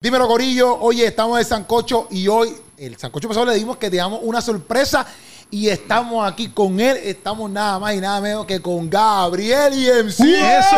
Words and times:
Dímelo, 0.00 0.28
Corillo. 0.28 0.78
Oye, 0.78 1.04
estamos 1.06 1.40
en 1.40 1.44
Sancocho 1.44 2.06
y 2.12 2.28
hoy, 2.28 2.54
el 2.76 2.96
Sancocho 2.96 3.26
pasado 3.26 3.46
le 3.46 3.56
dimos 3.56 3.78
que 3.78 3.90
te 3.90 3.96
damos 3.96 4.20
una 4.22 4.40
sorpresa 4.40 5.04
y 5.50 5.66
estamos 5.66 6.24
aquí 6.24 6.50
con 6.50 6.78
él. 6.78 6.96
Estamos 6.98 7.50
nada 7.50 7.80
más 7.80 7.96
y 7.96 8.00
nada 8.00 8.20
menos 8.20 8.46
que 8.46 8.62
con 8.62 8.88
Gabriel 8.88 9.74
y 9.74 9.88
MC. 10.04 10.20
¡Eso! 10.20 10.76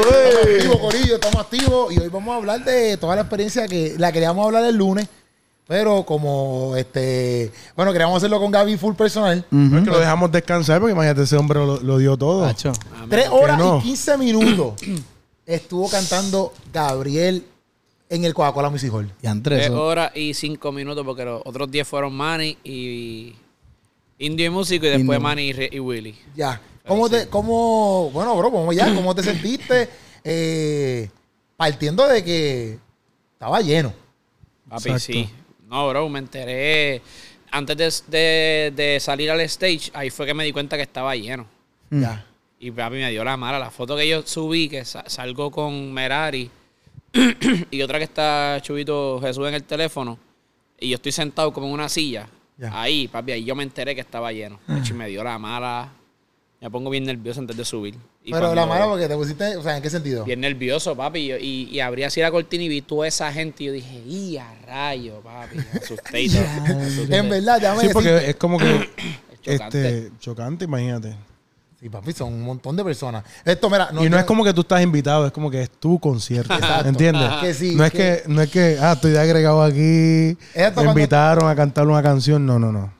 Estamos 0.00 0.42
activos, 0.42 0.78
Corillo, 0.80 1.14
estamos 1.14 1.36
activos 1.36 1.94
y 1.94 2.00
hoy 2.00 2.08
vamos 2.08 2.34
a 2.34 2.36
hablar 2.38 2.64
de 2.64 2.96
toda 2.96 3.14
la 3.14 3.20
experiencia 3.20 3.68
que 3.68 3.94
la 3.96 4.10
queríamos 4.10 4.44
hablar 4.44 4.64
el 4.64 4.74
lunes. 4.74 5.06
Pero 5.68 6.04
como 6.04 6.74
este, 6.74 7.52
bueno, 7.76 7.92
queríamos 7.92 8.16
hacerlo 8.16 8.40
con 8.40 8.50
Gaby 8.50 8.76
full 8.76 8.94
personal. 8.94 9.38
Es 9.38 9.84
que 9.84 9.90
lo 9.90 10.00
dejamos 10.00 10.32
descansar 10.32 10.80
porque 10.80 10.94
imagínate, 10.94 11.22
ese 11.22 11.36
hombre 11.36 11.60
lo, 11.60 11.78
lo 11.78 11.98
dio 11.98 12.16
todo. 12.16 12.52
Tres 13.08 13.28
horas 13.30 13.56
no? 13.56 13.78
y 13.78 13.82
15 13.82 14.18
minutos 14.18 14.74
estuvo 15.46 15.88
cantando 15.90 16.52
Gabriel 16.72 17.44
en 18.08 18.24
el 18.24 18.34
Coca-Cola 18.34 18.70
Music 18.70 18.92
Hall. 18.92 19.10
Y 19.22 19.26
Andrés. 19.26 19.60
Tres 19.66 19.70
horas 19.70 20.12
y 20.14 20.34
cinco 20.34 20.72
minutos 20.72 21.04
porque 21.04 21.24
los 21.24 21.42
otros 21.44 21.70
10 21.70 21.86
fueron 21.88 22.12
Manny 22.14 22.56
y 22.64 23.34
Indio 24.18 24.46
y 24.46 24.50
Músico 24.50 24.86
y 24.86 24.90
después 24.90 25.16
Indio. 25.16 25.20
Manny 25.20 25.42
y, 25.42 25.52
Re- 25.52 25.70
y 25.72 25.78
Willy. 25.80 26.16
Ya. 26.34 26.60
¿Cómo 26.86 27.08
te, 27.08 27.28
cómo, 27.28 28.10
bueno, 28.12 28.36
bro, 28.36 28.50
vamos 28.50 28.76
ya, 28.76 28.94
¿cómo 28.94 29.14
te 29.14 29.22
sentiste? 29.22 29.88
Eh, 30.22 31.08
partiendo 31.56 32.06
de 32.06 32.22
que 32.22 32.78
estaba 33.32 33.60
lleno. 33.62 33.92
Papi, 34.68 34.90
Exacto. 34.90 34.98
sí. 35.00 35.30
No, 35.68 35.88
bro, 35.88 36.08
me 36.10 36.18
enteré. 36.18 37.00
Antes 37.50 38.04
de, 38.08 38.18
de- 38.18 38.72
de 38.74 39.00
salir 39.00 39.30
al 39.30 39.40
stage, 39.42 39.90
ahí 39.94 40.10
fue 40.10 40.26
que 40.26 40.34
me 40.34 40.44
di 40.44 40.52
cuenta 40.52 40.76
que 40.76 40.82
estaba 40.82 41.16
lleno. 41.16 41.46
Ya. 41.90 42.26
Y 42.64 42.70
papi 42.70 42.96
me 42.96 43.10
dio 43.10 43.22
la 43.24 43.36
mala. 43.36 43.58
La 43.58 43.70
foto 43.70 43.94
que 43.96 44.08
yo 44.08 44.22
subí, 44.26 44.68
que 44.70 44.84
sa- 44.84 45.04
salgo 45.06 45.50
con 45.50 45.92
Merari 45.92 46.50
y 47.70 47.82
otra 47.82 47.98
que 47.98 48.04
está 48.04 48.58
Chubito 48.62 49.20
Jesús 49.20 49.46
en 49.48 49.54
el 49.54 49.64
teléfono. 49.64 50.18
Y 50.80 50.88
yo 50.88 50.94
estoy 50.96 51.12
sentado 51.12 51.52
como 51.52 51.66
en 51.66 51.72
una 51.74 51.88
silla. 51.88 52.26
Ahí, 52.72 53.08
papi, 53.08 53.32
ahí 53.32 53.44
yo 53.44 53.54
me 53.54 53.64
enteré 53.64 53.94
que 53.94 54.00
estaba 54.00 54.32
lleno. 54.32 54.58
De 54.66 54.78
hecho, 54.78 54.94
me 54.94 55.08
dio 55.08 55.22
la 55.22 55.38
mala. 55.38 55.92
Me 56.60 56.70
pongo 56.70 56.88
bien 56.88 57.04
nervioso 57.04 57.40
antes 57.40 57.54
de 57.56 57.64
subir. 57.66 57.96
Y 58.24 58.32
Pero 58.32 58.54
la 58.54 58.64
mala 58.64 58.86
porque 58.86 59.06
te 59.06 59.14
pusiste, 59.14 59.56
o 59.58 59.62
sea, 59.62 59.76
¿en 59.76 59.82
qué 59.82 59.90
sentido? 59.90 60.24
Bien 60.24 60.40
nervioso, 60.40 60.96
papi. 60.96 61.18
Y, 61.18 61.26
yo- 61.26 61.36
y, 61.36 61.68
y 61.70 61.80
abrí 61.80 62.04
así 62.04 62.20
la 62.22 62.30
cortina 62.30 62.64
y 62.64 62.68
vi 62.68 62.80
toda 62.80 63.06
esa 63.06 63.30
gente. 63.30 63.64
Y 63.64 63.66
yo 63.66 63.72
dije, 63.72 64.02
¡y 64.06 64.36
a 64.38 64.54
rayo, 64.66 65.20
papi! 65.20 65.56
Me 65.56 65.80
asusté 65.80 66.22
y 66.22 66.28
todo. 66.30 66.42
Me 66.76 66.84
asusté. 66.86 67.16
En 67.16 67.28
verdad, 67.28 67.60
ya 67.60 67.74
me 67.74 67.82
Sí, 67.82 67.88
porque 67.92 68.30
es 68.30 68.36
como 68.36 68.56
que 68.58 68.64
Es 69.32 69.40
chocante. 69.58 69.88
este, 70.06 70.18
chocante, 70.18 70.64
imagínate. 70.64 71.14
Sí, 71.84 71.90
papi, 71.90 72.14
son 72.14 72.32
un 72.32 72.40
montón 72.40 72.74
de 72.76 72.82
personas. 72.82 73.22
Esto, 73.44 73.68
mira, 73.68 73.90
y 73.92 73.94
no 73.96 74.04
yo- 74.04 74.16
es 74.18 74.24
como 74.24 74.42
que 74.42 74.54
tú 74.54 74.62
estás 74.62 74.80
invitado, 74.80 75.26
es 75.26 75.32
como 75.32 75.50
que 75.50 75.60
es 75.64 75.70
tu 75.70 75.98
concierto. 76.00 76.54
Exacto. 76.54 76.88
¿Entiendes? 76.88 77.30
Que 77.42 77.52
sí, 77.52 77.74
no 77.76 77.84
es 77.84 77.92
que- 77.92 77.98
que, 77.98 78.22
no 78.26 78.40
es 78.40 78.50
que, 78.50 78.78
ah, 78.80 78.92
estoy 78.94 79.10
de 79.10 79.20
agregado 79.20 79.62
aquí, 79.62 80.34
Esto 80.54 80.82
me 80.82 80.88
invitaron 80.88 81.46
a 81.46 81.54
cantar 81.54 81.86
una 81.86 82.02
canción. 82.02 82.46
No, 82.46 82.58
no, 82.58 82.72
no. 82.72 82.90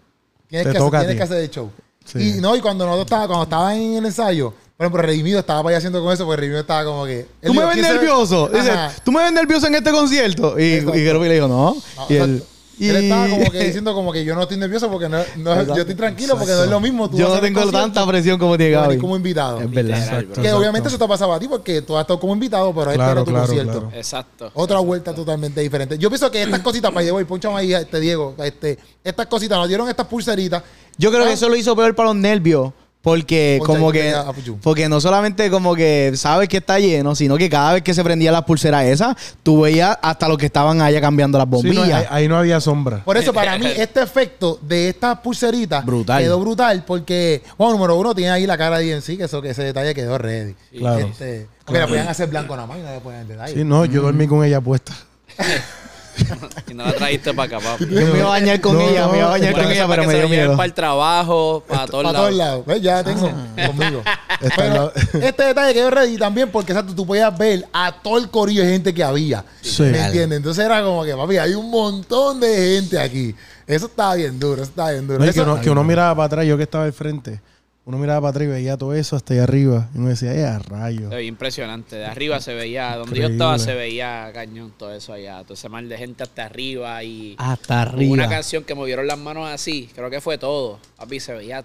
tienes, 0.48 0.66
te 0.66 0.72
que, 0.74 0.78
toca 0.78 0.98
a 0.98 1.00
hacer, 1.00 1.12
tienes 1.12 1.14
ti. 1.14 1.16
que 1.16 1.22
hacer 1.34 1.44
el 1.44 1.50
show. 1.50 1.70
Sí. 2.04 2.36
Y 2.36 2.40
no, 2.42 2.54
y 2.54 2.60
cuando 2.60 2.84
nosotros 2.84 3.06
estaba, 3.06 3.26
cuando 3.26 3.44
estaba 3.44 3.74
en 3.74 3.94
el 3.94 4.04
ensayo, 4.04 4.52
por 4.76 4.84
ejemplo, 4.84 5.00
Redimido 5.00 5.38
estaba 5.40 5.62
para 5.62 5.70
allá 5.70 5.78
haciendo 5.78 6.02
con 6.04 6.12
eso, 6.12 6.26
porque 6.26 6.40
Redimido 6.40 6.60
estaba 6.60 6.84
como 6.84 7.06
que. 7.06 7.20
él 7.20 7.28
Tú 7.40 7.54
me 7.54 7.64
ves 7.64 7.76
nervioso. 7.78 8.50
Dice, 8.52 8.70
tú 9.02 9.12
me 9.12 9.22
ves 9.22 9.32
nervioso 9.32 9.66
en 9.66 9.76
este 9.76 9.92
concierto. 9.92 10.60
Y, 10.60 10.62
y 10.64 10.80
le 10.82 11.34
dijo, 11.36 11.48
no. 11.48 11.74
No, 11.96 12.06
y 12.10 12.18
o 12.18 12.53
sea, 12.78 12.90
él, 12.98 13.04
estaba 13.04 13.28
como 13.28 13.50
que 13.50 13.62
y- 13.62 13.66
diciendo 13.66 13.94
como 13.94 14.12
que 14.12 14.24
yo 14.24 14.34
no 14.34 14.42
estoy 14.42 14.56
nervioso 14.56 14.90
porque 14.90 15.08
no, 15.08 15.18
yo 15.36 15.76
estoy 15.82 15.94
tranquilo 15.94 16.36
porque 16.38 16.52
no 16.52 16.64
es 16.64 16.70
lo 16.70 16.80
mismo. 16.80 17.08
Tú 17.10 17.16
yo 17.18 17.28
no 17.34 17.40
tengo 17.40 17.70
tanta 17.70 18.06
presión 18.06 18.38
como 18.38 18.56
tiene 18.56 18.72
Gaby. 18.72 18.98
como 18.98 19.16
invitado. 19.16 19.60
Es 19.60 19.70
verdad. 19.70 19.98
Exacto. 19.98 20.42
Que 20.42 20.52
obviamente 20.52 20.88
eso 20.88 20.98
te 20.98 21.06
pasaba 21.08 21.36
a 21.36 21.38
ti 21.38 21.48
porque 21.48 21.82
tú 21.82 21.96
has 21.96 22.02
estado 22.02 22.18
como 22.20 22.32
invitado, 22.34 22.72
pero 22.74 22.86
este 22.90 22.96
Claro, 22.96 23.12
era 23.12 23.24
tu 23.24 23.30
claro, 23.30 23.46
concierto. 23.46 23.80
claro. 23.80 23.96
Exacto. 23.96 24.50
Otra 24.54 24.78
vuelta 24.80 25.14
totalmente 25.14 25.60
diferente. 25.60 25.98
Yo 25.98 26.08
pienso 26.10 26.30
que 26.30 26.42
estas 26.42 26.60
cositas, 26.60 26.90
para 26.92 27.04
llevar, 27.04 27.24
ponchame 27.26 27.56
ahí, 27.56 27.74
este 27.74 28.00
Diego, 28.00 28.34
este, 28.38 28.78
estas 29.02 29.26
cositas, 29.26 29.58
nos 29.58 29.68
dieron 29.68 29.88
estas 29.88 30.06
pulseritas. 30.06 30.62
Yo 30.96 31.10
creo 31.10 31.24
Ah. 31.24 31.26
que 31.28 31.32
eso 31.34 31.48
lo 31.48 31.56
hizo 31.56 31.74
peor 31.74 31.94
para 31.94 32.08
los 32.10 32.16
nervios. 32.16 32.72
Porque 33.04 33.58
Ponte 33.60 33.72
como 33.74 33.92
que, 33.92 34.12
ponte 34.12 34.30
a 34.30 34.32
Puchu. 34.32 34.58
porque 34.62 34.88
no 34.88 34.98
solamente 34.98 35.50
como 35.50 35.74
que 35.76 36.12
sabes 36.16 36.48
que 36.48 36.56
está 36.56 36.78
lleno, 36.78 37.14
sino 37.14 37.36
que 37.36 37.50
cada 37.50 37.74
vez 37.74 37.82
que 37.82 37.92
se 37.92 38.02
prendía 38.02 38.32
las 38.32 38.44
pulseras 38.44 38.84
esas, 38.86 39.14
tú 39.42 39.60
veías 39.60 39.98
hasta 40.00 40.26
los 40.26 40.38
que 40.38 40.46
estaban 40.46 40.80
allá 40.80 41.02
cambiando 41.02 41.36
las 41.36 41.44
Sí, 41.46 41.50
no, 41.50 41.74
bombillas. 41.74 42.00
ahí, 42.00 42.06
ahí 42.08 42.28
no 42.28 42.38
había 42.38 42.60
sombra. 42.60 43.04
Por 43.04 43.18
eso, 43.18 43.34
para 43.34 43.58
mí, 43.58 43.66
este 43.76 44.00
efecto 44.00 44.58
de 44.62 44.88
estas 44.88 45.18
pulseritas 45.18 45.84
Brutal. 45.84 46.22
quedó 46.22 46.40
brutal 46.40 46.82
porque, 46.86 47.42
bueno, 47.58 47.74
número 47.74 47.96
uno, 47.98 48.14
tiene 48.14 48.30
ahí 48.30 48.46
la 48.46 48.56
cara 48.56 48.78
de 48.78 48.86
DNC, 48.94 49.18
que 49.18 49.24
eso, 49.24 49.42
que 49.42 49.50
ese 49.50 49.62
detalle 49.64 49.94
quedó 49.94 50.16
ready. 50.16 50.54
Claro. 50.78 51.06
Este, 51.06 51.46
porque 51.66 51.80
la 51.80 51.86
podían 51.86 52.08
hacer 52.08 52.28
blanco 52.30 52.56
nada 52.56 52.66
más 52.66 52.78
y 52.78 52.80
no 52.80 52.90
le 52.90 53.00
ponían 53.00 53.28
detalle. 53.28 53.52
Sí, 53.52 53.64
no, 53.64 53.84
yo 53.84 54.00
dormí 54.00 54.26
con 54.26 54.42
ella 54.42 54.62
puesta. 54.62 54.94
Y 56.70 56.74
no 56.74 56.84
la 56.84 56.92
trajiste 56.94 57.32
para 57.34 57.56
acá, 57.58 57.66
papi. 57.66 57.84
Yo 57.86 57.90
me 58.06 58.18
iba 58.18 58.26
a 58.26 58.30
bañar 58.30 58.60
con 58.60 58.74
No, 58.74 58.80
ella, 58.80 59.08
me 59.08 59.18
iba 59.18 59.26
a 59.26 59.30
bañar 59.30 59.52
con 59.54 59.70
ella, 59.70 59.86
para 59.86 59.88
pero 59.88 60.02
que 60.02 60.06
me 60.06 60.12
se 60.12 60.18
dio 60.20 60.28
miedo. 60.28 60.56
Para 60.56 60.66
el 60.66 60.72
trabajo, 60.74 61.64
para 61.68 61.86
todos 61.86 62.04
Para 62.04 62.12
lados. 62.12 62.26
todos 62.28 62.38
lados. 62.38 62.66
¿Ves? 62.66 62.82
Ya 62.82 63.04
tengo 63.04 63.30
conmigo. 63.66 64.02
Pero 64.56 64.74
lado- 64.74 64.92
este 65.22 65.42
detalle 65.44 65.74
quedó 65.74 65.90
ready 65.90 66.16
también 66.16 66.50
porque 66.50 66.72
exacto, 66.72 66.94
tú 66.94 67.06
podías 67.06 67.36
ver 67.38 67.66
a 67.72 67.92
todo 68.02 68.18
el 68.18 68.28
corillo 68.30 68.62
de 68.62 68.70
gente 68.72 68.92
que 68.94 69.02
había. 69.04 69.44
Sí. 69.60 69.82
¿Me 69.82 70.04
entiendes? 70.06 70.36
Entonces 70.38 70.64
era 70.64 70.82
como 70.82 71.04
que, 71.04 71.14
papi, 71.14 71.38
hay 71.38 71.54
un 71.54 71.70
montón 71.70 72.40
de 72.40 72.76
gente 72.76 72.98
aquí. 72.98 73.34
Eso 73.66 73.86
estaba 73.86 74.14
bien 74.14 74.38
duro, 74.38 74.56
eso 74.62 74.70
estaba 74.70 74.90
bien 74.90 75.06
duro. 75.06 75.18
No, 75.18 75.24
Eso- 75.24 75.32
que, 75.32 75.40
uno, 75.40 75.60
que 75.60 75.70
uno 75.70 75.84
miraba 75.84 76.14
para 76.14 76.26
atrás, 76.26 76.46
yo 76.46 76.56
que 76.56 76.64
estaba 76.64 76.84
al 76.84 76.92
frente, 76.92 77.40
uno 77.86 77.98
miraba 77.98 78.20
para 78.22 78.30
atrás 78.30 78.44
y 78.44 78.50
veía 78.50 78.76
todo 78.78 78.94
eso 78.94 79.14
hasta 79.16 79.34
allá 79.34 79.42
arriba. 79.42 79.88
Y 79.94 79.98
uno 79.98 80.08
decía, 80.08 80.32
¡eh, 80.34 80.44
a 80.46 80.58
rayos! 80.58 81.10
Se 81.10 81.16
veía 81.16 81.28
impresionante. 81.28 81.96
De 81.96 82.06
arriba 82.06 82.40
se 82.40 82.54
veía, 82.54 82.96
donde 82.96 83.20
yo 83.20 83.26
estaba 83.26 83.58
se 83.58 83.74
veía 83.74 84.30
cañón 84.32 84.72
todo 84.78 84.92
eso 84.94 85.12
allá. 85.12 85.42
Todo 85.42 85.54
ese 85.54 85.68
mar 85.68 85.84
de 85.84 85.98
gente 85.98 86.22
hasta 86.22 86.46
arriba 86.46 87.02
y 87.04 87.34
Hasta 87.38 87.82
arriba. 87.82 88.12
una 88.12 88.28
canción 88.28 88.64
que 88.64 88.74
movieron 88.74 89.06
las 89.06 89.18
manos 89.18 89.48
así. 89.48 89.90
Creo 89.94 90.08
que 90.08 90.20
fue 90.22 90.38
todo. 90.38 90.78
Papi, 90.96 91.20
se 91.20 91.34
veía 91.34 91.62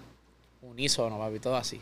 unísono, 0.62 1.18
papi, 1.18 1.38
todo 1.38 1.56
así. 1.56 1.80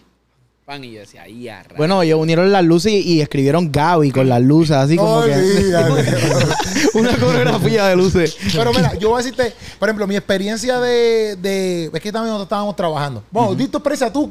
Pan 0.69 0.85
y 0.85 0.93
yo 0.93 1.01
decía, 1.01 1.23
ahí 1.23 1.49
a 1.49 1.63
rayos". 1.63 1.79
Bueno, 1.79 2.03
ellos 2.03 2.21
unieron 2.21 2.53
las 2.53 2.63
luces 2.63 2.93
y, 2.93 2.99
y 2.99 3.21
escribieron 3.23 3.73
Gaby 3.73 4.11
con 4.11 4.29
las 4.29 4.43
luces, 4.43 4.77
así 4.77 4.97
como 4.97 5.23
que 5.23 5.33
una 6.95 7.17
coreografía 7.17 7.87
de 7.87 7.97
luces. 7.97 8.37
Pero 8.53 8.75
mira, 8.75 8.95
yo 8.99 9.09
voy 9.09 9.23
a 9.23 9.25
decirte, 9.25 9.55
por 9.79 9.89
ejemplo, 9.89 10.07
mi 10.07 10.15
experiencia 10.15 10.79
de. 10.79 11.37
de 11.41 11.91
es 11.91 12.01
que 12.03 12.13
también 12.13 12.33
nosotros 12.35 12.43
estábamos 12.49 12.77
trabajando. 12.77 13.25
Bueno, 13.31 13.55
di 13.55 13.67
tu 13.69 13.79
experiencia 13.79 14.13
tú 14.13 14.31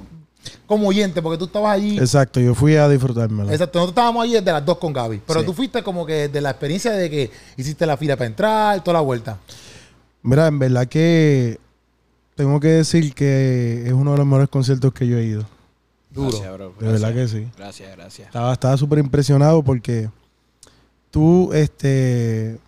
como 0.68 0.88
oyente, 0.90 1.24
porque 1.24 1.40
tú 1.40 1.46
estabas 1.46 1.74
allí. 1.76 1.98
Exacto, 1.98 2.40
yo 2.40 2.54
fui 2.54 2.76
a 2.76 2.88
disfrutármela. 2.88 3.52
Exacto, 3.52 3.80
nosotros 3.80 3.94
estábamos 3.94 4.24
ahí 4.24 4.34
desde 4.34 4.52
las 4.52 4.64
dos 4.64 4.78
con 4.78 4.94
Gaby. 4.94 5.22
Pero 5.26 5.40
Sí. 5.40 5.46
tú 5.48 5.54
fuiste 5.54 5.82
como 5.82 6.06
que 6.06 6.28
de 6.30 6.40
la 6.40 6.52
experiencia 6.52 6.92
de 6.92 7.10
que 7.10 7.32
hiciste 7.58 7.84
la 7.88 7.98
fila 7.98 8.16
para 8.16 8.28
entrar, 8.28 8.84
toda 8.84 8.94
la 8.94 9.02
vuelta. 9.02 9.40
Mira, 10.22 10.46
en 10.46 10.60
verdad 10.60 10.88
que 10.88 11.58
tengo 12.36 12.60
que 12.60 12.68
decir 12.68 13.16
que 13.16 13.86
es 13.88 13.92
uno 13.94 14.12
de 14.12 14.18
los 14.20 14.28
mejores 14.28 14.50
conciertos 14.50 14.94
que 14.94 15.08
yo 15.08 15.18
he 15.18 15.24
ido. 15.24 15.57
Duro. 16.18 16.30
Gracias, 16.32 16.54
bro. 16.54 16.74
De 16.80 16.88
verdad 16.92 17.14
que 17.14 17.28
sí. 17.28 17.48
Gracias, 17.58 17.96
gracias. 17.96 18.28
Estaba 18.28 18.54
estaba 18.54 18.78
súper 18.78 19.00
impresionado 19.00 19.64
porque 19.64 20.10
tú, 21.12 21.52
este... 21.54 22.60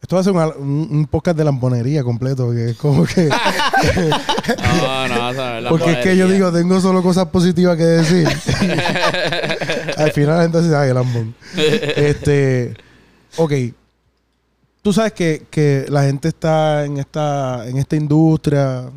Esto 0.00 0.14
va 0.14 0.20
a 0.20 0.24
ser 0.24 0.32
una- 0.32 0.46
un, 0.48 0.88
un 0.92 1.06
podcast 1.06 1.36
de 1.36 1.42
lamponería 1.44 2.04
completo, 2.04 2.52
que 2.52 2.70
es 2.70 2.76
como 2.76 3.04
que... 3.04 3.28
No, 4.82 5.08
no, 5.08 5.32
no 5.32 5.60
la 5.60 5.68
porque 5.70 5.90
es 5.92 5.98
que 5.98 6.16
yo 6.16 6.28
digo, 6.28 6.52
tengo 6.52 6.80
solo 6.80 7.02
cosas 7.02 7.26
positivas 7.26 7.76
que 7.76 7.82
decir. 7.84 8.26
Al 9.96 10.12
final 10.12 10.36
la 10.36 10.42
gente 10.42 10.62
dice, 10.62 10.76
ay, 10.76 10.92
lambón. 10.94 11.34
este... 11.56 12.74
Ok. 13.36 13.52
Tú 14.82 14.92
sabes 14.92 15.12
que, 15.12 15.44
que 15.50 15.86
la 15.88 16.04
gente 16.04 16.28
está 16.28 16.84
en 16.84 16.98
esta, 16.98 17.66
en 17.68 17.76
esta 17.78 17.96
industria, 17.96 18.88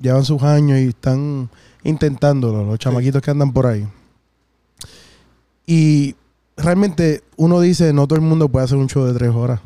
llevan 0.00 0.24
sus 0.24 0.42
años 0.42 0.78
y 0.80 0.88
están 0.88 1.48
intentándolo, 1.88 2.64
los 2.64 2.78
chamaquitos 2.78 3.22
que 3.22 3.30
andan 3.30 3.52
por 3.52 3.66
ahí. 3.66 3.86
Y 5.66 6.14
realmente 6.56 7.22
uno 7.36 7.60
dice, 7.60 7.92
no 7.92 8.06
todo 8.06 8.16
el 8.18 8.24
mundo 8.24 8.48
puede 8.48 8.64
hacer 8.64 8.78
un 8.78 8.88
show 8.88 9.04
de 9.04 9.14
tres 9.14 9.30
horas. 9.34 9.60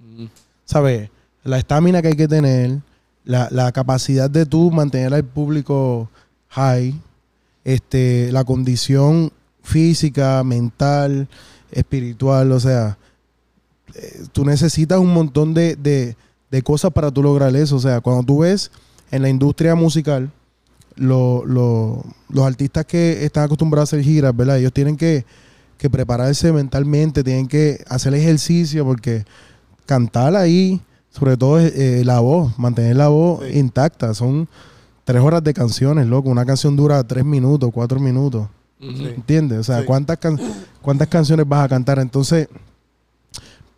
Mm, 0.00 0.26
¿Sabes? 0.64 1.10
La 1.42 1.58
estamina 1.58 2.02
que 2.02 2.08
hay 2.08 2.16
que 2.16 2.28
tener, 2.28 2.78
la, 3.24 3.48
la 3.50 3.70
capacidad 3.72 4.28
de 4.30 4.46
tú 4.46 4.70
mantener 4.70 5.14
al 5.14 5.24
público 5.24 6.08
high, 6.48 6.94
este, 7.64 8.30
la 8.32 8.44
condición 8.44 9.32
física, 9.62 10.42
mental, 10.44 11.28
espiritual, 11.70 12.52
o 12.52 12.60
sea, 12.60 12.98
eh, 13.94 14.24
tú 14.32 14.44
necesitas 14.44 14.98
un 14.98 15.12
montón 15.12 15.54
de, 15.54 15.76
de- 15.76 16.16
de 16.50 16.62
cosas 16.62 16.92
para 16.92 17.10
tú 17.10 17.20
lograr 17.22 17.54
eso. 17.56 17.74
O 17.76 17.80
sea, 17.80 18.00
cuando 18.00 18.22
tú 18.22 18.38
ves 18.40 18.70
en 19.10 19.22
la 19.22 19.28
industria 19.28 19.74
musical, 19.74 20.30
lo- 20.96 21.44
lo- 21.44 22.04
los 22.28 22.44
artistas 22.46 22.84
que 22.86 23.24
están 23.24 23.44
acostumbrados 23.44 23.92
a 23.92 23.96
hacer 23.96 24.04
giras, 24.04 24.36
¿verdad? 24.36 24.58
Ellos 24.58 24.72
tienen 24.72 24.96
que, 24.96 25.24
que 25.78 25.90
prepararse 25.90 26.52
mentalmente, 26.52 27.22
tienen 27.24 27.48
que 27.48 27.82
hacer 27.88 28.14
ejercicio 28.14 28.84
porque 28.84 29.24
cantar 29.86 30.34
ahí, 30.36 30.80
sobre 31.10 31.36
todo 31.36 31.60
eh, 31.60 32.02
la 32.04 32.20
voz, 32.20 32.58
mantener 32.58 32.96
la 32.96 33.08
voz 33.08 33.42
intacta. 33.52 34.14
Son 34.14 34.48
tres 35.04 35.20
horas 35.22 35.42
de 35.44 35.52
canciones, 35.52 36.06
loco. 36.06 36.30
Una 36.30 36.44
canción 36.46 36.76
dura 36.76 37.02
tres 37.04 37.24
minutos, 37.24 37.70
cuatro 37.72 38.00
minutos. 38.00 38.48
Ujú. 38.80 39.06
¿Entiendes? 39.06 39.58
O 39.58 39.64
sea, 39.64 39.80
Sí. 39.80 39.84
¿cuántas, 39.86 40.18
can- 40.18 40.40
¿cuántas 40.82 41.08
canciones 41.08 41.46
vas 41.48 41.64
a 41.64 41.68
cantar? 41.68 41.98
Entonces, 41.98 42.48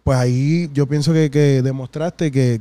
pues 0.04 0.18
ahí 0.18 0.70
yo 0.72 0.86
pienso 0.86 1.12
que, 1.12 1.30
que 1.30 1.62
demostraste 1.62 2.30
que 2.30 2.60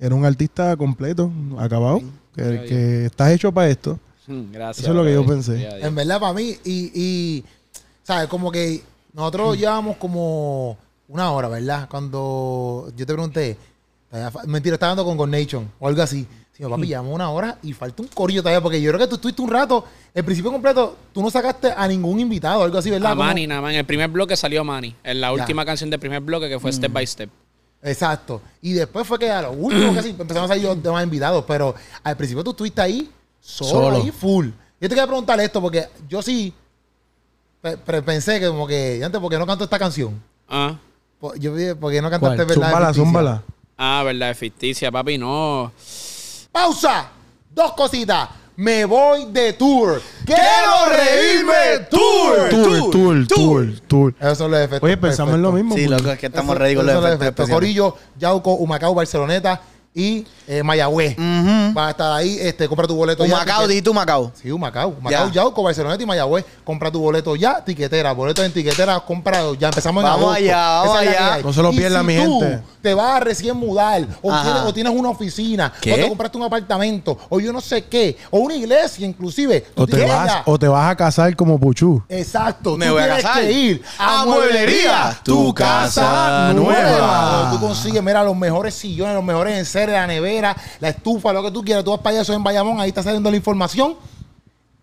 eres 0.00 0.16
un 0.18 0.24
artista 0.24 0.76
completo, 0.76 1.30
acabado, 1.58 2.00
que, 2.38 2.64
que 2.68 3.06
estás 3.06 3.30
hecho 3.32 3.52
para 3.52 3.68
esto. 3.68 3.98
Mm, 4.26 4.42
Gracias. 4.52 4.84
Eso 4.84 4.90
es 4.92 4.96
lo 4.96 5.04
que 5.04 5.12
yo 5.12 5.26
pensé. 5.26 5.68
En 5.84 5.94
verdad, 5.94 6.20
para 6.20 6.32
mí, 6.32 6.56
y, 6.64 6.90
y, 6.94 7.44
¿sabes? 8.02 8.28
Como 8.28 8.50
que 8.52 8.82
nosotros 9.12 9.58
llevamos 9.58 9.96
como 9.96 10.76
una 11.08 11.30
hora, 11.32 11.48
¿verdad? 11.48 11.88
Cuando 11.90 12.90
yo 12.96 13.06
te 13.06 13.12
pregunté, 13.12 13.56
mentira, 14.46 14.74
estaba 14.74 14.90
dando 14.90 15.04
con 15.04 15.16
God 15.16 15.28
Nation 15.28 15.70
o 15.78 15.88
algo 15.88 16.02
así. 16.02 16.26
Sí, 16.52 16.64
papi, 16.64 16.88
llevamos 16.88 17.14
una 17.14 17.30
hora 17.30 17.56
y 17.62 17.72
falta 17.72 18.02
un 18.02 18.08
corillo 18.08 18.42
todavía, 18.42 18.60
porque 18.60 18.82
yo 18.82 18.90
creo 18.90 18.98
que 18.98 19.06
tú 19.06 19.14
estuviste 19.14 19.40
un 19.42 19.48
rato, 19.48 19.84
el 20.12 20.24
principio 20.24 20.50
completo, 20.50 20.96
tú 21.12 21.22
no 21.22 21.30
sacaste 21.30 21.70
a 21.70 21.86
ningún 21.86 22.18
invitado, 22.18 22.64
algo 22.64 22.76
así, 22.78 22.90
¿verdad? 22.90 23.12
A 23.12 23.14
Manny, 23.14 23.46
nada 23.46 23.60
más. 23.60 23.72
En 23.74 23.78
el 23.78 23.84
primer 23.86 24.10
bloque 24.10 24.36
salió 24.36 24.64
Manny. 24.64 24.96
En 25.04 25.20
la 25.20 25.28
Ya. 25.28 25.32
última 25.34 25.64
canción 25.64 25.88
del 25.88 26.00
primer 26.00 26.20
bloque 26.20 26.48
que 26.48 26.58
fue 26.58 26.72
Step 26.72 26.92
by 26.92 27.06
Step. 27.06 27.30
Exacto. 27.82 28.40
Y 28.60 28.72
después 28.72 29.06
fue 29.06 29.18
que 29.18 29.30
a 29.30 29.42
lo 29.42 29.52
último 29.52 29.94
casi 29.94 30.10
empezamos 30.10 30.50
a 30.50 30.54
salir 30.54 30.64
los 30.64 30.82
demás 30.82 31.04
invitados, 31.04 31.44
pero 31.46 31.74
al 32.02 32.16
principio 32.16 32.42
tú 32.42 32.50
estuviste 32.50 32.80
ahí 32.80 33.10
solo, 33.40 33.70
Solo. 33.70 33.96
ahí 34.02 34.10
full. 34.10 34.46
Yo 34.80 34.88
te 34.88 34.88
quería 34.90 35.06
preguntar 35.06 35.38
esto 35.40 35.60
porque 35.60 35.86
yo 36.08 36.20
sí 36.22 36.52
pe- 37.60 37.76
pe- 37.76 38.02
pensé 38.02 38.38
que 38.40 38.48
como 38.48 38.66
que, 38.66 39.00
antes, 39.04 39.20
¿por 39.20 39.30
qué 39.30 39.38
no 39.38 39.46
canto 39.46 39.64
esta 39.64 39.78
canción? 39.78 40.20
Ah. 40.48 40.76
Po- 41.20 41.34
Yo 41.36 41.52
vi, 41.54 41.74
¿por 41.74 41.90
qué 41.92 42.00
no 42.02 42.10
cantaste 42.10 42.36
¿Cuál? 42.36 42.46
verdad? 42.46 42.64
Zúmbala, 42.72 42.94
zúmbala. 42.94 43.42
Ah, 43.76 44.02
verdad, 44.04 44.30
es 44.30 44.38
ficticia, 44.38 44.90
papi. 44.90 45.18
No. 45.18 45.72
Pausa. 46.52 47.10
Dos 47.54 47.72
cositas. 47.72 48.28
Me 48.58 48.84
voy 48.86 49.26
de 49.26 49.52
tour. 49.52 50.02
¡Quiero 50.26 50.40
reírme! 50.90 51.86
Tour. 51.88 52.48
Tour, 52.50 52.90
tour, 52.90 53.26
tour, 53.28 53.80
tour. 53.86 54.14
Esos 54.18 54.38
son 54.38 54.50
los 54.50 54.58
efectos. 54.58 54.82
Oye, 54.82 54.96
pensamos 54.96 55.36
en 55.36 55.42
lo 55.42 55.52
mismo. 55.52 55.76
Sí, 55.76 55.86
loco, 55.86 56.10
es 56.10 56.18
que 56.18 56.26
estamos 56.26 56.58
ready 56.58 56.74
con 56.74 56.84
los 56.84 57.12
efectos. 57.12 57.48
Corillo, 57.48 57.96
Yauco, 58.18 58.54
Humacao, 58.54 58.96
Barceloneta 58.96 59.60
y 59.98 60.26
eh, 60.46 60.62
Mayagüez. 60.62 61.16
A 61.18 61.90
estar 61.90 62.12
ahí. 62.12 62.38
Este, 62.40 62.68
compra 62.68 62.86
tu 62.86 62.94
boleto 62.94 63.24
ya. 63.26 63.34
Humacao, 63.34 63.64
tiquet- 63.64 63.68
di 63.68 63.82
tú 63.82 63.92
Macao. 63.92 64.32
Sí, 64.40 64.50
Humacao. 64.50 64.88
Humacao, 64.98 65.26
Ya. 65.28 65.32
Yauco, 65.32 65.62
Barceloneta 65.62 66.02
y 66.02 66.06
Mayagüez. 66.06 66.44
Compra 66.64 66.90
tu 66.90 67.00
boleto 67.00 67.34
ya. 67.36 67.62
Tiquetera. 67.64 68.12
Boletos 68.12 68.44
en 68.44 68.52
tiquetera. 68.52 68.98
Compra. 69.00 69.40
Ya 69.58 69.68
empezamos 69.68 70.02
en 70.04 70.08
Vamos 70.10 70.24
agosto. 70.24 70.44
allá, 70.44 70.56
vamos 70.82 71.00
Esa 71.02 71.10
allá. 71.10 71.42
No 71.42 71.52
se 71.52 71.62
lo 71.62 71.70
pierdan, 71.72 72.06
si 72.06 72.06
mi 72.06 72.24
tú 72.24 72.40
gente. 72.40 72.62
te 72.80 72.94
vas 72.94 73.10
a 73.16 73.20
recién 73.20 73.56
mudar 73.56 74.06
o 74.22 74.30
tienes, 74.42 74.62
o 74.62 74.72
tienes 74.74 74.92
una 74.94 75.08
oficina 75.10 75.72
¿Qué? 75.80 75.92
o 75.92 75.96
te 75.96 76.08
compraste 76.08 76.38
un 76.38 76.44
apartamento 76.44 77.18
o 77.28 77.40
yo 77.40 77.52
no 77.52 77.60
sé 77.60 77.84
qué 77.86 78.16
o 78.30 78.38
una 78.38 78.54
iglesia 78.54 79.06
inclusive. 79.06 79.66
O 79.74 79.86
te, 79.86 80.06
vas, 80.06 80.26
ya- 80.28 80.42
o 80.46 80.58
te 80.58 80.68
vas 80.68 80.90
a 80.92 80.96
casar 80.96 81.34
como 81.36 81.58
Puchú. 81.58 82.02
Exacto. 82.08 82.76
Me 82.76 82.86
tú 82.86 82.92
voy 82.92 83.02
a 83.02 83.06
tienes 83.06 83.22
casar. 83.24 83.42
que 83.42 83.52
ir 83.52 83.82
a, 83.98 84.20
A 84.22 84.24
Mueblería, 84.24 85.20
tu 85.24 85.52
casa 85.54 86.52
nueva. 86.54 86.82
nueva. 86.90 87.50
Tú 87.52 87.60
consigues, 87.60 88.02
mira, 88.02 88.22
los 88.24 88.36
mejores 88.36 88.74
sillones, 88.74 89.14
los 89.14 89.24
mejores 89.24 89.58
enseres, 89.58 89.87
la 89.92 90.06
nevera, 90.06 90.56
la 90.80 90.88
estufa, 90.90 91.32
lo 91.32 91.42
que 91.42 91.50
tú 91.50 91.62
quieras. 91.64 91.84
Tú 91.84 91.90
vas 91.90 92.00
para 92.00 92.10
allá, 92.10 92.22
eso 92.22 92.32
es 92.32 92.36
en 92.36 92.44
Bayamón, 92.44 92.80
ahí 92.80 92.88
está 92.88 93.02
saliendo 93.02 93.30
la 93.30 93.36
información. 93.36 93.96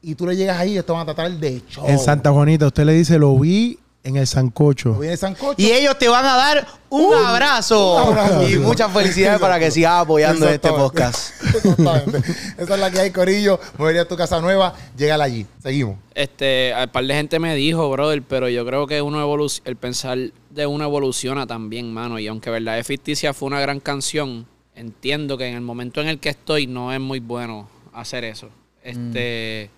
Y 0.01 0.13
tú 0.15 0.27
le 0.27 0.35
llegas 0.35 0.59
ahí 0.59 0.73
y 0.73 0.77
esto 0.77 0.93
van 0.93 1.01
a 1.01 1.05
tratar 1.13 1.31
de 1.31 1.61
show. 1.69 1.83
En 1.87 1.97
Santa 1.97 2.31
Juanita, 2.31 2.67
usted 2.67 2.85
le 2.85 2.93
dice, 2.93 3.17
lo 3.17 3.37
vi 3.39 3.79
en 4.03 4.17
el 4.17 4.21
Lo 4.21 4.25
Sancocho. 4.27 4.93
viene 4.93 5.17
Sancocho. 5.17 5.55
Y 5.57 5.71
ellos 5.71 5.97
te 5.97 6.07
van 6.07 6.23
a 6.23 6.35
dar 6.35 6.67
un, 6.89 7.05
Un 7.05 7.25
abrazo. 7.25 7.97
abrazo. 7.97 8.47
Y 8.47 8.59
muchas 8.59 8.91
felicidades 8.93 9.39
para 9.39 9.57
que 9.57 9.71
sigas 9.71 10.01
apoyando 10.03 10.47
este 10.47 10.69
podcast. 10.69 11.33
Exactamente. 11.43 12.19
Esa 12.55 12.73
es 12.75 12.79
la 12.79 12.91
que 12.91 12.99
hay, 12.99 13.09
Corillo. 13.11 13.59
Movería 13.79 14.03
a 14.03 14.07
tu 14.07 14.15
casa 14.15 14.39
nueva. 14.39 14.75
Llegala 14.95 15.23
allí. 15.23 15.47
Seguimos. 15.61 15.97
Este, 16.13 16.71
un 16.79 16.89
par 16.89 17.03
de 17.03 17.15
gente 17.15 17.39
me 17.39 17.55
dijo, 17.55 17.89
brother, 17.89 18.21
pero 18.21 18.47
yo 18.47 18.63
creo 18.63 18.85
que 18.85 19.01
uno 19.01 19.19
el 19.65 19.75
pensar 19.75 20.19
de 20.51 20.67
uno 20.67 20.83
evoluciona 20.83 21.47
también, 21.47 21.91
mano. 21.91 22.19
Y 22.19 22.27
aunque 22.27 22.51
Verdad 22.51 22.77
es 22.77 22.85
Ficticia 22.85 23.33
fue 23.33 23.47
una 23.47 23.59
gran 23.59 23.79
canción, 23.79 24.45
entiendo 24.75 25.37
que 25.37 25.47
en 25.47 25.55
el 25.55 25.61
momento 25.61 26.01
en 26.01 26.07
el 26.07 26.19
que 26.19 26.29
estoy 26.29 26.67
no 26.67 26.91
es 26.93 26.99
muy 26.99 27.19
bueno 27.19 27.67
hacer 27.93 28.23
eso. 28.23 28.49
Este. 28.83 29.69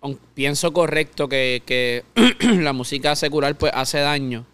aun- 0.00 0.18
Pienso 0.34 0.72
correcto 0.72 1.28
que, 1.28 1.62
que 1.66 2.04
la 2.62 2.72
música 2.72 3.14
secular 3.16 3.56
pues 3.56 3.72
hace 3.74 3.98
daño, 3.98 4.46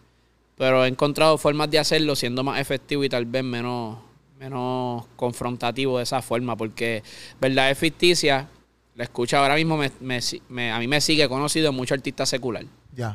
pero 0.56 0.84
he 0.84 0.88
encontrado 0.88 1.38
formas 1.38 1.70
de 1.70 1.78
hacerlo 1.78 2.16
siendo 2.16 2.42
más 2.42 2.60
efectivo 2.60 3.04
y 3.04 3.08
tal 3.08 3.26
vez 3.26 3.44
menos, 3.44 3.98
menos 4.38 5.04
confrontativo 5.16 5.98
de 5.98 6.04
esa 6.04 6.22
forma, 6.22 6.56
porque 6.56 7.02
verdad 7.40 7.70
es 7.70 7.78
ficticia, 7.78 8.48
la 8.96 9.04
escucha 9.04 9.38
ahora 9.40 9.54
mismo, 9.54 9.76
me, 9.76 9.90
me- 10.00 10.20
me- 10.48 10.70
a 10.72 10.78
mí 10.78 10.88
me 10.88 11.00
sigue 11.00 11.28
conocido 11.28 11.72
mucho 11.72 11.94
artista 11.94 12.24
secular 12.26 12.64
Ya. 12.94 13.14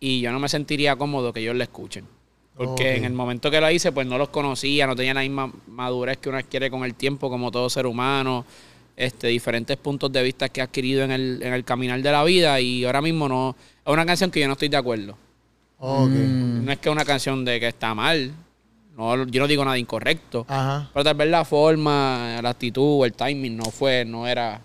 Y 0.00 0.20
yo 0.20 0.30
no 0.32 0.38
me 0.38 0.48
sentiría 0.48 0.96
cómodo 0.96 1.32
que 1.32 1.40
ellos 1.40 1.56
la 1.56 1.64
escuchen. 1.64 2.04
Porque 2.56 2.96
en 2.96 3.04
el 3.04 3.12
momento 3.12 3.50
que 3.50 3.60
la 3.60 3.72
hice, 3.72 3.90
pues 3.90 4.06
no 4.06 4.16
los 4.16 4.28
conocía, 4.28 4.86
no 4.86 4.94
tenía 4.94 5.12
la 5.14 5.22
misma 5.22 5.50
madurez 5.66 6.18
que 6.18 6.28
uno 6.28 6.38
adquiere 6.38 6.70
con 6.70 6.84
el 6.84 6.94
tiempo, 6.94 7.28
como 7.28 7.50
todo 7.50 7.68
ser 7.68 7.84
humano, 7.86 8.44
este, 8.96 9.26
diferentes 9.26 9.76
puntos 9.76 10.12
de 10.12 10.22
vista 10.22 10.48
que 10.48 10.60
he 10.60 10.62
adquirido 10.62 11.02
en 11.02 11.10
el, 11.10 11.40
en 11.42 11.52
el 11.52 11.64
caminar 11.64 12.00
de 12.00 12.12
la 12.12 12.22
vida 12.22 12.60
y 12.60 12.84
ahora 12.84 13.00
mismo 13.02 13.28
no, 13.28 13.56
es 13.84 13.92
una 13.92 14.06
canción 14.06 14.30
que 14.30 14.38
yo 14.40 14.46
no 14.46 14.52
estoy 14.52 14.68
de 14.68 14.76
acuerdo. 14.76 15.16
Ok. 15.80 16.10
Mm. 16.10 16.64
No 16.64 16.70
es 16.72 16.78
que 16.78 16.88
es 16.88 16.92
una 16.92 17.04
canción 17.04 17.44
de 17.44 17.58
que 17.58 17.66
está 17.68 17.92
mal, 17.92 18.30
no, 18.96 19.26
yo 19.26 19.40
no 19.40 19.48
digo 19.48 19.64
nada 19.64 19.76
incorrecto, 19.76 20.46
Ajá. 20.48 20.88
pero 20.94 21.02
tal 21.02 21.16
vez 21.16 21.28
la 21.28 21.44
forma, 21.44 22.38
la 22.40 22.50
actitud, 22.50 23.04
el 23.04 23.14
timing 23.14 23.56
no 23.56 23.64
fue, 23.64 24.04
no 24.04 24.28
era, 24.28 24.60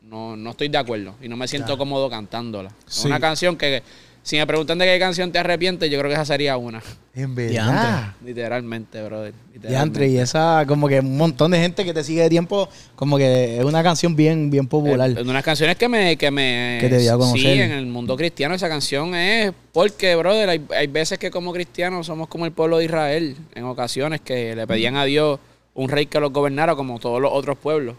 no, 0.00 0.34
no 0.34 0.50
estoy 0.52 0.68
de 0.68 0.78
acuerdo 0.78 1.16
y 1.20 1.28
no 1.28 1.36
me 1.36 1.46
siento 1.46 1.72
Ya. 1.74 1.76
cómodo 1.76 2.08
cantándola. 2.08 2.70
Es 2.88 3.04
una 3.04 3.20
canción 3.20 3.54
que, 3.58 3.82
si 4.24 4.36
me 4.38 4.46
preguntan 4.46 4.78
de 4.78 4.86
qué 4.86 4.98
canción 4.98 5.30
te 5.30 5.38
arrepientes, 5.38 5.88
yo 5.90 5.98
creo 5.98 6.08
que 6.08 6.14
esa 6.14 6.24
sería 6.24 6.56
una. 6.56 6.82
En 7.14 7.34
verdad. 7.34 8.14
Literalmente, 8.24 9.00
brother. 9.02 9.32
Y 9.50 9.54
literalmente. 9.58 10.08
y 10.08 10.16
esa, 10.16 10.64
como 10.66 10.88
que 10.88 10.98
un 10.98 11.16
montón 11.16 11.52
de 11.52 11.60
gente 11.60 11.84
que 11.84 11.94
te 11.94 12.02
sigue 12.02 12.22
de 12.22 12.30
tiempo, 12.30 12.68
como 12.96 13.16
que 13.18 13.58
es 13.58 13.64
una 13.64 13.82
canción 13.84 14.16
bien, 14.16 14.50
bien 14.50 14.66
popular. 14.66 15.10
Eh, 15.10 15.14
de 15.14 15.22
unas 15.22 15.44
canciones 15.44 15.76
que 15.76 15.88
me, 15.88 16.16
que 16.16 16.30
me 16.32 16.78
Que 16.80 16.88
te 16.88 16.98
dio 16.98 17.14
a 17.14 17.18
conocer. 17.18 17.40
Sí, 17.40 17.60
en 17.60 17.70
el 17.70 17.86
mundo 17.86 18.16
cristiano 18.16 18.54
esa 18.54 18.68
canción 18.68 19.14
es 19.14 19.52
porque, 19.72 20.16
brother, 20.16 20.48
hay, 20.48 20.64
hay 20.76 20.86
veces 20.88 21.18
que 21.18 21.30
como 21.30 21.52
cristianos 21.52 22.06
somos 22.06 22.26
como 22.26 22.46
el 22.46 22.52
pueblo 22.52 22.78
de 22.78 22.86
Israel, 22.86 23.36
en 23.54 23.64
ocasiones 23.64 24.20
que 24.22 24.56
le 24.56 24.66
pedían 24.66 24.96
a 24.96 25.04
Dios 25.04 25.38
un 25.74 25.88
rey 25.88 26.06
que 26.06 26.18
los 26.18 26.32
gobernara 26.32 26.74
como 26.74 26.98
todos 26.98 27.20
los 27.20 27.30
otros 27.32 27.58
pueblos. 27.58 27.94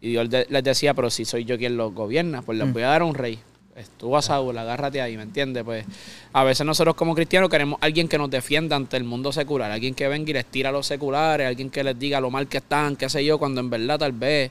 Y 0.00 0.08
Dios 0.10 0.28
les 0.28 0.64
decía, 0.64 0.92
pero 0.94 1.08
si 1.08 1.24
soy 1.24 1.44
yo 1.44 1.56
quien 1.56 1.76
los 1.76 1.94
gobierna, 1.94 2.42
pues 2.42 2.58
les 2.58 2.66
Mm. 2.66 2.72
voy 2.72 2.82
a 2.82 2.88
dar 2.88 3.02
un 3.04 3.14
rey. 3.14 3.38
Estuvo 3.74 4.18
a 4.18 4.22
Saúl, 4.22 4.56
agárrate 4.58 5.00
ahí, 5.00 5.16
¿me 5.16 5.22
entiendes? 5.22 5.64
Pues 5.64 5.86
a 6.32 6.44
veces 6.44 6.66
nosotros 6.66 6.94
como 6.94 7.14
cristianos 7.14 7.48
queremos 7.48 7.78
alguien 7.80 8.06
que 8.06 8.18
nos 8.18 8.30
defienda 8.30 8.76
ante 8.76 8.98
el 8.98 9.04
mundo 9.04 9.32
secular, 9.32 9.70
alguien 9.70 9.94
que 9.94 10.08
venga 10.08 10.30
y 10.30 10.34
les 10.34 10.44
tira 10.44 10.68
a 10.68 10.72
los 10.72 10.86
seculares, 10.86 11.46
alguien 11.46 11.70
que 11.70 11.82
les 11.82 11.98
diga 11.98 12.20
lo 12.20 12.30
mal 12.30 12.48
que 12.48 12.58
están, 12.58 12.96
qué 12.96 13.08
sé 13.08 13.24
yo, 13.24 13.38
cuando 13.38 13.60
en 13.60 13.70
verdad 13.70 13.98
tal 13.98 14.12
vez 14.12 14.50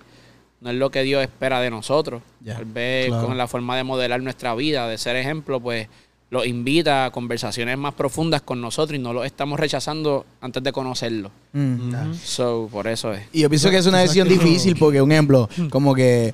no 0.62 0.70
es 0.70 0.75
lo 0.75 0.90
que 0.90 1.04
Dios 1.04 1.22
espera 1.22 1.60
de 1.60 1.70
nosotros. 1.70 2.22
Tal 2.46 2.66
vez 2.66 3.08
claro. 3.08 3.28
con 3.28 3.38
la 3.38 3.48
forma 3.48 3.78
de 3.78 3.84
modelar 3.84 4.22
nuestra 4.22 4.56
vida, 4.56 4.88
de 4.88 4.98
ser 4.98 5.16
ejemplo, 5.16 5.60
pues 5.60 5.88
los 6.32 6.48
invita 6.48 7.06
a 7.06 7.12
conversaciones 7.12 7.78
más 7.78 7.94
profundas 7.94 8.42
con 8.42 8.62
nosotros 8.62 8.98
y 8.98 9.01
no 9.01 9.12
los 9.12 9.25
estamos 9.25 9.60
rechazando 9.60 10.25
antes 10.40 10.63
de 10.63 10.72
conocerlo. 10.72 11.30
Mm. 11.51 11.90
Ujú. 11.90 12.13
So, 12.24 12.70
por 12.72 12.88
eso 12.88 13.12
es. 13.12 13.24
Y 13.34 13.42
yo 13.42 13.50
pienso 13.50 13.70
que 13.70 13.78
es 13.78 13.86
una 13.86 14.00
decisión 14.00 14.30
difícil 14.30 14.78
porque, 14.78 15.01
un 15.01 15.12
ejemplo, 15.12 15.50
como 15.70 15.94
que 15.94 16.34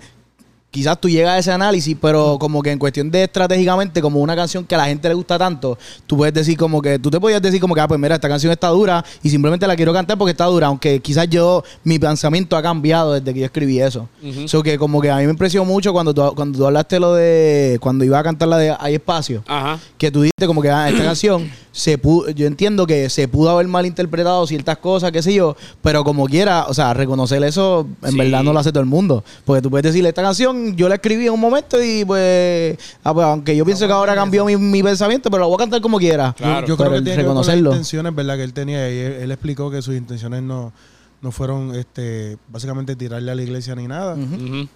quizás 0.69 1.00
tú 1.00 1.09
llegas 1.09 1.31
a 1.31 1.38
ese 1.39 1.51
análisis, 1.51 1.95
pero 2.00 2.38
como 2.39 2.62
que 2.62 2.71
en 2.71 2.77
cuestión 2.77 3.09
de 3.09 3.24
estratégicamente, 3.24 4.01
como 4.01 4.19
una 4.19 4.36
canción 4.36 4.63
que 4.65 4.75
a 4.75 4.77
la 4.77 4.86
gente 4.86 5.07
le 5.07 5.15
gusta 5.15 5.38
tanto, 5.39 5.77
tú 6.05 6.17
puedes 6.17 6.33
decir 6.33 6.57
como 6.57 6.81
que, 6.81 7.00
tú 7.00 7.09
te 7.09 7.19
podías 7.19 7.41
decir 7.41 7.59
como 7.59 7.74
que, 7.74 7.81
ah, 7.81 7.88
pues 7.88 8.00
mira, 8.00 8.15
esta 8.15 8.27
canción 8.27 8.51
está 8.51 8.67
dura 8.67 9.03
y 9.24 9.29
simplemente 9.29 9.65
la 9.65 9.75
quiero 9.75 9.93
cantar 9.93 10.17
porque 10.17 10.31
está 10.31 10.45
dura, 10.45 10.67
aunque 10.67 11.00
quizás 11.00 11.27
yo, 11.29 11.63
mi 11.83 11.97
pensamiento 11.97 12.55
ha 12.57 12.62
cambiado 12.62 13.13
desde 13.13 13.33
que 13.33 13.39
yo 13.39 13.45
escribí 13.45 13.79
eso. 13.79 14.07
Ujú. 14.21 14.47
So 14.47 14.62
que 14.62 14.77
como 14.77 15.01
que 15.01 15.09
a 15.09 15.17
mí 15.17 15.24
me 15.25 15.31
impresionó 15.31 15.65
mucho 15.65 15.93
cuando 15.93 16.13
tú, 16.13 16.21
cuando 16.36 16.59
tú 16.59 16.65
hablaste 16.65 17.00
lo 17.00 17.13
de, 17.15 17.77
cuando 17.81 18.03
iba 18.03 18.19
a 18.19 18.24
cantar 18.24 18.47
la 18.50 18.57
de 18.57 18.75
Hay 18.79 18.95
Espacio 18.95 19.43
Ajá. 19.47 19.79
que 19.97 20.12
tú 20.12 20.21
dijiste 20.21 20.45
como 20.47 20.62
que 20.62 20.69
ah, 20.69 20.89
esta 20.89 21.03
canción 21.03 21.50
se 21.71 21.97
pudo, 21.97 22.29
yo 22.31 22.47
entiendo 22.47 22.86
que 22.88 23.09
se 23.09 23.27
pudo 23.27 23.51
haber 23.51 23.67
malinterpretado 23.67 24.45
ciertas 24.47 24.77
cosas, 24.79 25.12
qué 25.12 25.21
sé 25.21 25.33
yo, 25.33 25.55
pero 25.81 26.03
como 26.03 26.25
quiera, 26.25 26.65
o 26.67 26.74
sea, 26.74 26.93
reconocer 26.93 27.43
eso 27.43 27.88
en 28.03 28.12
Sí. 28.12 28.17
verdad 28.17 28.43
no 28.43 28.51
lo 28.51 28.59
hace 28.59 28.71
todo 28.71 28.81
el 28.81 28.89
mundo, 28.89 29.24
porque 29.45 29.62
tú 29.62 29.69
puedes 29.69 29.83
decirle 29.83 30.09
esta 30.09 30.24
canción 30.24 30.56
yo 30.75 30.89
la 30.89 30.95
escribí 30.95 31.27
en 31.27 31.33
un 31.33 31.39
momento 31.39 31.81
y 31.81 32.05
pues, 32.05 32.77
ah, 33.03 33.13
pues, 33.13 33.25
aunque 33.25 33.55
yo 33.55 33.65
pienso 33.65 33.87
que 33.87 33.93
ahora 33.93 34.15
cambió 34.15 34.45
mi, 34.45 34.57
mi 34.57 34.83
pensamiento, 34.83 35.29
pero 35.29 35.41
la 35.41 35.47
voy 35.47 35.55
a 35.55 35.59
cantar 35.59 35.81
como 35.81 35.97
quiera. 35.97 36.33
Claro. 36.37 36.67
Yo, 36.67 36.77
creo 36.77 36.91
que 36.91 37.01
tiene 37.01 37.17
que 37.17 37.25
con 37.25 37.35
las 37.35 37.45
reconocerlo. 37.45 37.69
intenciones, 37.71 38.15
¿verdad? 38.15 38.37
Que 38.37 38.43
él 38.43 38.53
tenía. 38.53 38.91
Y 38.91 38.99
él, 38.99 39.11
él 39.13 39.31
explicó 39.31 39.71
que 39.71 39.81
sus 39.81 39.95
intenciones 39.95 40.43
no, 40.43 40.73
no 41.21 41.31
fueron, 41.31 41.73
este, 41.75 42.37
básicamente 42.47 42.95
tirarle 42.95 43.31
a 43.31 43.35
la 43.35 43.41
iglesia 43.41 43.75
ni 43.75 43.87
nada. 43.87 44.15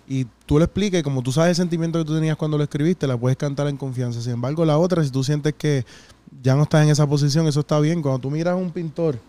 Y 0.08 0.26
tú 0.46 0.58
lo 0.58 0.64
expliques, 0.64 1.04
como 1.04 1.22
tú 1.22 1.32
sabes 1.32 1.52
el 1.52 1.56
sentimiento 1.56 2.00
que 2.00 2.06
tú 2.06 2.16
tenías 2.16 2.36
cuando 2.36 2.58
lo 2.58 2.64
escribiste, 2.64 3.06
la 3.08 3.18
puedes 3.18 3.38
cantar 3.38 3.68
en 3.68 3.78
confianza. 3.78 4.22
Sin 4.22 4.34
embargo, 4.34 4.66
la 4.66 4.78
otra, 4.78 5.04
si 5.04 5.12
tú 5.12 5.24
sientes 5.24 5.54
que 5.58 5.86
ya 6.42 6.56
no 6.56 6.64
estás 6.64 6.84
en 6.84 6.90
esa 6.90 7.08
posición, 7.08 7.48
eso 7.48 7.60
está 7.60 7.80
bien. 7.80 8.02
Cuando 8.02 8.20
tú 8.20 8.32
miras 8.32 8.54
a 8.54 8.56
un 8.56 8.72
pintor, 8.72 9.20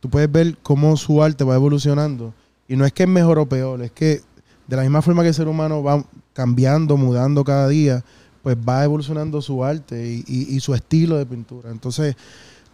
tú 0.00 0.08
puedes 0.08 0.30
ver 0.30 0.56
cómo 0.62 0.96
su 0.96 1.22
arte 1.22 1.44
va 1.44 1.54
evolucionando. 1.54 2.32
Y 2.66 2.76
no 2.76 2.84
es 2.84 2.92
que 2.92 3.02
es 3.02 3.08
mejor 3.08 3.38
o 3.38 3.46
peor, 3.46 3.82
es 3.82 3.90
que 3.90 4.22
de 4.68 4.76
la 4.76 4.82
misma 4.82 5.02
forma 5.02 5.22
que 5.22 5.28
el 5.28 5.34
ser 5.34 5.48
humano 5.48 5.82
va 5.82 6.04
cambiando, 6.34 6.96
mudando 6.96 7.42
cada 7.42 7.66
día, 7.68 8.04
pues 8.42 8.56
va 8.56 8.84
evolucionando 8.84 9.42
su 9.42 9.64
arte 9.64 10.22
y, 10.26 10.60
su 10.60 10.74
estilo 10.74 11.16
de 11.16 11.26
pintura. 11.26 11.70
Entonces, 11.70 12.14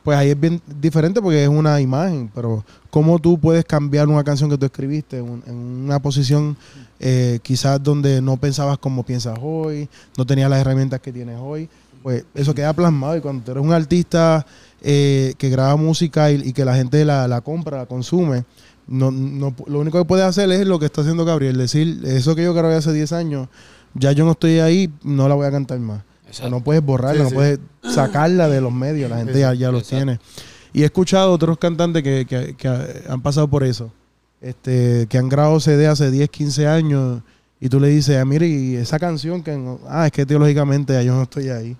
pues 0.02 0.18
ahí 0.18 0.30
es 0.30 0.38
bien 0.38 0.60
diferente 0.80 1.22
porque 1.22 1.44
es 1.44 1.48
una 1.48 1.80
imagen, 1.80 2.30
pero 2.34 2.62
cómo 2.90 3.18
tú 3.18 3.38
puedes 3.38 3.64
cambiar 3.64 4.08
una 4.08 4.22
canción 4.22 4.50
que 4.50 4.58
tú 4.58 4.66
escribiste 4.66 5.18
en, 5.18 5.30
un- 5.30 5.42
en 5.46 5.54
una 5.54 5.98
posición 5.98 6.56
eh, 7.00 7.38
quizás 7.42 7.82
donde 7.82 8.20
no 8.20 8.36
pensabas 8.36 8.76
como 8.76 9.02
piensas 9.04 9.38
hoy, 9.40 9.88
no 10.18 10.26
tenías 10.26 10.50
las 10.50 10.60
herramientas 10.60 11.00
que 11.00 11.12
tienes 11.12 11.38
hoy, 11.40 11.70
pues 12.02 12.24
eso 12.34 12.54
queda 12.54 12.72
plasmado 12.74 13.16
y 13.16 13.20
cuando 13.20 13.42
tú 13.44 13.52
eres 13.52 13.64
un 13.64 13.72
artista 13.72 14.44
eh, 14.82 15.32
que 15.38 15.48
graba 15.48 15.76
música 15.76 16.30
y, 16.30 16.52
que 16.52 16.64
la 16.66 16.74
gente 16.74 17.02
la 17.04 17.40
compra, 17.40 17.78
la 17.78 17.86
consume, 17.86 18.44
no, 18.86 19.10
no, 19.10 19.54
lo 19.66 19.78
único 19.80 19.98
que 19.98 20.04
puedes 20.04 20.24
hacer 20.26 20.50
es 20.52 20.66
lo 20.66 20.78
que 20.78 20.86
está 20.86 21.00
haciendo 21.00 21.24
Gabriel, 21.24 21.56
decir, 21.56 22.00
eso 22.04 22.34
que 22.34 22.42
yo 22.44 22.52
grabé 22.54 22.74
hace 22.74 22.92
10 22.92 23.12
años, 23.12 23.48
ya 23.94 24.12
yo 24.12 24.24
no 24.24 24.32
estoy 24.32 24.58
ahí, 24.60 24.92
no 25.02 25.28
la 25.28 25.34
voy 25.34 25.46
a 25.46 25.50
cantar 25.50 25.78
más. 25.80 26.02
No 26.50 26.62
puedes 26.64 26.82
borrarla, 26.84 27.18
Sí, 27.18 27.22
no 27.22 27.28
sí. 27.28 27.34
puedes 27.36 27.58
sacarla 27.94 28.48
de 28.48 28.60
los 28.60 28.72
medios, 28.72 29.08
la 29.08 29.18
gente 29.18 29.38
ya, 29.38 29.54
ya 29.54 29.70
los 29.70 29.82
Exacto. 29.82 29.96
tiene. 30.04 30.20
Y 30.72 30.82
he 30.82 30.84
escuchado 30.86 31.30
otros 31.32 31.56
cantantes 31.58 32.02
que, 32.02 32.26
que- 32.26 32.54
que 32.56 32.68
han 33.08 33.22
pasado 33.22 33.46
por 33.48 33.62
eso, 33.62 33.92
este, 34.40 35.06
que 35.08 35.18
han 35.18 35.28
grabado 35.28 35.60
CD 35.60 35.86
hace 35.86 36.10
10, 36.10 36.28
15 36.30 36.66
años 36.66 37.22
y 37.60 37.68
tú 37.68 37.78
le 37.80 37.88
dices, 37.88 38.18
ah, 38.20 38.24
mire, 38.24 38.48
y 38.48 38.74
esa 38.76 38.98
canción 38.98 39.42
que, 39.42 39.56
ah, 39.88 40.06
es 40.06 40.12
que 40.12 40.26
teológicamente 40.26 40.92
ya 40.92 41.02
yo 41.02 41.14
no 41.14 41.22
estoy 41.22 41.48
ahí. 41.50 41.76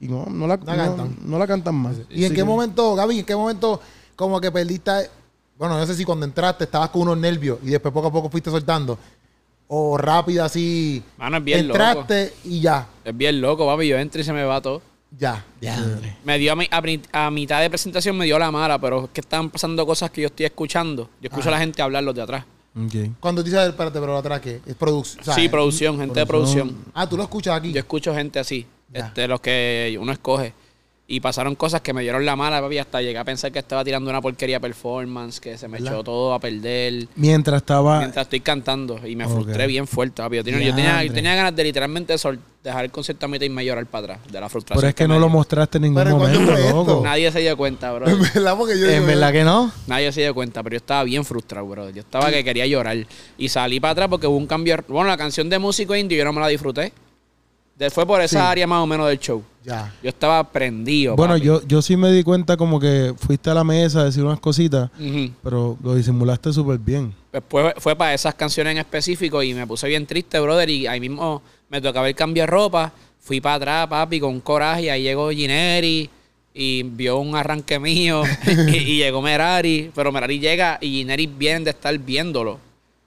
Y 0.00 0.08
no, 0.08 0.26
no, 0.26 0.46
la, 0.46 0.56
No 0.58 0.64
no- 0.64 0.76
cantan. 0.76 1.16
no 1.24 1.38
la 1.38 1.46
cantan 1.46 1.74
más. 1.74 1.96
¿Y 2.10 2.24
en 2.24 2.32
qué 2.34 2.44
momento, 2.44 2.94
Gaby, 2.94 3.20
en 3.20 3.24
qué 3.26 3.34
momento 3.34 3.80
como 4.14 4.40
que 4.40 4.52
perdiste, 4.52 4.92
bueno, 5.58 5.78
no 5.78 5.86
sé 5.86 5.94
si 5.94 6.04
cuando 6.04 6.26
entraste 6.26 6.64
estabas 6.64 6.90
con 6.90 7.02
unos 7.02 7.18
nervios 7.18 7.58
y 7.62 7.66
después 7.70 7.92
poco 7.92 8.08
a 8.08 8.12
poco 8.12 8.28
fuiste 8.30 8.50
soltando, 8.50 8.98
o 9.68 9.96
rápido 9.96 10.44
así, 10.44 11.02
Mano, 11.16 11.38
es 11.38 11.44
bien 11.44 11.60
entraste 11.60 12.34
y 12.44 12.60
ya, 12.60 12.86
Es 13.04 13.16
bien 13.16 13.40
loco, 13.40 13.66
papi. 13.66 13.88
Yo 13.88 13.98
entro 13.98 14.20
y 14.20 14.24
se 14.24 14.32
me 14.32 14.44
va 14.44 14.60
todo. 14.60 14.80
ya. 15.18 15.44
Me 16.24 16.38
dio 16.38 16.52
a, 16.52 16.56
mi- 16.56 16.68
a 17.12 17.30
mitad 17.30 17.60
de 17.60 17.68
presentación 17.70 18.16
me 18.16 18.24
dio 18.26 18.38
la 18.38 18.50
mala, 18.50 18.78
pero 18.78 19.04
es 19.04 19.10
que 19.10 19.20
estaban 19.22 19.50
pasando 19.50 19.84
cosas 19.86 20.10
que 20.10 20.20
yo 20.22 20.26
estoy 20.28 20.46
escuchando. 20.46 21.08
Yo 21.20 21.28
escucho 21.28 21.48
a 21.48 21.52
la 21.52 21.58
gente 21.58 21.80
hablar 21.82 22.04
los 22.04 22.14
de 22.14 22.22
atrás. 22.22 22.44
Ok. 22.76 23.10
Cuando 23.18 23.42
dices, 23.42 23.58
espérate, 23.68 23.98
pero 23.98 24.16
atrás 24.18 24.40
que 24.40 24.60
es 24.66 24.74
producción. 24.74 25.24
sí, 25.34 25.48
producción, 25.48 25.98
gente 25.98 26.20
de 26.20 26.26
producción. 26.26 26.76
Ah, 26.94 27.08
tú 27.08 27.16
lo 27.16 27.22
escuchas 27.22 27.56
aquí. 27.56 27.72
Yo 27.72 27.78
escucho 27.80 28.14
gente 28.14 28.38
así, 28.38 28.66
Ya. 28.92 29.06
este, 29.06 29.26
los 29.26 29.40
que 29.40 29.96
uno 30.00 30.12
escoge. 30.12 30.52
Y 31.08 31.20
pasaron 31.20 31.54
cosas 31.54 31.82
que 31.82 31.92
me 31.92 32.02
dieron 32.02 32.26
la 32.26 32.34
mala, 32.34 32.60
papi. 32.60 32.78
Hasta 32.78 33.00
llegué 33.00 33.16
a 33.16 33.24
pensar 33.24 33.52
que 33.52 33.60
estaba 33.60 33.84
tirando 33.84 34.10
una 34.10 34.20
porquería 34.20 34.58
performance, 34.58 35.38
que 35.38 35.56
se 35.56 35.68
me 35.68 35.78
¿Verdad? 35.78 35.92
echó 35.94 36.02
todo 36.02 36.34
a 36.34 36.40
perder. 36.40 37.06
Mientras 37.14 37.58
estaba... 37.62 38.00
Mientras 38.00 38.24
estoy 38.26 38.40
cantando 38.40 38.98
y 39.06 39.14
me 39.14 39.28
frustré 39.28 39.68
bien 39.68 39.86
fuerte, 39.86 40.20
papi. 40.20 40.36
Yo 40.38 40.42
tenía, 40.44 40.60
yo 40.66 40.74
tenía, 40.74 41.04
yo 41.04 41.12
tenía 41.12 41.36
ganas 41.36 41.54
de 41.54 41.62
literalmente 41.62 42.18
sol- 42.18 42.40
dejar 42.64 42.86
el 42.86 42.90
concierto 42.90 43.26
a 43.26 43.28
mitad 43.28 43.46
y 43.46 43.56
a 43.56 43.62
llorar 43.62 43.86
para 43.86 44.14
atrás 44.14 44.32
de 44.32 44.40
la 44.40 44.48
frustración. 44.48 44.80
Pero 44.80 44.88
es 44.88 44.94
que 44.96 45.06
me 45.06 45.14
no 45.14 45.20
lo 45.20 45.28
mostraste 45.28 45.78
en 45.78 45.82
ningún 45.82 46.02
Pero 46.02 46.18
¿cuándo 46.18 46.40
momento, 46.40 46.70
loco. 46.70 47.00
Nadie 47.04 47.30
se 47.30 47.38
dio 47.38 47.56
cuenta, 47.56 47.92
bro. 47.92 48.08
En 48.08 48.20
verdad, 48.22 48.56
porque 48.58 48.76
yo 48.76 48.90
En 48.90 49.06
verdad 49.06 49.30
que 49.32 49.44
no. 49.44 49.70
Nadie 49.86 50.10
se 50.10 50.22
dio 50.22 50.34
cuenta, 50.34 50.60
pero 50.64 50.74
yo 50.74 50.78
estaba 50.78 51.04
bien 51.04 51.24
frustrado, 51.24 51.64
bro. 51.68 51.88
Yo 51.90 52.00
estaba 52.00 52.32
que 52.32 52.42
quería 52.42 52.66
llorar. 52.66 52.96
Y 53.38 53.48
salí 53.48 53.78
para 53.78 53.92
atrás 53.92 54.08
porque 54.08 54.26
hubo 54.26 54.36
un 54.36 54.48
cambio. 54.48 54.76
Bueno, 54.88 55.08
la 55.08 55.16
canción 55.16 55.48
de 55.48 55.60
músico 55.60 55.94
indie 55.94 56.18
yo 56.18 56.24
no 56.24 56.32
me 56.32 56.40
la 56.40 56.48
disfruté. 56.48 56.92
Fue 57.90 58.06
por 58.06 58.20
esa 58.22 58.40
Sí. 58.40 58.46
área 58.46 58.66
más 58.66 58.82
o 58.82 58.86
menos 58.86 59.06
del 59.08 59.18
show. 59.18 59.42
Ya. 59.64 59.92
Yo 60.02 60.08
estaba 60.08 60.42
prendido. 60.50 61.16
Bueno, 61.16 61.34
papi. 61.34 61.44
yo, 61.44 61.60
yo 61.66 61.82
sí 61.82 61.96
me 61.96 62.10
di 62.12 62.22
cuenta 62.22 62.56
como 62.56 62.78
que 62.80 63.12
fuiste 63.18 63.50
a 63.50 63.54
la 63.54 63.64
mesa 63.64 64.00
a 64.00 64.04
decir 64.04 64.24
unas 64.24 64.38
cositas, 64.40 64.90
pero 65.42 65.76
lo 65.82 65.94
disimulaste 65.94 66.52
súper 66.52 66.78
bien. 66.78 67.12
Después 67.32 67.74
fue 67.78 67.94
para 67.96 68.14
esas 68.14 68.34
canciones 68.34 68.70
en 68.72 68.78
específico 68.78 69.42
y 69.42 69.52
me 69.52 69.66
puse 69.66 69.88
bien 69.88 70.06
triste, 70.06 70.38
brother. 70.40 70.70
Y 70.70 70.86
ahí 70.86 71.00
mismo 71.00 71.42
me 71.68 71.80
tocaba 71.80 72.08
el 72.08 72.14
cambio 72.14 72.44
de 72.44 72.46
ropa. 72.46 72.92
Fui 73.20 73.40
para 73.40 73.56
atrás, 73.56 73.86
papi, 73.88 74.20
con 74.20 74.40
coraje. 74.40 74.84
Y 74.84 74.88
ahí 74.88 75.02
llegó 75.02 75.30
Gineri 75.30 76.08
y 76.54 76.82
vio 76.84 77.18
un 77.18 77.34
arranque 77.36 77.78
mío. 77.78 78.22
y, 78.68 78.76
y 78.76 78.96
llegó 78.98 79.20
Merari. 79.20 79.90
Pero 79.94 80.12
Merari 80.12 80.38
llega 80.38 80.78
y 80.80 80.90
Gineri 80.98 81.26
viene 81.26 81.64
de 81.64 81.70
estar 81.70 81.98
viéndolo. 81.98 82.58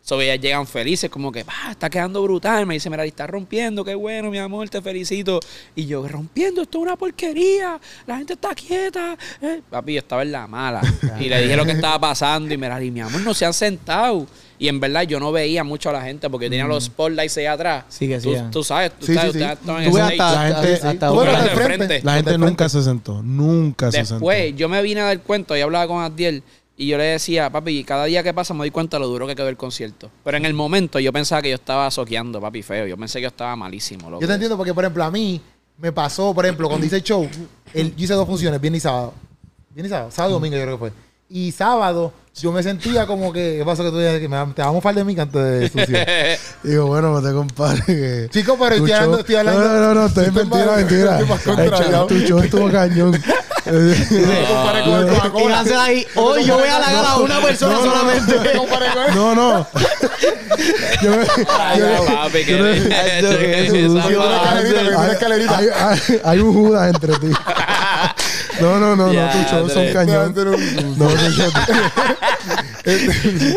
So, 0.09 0.19
ellas 0.19 0.39
llegan 0.41 0.65
felices, 0.65 1.07
como 1.09 1.31
que, 1.31 1.45
"Pa, 1.45 1.53
está 1.71 1.87
quedando 1.89 2.23
brutal. 2.23 2.65
Me 2.65 2.73
dice, 2.73 2.89
Merari, 2.89 3.09
está 3.09 3.27
rompiendo, 3.27 3.85
qué 3.85 3.93
bueno, 3.93 4.31
mi 4.31 4.39
amor, 4.39 4.67
te 4.67 4.81
felicito. 4.81 5.39
Y 5.75 5.85
yo, 5.85 6.07
rompiendo, 6.07 6.63
esto 6.63 6.79
es 6.79 6.81
una 6.81 6.95
porquería. 6.95 7.79
La 8.07 8.17
gente 8.17 8.33
está 8.33 8.55
quieta. 8.55 9.15
Eh, 9.41 9.61
Papi, 9.69 9.93
yo 9.93 9.99
estaba 9.99 10.23
en 10.23 10.31
la 10.31 10.47
mala. 10.47 10.81
y 11.19 11.29
le 11.29 11.41
dije 11.43 11.55
lo 11.55 11.63
que 11.65 11.73
estaba 11.73 11.99
pasando. 11.99 12.51
Y 12.53 12.57
Merari, 12.57 12.89
mi 12.89 13.01
amor, 13.01 13.21
no 13.21 13.33
se 13.35 13.45
han 13.45 13.53
sentado. 13.53 14.25
Y 14.61 14.67
en 14.67 14.77
verdad 14.79 15.03
yo 15.03 15.21
no 15.21 15.31
veía 15.31 15.63
mucho 15.63 15.89
a 15.89 15.93
la 15.93 16.01
gente 16.01 16.29
porque 16.29 16.49
tenía 16.49 16.65
los 16.65 16.83
spotlights 16.85 17.37
ahí 17.37 17.45
atrás. 17.45 17.85
Sí, 17.87 18.07
que 18.09 18.19
tú, 18.19 18.33
sí, 18.33 18.35
ah. 18.35 18.49
tú 18.51 18.61
sabes, 18.63 18.91
tú 18.99 19.05
Sí, 19.05 19.13
sabes, 19.13 19.31
sí, 19.31 19.37
sí. 19.39 19.43
ustedes 19.45 19.59
estaban 19.61 19.83
en 19.83 19.89
ese 19.89 20.01
hasta, 20.01 20.33
La 20.33 20.41
gente- 20.55 20.73
hasta, 20.73 20.89
hasta 20.89 21.07
Tú 21.09 21.19
de 21.21 21.25
de 21.27 21.31
frente. 21.31 21.63
frente. 21.63 22.01
La 22.03 22.13
gente 22.15 22.37
nunca 22.37 22.67
frente. 22.67 22.69
se 22.69 22.83
sentó, 22.83 23.23
nunca 23.23 23.89
se 23.91 23.97
sentó. 23.99 24.15
Después 24.15 24.55
yo 24.57 24.67
me 24.67 24.81
vine 24.81 24.99
a 24.99 25.05
dar 25.05 25.21
cuenta 25.21 25.57
y 25.57 25.61
hablaba 25.61 25.87
con 25.87 26.03
Adiel 26.03 26.43
y 26.79 26.87
yo 26.87 26.97
le 26.97 27.03
decía, 27.03 27.49
papi, 27.51 27.83
cada 27.83 28.05
día 28.05 28.23
que 28.23 28.33
pasa 28.33 28.53
me 28.53 28.59
doy 28.59 28.71
cuenta 28.71 28.95
de 28.97 29.01
lo 29.01 29.07
duro 29.07 29.27
que 29.27 29.35
quedó 29.35 29.49
el 29.49 29.57
concierto. 29.57 30.09
Pero 30.23 30.37
en 30.37 30.45
el 30.45 30.53
momento 30.53 30.97
yo 30.99 31.11
pensaba 31.11 31.41
que 31.41 31.49
yo 31.49 31.55
estaba 31.55 31.91
soqueando, 31.91 32.39
papi, 32.39 32.63
feo. 32.63 32.87
Yo 32.87 32.95
pensé 32.97 33.19
que 33.19 33.23
yo 33.23 33.27
estaba 33.27 33.55
malísimo. 33.57 34.09
loco. 34.09 34.21
Yo 34.21 34.27
te 34.27 34.33
entiendo 34.33 34.55
porque, 34.55 34.73
por 34.73 34.85
ejemplo, 34.85 35.03
a 35.03 35.11
mí 35.11 35.41
me 35.77 35.91
pasó, 35.91 36.33
por 36.33 36.45
ejemplo, 36.45 36.67
cuando 36.69 36.85
hice 36.87 36.95
el 36.95 37.03
show, 37.03 37.29
el- 37.73 37.95
yo 37.95 38.03
hice 38.05 38.13
dos 38.13 38.25
funciones, 38.25 38.59
viernes 38.61 38.79
y 38.79 38.83
sábado. 38.83 39.13
Viernes 39.75 39.89
y 39.91 39.93
sábado, 39.93 40.11
sábado 40.11 40.31
y 40.31 40.33
domingo 40.35 40.55
yo 40.57 40.63
creo 40.63 40.75
que 40.75 40.79
fue. 40.79 41.08
Y 41.29 41.51
sábado 41.51 42.11
yo 42.41 42.51
me 42.51 42.63
sentía 42.63 43.05
como 43.05 43.31
que, 43.33 43.57
¿qué 43.59 43.65
pasó 43.65 43.83
que 43.83 43.89
tú 43.91 43.99
dices 43.99 44.19
que 44.19 44.27
me, 44.27 44.37
te 44.53 44.61
vamos 44.61 44.79
a 44.79 44.81
fal 44.81 44.95
de 44.95 45.03
mí 45.03 45.15
canto 45.15 45.39
de 45.43 45.69
sucio? 45.69 45.97
Digo, 46.63 46.87
bueno, 46.87 47.11
pues 47.11 47.23
te 47.25 47.33
compadre 47.33 47.83
que... 47.85 48.27
Chico, 48.31 48.57
pero 48.59 48.75
estoy 48.75 48.91
hablando, 48.93 49.19
estoy 49.19 49.35
hablando. 49.35 49.61
No, 49.61 49.79
no, 49.79 49.93
no, 49.93 50.05
estoy 50.07 50.25
Estoy 50.25 50.43
mentira, 50.45 50.75
mentira. 50.75 52.07
Tu 52.07 52.15
show 52.19 52.39
estuvo 52.39 52.71
cañón. 52.71 53.11
No 53.11 54.47
compare 54.47 54.83
con 54.83 54.93
el 54.99 55.05
Y 55.05 55.09
Coca-Cola. 55.15 55.59
Hansel 55.59 55.77
ahí, 55.79 56.07
hoy 56.15 56.45
yo 56.45 56.57
voy 56.57 56.67
a 56.67 56.77
halagar 56.77 57.05
a 57.05 57.17
una 57.17 57.39
persona 57.41 57.73
No, 57.75 57.85
no, 57.85 57.85
no, 57.85 57.99
solamente. 57.99 58.35
no, 58.55 59.35
no. 59.35 59.35
No, 59.35 59.35
no. 59.35 59.67
Yo 61.01 61.11
me- 61.11 61.17
no- 61.17 62.69
hay 66.23 66.39
un 66.39 66.53
Judas 66.53 66.93
entre 66.93 67.13
ti. 67.17 67.31
No, 68.61 68.79
no, 68.79 68.95
no, 68.95 69.13
no, 69.13 69.31
tu 69.31 69.37
show 69.49 69.69
son 69.69 69.77
Andrés. 69.79 69.93
cañón. 69.93 70.33
No, 70.97 71.07
tu 71.07 71.31
show, 71.31 71.51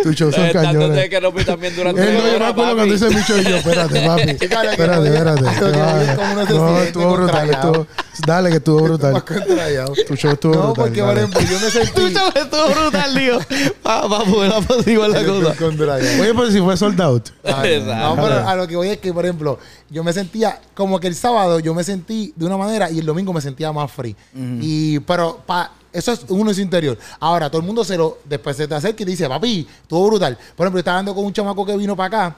tu 0.02 0.12
show 0.12 0.32
son 0.32 0.42
Tanto 0.52 0.58
de 0.58 0.64
cañones. 0.66 1.08
que 1.10 1.20
lo 1.20 1.32
vi 1.32 1.44
también 1.44 1.74
durante 1.76 2.02
Él 2.02 2.14
no, 2.14 2.20
yo 2.32 2.38
me 2.38 2.44
acuerdo 2.46 2.74
cuando 2.74 2.94
papi. 2.98 3.14
mi 3.14 3.22
show 3.22 3.38
y 3.38 3.44
yo, 3.44 3.56
espérate, 3.56 4.00
papi. 4.06 4.24
Que 4.36 4.44
Espérate, 4.44 5.08
espérate. 5.08 5.42
que 5.42 6.16
como 6.16 6.46
se 6.46 6.54
No, 6.54 6.68
siente 6.68 6.84
estuvo 6.88 7.12
brutal. 7.16 7.46
contrariado. 7.48 7.70
Estuvo, 7.72 7.86
dale, 8.26 8.50
que 8.50 8.56
estuvo 8.56 8.80
Más 8.80 8.88
brutal. 8.88 9.24
contrariado. 9.24 9.92
Tu 10.06 10.16
show 10.16 10.32
estuvo 10.32 10.54
No, 10.54 10.60
brutal. 10.72 10.84
porque, 10.84 11.00
por 11.00 11.08
dale. 11.08 11.20
ejemplo, 11.20 11.40
yo 11.40 11.60
me 11.60 11.66
Tu 11.66 11.70
sentí. 11.70 12.14
show 12.14 12.30
estuvo 12.34 12.68
brutal, 12.68 13.14
digo. 13.14 13.38
Para 13.82 14.08
poder 14.08 14.52
apaciguar 14.52 15.10
la 15.10 15.24
cosa. 15.24 15.54
contrariado. 15.56 16.22
Oye, 16.22 16.34
pero 16.34 16.50
si 16.50 16.60
fue 16.60 16.76
sold 16.76 17.00
out. 17.00 17.28
Ah, 17.44 17.62
no, 17.84 18.16
no, 18.16 18.22
pero 18.22 18.48
a 18.48 18.56
lo 18.56 18.66
que 18.68 18.76
voy 18.76 18.88
es 18.88 18.98
que, 18.98 19.12
por 19.12 19.24
ejemplo, 19.24 19.58
yo 19.92 20.02
me 20.02 20.12
sentía 20.12 20.60
como 20.74 20.98
que 20.98 21.06
el 21.06 21.14
sábado 21.14 21.60
yo 21.60 21.74
me 21.74 21.84
sentí 21.84 22.32
de 22.34 22.46
una 22.46 22.56
manera 22.56 22.90
y 22.90 22.98
el 22.98 23.06
domingo 23.06 23.32
me 23.32 23.40
sentía 23.40 23.70
más 23.72 23.90
free. 23.92 24.16
Y, 24.34 24.98
pero 25.00 25.38
pa, 25.46 25.72
eso 25.92 26.12
es 26.12 26.24
uno 26.28 26.50
en 26.50 26.54
su 26.54 26.62
interior. 26.62 26.98
Ahora, 27.20 27.50
todo 27.50 27.60
el 27.60 27.66
mundo 27.66 27.84
se 27.84 27.96
lo, 27.96 28.18
después 28.24 28.56
se 28.56 28.66
te 28.66 28.74
acerca 28.74 29.02
y 29.02 29.04
te 29.04 29.10
dice, 29.12 29.28
papi, 29.28 29.66
estuvo 29.82 30.06
brutal. 30.08 30.36
Por 30.56 30.64
ejemplo, 30.66 30.78
estaba 30.78 30.98
hablando 30.98 31.14
con 31.14 31.24
un 31.26 31.32
chamaco 31.32 31.64
que 31.66 31.76
vino 31.76 31.94
para 31.94 32.06
acá. 32.28 32.36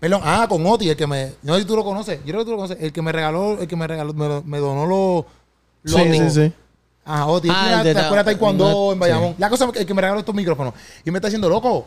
Perdón, 0.00 0.20
ah, 0.24 0.46
con 0.48 0.64
Oti, 0.64 0.88
el 0.88 0.96
que 0.96 1.06
me, 1.06 1.32
no 1.42 1.54
sé 1.54 1.60
si 1.62 1.66
tú 1.66 1.74
lo 1.76 1.84
conoces, 1.84 2.18
yo 2.20 2.26
creo 2.26 2.38
que 2.40 2.44
tú 2.44 2.50
lo 2.52 2.56
conoces, 2.58 2.78
el 2.80 2.92
que 2.92 3.02
me 3.02 3.10
regaló, 3.12 3.60
el 3.60 3.66
que 3.66 3.74
me 3.76 3.86
regaló, 3.86 4.14
me, 4.14 4.40
me 4.42 4.58
donó 4.58 4.86
los, 4.86 5.24
los- 5.82 6.00
Sí, 6.02 6.18
sí, 6.18 6.30
sí. 6.30 6.52
Ajá, 7.04 7.26
Oti, 7.26 7.48
Ah, 7.50 7.82
la 7.82 7.92
la- 7.92 8.00
escuela 8.02 8.22
Taekwondo 8.24 8.70
no, 8.70 8.92
en 8.92 8.98
Bayamón. 8.98 9.34
La 9.38 9.50
cosa 9.50 9.64
es 9.64 9.72
que 9.72 9.78
el 9.80 9.86
que 9.86 9.94
me 9.94 10.00
regaló 10.02 10.20
estos 10.20 10.34
micrófonos. 10.34 10.72
Y 11.04 11.10
me 11.10 11.18
está 11.18 11.26
diciendo, 11.28 11.48
loco, 11.48 11.84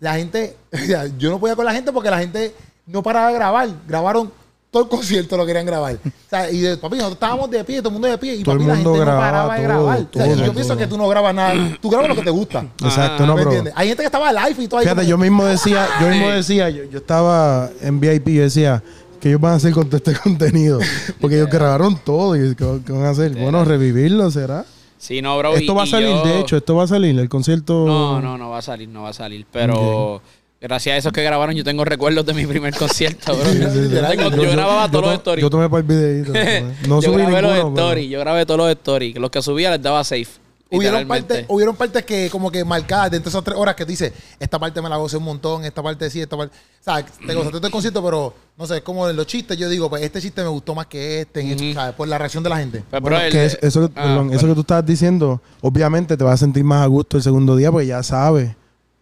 la 0.00 0.14
gente, 0.14 0.56
o 0.72 0.76
sea, 0.76 1.06
yo 1.18 1.30
no 1.30 1.38
podía 1.38 1.54
con 1.54 1.64
la 1.64 1.72
gente 1.72 1.92
porque 1.92 2.10
la 2.10 2.18
gente 2.18 2.52
no 2.86 3.00
paraba 3.02 3.28
de 3.28 3.34
grabar. 3.34 3.68
Grabaron 3.86 4.32
todo 4.72 4.84
el 4.84 4.88
concierto, 4.88 5.36
lo 5.36 5.44
querían 5.46 5.66
grabar. 5.66 5.96
O 6.04 6.10
sea, 6.30 6.50
y 6.50 6.58
de, 6.60 6.76
papi, 6.78 6.96
nosotros 6.96 7.16
estábamos 7.16 7.50
de 7.50 7.62
pie, 7.62 7.78
todo 7.80 7.90
el 7.90 7.92
mundo 7.92 8.08
de 8.08 8.16
pie. 8.18 8.36
Y 8.36 8.42
Todo 8.42 8.54
el 8.54 8.58
papi, 8.60 8.68
la 8.68 8.74
mundo 8.74 8.90
gente 8.94 9.04
grababa 9.04 9.26
no 9.26 9.32
paraba 9.32 9.54
de 9.54 9.60
todo, 9.60 9.68
grabar. 9.68 9.98
O 9.98 10.00
sea, 10.14 10.24
todo, 10.34 10.46
yo 10.46 10.52
pienso 10.54 10.76
que 10.78 10.86
tú 10.86 10.96
no 10.98 11.08
grabas 11.08 11.34
nada. 11.34 11.78
Tú 11.80 11.90
grabas 11.90 12.08
lo 12.08 12.14
que 12.16 12.22
te 12.22 12.30
gusta. 12.30 12.66
Exacto, 12.82 13.26
no, 13.26 13.36
¿Me 13.36 13.42
entiendes? 13.42 13.74
Hay 13.76 13.88
gente 13.88 14.02
que 14.02 14.06
estaba 14.06 14.32
live 14.32 14.62
y 14.64 14.68
todo 14.68 14.80
ahí. 14.80 14.84
Fíjate, 14.86 15.00
como- 15.02 15.10
yo 15.10 15.18
mismo 15.18 15.44
decía, 15.44 15.86
yo 16.00 16.08
mismo 16.08 16.28
decía, 16.30 16.70
yo, 16.70 16.84
yo 16.84 16.98
estaba 16.98 17.68
en 17.82 18.00
VIP 18.00 18.28
y 18.28 18.34
yo 18.36 18.42
decía 18.44 18.82
que 19.20 19.28
ellos 19.28 19.40
van 19.40 19.52
a 19.52 19.56
hacer 19.56 19.72
con 19.74 19.84
todo 19.88 19.98
este 19.98 20.14
contenido. 20.22 20.80
Porque 21.20 21.36
ellos 21.36 21.50
grabaron 21.50 21.96
todo 22.02 22.34
y 22.34 22.54
¿qué, 22.56 22.80
qué 22.86 22.92
van 22.92 23.04
a 23.04 23.10
hacer? 23.10 23.32
Bueno, 23.32 23.64
revivirlo, 23.66 24.30
¿será? 24.30 24.64
Sí, 24.96 25.20
no, 25.20 25.36
bro. 25.36 25.52
Esto 25.54 25.72
y- 25.72 25.76
va 25.76 25.82
a 25.82 25.86
salir, 25.86 26.08
yo- 26.08 26.24
de 26.24 26.40
hecho, 26.40 26.56
esto 26.56 26.76
va 26.76 26.84
a 26.84 26.86
salir, 26.86 27.18
el 27.18 27.28
concierto. 27.28 27.84
No, 27.86 28.20
no, 28.22 28.38
no 28.38 28.48
va 28.48 28.58
a 28.58 28.62
salir, 28.62 28.88
no 28.88 29.02
va 29.02 29.10
a 29.10 29.12
salir. 29.12 29.44
Pero 29.52 30.22
gracias 30.62 30.94
a 30.94 30.96
esos 30.96 31.12
que 31.12 31.22
grabaron, 31.22 31.54
yo 31.54 31.64
tengo 31.64 31.84
recuerdos 31.84 32.24
de 32.24 32.32
mi 32.34 32.46
primer 32.46 32.74
concierto, 32.74 33.36
bro. 33.36 33.44
sí, 33.52 33.58
sí. 33.58 33.94
Tengo- 34.16 34.30
yo, 34.30 34.50
grababa 34.52 34.88
todos 34.90 35.02
to- 35.04 35.10
los 35.10 35.14
stories. 35.18 35.42
Yo 35.42 35.50
tomé 35.50 35.68
para 35.68 35.80
el 35.80 35.86
videito. 35.86 36.32
No 36.88 37.00
yo 37.00 37.10
subí 37.12 37.22
grabé 37.22 37.32
ninguno. 37.32 37.42
los 37.42 37.56
pero- 37.56 37.68
stories, 37.86 38.10
yo 38.10 38.20
grabé 38.20 38.46
todos 38.46 38.58
los 38.58 38.70
stories. 38.70 39.16
Los 39.18 39.30
que 39.30 39.42
subía 39.42 39.70
les 39.72 39.82
daba 39.82 40.02
safe. 40.04 40.28
Hubieron 40.74 41.06
partes, 41.06 41.44
hubieron 41.48 41.76
partes 41.76 42.02
que 42.02 42.30
como 42.30 42.50
que 42.50 42.64
marcadas 42.64 43.10
dentro 43.10 43.30
de 43.30 43.34
esas 43.36 43.44
tres 43.44 43.58
horas 43.58 43.74
que 43.74 43.84
tú 43.84 43.90
dices, 43.90 44.10
esta 44.40 44.58
parte 44.58 44.80
me 44.80 44.88
la 44.88 44.96
gocé 44.96 45.18
un 45.18 45.24
montón, 45.24 45.66
esta 45.66 45.82
parte 45.82 46.08
sí, 46.08 46.18
esta 46.22 46.34
parte... 46.34 46.56
O 46.56 46.82
sea, 46.82 47.04
te 47.04 47.34
gozaste 47.34 47.58
todo 47.58 47.66
el 47.66 47.72
concierto, 47.72 48.02
pero 48.02 48.32
no 48.56 48.66
sé, 48.66 48.76
es 48.78 48.82
como 48.82 49.06
en 49.06 49.14
los 49.14 49.26
chistes, 49.26 49.58
yo 49.58 49.68
digo, 49.68 49.90
pues 49.90 50.02
este 50.02 50.18
chiste 50.22 50.40
me 50.42 50.48
gustó 50.48 50.74
más 50.74 50.86
que 50.86 51.20
este. 51.20 51.74
¿sabes? 51.74 51.94
por 51.94 52.08
la 52.08 52.16
reacción 52.16 52.42
de 52.42 52.48
la 52.48 52.56
gente. 52.56 52.82
Pues, 52.88 53.02
Bueno, 53.02 53.18
bro, 53.18 53.26
el- 53.26 53.32
que 53.32 53.44
es- 53.44 53.58
eso, 53.60 53.80
que- 53.86 54.00
Ah, 54.00 54.02
perdón, 54.04 54.32
eso 54.32 54.46
que 54.46 54.54
tú 54.54 54.60
estabas 54.62 54.86
diciendo, 54.86 55.42
obviamente 55.60 56.16
te 56.16 56.24
vas 56.24 56.32
a 56.34 56.36
sentir 56.38 56.64
más 56.64 56.82
a 56.82 56.86
gusto 56.86 57.18
el 57.18 57.22
segundo 57.22 57.54
día 57.54 57.70
porque 57.70 57.88
ya 57.88 58.02
sabes 58.02 58.52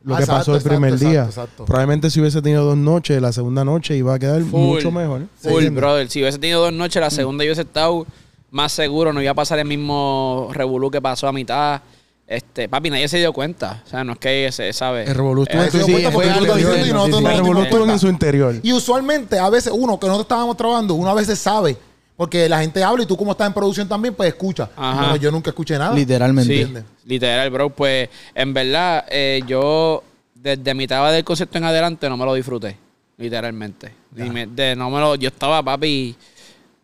lo 0.02 0.14
Ah, 0.14 0.19
que 0.19 0.23
exacto, 0.25 0.40
pasó 0.40 0.57
el 0.57 0.62
primer 0.62 0.92
exacto, 0.95 1.11
día. 1.11 1.21
exacto, 1.21 1.40
exacto. 1.42 1.64
Probablemente 1.66 2.11
si 2.11 2.21
hubiese 2.21 2.40
tenido 2.42 2.64
dos 2.64 2.76
noches, 2.76 3.21
la 3.21 3.33
segunda 3.33 3.64
noche 3.64 3.97
iba 3.97 4.14
a 4.14 4.19
quedar 4.19 4.40
Full. 4.42 4.61
mucho 4.61 4.90
mejor. 4.90 5.23
Full, 5.42 5.66
brother. 5.71 6.09
Si 6.09 6.21
hubiese 6.23 6.38
tenido 6.38 6.62
dos 6.62 6.73
noches, 6.73 7.00
la 7.00 7.11
segunda 7.11 7.45
yo 7.45 7.49
hubiese 7.49 7.62
estado 7.62 8.07
más 8.50 8.73
seguro, 8.73 9.12
no 9.12 9.21
iba 9.23 9.30
a 9.30 9.35
pasar 9.35 9.59
el 9.59 9.66
mismo 9.66 10.49
revolú 10.52 10.90
que 10.90 11.00
pasó 11.00 11.28
a 11.28 11.33
mitad. 11.33 11.83
Este, 12.26 12.69
papi, 12.69 12.90
nadie 12.90 13.09
se 13.09 13.19
dio 13.19 13.33
cuenta. 13.33 13.83
O 13.85 13.88
sea, 13.90 14.04
no 14.04 14.12
es 14.12 14.19
que 14.19 14.50
se 14.52 14.73
sabe. 14.73 15.02
El 15.04 15.14
revolú 15.16 15.42
estuvo 15.42 15.61
Eh, 15.62 15.64
en 15.66 15.71
su 15.73 15.78
no 16.92 17.28
El 17.28 17.37
revolú 17.37 17.90
en 17.90 17.99
su 17.99 18.09
interior. 18.09 18.54
Y 18.62 18.73
usualmente, 18.73 19.38
a 19.38 19.50
veces 19.50 19.73
uno 19.76 19.99
que 19.99 20.07
nosotros 20.07 20.26
estábamos 20.26 20.57
trabajando, 20.57 20.95
uno 20.95 21.11
a 21.11 21.14
veces 21.14 21.38
sabe, 21.40 21.76
porque 22.21 22.50
la 22.50 22.61
gente 22.61 22.85
habla 22.85 23.03
y 23.03 23.07
tú 23.07 23.17
como 23.17 23.33
estás 23.33 23.47
en 23.47 23.55
producción 23.55 23.89
también, 23.89 24.12
pues 24.12 24.29
escucha. 24.29 24.69
Ajá. 24.77 25.05
Pero 25.05 25.17
yo 25.17 25.31
nunca 25.31 25.49
escuché 25.49 25.79
nada. 25.79 25.95
Literalmente. 25.95 26.53
Sí, 26.53 26.61
¿Entiendes? 26.61 26.85
literal, 27.07 27.49
bro. 27.49 27.71
Pues 27.71 28.11
en 28.35 28.53
verdad, 28.53 29.07
eh, 29.09 29.41
yo 29.47 30.05
desde 30.35 30.75
mitad 30.75 31.11
del 31.11 31.25
concierto 31.25 31.57
en 31.57 31.65
adelante 31.65 32.11
no 32.11 32.19
me 32.19 32.27
lo 32.27 32.35
disfruté. 32.35 32.77
Literalmente. 33.17 33.95
Me- 34.15 34.47
de, 34.47 34.77
no 34.77 34.91
me 34.91 35.00
lo, 35.00 35.15
yo 35.15 35.29
estaba, 35.29 35.62
papi, 35.62 36.15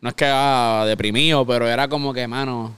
no 0.01 0.09
es 0.09 0.15
que 0.15 0.25
ah, 0.27 0.85
deprimido, 0.87 1.45
pero 1.45 1.67
era 1.67 1.87
como 1.87 2.11
que, 2.15 2.27
mano. 2.27 2.75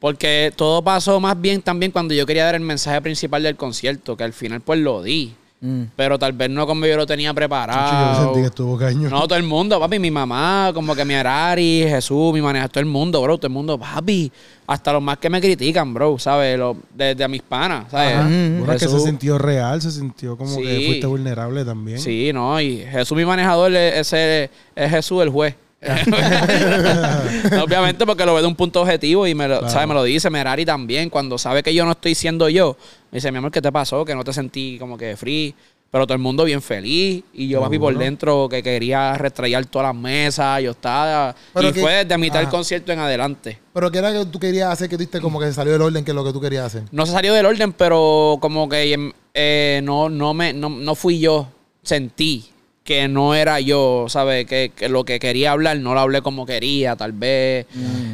Porque 0.00 0.54
todo 0.56 0.80
pasó 0.80 1.20
más 1.20 1.38
bien 1.38 1.60
también 1.60 1.92
cuando 1.92 2.14
yo 2.14 2.24
quería 2.24 2.46
dar 2.46 2.54
el 2.54 2.62
mensaje 2.62 3.02
principal 3.02 3.42
del 3.42 3.56
concierto, 3.56 4.16
que 4.16 4.24
al 4.24 4.32
final 4.32 4.62
pues 4.62 4.80
lo 4.80 5.02
di. 5.02 5.34
Mm. 5.58 5.84
Pero 5.96 6.18
tal 6.18 6.32
vez 6.34 6.50
no 6.50 6.66
como 6.66 6.84
yo 6.84 6.96
lo 6.98 7.06
tenía 7.06 7.32
preparado. 7.32 8.18
yo 8.18 8.24
sentí 8.26 8.40
que 8.40 8.46
estuvo 8.48 8.76
cañón. 8.76 9.10
No, 9.10 9.26
todo 9.26 9.38
el 9.38 9.42
mundo, 9.44 9.80
papi, 9.80 9.98
mi 9.98 10.10
mamá, 10.10 10.70
como 10.74 10.94
que 10.94 11.02
mi 11.04 11.14
Arari, 11.14 11.84
Jesús, 11.88 12.32
mi 12.34 12.42
maneja, 12.42 12.68
todo 12.68 12.80
el 12.80 12.86
mundo, 12.86 13.22
bro, 13.22 13.38
todo 13.38 13.46
el 13.46 13.54
mundo, 13.54 13.78
papi, 13.78 14.30
hasta 14.66 14.92
los 14.92 15.02
más 15.02 15.16
que 15.16 15.30
me 15.30 15.40
critican, 15.40 15.94
bro, 15.94 16.18
¿sabes? 16.18 16.60
Desde 16.94 17.24
a 17.24 17.28
mis 17.28 17.40
panas, 17.40 17.86
¿sabes? 17.90 18.14
Ajá. 18.16 18.24
Bueno, 18.28 18.72
es 18.74 18.82
que 18.82 18.88
se 18.88 19.00
sintió 19.00 19.38
real, 19.38 19.80
se 19.80 19.90
sintió 19.92 20.36
como 20.36 20.58
que 20.58 20.82
fuiste 20.86 21.06
vulnerable 21.06 21.64
también. 21.64 21.98
Sí, 22.00 22.30
no, 22.34 22.60
y 22.60 22.78
Jesús, 22.84 23.16
mi 23.16 23.24
manejador, 23.24 23.74
es- 23.74 23.94
ese 24.12 24.50
es 24.74 24.90
Jesús 24.90 25.22
el 25.22 25.30
juez. 25.30 25.54
Obviamente 27.62 28.04
porque 28.06 28.24
lo 28.24 28.34
ve 28.34 28.40
de 28.40 28.46
un 28.46 28.54
punto 28.56 28.80
objetivo 28.82 29.26
y 29.26 29.34
me 29.34 29.48
lo, 29.48 29.58
Claro. 29.58 29.72
¿sabe? 29.72 29.86
me 29.86 29.94
lo 29.94 30.02
dice 30.02 30.30
Merari 30.30 30.64
también. 30.64 31.10
Cuando 31.10 31.38
sabe 31.38 31.62
que 31.62 31.72
yo 31.74 31.84
no 31.84 31.92
estoy 31.92 32.14
siendo 32.14 32.48
yo, 32.48 32.76
me 33.10 33.16
dice, 33.16 33.30
mi 33.32 33.38
amor, 33.38 33.50
¿qué 33.50 33.62
te 33.62 33.70
pasó? 33.72 34.04
Que 34.04 34.14
no 34.14 34.24
te 34.24 34.32
sentí 34.32 34.76
como 34.78 34.96
que 34.98 35.16
free. 35.16 35.54
Pero 35.88 36.04
todo 36.04 36.14
el 36.14 36.20
mundo 36.20 36.44
bien 36.44 36.60
feliz. 36.60 37.22
Y 37.32 37.46
yo, 37.48 37.60
papi, 37.60 37.78
por 37.78 37.96
dentro 37.96 38.48
que 38.50 38.60
quería 38.62 39.14
restrayar 39.14 39.64
todas 39.66 39.94
las 39.94 40.02
mesas. 40.02 40.60
Yo 40.60 40.72
estaba... 40.72 41.34
Pero 41.54 41.68
y 41.68 41.72
que- 41.72 41.80
fue 41.80 42.04
desde 42.04 42.18
mitad 42.18 42.40
del 42.40 42.48
concierto 42.48 42.92
en 42.92 42.98
adelante. 42.98 43.58
Pero 43.72 43.90
¿qué 43.90 43.98
era 43.98 44.12
que 44.12 44.26
tú 44.26 44.38
querías 44.40 44.70
hacer 44.72 44.88
que 44.88 44.96
diste 44.96 45.20
como 45.20 45.38
que 45.38 45.46
se 45.46 45.54
salió 45.54 45.72
del 45.72 45.82
orden 45.82 46.04
que 46.04 46.10
es 46.10 46.14
lo 46.14 46.24
que 46.24 46.32
tú 46.32 46.40
querías 46.40 46.66
hacer? 46.66 46.82
No 46.90 47.06
se 47.06 47.12
salió 47.12 47.32
del 47.32 47.46
orden, 47.46 47.72
pero 47.72 48.36
como 48.40 48.68
que 48.68 49.12
eh, 49.32 49.80
no, 49.84 50.08
no, 50.08 50.34
me, 50.34 50.52
no, 50.52 50.68
no 50.68 50.94
fui 50.96 51.20
yo. 51.20 51.48
Sentí 51.82 52.50
que 52.86 53.08
no 53.08 53.34
era 53.34 53.60
yo, 53.60 54.06
¿sabes? 54.08 54.46
Que, 54.46 54.72
que 54.74 54.88
lo 54.88 55.04
que 55.04 55.18
quería 55.18 55.52
hablar 55.52 55.76
no 55.78 55.92
lo 55.92 56.00
hablé 56.00 56.22
como 56.22 56.46
quería, 56.46 56.96
tal 56.96 57.12
vez. 57.12 57.66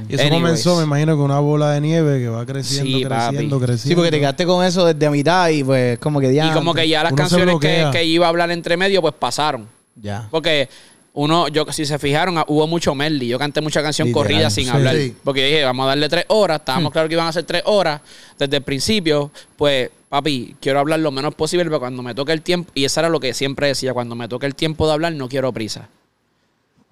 Y 0.09 0.15
eso 0.15 0.23
Anyways. 0.25 0.31
comenzó, 0.43 0.77
me 0.79 0.85
imagino, 0.85 1.15
con 1.17 1.27
una 1.27 1.39
bola 1.39 1.71
de 1.73 1.81
nieve 1.81 2.19
que 2.19 2.29
va 2.29 2.45
creciendo, 2.45 2.99
Sí, 2.99 3.05
papi. 3.05 3.27
creciendo, 3.29 3.59
creciendo. 3.61 3.89
Sí, 3.89 3.95
porque 3.95 4.11
te 4.11 4.19
quedaste 4.19 4.47
con 4.47 4.65
eso 4.65 4.85
desde 4.85 5.07
a 5.07 5.11
mitad 5.11 5.49
y 5.51 5.63
pues 5.63 5.99
como 6.01 6.19
que 6.19 6.35
ya. 6.35 6.49
Y 6.49 6.51
como 6.53 6.75
que 6.75 6.89
ya 6.89 7.03
las 7.05 7.13
Uno 7.13 7.23
canciones 7.23 7.57
que, 7.61 7.87
que 7.93 8.05
iba 8.05 8.27
a 8.27 8.31
hablar 8.31 8.51
entre 8.51 8.77
medio, 8.77 9.01
pues 9.03 9.15
pasaron. 9.19 9.69
Ya. 9.95 10.27
Porque 10.31 10.69
uno, 11.15 11.49
yo 11.49 11.67
si 11.73 11.85
se 11.85 11.99
fijaron, 11.99 12.39
ah, 12.39 12.45
hubo 12.49 12.67
mucho 12.67 12.95
medley. 12.95 13.29
Yo 13.29 13.39
canté 13.39 13.61
mucha 13.61 13.83
canción 13.83 14.09
Literal, 14.09 14.25
corrida 14.27 14.51
sin 14.51 14.65
sí. 14.65 14.71
hablar. 14.71 14.97
Sí. 14.97 15.15
Porque 15.23 15.41
yo 15.43 15.47
dije, 15.47 15.65
vamos 15.65 15.85
a 15.85 15.89
darle 15.89 16.09
tres 16.09 16.25
horas. 16.29 16.61
Estábamos 16.61 16.91
claros 16.93 17.09
que 17.09 17.15
iban 17.15 17.27
a 17.27 17.33
ser 17.33 17.45
tres 17.45 17.63
horas. 17.67 18.01
Desde 18.39 18.57
el 18.57 18.63
principio, 18.63 19.31
pues, 19.57 19.91
papi, 20.09 20.57
quiero 20.61 20.79
hablar 20.81 21.01
lo 21.01 21.11
menos 21.11 21.35
posible, 21.35 21.65
pero 21.65 21.81
cuando 21.81 22.03
me 22.03 22.15
toque 22.15 22.33
el 22.33 22.41
tiempo, 22.43 22.71
y 22.75 22.85
eso 22.85 23.01
era 23.01 23.09
lo 23.11 23.21
que 23.21 23.35
siempre 23.35 23.67
decía, 23.67 23.93
cuando 23.93 24.15
me 24.15 24.27
toque 24.29 24.47
el 24.47 24.55
tiempo 24.55 24.87
de 24.87 24.93
hablar, 24.95 25.13
no 25.13 25.29
quiero 25.29 25.53
prisa. 25.53 25.89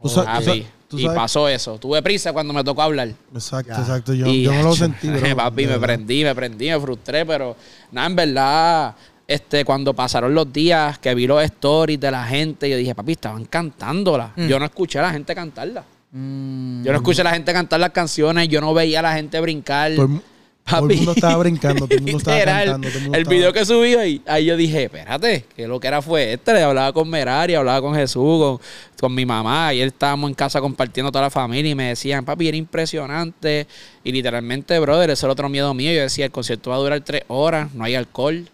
Tú 0.03 0.09
Papi. 0.15 0.67
y 0.93 1.07
pasó 1.09 1.47
eso. 1.49 1.79
Tuve 1.79 2.03
prisa 2.03 2.33
cuando 2.33 2.53
me 2.55 2.65
tocó 2.65 2.83
hablar. 2.83 3.09
Exacto, 3.35 3.73
Ya. 3.75 3.81
exacto. 3.81 4.15
Yo, 4.15 4.27
Y, 4.27 4.43
yo 4.43 4.53
no 4.55 4.63
lo 4.63 4.75
sentí, 4.77 5.09
bro. 5.09 5.37
Papi, 5.37 5.67
me 5.67 5.79
prendí, 5.79 6.25
me 6.25 6.35
prendí, 6.35 6.69
me 6.71 6.81
frustré, 6.81 7.27
pero 7.27 7.55
nada, 7.93 8.07
en 8.07 8.17
verdad, 8.17 8.95
este, 9.31 9.65
cuando 9.65 9.95
pasaron 9.95 10.35
los 10.35 10.53
días 10.53 10.99
que 10.99 11.15
vi 11.15 11.25
los 11.29 11.41
stories 11.45 12.01
de 12.01 12.11
la 12.11 12.25
gente, 12.25 12.69
yo 12.69 12.77
dije, 12.77 12.97
papi, 12.97 13.13
estaban 13.13 13.45
cantándola. 13.45 14.33
Yo 14.37 14.59
no 14.59 14.65
escuché 14.65 14.99
a 14.99 15.03
la 15.03 15.13
gente 15.13 15.37
cantarla. 15.37 15.85
Mm. 16.11 16.83
Yo 16.83 16.91
no 16.91 16.99
escuché 16.99 17.21
a 17.21 17.25
la 17.25 17.31
gente 17.31 17.53
cantar 17.53 17.79
las 17.79 17.91
canciones, 17.91 18.49
yo 18.49 18.61
no 18.61 18.75
veía 18.75 18.99
a 18.99 19.03
la 19.03 19.13
gente 19.15 19.39
brincar. 19.41 19.95
Todo 19.95 20.07
el, 20.07 20.21
todo 20.67 20.89
mundo 20.89 21.13
estaba 21.13 21.37
brincando, 21.37 21.87
todo 21.87 21.97
el 21.97 22.03
mundo 22.03 22.19
estaba 22.19 22.45
cantando. 22.45 22.89
todo 22.89 22.97
el 22.99 23.03
mundo 23.05 23.17
el 23.17 23.23
estaba- 23.23 23.37
video 23.37 23.53
que 23.53 23.65
subí 23.65 23.95
ahí, 23.95 24.21
ahí 24.27 24.45
yo 24.47 24.57
dije, 24.57 24.83
espérate, 24.85 25.45
que 25.55 25.69
lo 25.69 25.79
que 25.79 25.87
era 25.87 26.03
fue 26.03 26.33
este. 26.33 26.53
Le 26.53 26.65
hablaba 26.65 26.93
con 26.93 27.09
Merari, 27.09 27.55
hablaba 27.55 27.81
con 27.81 27.95
Jesús, 27.95 28.43
con, 28.43 28.59
con 29.01 29.15
mi 29.15 29.25
mamá. 29.25 29.69
Ayer 29.69 29.87
estábamos 29.87 30.29
en 30.29 30.35
casa 30.35 30.61
compartiendo 30.61 31.13
toda 31.13 31.23
la 31.27 31.31
familia 31.31 31.71
y 31.71 31.75
me 31.77 31.85
decían, 31.91 32.25
papi, 32.25 32.49
era 32.49 32.57
impresionante. 32.57 33.69
Y 34.03 34.11
literalmente, 34.11 34.77
brother, 34.81 35.11
ese 35.11 35.25
era 35.25 35.33
otro 35.33 35.49
miedo 35.49 35.73
mío. 35.73 35.93
Yo 35.93 36.01
decía, 36.01 36.25
el 36.25 36.33
concierto 36.33 36.71
va 36.71 36.77
a 36.77 36.81
durar 36.81 37.01
tres 37.03 37.23
horas, 37.29 37.73
no 37.75 37.85
hay 37.85 37.95
alcohol. 37.95 38.49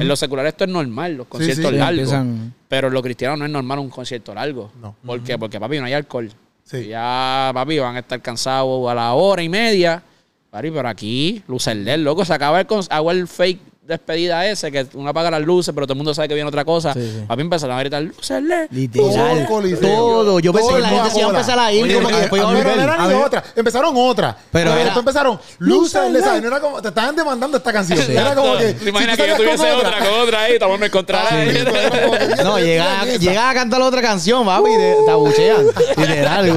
En 0.00 0.06
los 0.08 0.18
seculares 0.18 0.52
esto 0.52 0.64
es 0.64 0.70
normal, 0.70 1.14
los 1.16 1.26
conciertos 1.26 1.70
sí. 1.70 1.76
largos. 1.76 1.98
Empiezan- 2.12 2.54
Pero 2.68 2.88
en 2.88 2.94
los 2.94 3.02
cristianos 3.02 3.38
no 3.38 3.44
es 3.46 3.50
normal 3.50 3.78
un 3.78 3.88
concierto 3.88 4.34
largo. 4.34 4.70
No. 4.80 4.94
¿Por 5.04 5.22
qué? 5.22 5.38
Porque, 5.38 5.58
papi, 5.58 5.78
no 5.78 5.84
hay 5.86 5.94
alcohol. 5.94 6.30
Sí. 6.64 6.88
Ya, 6.88 7.50
papi, 7.54 7.78
van 7.78 7.96
a 7.96 8.00
estar 8.00 8.20
cansados 8.20 8.90
a 8.90 8.94
la 8.94 9.14
hora 9.14 9.42
y 9.42 9.48
media. 9.48 10.02
Papi, 10.50 10.70
pero 10.70 10.88
aquí, 10.88 11.42
luces 11.48 11.74
LED, 11.76 11.98
loco. 12.00 12.24
Se 12.24 12.32
acaba 12.34 12.60
el, 12.60 12.66
con- 12.66 12.84
hago 12.90 13.10
el 13.10 13.26
fake 13.26 13.60
despedida 13.88 14.46
ese, 14.46 14.70
que 14.70 14.86
uno 14.94 15.08
apaga 15.10 15.30
las 15.30 15.40
luces, 15.42 15.74
pero 15.74 15.86
todo 15.86 15.94
el 15.94 15.98
mundo 15.98 16.14
sabe 16.14 16.28
que 16.28 16.34
viene 16.34 16.48
otra 16.48 16.64
cosa. 16.64 16.92
Sí, 16.94 17.00
sí. 17.00 17.24
Papi, 17.26 17.40
empezaron 17.42 17.76
a 17.76 17.80
gritar, 17.80 18.02
luces 18.02 18.42
LED. 18.42 18.68
Literal. 18.70 19.46
Todo. 19.48 19.78
Todo. 19.80 20.40
Yo 20.40 20.52
pensé 20.52 20.74
que 20.74 20.80
la 20.80 20.88
gente 20.88 21.10
se 21.10 21.18
iba 21.18 21.26
a 21.28 21.30
empezar 21.30 21.58
a 21.58 21.72
ir 21.72 21.82
Oye, 21.84 21.94
como 21.94 22.08
que 22.08 22.14
a- 22.14 22.18
después 22.20 22.42
a 22.42 22.44
a- 22.44 22.48
pero 22.52 22.58
volver. 22.64 22.76
no 22.76 22.82
era 22.82 22.94
A 22.94 23.06
ni 23.08 23.14
ver. 23.14 23.24
otra. 23.24 23.44
Empezaron 23.56 23.94
otra. 23.96 24.36
Pero 24.52 24.70
era- 24.72 24.80
después 24.84 24.98
empezaron 24.98 25.40
luces, 25.58 26.10
LED, 26.12 26.20
¿sabes? 26.22 26.42
No 26.42 26.48
era 26.48 26.60
como, 26.60 26.82
te 26.82 26.88
estaban 26.88 27.16
demandando 27.16 27.56
esta 27.56 27.72
canción. 27.72 27.98
Era 28.10 28.34
como 28.34 28.56
que. 28.58 28.74
¿Te 28.74 28.88
imaginas 28.90 29.16
si 29.16 29.22
que 29.22 29.28
yo 29.28 29.36
tuviese 29.36 29.56
con 29.68 29.76
otra, 29.78 29.98
con 29.98 30.20
otra 30.20 30.42
ahí? 30.42 30.52
Estamos 30.52 30.80
en 30.82 30.90
contra 30.90 31.28
Sí, 31.28 31.34
era 31.36 31.90
como 32.02 32.12
que, 32.12 32.28
ya 32.36 32.44
No, 32.44 32.54
te 32.56 32.62
llega, 32.64 32.84
metían 32.84 33.08
esa. 33.08 33.18
llega 33.18 33.50
a 33.50 33.54
cantar 33.54 33.82
otra 33.82 34.02
canción, 34.02 34.44
papi, 34.44 34.70
y 34.70 34.76
te, 35.04 35.10
abuchean. 35.10 35.66
Literal, 35.96 36.50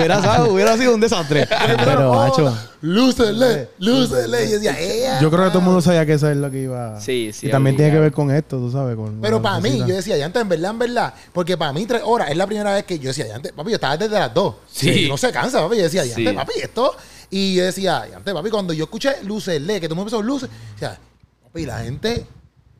hubiera, 0.50 0.78
sido 0.78 0.94
un 0.96 1.00
desastre. 1.02 1.48
Pero, 1.48 2.12
otra. 2.12 2.46
macho. 2.46 2.58
Luces 2.82 3.36
LED. 3.38 3.68
Y 3.80 4.52
decía, 4.54 4.80
"Ea". 4.80 5.22
Yo 5.22 5.30
creo 5.30 5.44
que 5.44 5.50
todo 5.50 5.60
el 5.60 5.66
mundo 5.66 5.82
sabía 5.82 6.06
que 6.06 6.14
eso 6.14 6.30
es 6.30 6.38
lo 6.38 6.50
que 6.50 6.64
iba. 6.64 7.00
Sí, 7.00 7.32
sí, 7.32 7.48
Y 7.48 7.52
también 7.52 7.76
tiene 7.76 7.92
que 7.92 8.00
ver 8.00 8.12
con 8.12 8.32
esto, 8.32 8.58
tú 8.58 8.72
sabes. 8.72 8.96
Con 8.96 9.22
Pero 9.22 9.42
para 9.42 9.60
mí, 9.60 9.78
yo 9.80 9.96
decía, 9.96 10.18
ya 10.18 10.26
antes, 10.26 10.42
en 10.42 10.50
verdad, 10.50 10.72
en 10.72 10.80
verdad, 10.80 11.14
porque 11.32 11.58
para 11.58 11.74
mí 11.74 11.86
tres 11.86 12.02
horas 12.04 12.32
es 12.32 12.38
la 12.38 12.48
primera 12.48 12.74
vez 12.74 12.84
que 12.86 12.98
yo 12.98 13.10
decía, 13.10 13.28
ya 13.28 13.36
antes, 13.36 13.52
papi, 13.52 13.70
yo 13.70 13.76
estaba 13.76 13.98
desde 13.98 14.18
las 14.18 14.34
dos. 14.34 14.56
Sí. 14.72 15.06
Y 15.06 15.10
No 15.10 15.18
se 15.18 15.32
cansa, 15.32 15.62
papi. 15.62 15.78
Yo 15.78 15.84
decía, 15.84 16.06
ya 16.06 16.16
Sí. 16.16 16.22
antes, 16.28 16.34
papi, 16.44 16.60
esto. 16.62 16.92
Y 17.30 17.56
yo 17.56 17.64
decía, 17.66 18.08
ya 18.10 18.18
antes, 18.18 18.34
papi, 18.34 18.50
cuando 18.50 18.74
yo 18.74 18.86
escuché 18.86 19.12
luces 19.24 19.62
LED, 19.62 19.80
que 19.82 19.88
tú 19.88 19.96
me 19.96 20.02
empezó 20.02 20.22
luces, 20.22 20.50
o 20.76 20.80
sea, 20.80 20.98
papi, 21.44 21.66
la 21.66 21.80
gente 21.80 22.26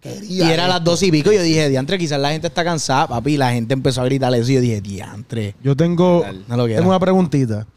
quería. 0.02 0.46
Y 0.46 0.52
era 0.52 0.66
a 0.66 0.68
las 0.68 0.84
dos 0.84 1.04
y 1.04 1.12
pico. 1.12 1.32
Yo 1.32 1.44
dije, 1.44 1.70
diantre, 1.70 2.00
quizás 2.00 2.20
la 2.20 2.32
gente 2.32 2.48
está 2.48 2.64
cansada, 2.64 3.08
papi. 3.08 3.34
Y 3.34 3.38
la 3.38 3.52
gente 3.52 3.74
empezó 3.76 4.02
a 4.02 4.06
gritar 4.06 4.34
eso. 4.34 4.52
Y 4.52 4.56
yo 4.56 4.62
dije, 4.62 4.82
diantre. 4.82 5.56
Yo 5.64 5.76
tengo. 5.78 6.26
No 6.48 6.66
tengo 6.66 6.90
una 6.90 7.00
preguntita. 7.00 7.68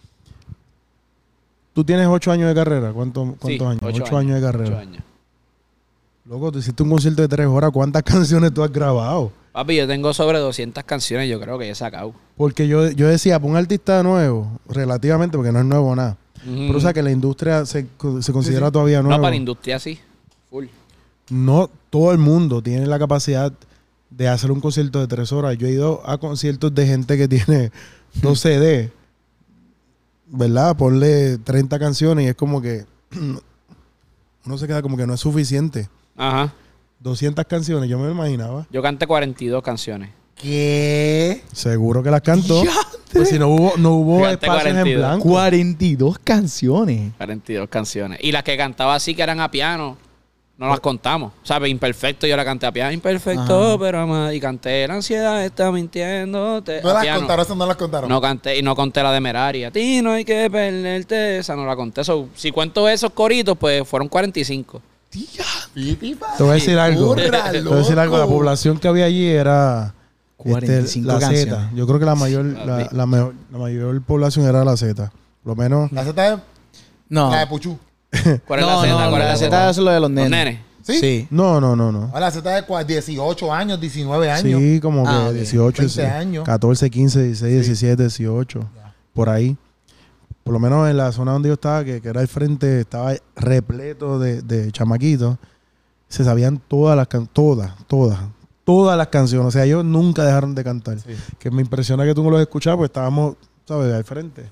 Tú 1.75 1.85
tienes 1.85 2.07
ocho 2.07 2.31
años 2.33 2.49
de 2.49 2.55
carrera. 2.55 2.93
¿Cuánto- 2.93 3.35
¿Cuántos 3.39 3.49
Sí, 3.51 3.59
años? 3.65 3.81
ocho 3.83 4.03
Ocho, 4.05 4.17
años 4.17 4.37
de 4.37 4.41
carrera. 4.47 4.71
Ocho 4.71 4.79
años. 4.79 5.03
Loco, 6.27 6.51
tú 6.53 6.59
hiciste 6.59 6.83
un 6.83 6.91
concierto 6.91 7.21
de 7.23 7.29
tres 7.29 7.47
horas. 7.47 7.71
¿Cuántas 7.73 8.03
canciones 8.05 8.55
tú 8.55 8.63
has 8.63 8.73
grabado? 8.73 9.31
Papi, 9.53 9.77
yo 9.77 9.87
tengo 9.87 10.13
sobre 10.15 10.39
200 10.39 10.83
canciones, 10.85 11.29
yo 11.29 11.39
creo 11.41 11.59
que 11.59 11.69
he 11.71 11.75
sacado. 11.75 12.13
Porque 12.37 12.67
yo, 12.67 12.91
yo 12.91 13.07
decía, 13.07 13.39
para 13.39 13.51
un 13.53 13.57
artista 13.57 14.03
nuevo, 14.03 14.59
relativamente, 14.69 15.37
porque 15.37 15.53
no 15.53 15.61
es 15.61 15.65
nuevo 15.67 15.95
nada. 15.95 16.17
Pero 16.45 16.77
o 16.77 16.81
sea 16.81 16.93
que 16.93 17.03
la 17.03 17.11
industria 17.11 17.65
se, 17.65 17.87
se 18.21 18.33
considera 18.33 18.71
todavía 18.71 18.99
No, 18.99 19.05
nueva. 19.05 19.19
para 19.23 19.31
la 19.31 19.37
industria 19.37 19.79
sí. 19.79 19.99
Full. 20.51 20.67
no 21.31 21.71
todo 21.89 22.13
el 22.13 22.19
mundo 22.19 22.61
tiene 22.63 22.87
la 22.87 22.99
capacidad 22.99 23.51
de 24.11 24.29
hacer 24.29 24.51
un 24.53 24.61
concierto 24.61 25.01
de 25.01 25.07
tres 25.07 25.33
horas. 25.33 25.57
Yo 25.57 25.67
he 25.69 25.71
ido 25.71 26.03
a 26.05 26.19
conciertos 26.19 26.75
de 26.75 26.87
gente 26.87 27.17
que 27.17 27.29
tiene 27.29 27.71
dos 28.21 28.41
CD, 28.43 28.93
¿verdad? 30.35 30.77
Ponle 30.77 31.39
30 31.39 31.79
canciones 31.79 32.25
y 32.27 32.29
es 32.29 32.35
como 32.35 32.61
que 32.61 32.85
uno 34.45 34.59
se 34.59 34.67
queda 34.67 34.83
como 34.83 34.97
que 34.97 35.07
no 35.07 35.15
es 35.15 35.21
suficiente. 35.21 35.89
Ajá. 36.17 36.53
200 37.01 37.45
canciones, 37.47 37.89
yo 37.89 37.99
me 37.99 38.07
lo 38.07 38.13
imaginaba. 38.13 38.67
Yo 38.71 38.83
canté 38.83 39.07
42 39.07 39.63
canciones. 39.63 40.11
¿Qué? 40.37 41.43
Seguro 41.53 42.03
que 42.03 42.11
las 42.11 42.23
canto. 42.23 42.63
Pues 43.15 43.29
si 43.29 43.39
no 43.39 43.47
hubo, 43.47 43.75
no 43.77 43.93
hubo 43.93 44.27
espacios 44.27 44.67
en 44.67 44.73
42. 44.73 44.99
blanco. 44.99 45.29
42 45.29 46.19
canciones. 46.19 47.13
42 47.17 47.69
canciones. 47.69 48.19
Y 48.21 48.33
las 48.33 48.43
que 48.43 48.57
cantaba 48.57 48.97
así, 48.97 49.15
que 49.15 49.23
eran 49.23 49.39
a 49.39 49.53
piano, 49.53 49.97
no 50.57 50.69
las 50.69 50.81
contamos. 50.81 51.33
¿Sabes? 51.43 51.71
Imperfecto, 51.71 52.27
yo 52.27 52.37
la 52.37 52.45
canté 52.45 52.67
a 52.67 52.73
piano. 52.73 52.93
Imperfecto, 52.93 53.69
Ajá. 53.71 53.79
pero 53.79 54.01
ama- 54.01 54.33
y 54.33 54.41
canté 54.41 54.87
La 54.87 54.95
ansiedad 54.95 55.45
está 55.45 55.71
mintiendo. 55.73 56.63
No 56.83 56.93
las 56.95 57.07
contaron, 57.19 57.45
eso 57.45 57.55
no 57.57 57.67
las 57.67 57.77
contaron. 57.77 58.09
No 58.09 58.21
canté, 58.21 58.59
y 58.59 58.63
no 58.63 58.75
conté 58.77 59.03
la 59.03 59.13
de 59.13 59.21
Merari. 59.21 59.65
A 59.65 59.71
ti 59.71 60.01
no 60.03 60.13
hay 60.13 60.25
que 60.25 60.49
perderte, 60.51 61.39
esa 61.39 61.57
no 61.57 61.67
la 61.67 61.75
conté. 61.75 62.05
So, 62.05 62.29
si 62.35 62.51
cuento 62.53 62.89
esos 62.89 63.11
coritos, 63.11 63.57
pues 63.59 63.87
fueron 63.87 64.09
45. 64.09 64.81
Pipi, 65.75 66.15
pa- 66.15 66.37
Te 66.37 66.43
voy 66.43 66.51
a 66.53 66.55
decir 66.55 66.79
algo. 66.79 67.15
Te 67.15 67.31
voy 67.31 67.73
a 67.73 67.77
decir 67.77 67.99
algo. 67.99 68.19
La 68.19 68.27
población 68.27 68.79
que 68.79 68.89
había 68.89 69.05
allí 69.07 69.27
era 69.27 69.93
45 70.37 71.07
la 71.07 71.19
canciones. 71.19 71.55
Z. 71.55 71.71
Yo 71.75 71.87
creo 71.87 71.99
que 71.99 72.05
la 72.05 72.15
mayor, 72.15 72.45
la, 72.45 72.89
la 72.91 73.07
mejor- 73.07 73.35
la 73.53 73.59
mayor 73.59 74.03
población 74.03 74.47
era 74.47 74.65
la 74.65 74.77
Z. 74.77 75.11
Lo 75.45 75.55
menos. 75.57 75.91
La 75.93 76.05
Z 76.05 76.35
es 76.35 76.39
No. 77.09 77.31
la 77.31 77.41
de 77.41 77.47
Puchu. 77.47 77.79
¿Cuál 78.47 78.61
es 78.61 78.67
no, 78.67 78.73
la 78.73 78.81
Z? 78.83 78.89
no, 79.05 79.11
¿Cuál 79.11 79.23
es 79.23 79.27
la 79.27 79.33
la 79.33 79.37
Z 79.37 79.71
es 79.71 79.79
lo 79.79 79.91
de 79.91 80.01
los 80.01 80.11
nenes. 80.11 80.31
Los 80.31 80.39
nenes. 80.39 80.61
¿Sí? 80.83 80.99
Sí. 81.01 81.29
No, 81.31 81.61
no, 81.61 81.75
no, 81.75 81.91
no. 81.91 82.05
Ahora 82.09 82.21
la 82.21 82.31
Z 82.31 82.59
es 82.59 82.67
cua- 82.67 82.85
18 82.85 83.53
años, 83.53 83.81
19 83.81 84.31
años. 84.31 84.61
Sí, 84.61 84.81
como 84.81 85.05
que 85.05 85.09
Ah, 85.11 85.27
ok. 85.29 85.33
18, 85.35 85.83
20 85.83 86.07
años. 86.07 86.45
14, 86.45 86.91
15, 86.91 87.23
16, 87.23 87.53
17, 87.55 88.03
18. 88.03 88.61
Por 89.15 89.29
ahí. 89.31 89.57
Por 90.43 90.53
lo 90.53 90.59
menos 90.61 90.89
en 90.91 90.99
la 90.99 91.11
zona 91.11 91.33
donde 91.33 91.49
yo 91.49 91.55
estaba, 91.55 91.83
que, 91.85 92.03
que 92.03 92.09
era 92.09 92.21
el 92.21 92.29
frente, 92.29 92.81
estaba 92.81 93.15
repleto 93.35 94.19
de, 94.19 94.43
de 94.43 94.71
chamaquitos. 94.73 95.39
Se 96.09 96.23
sabían 96.23 96.61
todas 96.69 96.97
las 96.99 97.09
canciones, 97.09 97.33
todas, 97.33 97.73
todas, 97.87 98.19
todas 98.65 98.99
las 98.99 99.09
canciones. 99.09 99.49
O 99.49 99.51
sea, 99.51 99.65
ellos 99.65 99.85
nunca 99.87 100.23
dejaron 100.23 100.55
de 100.55 100.63
cantar. 100.63 101.01
Sí. 101.01 101.15
Que 101.39 101.51
me 101.51 101.63
impresiona 101.63 102.05
que 102.05 102.15
tú 102.15 102.23
no 102.23 102.29
los 102.31 102.43
escuchabas, 102.43 102.77
pues 102.77 102.89
estábamos, 102.91 103.37
¿sabes?, 103.67 103.93
al 103.95 104.05
frente. 104.05 104.51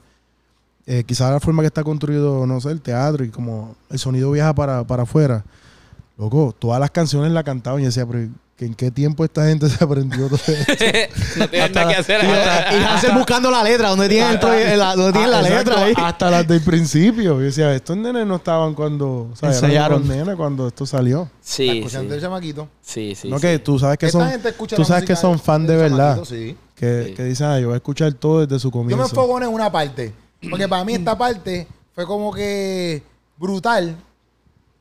Eh, 0.87 1.05
quizás 1.07 1.31
la 1.31 1.41
forma 1.41 1.63
que 1.63 1.69
está 1.69 1.85
construido, 1.85 2.47
no 2.47 2.61
sé, 2.61 2.71
el 2.71 2.81
teatro 2.81 3.25
y 3.25 3.29
como 3.29 3.77
el 3.91 3.99
sonido 3.99 4.31
viaja 4.33 4.53
para, 4.55 4.85
para 4.85 5.05
afuera. 5.05 5.45
Loco, 6.19 6.55
todas 6.59 6.81
las 6.81 6.91
canciones 6.91 7.33
la 7.33 7.43
cantaban 7.43 7.81
y 7.81 7.85
yo 7.85 7.89
decía, 7.89 8.05
pero 8.07 8.29
¿que 8.57 8.67
¿en 8.67 8.75
qué 8.75 8.91
tiempo 8.91 9.25
esta 9.25 9.47
gente 9.47 9.69
se 9.69 9.83
aprendió 9.83 10.27
todo 10.29 10.37
esto? 10.47 10.85
no 11.39 11.49
tienen 11.49 11.73
nada 11.73 11.89
que 11.89 11.95
hacer. 11.97 12.21
Y 12.25 12.85
Hansel 12.85 13.13
buscando 13.17 13.51
la 13.51 13.63
letra. 13.65 13.89
¿Dónde 13.91 14.09
tienen, 14.09 14.39
el 14.43 14.79
la, 14.79 14.95
dónde 14.95 15.13
tienen 15.13 15.31
la 15.31 15.39
Ah, 15.39 15.41
exacto, 15.49 15.71
letra 15.71 15.85
ahí? 15.85 15.95
Hasta 15.97 16.31
las 16.31 16.47
del 16.49 16.61
principio. 16.61 17.23
Yo 17.23 17.39
decía, 17.39 17.73
estos 17.75 17.97
nenes 17.97 18.27
no 18.27 18.37
estaban 18.37 18.75
cuando... 18.75 19.31
O 19.33 19.37
sea, 19.37 19.49
Ensayaron. 19.51 20.07
nenes 20.07 20.37
cuando 20.37 20.69
esto 20.69 20.85
salió. 20.85 21.31
Sí, 21.41 21.79
Escuchando 21.79 22.11
sí. 22.11 22.17
el 22.17 22.21
chamaquito. 22.23 22.69
Sí, 22.83 23.15
sí. 23.15 23.29
no 23.29 23.39
sí. 23.39 23.43
que 23.43 23.59
tú 23.61 23.79
sabes 23.79 23.99
que 23.99 24.07
Esta 24.07 24.19
son... 24.19 24.29
gente 24.31 24.49
escucha 24.51 24.77
Tú 24.77 24.83
la 24.83 24.89
sabes 24.89 25.05
que 25.05 25.13
música 25.15 25.29
son 25.29 25.39
fan 25.39 25.67
de 25.67 25.73
del 25.77 25.83
verdad. 25.93 26.15
chamaquito, 26.17 26.25
Sí. 26.27 26.57
Que, 26.75 27.05
Sí. 27.09 27.15
que 27.15 27.25
dicen, 27.25 27.47
ah, 27.47 27.59
yo 27.61 27.69
voy 27.69 27.75
a 27.75 27.77
escuchar 27.77 28.13
todo 28.15 28.45
desde 28.45 28.59
su 28.61 28.71
Yo 28.71 28.79
me 28.83 28.91
comienzo. 28.91 29.05
enfoco 29.05 29.41
en 29.41 29.49
una 29.49 29.71
parte. 29.73 30.13
Porque 30.51 30.69
para 30.69 30.85
mí 30.85 30.95
esta 30.95 31.17
parte 31.17 31.67
fue 31.95 32.07
como 32.07 32.33
que 32.33 33.03
brutal. 33.37 33.97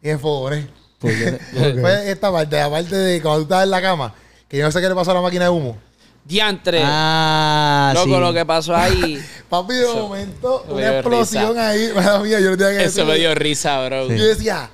Y 0.02 0.08
me 0.08 0.12
enfogoné. 0.14 0.68
Fue 1.02 2.12
esta 2.12 2.32
parte, 2.32 2.56
la 2.58 2.70
parte 2.70 2.96
de 2.96 3.22
cuando 3.22 3.40
tú 3.40 3.44
estabas 3.46 3.64
en 3.66 3.72
la 3.72 3.82
cama. 3.82 4.14
Que 4.48 4.58
yo 4.58 4.66
no 4.66 4.72
sé 4.72 4.82
qué 4.82 4.88
le 4.90 4.94
pasó 4.96 5.12
a 5.12 5.16
la 5.16 5.22
máquina 5.22 5.46
de 5.46 5.50
humo. 5.50 5.78
Diantre. 6.24 6.82
Ah, 6.86 7.92
Loco, 7.96 8.06
sí. 8.16 8.20
lo 8.20 8.34
que 8.34 8.46
pasó 8.46 8.76
ahí. 8.76 9.20
Papi, 9.50 9.74
de 9.74 9.82
Eso- 9.84 10.08
momento, 10.08 10.64
una 10.70 10.94
explosión 11.00 11.50
risa. 11.50 11.70
ahí. 11.70 11.92
Madre 11.96 12.20
mía, 12.24 12.40
yo 12.40 12.52
no 12.52 12.58
tenía 12.58 12.78
que 12.80 12.86
Eso 12.86 13.06
me 13.06 13.16
dio 13.16 13.34
risa, 13.34 13.84
bro. 13.86 14.08
Yo 14.10 14.26
decía, 14.26 14.70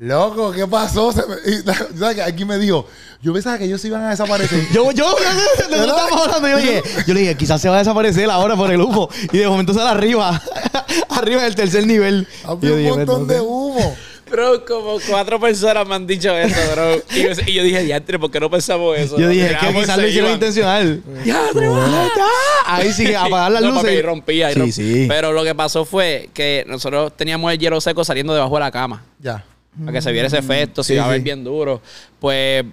loco, 0.00 0.52
¿qué 0.52 0.66
pasó? 0.66 1.12
Se 1.12 1.22
me- 1.26 1.36
y, 1.46 1.98
¿sabes 1.98 2.16
qué? 2.16 2.22
Aquí 2.22 2.44
me 2.44 2.58
dijo, 2.58 2.86
yo 3.20 3.32
pensaba 3.32 3.58
que 3.58 3.64
ellos 3.64 3.80
se 3.80 3.88
iban 3.88 4.02
a 4.02 4.10
desaparecer. 4.10 4.66
Yo, 4.72 4.90
yo, 4.92 5.14
de 5.70 5.76
eso 5.76 5.84
estamos 5.86 6.26
hablando. 6.28 6.48
Yo 6.48 6.56
le 6.56 6.62
dije, 6.62 6.82
yo 7.06 7.14
le 7.14 7.20
dije, 7.20 7.36
quizás 7.36 7.60
se 7.60 7.68
va 7.68 7.76
a 7.76 7.78
desaparecer 7.78 8.28
ahora 8.30 8.56
por 8.56 8.70
el 8.72 8.80
humo. 8.80 9.08
Y 9.32 9.38
de 9.38 9.48
momento 9.48 9.72
sale 9.74 9.90
arriba, 9.90 10.42
arriba 11.10 11.42
del 11.44 11.54
tercer 11.54 11.86
nivel. 11.86 12.26
Y 12.60 12.66
yo 12.66 12.72
un 12.74 12.78
dije, 12.78 12.90
montón 12.90 13.26
"Pues, 13.26 13.28
de 13.28 13.34
no 13.36 13.40
sé". 13.42 13.46
humo. 13.48 13.96
Bro, 14.30 14.64
como 14.64 14.96
cuatro 15.10 15.38
personas 15.38 15.86
me 15.86 15.94
han 15.94 16.06
dicho 16.06 16.34
eso, 16.34 16.56
bro. 16.72 16.94
Y 17.10 17.22
yo, 17.22 17.28
y 17.46 17.52
yo 17.52 17.62
dije, 17.64 17.82
diantre, 17.84 18.18
¿por 18.18 18.30
qué 18.30 18.40
no 18.40 18.50
pensamos 18.50 18.96
eso? 18.98 19.18
Yo 19.18 19.28
dije, 19.28 19.42
que 19.48 19.48
Mirábamos 19.50 19.74
y 19.76 19.84
quizás 19.84 19.98
lo 19.98 20.08
hicieron 20.08 20.30
intencional. 20.32 21.02
¡Diantre, 21.22 21.68
va! 21.68 22.08
Ahí 22.66 22.92
sí 22.94 23.04
que 23.04 23.14
apagar 23.14 23.52
las 23.52 23.60
No, 23.62 23.68
luces. 23.68 23.82
papi, 23.82 23.94
y 23.94 24.00
rompía, 24.02 24.50
y 24.50 24.54
Sí, 24.54 24.58
rompía. 24.60 24.74
sí. 24.74 25.04
Pero 25.06 25.32
lo 25.32 25.44
que 25.44 25.54
pasó 25.54 25.84
fue 25.84 26.30
que 26.32 26.64
nosotros 26.66 27.12
teníamos 27.14 27.52
el 27.52 27.58
hielo 27.58 27.78
seco 27.82 28.04
saliendo 28.06 28.32
debajo 28.32 28.54
de 28.54 28.60
la 28.60 28.70
cama. 28.70 29.04
Ya. 29.20 29.44
Para 29.80 29.92
que 29.92 30.02
se 30.02 30.12
viera 30.12 30.28
ese 30.28 30.38
efecto, 30.38 30.82
si 30.82 30.88
Sí, 30.88 30.94
iba 30.94 31.04
a 31.04 31.08
ver 31.08 31.18
sí. 31.18 31.24
bien 31.24 31.42
duro. 31.44 31.80
Pues, 32.20 32.64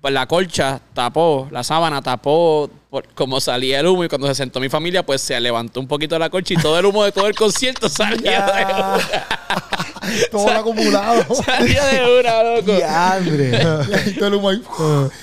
pues 0.00 0.14
la 0.14 0.26
colcha 0.26 0.80
tapó, 0.94 1.46
la 1.50 1.62
sábana 1.62 2.00
tapó 2.02 2.70
por- 2.88 3.06
como 3.14 3.40
salía 3.40 3.80
el 3.80 3.86
humo 3.86 4.02
y 4.04 4.08
cuando 4.08 4.26
se 4.26 4.34
sentó 4.34 4.58
mi 4.58 4.68
familia, 4.68 5.04
pues 5.04 5.20
se 5.20 5.38
levantó 5.38 5.78
un 5.78 5.86
poquito 5.86 6.18
la 6.18 6.28
colcha 6.30 6.54
y 6.54 6.56
todo 6.56 6.78
el 6.78 6.86
humo 6.86 7.04
de 7.04 7.12
todo 7.12 7.26
el 7.28 7.34
concierto 7.34 7.88
salía 7.90 8.46
de 8.46 8.64
una. 8.64 8.98
Todo 10.30 10.46
lo 10.52 10.58
acumulado. 10.60 11.34
Salía 11.44 11.84
de 11.84 12.20
una, 12.20 12.42
loco. 12.42 12.72
¡Diantre! 12.72 13.60
Y 14.06 14.12
todo 14.14 14.28
el 14.28 14.34
humo 14.34 14.48
ahí. 14.48 14.62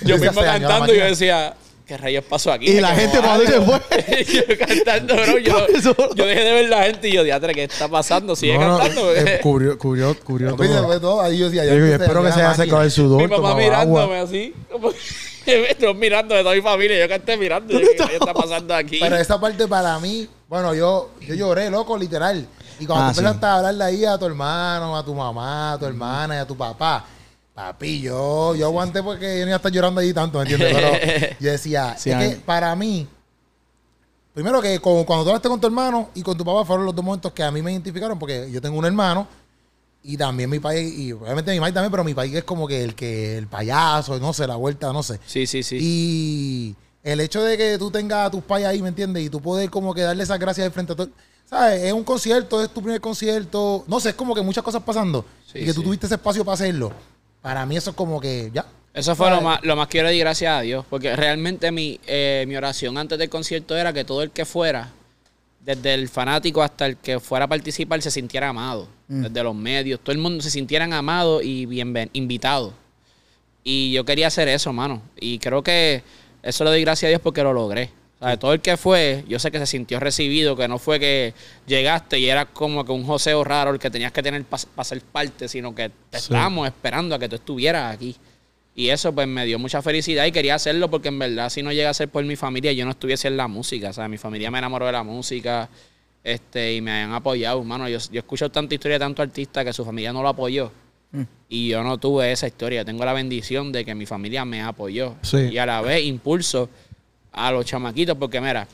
Yo 0.03 0.17
mismo 0.17 0.39
"Se 0.41 0.45
dañó 0.45 0.67
la 0.67 0.75
cantando 0.75 0.93
y 0.93 0.97
yo 0.97 1.03
máquina". 1.03 1.05
decía, 1.05 1.55
¿qué 1.87 1.97
rayos 1.97 2.23
pasó 2.25 2.51
aquí? 2.51 2.69
Y 2.69 2.81
la 2.81 2.93
gente, 2.95 3.19
¿para 3.19 3.37
dónde 3.37 3.51
se 3.53 3.61
fue? 3.61 4.45
yo 4.49 4.57
cantando, 4.67 5.15
bro. 5.15 5.37
Yo, 5.39 5.67
yo 6.15 6.25
dejé 6.25 6.43
de 6.43 6.53
ver 6.53 6.69
la 6.69 6.83
gente 6.83 7.09
y 7.09 7.13
yo, 7.13 7.23
diatre, 7.23 7.53
¿qué 7.53 7.63
está 7.63 7.87
pasando? 7.87 8.35
Sigue 8.35 8.57
No, 8.57 8.67
no, 8.67 8.77
cantando. 8.77 9.15
eh, 9.15 9.39
cubrió, 9.41 9.77
cubrió, 9.77 10.19
cubrió 10.19 10.55
todo. 10.55 10.99
todo, 10.99 11.21
ahí 11.21 11.37
yo 11.37 11.45
decía, 11.49 11.65
Yo 11.65 11.75
yo 11.75 11.85
espero 11.85 12.23
que 12.23 12.31
se 12.31 12.41
haya 12.41 12.53
secado 12.53 12.81
el 12.83 12.91
sudor. 12.91 13.21
mi 13.21 13.27
mamá 13.27 13.55
mirándome 13.55 14.01
agua. 14.01 14.21
así. 14.21 14.53
como- 14.71 14.91
Yo 15.79 15.93
mirando 15.93 16.35
de 16.35 16.41
toda 16.43 16.53
mi 16.55 16.61
familia. 16.61 16.99
Yo 16.99 17.07
que 17.07 17.15
esté 17.15 17.37
mirando. 17.37 17.71
yo, 17.73 17.79
¿Qué 17.79 18.15
está 18.19 18.33
pasando 18.33 18.75
aquí? 18.75 18.97
Pero 18.99 19.15
esa 19.15 19.39
parte 19.39 19.65
para 19.65 19.97
mí, 19.97 20.27
bueno, 20.49 20.75
yo, 20.75 21.11
yo 21.21 21.35
lloré, 21.35 21.69
loco, 21.69 21.97
literal. 21.97 22.45
Y 22.79 22.85
cuando 22.85 23.05
Ah, 23.05 23.13
tú 23.13 23.19
empezaste 23.21 23.39
sí. 23.39 23.45
a 23.45 23.55
hablarle 23.55 23.83
ahí 23.85 24.03
a 24.05 24.17
tu 24.17 24.25
hermano, 24.25 24.97
a 24.97 25.05
tu 25.05 25.15
mamá, 25.15 25.71
a 25.73 25.79
tu 25.79 25.85
hermana 25.85 26.35
y 26.35 26.39
a 26.39 26.45
tu 26.45 26.57
papá, 26.57 27.05
papi, 27.57 28.01
yo, 28.01 28.53
yo 28.53 28.67
aguanté 28.67 29.01
porque 29.01 29.39
yo 29.39 29.45
no 29.45 29.47
iba 29.47 29.53
a 29.53 29.57
estar 29.57 29.71
llorando 29.71 29.99
allí 29.99 30.13
tanto, 30.13 30.37
¿me 30.37 30.43
entiendes? 30.43 30.71
Pero 30.71 30.91
yo 31.39 31.51
decía, 31.51 31.95
Sí, 31.97 32.11
es 32.11 32.17
que 32.17 32.35
para 32.35 32.75
mí, 32.75 33.07
primero 34.31 34.61
que 34.61 34.79
con- 34.79 35.03
cuando 35.05 35.23
tú 35.23 35.29
hablaste 35.31 35.49
con 35.49 35.59
tu 35.59 35.65
hermano 35.65 36.11
y 36.13 36.21
con 36.21 36.37
tu 36.37 36.45
papá 36.45 36.63
fueron 36.63 36.85
los 36.85 36.93
dos 36.95 37.03
momentos 37.03 37.31
que 37.33 37.41
a 37.41 37.49
mí 37.49 37.63
me 37.63 37.71
identificaron 37.71 38.19
porque 38.19 38.47
yo 38.51 38.61
tengo 38.61 38.77
un 38.77 38.85
hermano 38.85 39.27
y 40.03 40.15
también 40.17 40.51
mi 40.51 40.59
país, 40.59 40.93
y 40.99 41.11
obviamente 41.11 41.51
mi 41.51 41.59
país 41.59 41.73
también, 41.73 41.89
pero 41.89 42.03
mi 42.03 42.13
país 42.13 42.31
es 42.35 42.43
como 42.43 42.67
que 42.67 42.83
el 42.83 42.93
que 42.93 43.39
el 43.39 43.47
payaso, 43.47 44.19
no 44.19 44.33
sé, 44.33 44.45
la 44.45 44.55
vuelta, 44.55 44.93
no 44.93 45.01
sé. 45.01 45.19
Sí, 45.25 45.47
sí, 45.47 45.63
sí. 45.63 45.79
Y 45.81 46.75
el 47.01 47.19
hecho 47.21 47.41
de 47.43 47.57
que 47.57 47.79
tú 47.79 47.89
tengas 47.89 48.27
a 48.27 48.29
tus 48.29 48.43
payas 48.43 48.69
ahí, 48.69 48.83
¿me 48.83 48.89
entiendes? 48.89 49.23
Y 49.23 49.31
tú 49.31 49.41
poder 49.41 49.71
como 49.71 49.95
que 49.95 50.01
darle 50.01 50.21
esas 50.21 50.37
gracias 50.37 50.65
de 50.65 50.71
frente 50.71 50.93
a 50.93 50.95
todo. 50.95 51.09
¿Sabes? 51.49 51.81
Es 51.81 51.91
un 51.93 52.03
concierto, 52.03 52.61
es 52.63 52.69
tu 52.69 52.81
primer 52.83 53.01
concierto. 53.01 53.83
No 53.87 53.99
sé, 53.99 54.09
es 54.09 54.15
como 54.15 54.35
que 54.35 54.41
muchas 54.41 54.63
cosas 54.63 54.83
pasando. 54.83 55.25
Sí, 55.51 55.59
y 55.59 55.65
que 55.65 55.73
tú 55.73 55.79
sí. 55.79 55.85
tuviste 55.85 56.05
ese 56.05 56.15
espacio 56.15 56.45
para 56.45 56.53
hacerlo. 56.53 56.91
Para 57.47 57.65
mí 57.65 57.77
eso 57.77 57.91
es 57.91 57.95
como 57.95 58.19
que 58.19 58.51
ya. 58.53 58.65
Eso 58.93 59.15
fue 59.15 59.29
lo 59.29 59.37
¿Sabes? 59.37 59.45
más, 59.45 59.63
lo 59.63 59.77
más 59.77 59.87
que 59.87 59.99
yo 59.99 60.03
le 60.03 60.11
di 60.11 60.19
gracias 60.19 60.51
a 60.51 60.59
Dios. 60.59 60.83
Porque 60.89 61.15
realmente 61.15 61.71
mi, 61.71 61.97
eh, 62.05 62.43
mi 62.45 62.57
oración 62.57 62.97
antes 62.97 63.17
del 63.17 63.29
concierto 63.29 63.77
era 63.77 63.93
que 63.93 64.03
todo 64.03 64.21
el 64.21 64.31
que 64.31 64.43
fuera, 64.43 64.91
desde 65.61 65.93
el 65.93 66.09
fanático 66.09 66.61
hasta 66.61 66.87
el 66.87 66.97
que 66.97 67.21
fuera 67.21 67.45
a 67.45 67.47
participar, 67.47 68.01
se 68.01 68.11
sintiera 68.11 68.49
amado. 68.49 68.89
Desde 69.07 69.41
los 69.43 69.55
medios, 69.55 70.01
todo 70.01 70.11
el 70.11 70.17
mundo 70.17 70.43
se 70.43 70.51
sintieran 70.51 70.91
amado 70.91 71.41
y 71.41 71.65
bien 71.65 72.09
invitado. 72.11 72.73
Y 73.63 73.93
yo 73.93 74.03
quería 74.03 74.27
hacer 74.27 74.49
eso, 74.49 74.73
mano. 74.73 75.01
Y 75.15 75.39
creo 75.39 75.63
que 75.63 76.03
eso 76.43 76.65
le 76.65 76.71
doy 76.71 76.81
gracias 76.81 77.07
a 77.07 77.11
Dios 77.11 77.21
porque 77.21 77.43
lo 77.43 77.53
logré. 77.53 77.91
O 78.19 78.25
sea, 78.25 78.37
todo 78.37 78.53
el 78.53 78.61
que 78.61 78.77
fue, 78.77 79.23
yo 79.27 79.37
sé 79.37 79.51
que 79.51 79.59
se 79.59 79.67
sintió 79.67 79.99
recibido, 79.99 80.55
que 80.55 80.67
no 80.67 80.79
fue 80.79 80.99
que 80.99 81.33
llegaste 81.67 82.17
y 82.19 82.27
era 82.29 82.45
como 82.45 82.83
que 82.83 82.91
un 82.91 83.03
joseo 83.05 83.43
raro 83.43 83.71
el 83.71 83.79
que 83.79 83.91
tenías 83.91 84.11
que 84.11 84.23
tener 84.23 84.43
para 84.43 84.83
ser 84.83 85.01
parte, 85.01 85.47
sino 85.47 85.75
que 85.75 85.89
te 86.09 86.17
Sí. 86.17 86.25
estábamos 86.33 86.67
esperando 86.67 87.13
a 87.13 87.19
que 87.19 87.29
tú 87.29 87.35
estuvieras 87.35 87.93
aquí. 87.93 88.15
Y 88.73 88.89
eso 88.89 89.13
pues 89.13 89.27
me 89.27 89.45
dio 89.45 89.59
mucha 89.59 89.81
felicidad 89.83 90.25
y 90.25 90.31
quería 90.31 90.55
hacerlo 90.55 90.89
porque 90.89 91.07
en 91.09 91.17
verdad 91.19 91.49
si 91.49 91.61
no 91.63 91.71
llega 91.71 91.89
a 91.89 91.93
ser 91.93 92.09
por 92.09 92.23
mi 92.23 92.35
familia 92.35 92.71
yo 92.73 92.85
no 92.85 92.91
estuviese 92.91 93.27
en 93.27 93.37
la 93.37 93.47
música. 93.47 93.89
O 93.89 93.93
sea, 93.93 94.07
mi 94.07 94.17
familia 94.17 94.49
me 94.51 94.57
enamoró 94.59 94.85
de 94.87 94.91
la 94.93 95.03
música 95.03 95.69
este 96.23 96.73
y 96.75 96.81
me 96.81 96.91
han 96.91 97.13
apoyado, 97.13 97.59
hermano. 97.59 97.87
Yo, 97.87 97.99
yo 98.11 98.19
escucho 98.19 98.49
tanta 98.49 98.73
historia 98.73 98.95
de 98.95 98.99
tanto 99.05 99.21
artista 99.21 99.63
que 99.63 99.73
su 99.73 99.85
familia 99.85 100.11
no 100.11 100.21
lo 100.23 100.29
apoyó. 100.29 100.71
Mm. 101.11 101.21
Y 101.49 101.69
yo 101.69 101.83
no 101.83 101.97
tuve 101.97 102.31
esa 102.31 102.47
historia. 102.47 102.83
Tengo 102.83 103.05
la 103.05 103.13
bendición 103.13 103.71
de 103.71 103.85
que 103.85 103.95
mi 103.95 104.05
familia 104.05 104.43
me 104.43 104.61
apoyó. 104.61 105.15
Sí. 105.21 105.37
Y 105.51 105.57
a 105.57 105.65
la 105.65 105.81
vez 105.81 106.03
impulso 106.03 106.69
a 107.37 107.51
los 107.51 107.65
chamaquitos 107.65 108.17
porque 108.17 108.41
mira, 108.41 108.67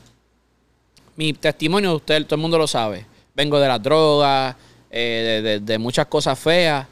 mi 1.16 1.32
testimonio, 1.32 1.94
usted, 1.96 2.24
todo 2.24 2.36
el 2.36 2.42
mundo 2.42 2.58
lo 2.58 2.66
sabe. 2.66 3.06
Vengo 3.34 3.58
de 3.60 3.68
las 3.68 3.82
drogas, 3.82 4.56
eh, 4.90 5.40
de, 5.42 5.48
de- 5.50 5.60
de 5.60 5.78
muchas 5.78 6.06
cosas 6.06 6.38
feas. 6.38 6.86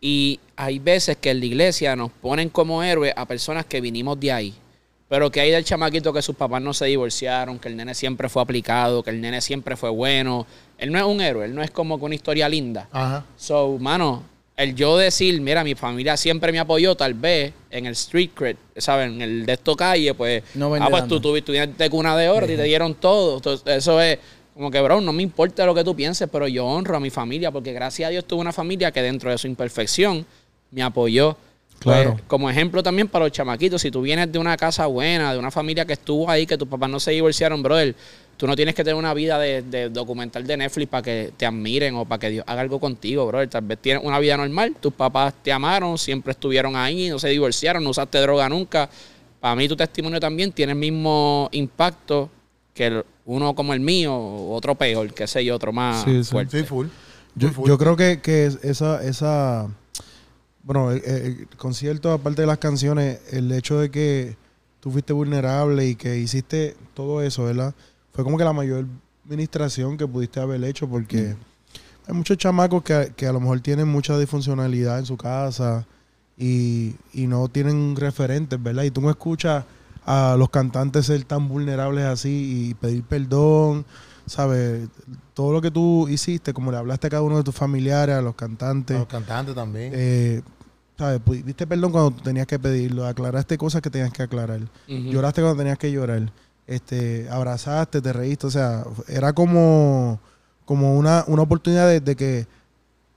Y 0.00 0.38
hay 0.56 0.78
veces 0.78 1.16
que 1.16 1.30
en 1.30 1.40
la 1.40 1.46
iglesia 1.46 1.96
nos 1.96 2.10
ponen 2.10 2.50
como 2.50 2.82
héroes 2.82 3.14
a 3.16 3.24
personas 3.26 3.64
que 3.64 3.80
vinimos 3.80 4.20
de 4.20 4.32
ahí. 4.32 4.54
Pero 5.08 5.30
que 5.30 5.40
hay 5.40 5.50
del 5.50 5.64
chamaquito 5.64 6.12
que 6.12 6.20
sus 6.22 6.34
papás 6.36 6.60
no 6.60 6.74
se 6.74 6.86
divorciaron, 6.86 7.58
que 7.58 7.68
el 7.68 7.76
nene 7.76 7.94
siempre 7.94 8.28
fue 8.28 8.42
aplicado, 8.42 9.02
que 9.02 9.10
el 9.10 9.20
nene 9.20 9.40
siempre 9.40 9.76
fue 9.76 9.88
bueno. 9.90 10.46
Él 10.76 10.90
no 10.92 10.98
es 10.98 11.04
un 11.04 11.20
héroe, 11.20 11.44
él 11.46 11.54
no 11.54 11.62
es 11.62 11.70
como 11.70 11.98
que 11.98 12.04
una 12.04 12.14
historia 12.14 12.48
linda. 12.48 12.88
Ajá. 12.90 13.24
So, 13.36 13.78
mano, 13.78 14.24
el 14.56 14.74
yo 14.74 14.96
decir, 14.96 15.40
mira, 15.40 15.64
mi 15.64 15.74
familia 15.74 16.16
siempre 16.16 16.52
me 16.52 16.60
apoyó, 16.60 16.94
tal 16.94 17.14
vez 17.14 17.52
en 17.70 17.86
el 17.86 17.92
street 17.92 18.30
cred, 18.34 18.56
¿saben? 18.76 19.14
En 19.14 19.22
el 19.22 19.46
de 19.46 19.52
esto 19.54 19.74
calle, 19.74 20.14
pues, 20.14 20.44
No 20.54 20.72
ah, 20.74 20.88
pues 20.90 21.08
tú 21.08 21.20
tuviste 21.20 21.52
de 21.66 21.90
cuna 21.90 22.16
de 22.16 22.28
oro 22.28 22.46
y 22.46 22.56
te 22.56 22.62
dieron 22.62 22.94
todo. 22.94 23.36
Entonces, 23.36 23.66
eso 23.76 24.00
es 24.00 24.18
como 24.54 24.70
que, 24.70 24.80
bro, 24.80 25.00
no 25.00 25.12
me 25.12 25.24
importa 25.24 25.66
lo 25.66 25.74
que 25.74 25.82
tú 25.82 25.96
pienses, 25.96 26.28
pero 26.30 26.46
yo 26.46 26.64
honro 26.64 26.96
a 26.96 27.00
mi 27.00 27.10
familia 27.10 27.50
porque 27.50 27.72
gracias 27.72 28.06
a 28.06 28.10
Dios 28.10 28.24
tuve 28.24 28.40
una 28.40 28.52
familia 28.52 28.92
que 28.92 29.02
dentro 29.02 29.30
de 29.30 29.38
su 29.38 29.48
imperfección 29.48 30.24
me 30.70 30.82
apoyó. 30.82 31.36
Pues, 31.80 31.96
Claro. 32.02 32.20
como 32.28 32.48
ejemplo 32.48 32.82
también 32.82 33.08
para 33.08 33.24
los 33.24 33.32
chamaquitos, 33.32 33.82
si 33.82 33.90
tú 33.90 34.02
vienes 34.02 34.30
de 34.30 34.38
una 34.38 34.56
casa 34.56 34.86
buena, 34.86 35.32
de 35.32 35.38
una 35.40 35.50
familia 35.50 35.84
que 35.84 35.94
estuvo 35.94 36.30
ahí, 36.30 36.46
que 36.46 36.56
tus 36.56 36.68
papás 36.68 36.88
no 36.88 37.00
se 37.00 37.10
divorciaron, 37.10 37.62
brother, 37.62 37.94
tú 38.44 38.48
no 38.48 38.56
tienes 38.56 38.74
que 38.74 38.84
tener 38.84 38.96
una 38.96 39.14
vida 39.14 39.38
de, 39.38 39.62
de 39.62 39.88
documental 39.88 40.46
de 40.46 40.58
Netflix 40.58 40.86
para 40.90 41.02
que 41.02 41.32
te 41.34 41.46
admiren 41.46 41.94
o 41.94 42.04
para 42.04 42.18
que 42.18 42.28
Dios 42.28 42.44
haga 42.46 42.60
algo 42.60 42.78
contigo, 42.78 43.26
brother. 43.26 43.48
Tal 43.48 43.64
vez 43.64 43.78
tienes 43.80 44.04
una 44.04 44.18
vida 44.18 44.36
normal, 44.36 44.76
tus 44.78 44.92
papás 44.92 45.32
te 45.42 45.50
amaron, 45.50 45.96
siempre 45.96 46.32
estuvieron 46.32 46.76
ahí, 46.76 47.08
no 47.08 47.18
se 47.18 47.30
divorciaron, 47.30 47.82
no 47.82 47.88
usaste 47.88 48.18
droga 48.18 48.46
nunca. 48.50 48.90
Para 49.40 49.56
mí 49.56 49.66
tu 49.66 49.76
testimonio 49.76 50.20
también 50.20 50.52
tiene 50.52 50.72
el 50.74 50.78
mismo 50.78 51.48
impacto 51.52 52.28
que 52.74 52.88
el- 52.88 53.04
uno 53.24 53.54
como 53.54 53.72
el 53.72 53.80
mío, 53.80 54.14
otro 54.14 54.74
peor, 54.74 55.14
que 55.14 55.26
sé 55.26 55.42
yo, 55.42 55.56
otro 55.56 55.72
más 55.72 56.04
Sí, 56.04 56.22
sí. 56.22 56.30
fuerte. 56.30 56.58
Sí, 56.60 56.66
full. 56.66 56.88
Yo, 57.36 57.48
Full, 57.48 57.54
full. 57.54 57.68
yo 57.68 57.78
creo 57.78 57.96
que, 57.96 58.20
que 58.20 58.44
es- 58.44 58.58
esa, 58.62 59.02
esa, 59.02 59.68
bueno, 60.62 60.90
el, 60.90 61.02
el 61.02 61.48
concierto, 61.56 62.12
aparte 62.12 62.42
de 62.42 62.46
las 62.46 62.58
canciones, 62.58 63.20
el 63.32 63.50
hecho 63.52 63.78
de 63.80 63.90
que 63.90 64.36
tú 64.80 64.90
fuiste 64.90 65.14
vulnerable 65.14 65.86
y 65.86 65.94
que 65.94 66.18
hiciste 66.18 66.76
todo 66.92 67.22
eso, 67.22 67.44
¿verdad? 67.44 67.74
Fue 68.14 68.24
como 68.24 68.38
que 68.38 68.44
la 68.44 68.52
mayor 68.52 68.86
administración 69.26 69.96
que 69.96 70.06
pudiste 70.06 70.40
haber 70.40 70.62
hecho 70.64 70.88
porque 70.88 71.34
hay 72.06 72.14
muchos 72.14 72.36
chamacos 72.38 72.82
que, 72.82 73.12
que 73.16 73.26
a 73.26 73.32
lo 73.32 73.40
mejor 73.40 73.60
tienen 73.60 73.88
mucha 73.88 74.16
disfuncionalidad 74.18 74.98
en 74.98 75.06
su 75.06 75.16
casa 75.16 75.86
y, 76.38 76.94
y 77.12 77.26
no 77.26 77.48
tienen 77.48 77.96
referentes, 77.96 78.62
¿verdad? 78.62 78.84
Y 78.84 78.90
tú 78.90 79.00
no 79.00 79.10
escuchas 79.10 79.64
a 80.06 80.36
los 80.38 80.50
cantantes 80.50 81.06
ser 81.06 81.24
tan 81.24 81.48
vulnerables 81.48 82.04
así 82.04 82.68
y 82.70 82.74
pedir 82.74 83.02
perdón, 83.04 83.84
¿sabes? 84.26 84.88
Todo 85.32 85.52
lo 85.52 85.62
que 85.62 85.70
tú 85.70 86.06
hiciste, 86.08 86.52
como 86.52 86.70
le 86.70 86.76
hablaste 86.76 87.06
a 87.06 87.10
cada 87.10 87.22
uno 87.22 87.38
de 87.38 87.42
tus 87.42 87.54
familiares, 87.54 88.14
a 88.14 88.20
los 88.22 88.34
cantantes, 88.34 88.96
A 88.96 89.00
los 89.00 89.08
cantantes 89.08 89.54
también. 89.54 89.92
eh, 89.94 90.42
¿sabes? 90.98 91.20
Pidiste 91.20 91.66
perdón 91.66 91.90
cuando 91.90 92.10
tenías 92.22 92.46
que 92.46 92.58
pedirlo, 92.58 93.06
aclaraste 93.06 93.56
cosas 93.56 93.80
que 93.80 93.90
tenías 93.90 94.12
que 94.12 94.22
aclarar, 94.22 94.60
lloraste 94.86 95.40
cuando 95.40 95.58
tenías 95.58 95.78
que 95.78 95.90
llorar, 95.90 96.30
este, 96.66 97.28
abrazaste, 97.30 98.00
te 98.00 98.12
reíste, 98.12 98.46
o 98.46 98.50
sea, 98.50 98.84
era 99.08 99.32
como, 99.32 100.20
como 100.64 100.96
una, 100.98 101.24
una 101.26 101.42
oportunidad 101.42 101.88
de, 101.88 102.00
de 102.00 102.16
que 102.16 102.46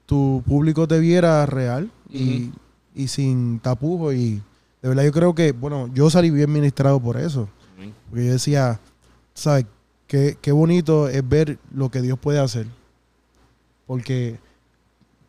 tu 0.06 0.44
público 0.46 0.88
te 0.88 1.00
viera 1.00 1.46
real 1.46 1.92
y, 2.10 2.52
y 2.96 3.08
sin 3.08 3.60
tapujos 3.60 4.16
y 4.16 4.42
de 4.82 4.90
verdad 4.90 5.04
yo 5.04 5.12
creo 5.12 5.36
que, 5.36 5.52
bueno, 5.52 5.90
yo 5.94 6.10
salí 6.10 6.30
bien 6.30 6.52
ministrado 6.52 7.00
por 7.00 7.18
eso. 7.18 7.50
Porque 8.10 8.26
yo 8.26 8.32
decía, 8.32 8.80
¿sabes? 9.34 9.66
Qué, 10.08 10.38
qué 10.42 10.52
bonito 10.52 11.10
es 11.10 11.28
ver 11.28 11.60
lo 11.74 11.90
que 11.90 12.02
Dios 12.02 12.18
puede 12.18 12.40
hacer. 12.40 12.66
Porque 13.86 14.40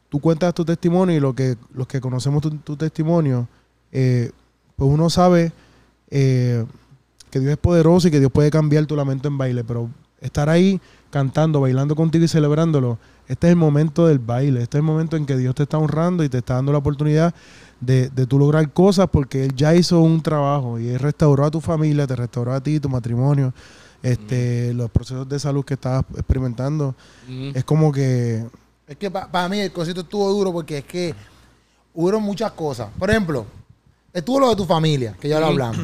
tú 0.09 0.21
cuentas 0.21 0.55
tu 0.55 0.65
testimonio 0.65 1.17
y 1.17 1.21
lo 1.21 1.35
que, 1.35 1.57
los 1.75 1.87
que 1.89 2.01
conocemos 2.01 2.43
tu, 2.43 2.51
tu 2.59 2.77
testimonio, 2.77 3.49
eh, 3.91 4.31
pues 4.77 4.91
uno 4.91 5.11
sabe 5.11 5.53
eh, 6.11 6.65
que 7.29 7.41
Dios 7.41 7.53
es 7.53 7.59
poderoso 7.59 8.09
y 8.09 8.11
que 8.11 8.21
Dios 8.21 8.33
puede 8.33 8.51
cambiar 8.51 8.87
tu 8.87 8.97
lamento 8.97 9.29
en 9.29 9.39
baile. 9.39 9.65
Pero 9.65 9.89
estar 10.21 10.49
ahí 10.49 10.81
cantando, 11.11 11.61
bailando 11.61 11.97
contigo 11.97 12.25
y 12.25 12.29
celebrándolo, 12.29 12.99
este 13.29 13.47
es 13.47 13.51
el 13.51 13.57
momento 13.57 14.07
del 14.07 14.19
baile. 14.19 14.63
Este 14.63 14.79
es 14.79 14.81
el 14.81 14.87
momento 14.87 15.17
en 15.17 15.27
que 15.27 15.37
Dios 15.37 15.55
te 15.55 15.65
está 15.65 15.79
honrando 15.79 16.25
y 16.25 16.29
te 16.29 16.39
está 16.39 16.55
dando 16.55 16.73
la 16.73 16.79
oportunidad 16.79 17.35
de, 17.81 18.09
de 18.09 18.27
tú 18.27 18.39
lograr 18.39 18.73
cosas 18.73 19.09
porque 19.11 19.45
Él 19.45 19.55
ya 19.55 19.75
hizo 19.75 20.01
un 20.01 20.23
trabajo 20.23 20.79
y 20.79 20.89
Él 20.89 20.99
restauró 20.99 21.45
a 21.45 21.51
tu 21.51 21.61
familia, 21.61 22.07
te 22.07 22.17
restauró 22.17 22.55
a 22.55 22.61
ti, 22.61 22.81
tu 22.81 22.89
matrimonio, 22.89 23.53
este, 24.03 24.73
los 24.75 24.91
procesos 24.91 25.29
de 25.29 25.39
salud 25.39 25.65
que 25.65 25.75
estabas 25.75 26.05
experimentando. 26.15 26.95
Es 27.55 27.65
como 27.65 27.93
que... 27.93 28.45
Es 28.87 28.97
que 28.97 29.11
para 29.11 29.49
mí 29.49 29.61
el 29.61 29.73
concierto 29.73 30.01
estuvo 30.01 30.31
duro 30.31 30.53
porque 30.53 30.79
es 30.79 30.85
que 30.85 31.15
hubo 31.95 32.21
muchas 32.21 32.53
cosas. 32.53 32.89
Por 32.99 33.11
ejemplo, 33.11 33.45
estuvo 34.13 34.41
lo 34.41 34.49
de 34.49 34.57
tu 34.57 34.65
familia, 34.65 35.15
que 35.21 35.29
ya 35.29 35.39
lo 35.39 35.47
hablamos. 35.47 35.79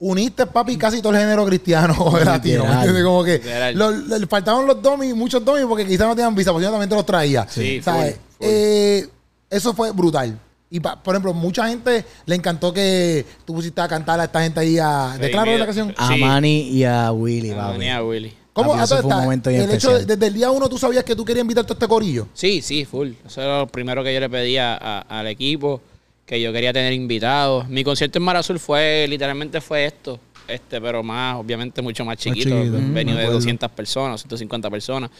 Uniste, 0.00 0.46
papi, 0.46 0.76
casi 0.76 1.00
todo 1.00 1.12
el 1.14 1.20
género 1.20 1.46
cristiano 1.46 1.94
o 1.98 2.18
latino. 2.18 2.64
¿me 2.64 2.68
Literal. 2.68 2.78
entiendes? 2.78 3.04
Como 3.04 3.24
que 3.24 3.32
Literal. 3.38 3.74
lo- 3.78 4.18
le 4.18 4.26
faltaban 4.26 4.66
los 4.66 4.82
domis, 4.82 5.14
muchos 5.14 5.44
domis, 5.44 5.64
porque 5.66 5.86
quizás 5.86 6.06
no 6.06 6.14
tenían 6.16 6.34
visa, 6.34 6.50
porque 6.52 6.64
yo 6.64 6.70
también 6.70 6.88
te 6.90 6.96
los 6.96 7.06
traía. 7.06 7.46
Sí, 7.48 7.80
¿Sabes? 7.82 8.14
full, 8.14 8.20
full. 8.38 8.46
Eh, 8.50 9.08
eso 9.50 9.72
fue 9.72 9.92
brutal. 9.92 10.38
Y, 10.68 10.80
pa- 10.80 11.00
por 11.00 11.14
ejemplo, 11.14 11.32
mucha 11.32 11.68
gente 11.68 12.04
le 12.26 12.34
encantó 12.34 12.72
que 12.72 13.24
tú 13.44 13.54
pusiste 13.54 13.80
a 13.80 13.86
cantar 13.86 14.18
a 14.18 14.24
esta 14.24 14.42
gente 14.42 14.58
ahí 14.58 14.76
a... 14.78 15.12
Sí, 15.14 15.20
¿De 15.22 15.30
claro 15.30 15.56
la 15.56 15.64
canción? 15.66 15.94
A 15.96 16.12
Sí. 16.12 16.20
Manny 16.20 16.60
y 16.70 16.84
a 16.84 17.12
Willy, 17.12 17.52
Ah, 17.52 17.56
papi. 17.68 17.78
ni 17.78 17.88
a 17.90 18.02
Willy. 18.02 18.34
¿Cómo? 18.52 18.74
Ah, 18.74 18.82
eso 18.84 18.96
todo 18.96 19.02
fue 19.02 19.06
un 19.06 19.12
está- 19.12 19.24
momento 19.24 19.50
bien 19.50 19.62
el 19.62 19.70
hecho 19.70 19.92
de- 19.96 20.04
desde 20.06 20.26
el 20.26 20.34
día 20.34 20.50
uno 20.50 20.68
tú 20.68 20.76
sabías 20.78 21.04
que 21.04 21.14
tú 21.14 21.24
querías 21.24 21.42
invitarte 21.42 21.72
a 21.72 21.74
este 21.74 21.86
corillo. 21.88 22.26
Sí, 22.34 22.60
sí, 22.62 22.84
full. 22.84 23.10
Eso 23.24 23.40
era 23.42 23.58
lo 23.60 23.66
primero 23.68 24.02
que 24.02 24.12
yo 24.12 24.18
le 24.20 24.28
pedía 24.28 24.74
a- 24.74 25.00
al 25.20 25.28
equipo, 25.28 25.80
que 26.26 26.40
yo 26.40 26.52
quería 26.52 26.72
tener 26.72 26.92
invitados. 26.92 27.68
Mi 27.68 27.84
concierto 27.84 28.18
en 28.18 28.24
Mar 28.24 28.36
Azul 28.36 28.58
fue, 28.58 29.06
literalmente 29.08 29.60
fue 29.60 29.84
esto, 29.86 30.18
este, 30.48 30.80
pero 30.80 31.02
más, 31.02 31.36
obviamente 31.36 31.82
mucho 31.82 32.04
más 32.04 32.16
chiquito. 32.16 32.48
chiquito, 32.50 32.76
un 32.78 32.90
mm, 32.90 32.92
me 32.92 33.04
de 33.04 33.10
acuerdo. 33.12 33.32
200 33.34 33.70
personas, 33.72 34.20
150 34.22 34.70
personas. 34.70 35.10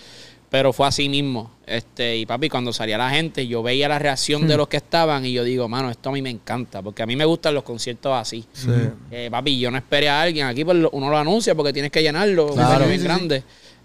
Pero 0.50 0.72
fue 0.72 0.86
así 0.86 1.08
mismo. 1.08 1.50
Este, 1.66 2.16
y 2.16 2.26
papi, 2.26 2.48
cuando 2.48 2.72
salía 2.72 2.96
la 2.96 3.10
gente, 3.10 3.44
yo 3.46 3.60
veía 3.62 3.88
la 3.88 3.98
reacción 3.98 4.44
Hmm. 4.44 4.46
de 4.46 4.56
los 4.56 4.68
que 4.68 4.76
estaban 4.76 5.24
y 5.26 5.32
yo 5.32 5.42
digo, 5.42 5.68
mano, 5.68 5.90
esto 5.90 6.10
a 6.10 6.12
mí 6.12 6.22
me 6.22 6.30
encanta, 6.30 6.80
porque 6.80 7.02
a 7.02 7.06
mí 7.06 7.16
me 7.16 7.24
gustan 7.24 7.54
los 7.54 7.64
conciertos 7.64 8.12
así. 8.14 8.44
Sí. 8.52 8.68
Eh, 9.10 9.28
papi, 9.32 9.58
yo 9.58 9.70
no 9.72 9.78
esperé 9.78 10.08
a 10.08 10.22
alguien. 10.22 10.46
Aquí 10.46 10.64
pues, 10.64 10.76
uno 10.92 11.10
lo 11.10 11.18
anuncia 11.18 11.54
porque 11.56 11.72
tienes 11.72 11.90
que 11.90 12.02
llenarlo. 12.02 12.46
un 12.48 12.54
Claro. 12.54 12.86
venue 12.86 12.88
bien 12.88 13.00
sí, 13.00 13.06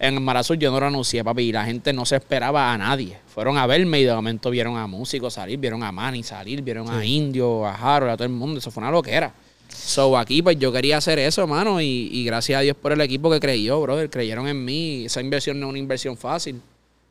En 0.01 0.23
Marazul 0.23 0.57
yo 0.57 0.71
no 0.71 0.79
lo 0.79 0.85
anuncié, 0.85 1.23
papi. 1.23 1.43
Y 1.43 1.51
la 1.51 1.65
gente 1.65 1.91
no 1.91 2.05
se 2.05 2.15
esperaba 2.15 2.73
a 2.73 2.77
nadie. 2.77 3.17
Fueron 3.27 3.57
a 3.57 3.67
verme 3.67 3.99
y 3.99 4.05
de 4.05 4.13
momento 4.13 4.49
vieron 4.49 4.77
a 4.77 4.87
músicos 4.87 5.33
salir, 5.33 5.59
vieron 5.59 5.83
a 5.83 5.91
Manny 5.91 6.23
salir, 6.23 6.61
vieron 6.61 6.89
a 6.89 7.03
Indio, 7.05 7.65
a 7.65 7.75
Harold, 7.75 8.11
a 8.13 8.15
todo 8.17 8.25
el 8.25 8.33
mundo. 8.33 8.59
Eso 8.59 8.71
fue 8.71 8.81
una 8.81 8.91
loquera. 8.91 9.33
So 9.67 10.17
aquí, 10.17 10.41
pues 10.41 10.57
yo 10.57 10.71
quería 10.71 10.97
hacer 10.97 11.19
eso, 11.19 11.45
mano. 11.45 11.81
Y, 11.81 12.09
y 12.11 12.23
gracias 12.23 12.59
a 12.59 12.61
Dios 12.61 12.77
por 12.81 12.93
el 12.93 13.01
equipo 13.01 13.29
que 13.29 13.39
creyó, 13.41 13.81
brother. 13.81 14.09
Creyeron 14.09 14.47
en 14.47 14.63
mí. 14.63 15.05
Esa 15.05 15.19
inversión 15.21 15.59
no 15.59 15.67
es 15.67 15.69
una 15.71 15.79
inversión 15.79 16.15
fácil. 16.17 16.61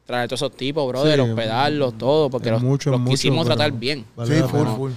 Traer 0.07 0.27
todos 0.27 0.41
esos 0.41 0.57
tipos, 0.57 0.89
brother, 0.89 1.17
Sí, 1.17 1.21
hospedarlos, 1.21 1.99
todo. 1.99 2.31
Porque 2.31 2.51
los, 2.51 2.63
mucho, 2.63 2.91
los 2.91 3.01
mucho, 3.01 3.11
quisimos 3.11 3.45
pero 3.45 3.57
tratar 3.57 3.79
bien. 3.79 4.07
vale 4.17 4.35
sí, 4.37 4.43
full, 4.49 4.67
full. 4.67 4.93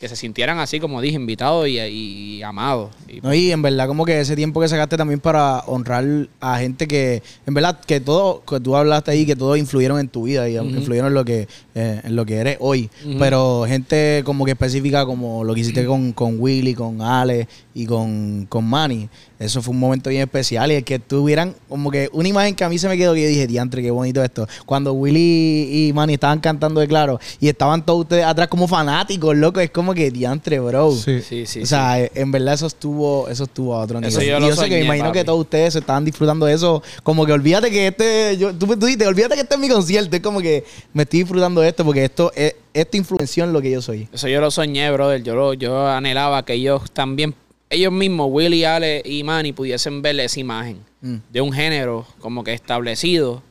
Que 0.00 0.08
se 0.08 0.16
sintieran 0.16 0.58
así, 0.58 0.78
como 0.78 1.00
dije, 1.00 1.16
invitados 1.16 1.66
y, 1.68 1.78
y- 1.80 2.36
y 2.36 2.42
amados. 2.42 2.90
Y, 3.08 3.20
No, 3.22 3.32
y 3.32 3.50
en 3.50 3.62
verdad 3.62 3.86
como 3.88 4.04
que 4.04 4.20
ese 4.20 4.36
tiempo 4.36 4.60
que 4.60 4.68
sacaste 4.68 4.98
también 4.98 5.20
para 5.20 5.60
honrar 5.60 6.04
a 6.38 6.58
gente 6.58 6.86
que, 6.86 7.22
en 7.46 7.54
verdad, 7.54 7.80
que 7.80 7.98
todo, 8.00 8.44
que 8.44 8.60
tú 8.60 8.76
hablaste 8.76 9.10
ahí, 9.12 9.24
que 9.24 9.34
todos 9.34 9.56
influyeron 9.56 9.98
en 9.98 10.08
tu 10.08 10.24
vida 10.24 10.46
y 10.50 10.58
Ujú. 10.58 10.68
influyeron 10.68 11.08
en 11.08 11.14
lo 11.14 11.24
que, 11.24 11.48
eh, 11.78 12.00
en 12.04 12.16
lo 12.16 12.24
que 12.24 12.36
eres 12.36 12.56
hoy. 12.60 12.88
Pero 13.18 13.66
gente 13.68 14.22
como 14.24 14.46
que 14.46 14.52
específica 14.52 15.04
como 15.04 15.44
lo 15.44 15.54
que 15.54 15.60
hiciste 15.60 15.84
con, 15.84 16.12
con 16.12 16.40
Willy, 16.40 16.72
con 16.72 17.02
Ale 17.02 17.46
y 17.74 17.84
con, 17.84 18.46
con 18.48 18.64
Manny, 18.64 19.10
eso 19.38 19.60
fue 19.60 19.74
un 19.74 19.80
momento 19.80 20.08
bien 20.08 20.22
especial. 20.22 20.72
Y 20.72 20.76
el 20.76 20.84
que 20.84 20.98
tuvieran 20.98 21.54
como 21.68 21.90
que 21.90 22.08
una 22.14 22.26
imagen 22.26 22.54
que 22.54 22.64
a 22.64 22.70
mí 22.70 22.78
se 22.78 22.88
me 22.88 22.96
quedó 22.96 23.12
que 23.12 23.22
yo 23.24 23.28
dije, 23.28 23.46
diantre, 23.46 23.82
qué 23.82 23.90
bonito 23.90 24.24
esto. 24.24 24.48
Cuando 24.64 24.94
Willy 24.94 25.88
y 25.88 25.92
Manny 25.92 26.14
estaban 26.14 26.40
cantando 26.40 26.80
de 26.80 26.88
claro 26.88 27.20
y 27.38 27.48
estaban 27.48 27.84
todos 27.84 28.00
ustedes 28.00 28.24
atrás 28.24 28.48
como 28.48 28.66
fanáticos, 28.66 29.36
loco, 29.36 29.60
es 29.60 29.70
como 29.70 29.92
que 29.92 30.10
diantre, 30.10 30.58
bro. 30.60 30.92
Sí. 30.92 31.20
sí, 31.20 31.44
sí. 31.44 31.60
o 31.60 31.66
sea, 31.66 32.00
eh, 32.00 32.10
en 32.14 32.32
verdad 32.32 32.54
eso 32.54 32.68
estuvo, 32.68 33.28
eso 33.28 33.44
estuvo 33.44 33.74
a 33.74 33.80
otro 33.80 34.00
nivel. 34.00 34.10
Eso 34.10 34.22
yo 34.22 34.38
Y 34.38 34.40
lo 34.40 34.48
yo 34.48 34.56
sé 34.56 34.70
que 34.70 34.76
me 34.78 34.84
imagino 34.86 35.08
papi. 35.08 35.18
que 35.18 35.24
todos 35.24 35.40
ustedes 35.40 35.74
se 35.74 35.80
estaban 35.80 36.06
disfrutando 36.06 36.46
de 36.46 36.54
eso. 36.54 36.82
Como 37.02 37.26
que 37.26 37.32
olvídate 37.32 37.70
que 37.70 37.88
este, 37.88 38.38
yo, 38.38 38.54
tú, 38.54 38.66
tú 38.78 38.86
dices, 38.86 39.06
olvídate 39.06 39.34
que 39.34 39.42
este 39.42 39.54
es 39.54 39.60
mi 39.60 39.68
concierto. 39.68 40.16
Es 40.16 40.22
como 40.22 40.40
que 40.40 40.64
me 40.94 41.02
estoy 41.02 41.20
disfrutando 41.20 41.60
de 41.60 41.65
esto 41.68 41.84
porque 41.84 42.04
esto, 42.04 42.32
es, 42.34 42.54
esto 42.74 42.96
influenció 42.96 43.44
en 43.44 43.52
lo 43.52 43.60
que 43.62 43.70
yo 43.70 43.82
soy. 43.82 44.08
Eso 44.12 44.28
yo 44.28 44.40
lo 44.40 44.50
soñé, 44.50 44.90
brother. 44.90 45.22
Yo, 45.22 45.34
lo- 45.34 45.54
yo 45.54 45.86
anhelaba 45.88 46.44
que 46.44 46.54
ellos 46.54 46.90
también, 46.92 47.34
ellos 47.70 47.92
mismos, 47.92 48.28
Willy, 48.30 48.64
Ale 48.64 49.02
y 49.04 49.22
Manny, 49.24 49.52
pudiesen 49.52 50.02
ver 50.02 50.18
esa 50.20 50.40
imagen 50.40 50.78
Mm. 51.02 51.16
de 51.30 51.40
un 51.40 51.52
género 51.52 52.06
como 52.20 52.42
que 52.44 52.52
establecido 52.52 53.42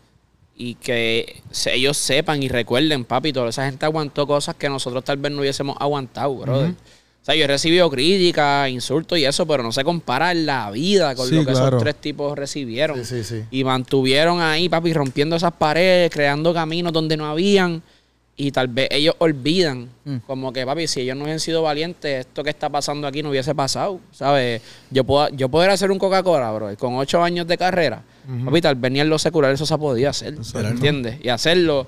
y 0.57 0.75
que 0.75 1.41
se- 1.51 1.73
ellos 1.75 1.97
sepan 1.97 2.41
y 2.41 2.47
recuerden, 2.49 3.03
papi, 3.05 3.33
toda 3.33 3.49
esa 3.49 3.65
gente 3.65 3.85
aguantó 3.85 4.25
cosas 4.25 4.55
que 4.55 4.69
nosotros 4.69 5.03
tal 5.03 5.17
vez 5.17 5.31
no 5.31 5.41
hubiésemos 5.41 5.75
aguantado, 5.79 6.33
brother. 6.35 6.71
O 6.71 7.25
sea, 7.25 7.33
yo 7.35 7.45
he 7.45 7.47
recibido 7.47 7.89
críticas, 7.89 8.69
insultos 8.69 9.17
y 9.17 9.25
eso, 9.25 9.47
pero 9.47 9.63
no 9.63 9.71
se 9.71 9.83
compara 9.83 10.31
en 10.31 10.45
la 10.45 10.69
vida 10.69 11.15
con 11.15 11.27
Sí, 11.27 11.33
lo 11.35 11.41
que 11.43 11.51
claro. 11.53 11.67
esos 11.69 11.79
tres 11.81 11.95
tipos 11.95 12.37
recibieron. 12.37 13.03
Sí, 13.03 13.23
sí, 13.23 13.23
sí. 13.23 13.43
Y 13.49 13.63
mantuvieron 13.63 14.41
ahí, 14.41 14.69
papi, 14.69 14.93
rompiendo 14.93 15.35
esas 15.35 15.51
paredes, 15.53 16.11
creando 16.11 16.53
caminos 16.53 16.93
donde 16.93 17.17
no 17.17 17.25
habían. 17.25 17.81
Y 18.37 18.51
tal 18.51 18.67
vez 18.67 18.89
ellos 18.91 19.15
olvidan, 19.19 19.89
Mm. 20.03 20.17
como 20.27 20.51
que, 20.51 20.65
papi, 20.65 20.87
si 20.87 21.01
ellos 21.01 21.15
no 21.15 21.23
hubiesen 21.23 21.39
sido 21.39 21.61
valientes, 21.61 22.27
esto 22.27 22.43
que 22.43 22.49
está 22.49 22.69
pasando 22.69 23.07
aquí 23.07 23.23
no 23.23 23.29
hubiese 23.29 23.55
pasado, 23.55 23.99
¿sabes? 24.11 24.61
Yo 24.91 25.03
puedo, 25.05 25.29
yo 25.29 25.47
poder 25.49 25.69
hacer 25.71 25.89
un 25.89 25.97
Coca-Cola, 25.97 26.51
bro, 26.51 26.75
con 26.77 26.95
ocho 26.95 27.23
años 27.23 27.47
de 27.47 27.57
carrera, 27.57 28.03
papi, 28.43 28.59
tal 28.61 28.75
vez 28.75 28.91
ni 28.91 28.99
en 28.99 29.09
lo 29.09 29.17
secular 29.17 29.53
eso 29.53 29.65
se 29.65 29.77
podía 29.77 30.09
hacer, 30.09 30.35
¿entiendes? 30.69 31.17
Y 31.23 31.29
hacerlo, 31.29 31.87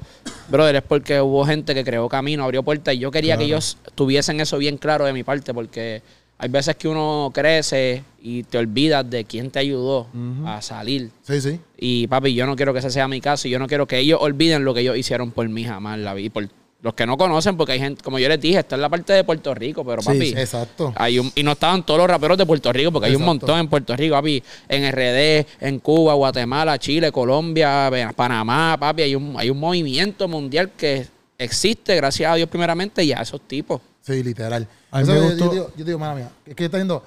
brother, 0.49 0.77
es 0.77 0.81
porque 0.83 1.19
hubo 1.21 1.45
gente 1.45 1.75
que 1.75 1.83
creó 1.83 2.07
camino, 2.07 2.45
abrió 2.45 2.63
puertas, 2.63 2.95
y 2.95 2.99
yo 2.99 3.11
quería 3.11 3.37
que 3.37 3.43
ellos 3.43 3.77
tuviesen 3.93 4.39
eso 4.39 4.57
bien 4.57 4.77
claro 4.77 5.05
de 5.05 5.11
mi 5.13 5.23
parte, 5.23 5.53
porque 5.53 6.01
hay 6.39 6.49
veces 6.49 6.75
que 6.75 6.87
uno 6.87 7.31
crece 7.33 8.03
y 8.21 8.43
te 8.43 8.57
olvidas 8.57 9.09
de 9.09 9.25
quién 9.25 9.49
te 9.49 9.59
ayudó 9.59 10.07
a 10.45 10.61
salir. 10.61 11.09
Sí, 11.23 11.41
sí. 11.41 11.59
Y 11.77 12.07
papi, 12.07 12.33
yo 12.33 12.45
no 12.45 12.55
quiero 12.55 12.73
que 12.73 12.79
ese 12.79 12.91
sea 12.91 13.07
mi 13.07 13.21
caso 13.21 13.47
y 13.47 13.51
yo 13.51 13.59
no 13.59 13.67
quiero 13.67 13.87
que 13.87 13.99
ellos 13.99 14.19
olviden 14.21 14.63
lo 14.63 14.73
que 14.73 14.81
ellos 14.81 14.97
hicieron 14.97 15.31
por 15.31 15.47
mí 15.49 15.63
jamás 15.63 15.97
la 15.99 16.13
vida. 16.13 16.27
Y 16.27 16.29
por 16.29 16.47
los 16.81 16.93
que 16.93 17.07
no 17.07 17.17
conocen, 17.17 17.57
porque 17.57 17.73
hay 17.73 17.79
gente, 17.79 18.03
como 18.03 18.19
yo 18.19 18.29
les 18.29 18.39
dije, 18.39 18.59
está 18.59 18.75
en 18.75 18.81
la 18.81 18.89
parte 18.89 19.11
de 19.11 19.23
Puerto 19.23 19.53
Rico, 19.55 19.83
pero 19.83 20.01
papi, 20.03 20.27
sí, 20.27 20.33
exacto. 20.37 20.93
hay 20.95 21.17
un, 21.17 21.31
y 21.33 21.41
no 21.41 21.53
estaban 21.53 21.83
todos 21.83 21.99
los 21.99 22.07
raperos 22.07 22.37
de 22.37 22.45
Puerto 22.45 22.71
Rico, 22.71 22.91
porque 22.91 23.07
hay 23.07 23.15
un 23.15 23.23
montón 23.23 23.59
en 23.59 23.67
Puerto 23.67 23.95
Rico, 23.95 24.13
papi, 24.13 24.43
en 24.69 24.91
RD, 24.91 25.47
en 25.59 25.79
Cuba, 25.79 26.13
Guatemala, 26.13 26.77
Chile, 26.77 27.11
Colombia, 27.11 27.89
Panamá, 28.15 28.77
papi, 28.79 29.01
hay 29.01 29.15
un, 29.15 29.33
hay 29.37 29.49
un 29.49 29.59
movimiento 29.59 30.27
mundial 30.27 30.71
que 30.77 31.07
existe, 31.37 31.95
gracias 31.95 32.31
a 32.31 32.35
Dios 32.35 32.49
primeramente, 32.49 33.03
y 33.03 33.11
a 33.13 33.21
esos 33.21 33.41
tipos. 33.41 33.81
Sí, 34.01 34.23
literal. 34.23 34.67
A 34.91 34.97
mí 34.97 35.03
Eso 35.03 35.11
me 35.13 35.17
yo, 35.19 35.23
gustó- 35.25 35.45
yo 35.45 35.51
digo, 35.51 35.71
yo 35.77 35.85
digo, 35.85 35.99
mala 35.99 36.15
mía, 36.15 36.29
es 36.45 36.55
que 36.55 36.65
está 36.65 36.77
viendo, 36.77 37.03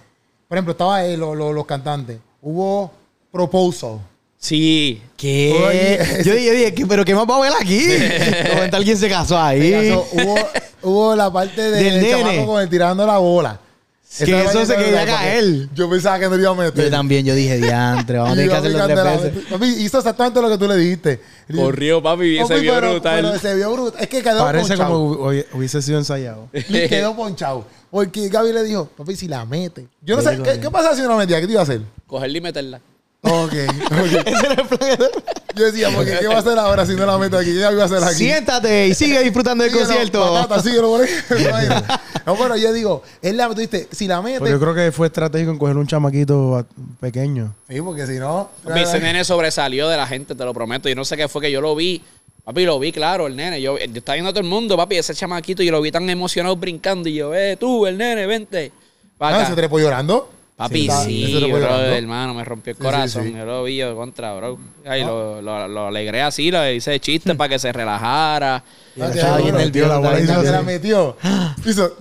por 0.48 0.56
ejemplo, 0.58 0.72
estaba 0.72 1.04
eh, 1.04 1.16
lo- 1.16 1.34
lo- 1.34 1.52
los 1.52 1.66
cantantes. 1.66 2.18
Hubo 2.42 2.92
Proposal. 3.32 4.00
Sí. 4.36 5.00
¿Qué? 5.16 5.52
Oye, 5.52 6.22
yo 6.24 6.34
dije, 6.34 6.50
dije, 6.52 6.74
¿qué- 6.74 6.86
¿pero 6.86 7.04
qué 7.04 7.14
más 7.14 7.26
va 7.28 7.36
a 7.36 7.40
ver 7.40 7.52
aquí? 7.60 7.84
Comentar 8.50 8.76
alguien 8.78 8.96
se 8.96 9.08
casó 9.08 9.38
ahí. 9.38 9.72
Eso, 9.72 10.06
hubo, 10.12 10.34
hubo 10.82 11.16
la 11.16 11.32
parte 11.32 11.60
de, 11.70 11.70
Del 11.82 12.00
del 12.02 12.24
nene. 12.24 12.46
con 12.46 12.60
el 12.60 12.68
tirando 12.68 13.06
la 13.06 13.18
bola. 13.18 13.60
Que 14.18 14.42
eso 14.44 14.66
se 14.66 14.74
quería 14.76 15.06
caer. 15.06 15.68
Yo 15.72 15.88
pensaba 15.88 16.18
que 16.18 16.24
no 16.28 16.36
lo 16.36 16.42
iba 16.42 16.50
a 16.50 16.54
meter. 16.54 16.84
Yo 16.86 16.90
también, 16.90 17.24
yo 17.24 17.34
dije, 17.34 17.58
diantre, 17.58 18.18
vamos 18.18 18.32
a 18.32 18.34
tener 18.34 18.50
que 18.50 18.56
hacerlo 18.56 18.86
tres 18.86 19.22
veces. 19.22 19.44
papi, 19.48 19.66
Hizo 19.66 19.98
exactamente 19.98 20.42
lo 20.42 20.48
que 20.50 20.58
tú 20.58 20.66
le 20.66 20.76
dijiste. 20.76 21.20
Corrió, 21.54 22.02
papi, 22.02 22.40
y 22.40 22.44
se 22.44 22.58
vio 22.58 22.74
pero- 22.74 22.90
brutal. 22.90 23.22
pero 23.24 23.38
se 23.38 23.54
vio 23.54 23.72
brutal. 23.72 24.00
Es 24.02 24.08
que 24.08 24.20
quedó 24.22 24.40
Parece 24.40 24.68
ponchado. 24.76 24.92
como 24.92 25.14
hubi- 25.30 25.46
hubiese 25.52 25.80
sido 25.80 25.98
ensayado. 25.98 26.48
Y 26.52 26.88
quedó 26.88 27.14
ponchado. 27.14 27.64
Porque 27.90 28.28
Gaby 28.28 28.52
le 28.52 28.64
dijo, 28.64 28.86
papi, 28.96 29.14
si 29.14 29.28
la 29.28 29.44
mete. 29.44 29.86
Yo 30.02 30.16
no 30.16 30.22
sé, 30.22 30.32
digo 30.32 30.42
¿qué, 30.42 30.52
que- 30.54 30.60
qué 30.60 30.70
pasa 30.70 30.94
si 30.96 31.02
no 31.02 31.08
la 31.10 31.16
metía? 31.16 31.40
¿Qué 31.40 31.46
te 31.46 31.52
iba 31.52 31.60
a 31.60 31.64
hacer? 31.64 31.80
Cogerla 32.06 32.38
y 32.38 32.40
meterla. 32.40 32.80
Ok, 33.22 33.52
ok. 33.52 33.52
Yo 35.54 35.64
decía, 35.66 35.90
porque 35.94 36.16
¿qué 36.20 36.26
va 36.26 36.36
a 36.36 36.38
hacer 36.38 36.58
ahora 36.58 36.86
si 36.86 36.94
no 36.94 37.04
la 37.04 37.18
meto 37.18 37.36
aquí? 37.36 37.50
¿Qué 37.50 37.58
iba 37.58 37.82
a 37.82 37.84
hacer 37.84 38.02
aquí? 38.02 38.14
Siéntate 38.14 38.88
y 38.88 38.94
sigue 38.94 39.22
disfrutando 39.22 39.62
del 39.62 39.72
concierto. 39.72 40.32
patata, 40.32 40.62
síguelo 40.62 40.88
por 40.90 41.02
ahí. 41.02 41.68
no, 42.24 42.36
bueno, 42.36 42.56
yo 42.56 42.72
digo, 42.72 43.02
él 43.20 43.36
la, 43.36 43.48
tú 43.48 43.56
dijiste, 43.56 43.88
si 43.90 44.06
la 44.06 44.22
mete. 44.22 44.40
Pero 44.40 44.52
yo 44.52 44.60
creo 44.60 44.74
que 44.74 44.90
fue 44.90 45.08
estratégico 45.08 45.50
en 45.50 45.58
coger 45.58 45.76
un 45.76 45.86
chamaquito 45.86 46.66
pequeño. 46.98 47.54
Sí, 47.68 47.80
porque 47.82 48.06
si 48.06 48.14
no. 48.14 48.50
Ese 48.74 49.00
nene 49.00 49.22
sobresalió 49.24 49.88
de 49.88 49.98
la 49.98 50.06
gente, 50.06 50.34
te 50.34 50.44
lo 50.44 50.54
prometo. 50.54 50.88
Yo 50.88 50.94
no 50.94 51.04
sé 51.04 51.16
qué 51.16 51.28
fue 51.28 51.42
que 51.42 51.50
yo 51.50 51.60
lo 51.60 51.76
vi. 51.76 52.02
Papi, 52.44 52.64
lo 52.64 52.78
vi, 52.78 52.90
claro, 52.90 53.26
el 53.26 53.36
nene. 53.36 53.60
Yo, 53.60 53.76
yo 53.76 53.98
estaba 53.98 54.14
viendo 54.14 54.30
a 54.30 54.32
todo 54.32 54.42
el 54.42 54.48
mundo, 54.48 54.78
papi, 54.78 54.96
ese 54.96 55.14
chamaquito, 55.14 55.62
yo 55.62 55.72
lo 55.72 55.82
vi 55.82 55.92
tan 55.92 56.08
emocionado 56.08 56.56
brincando. 56.56 57.08
Y 57.08 57.16
yo, 57.16 57.34
eh, 57.34 57.58
tú, 57.60 57.86
el 57.86 57.98
nene, 57.98 58.26
vente. 58.26 58.72
Ah. 59.18 59.44
¿Se 59.44 59.54
trepó 59.54 59.78
llorando? 59.78 60.39
Papi, 60.60 60.88
sí, 61.04 61.34
trepó 61.38 61.56
bro, 61.56 61.60
llorando. 61.60 61.86
hermano, 61.96 62.34
me 62.34 62.44
rompió 62.44 62.70
el 62.72 62.76
Sí, 62.76 62.82
corazón. 62.82 63.22
sí, 63.24 63.30
sí. 63.30 63.36
Yo 63.38 63.44
lo 63.46 63.64
vi 63.64 63.76
yo 63.76 63.96
contra, 63.96 64.34
bro. 64.34 64.58
Ay, 64.86 65.02
lo, 65.02 65.40
lo, 65.40 65.66
lo 65.68 65.86
alegré 65.88 66.22
así, 66.22 66.50
le 66.50 66.74
hice 66.74 67.00
chiste 67.00 67.34
para 67.36 67.48
que 67.48 67.58
se 67.58 67.72
relajara. 67.72 68.62
Ah, 69.00 69.06
Estaba 69.14 69.38
bien 69.38 69.56
nervioso, 69.56 69.88
la 69.88 69.98
bola 69.98 70.20
Y 70.20 70.26
se 70.26 70.50
la 70.52 70.62
metió. 70.62 71.16
Hizo. 71.66 71.96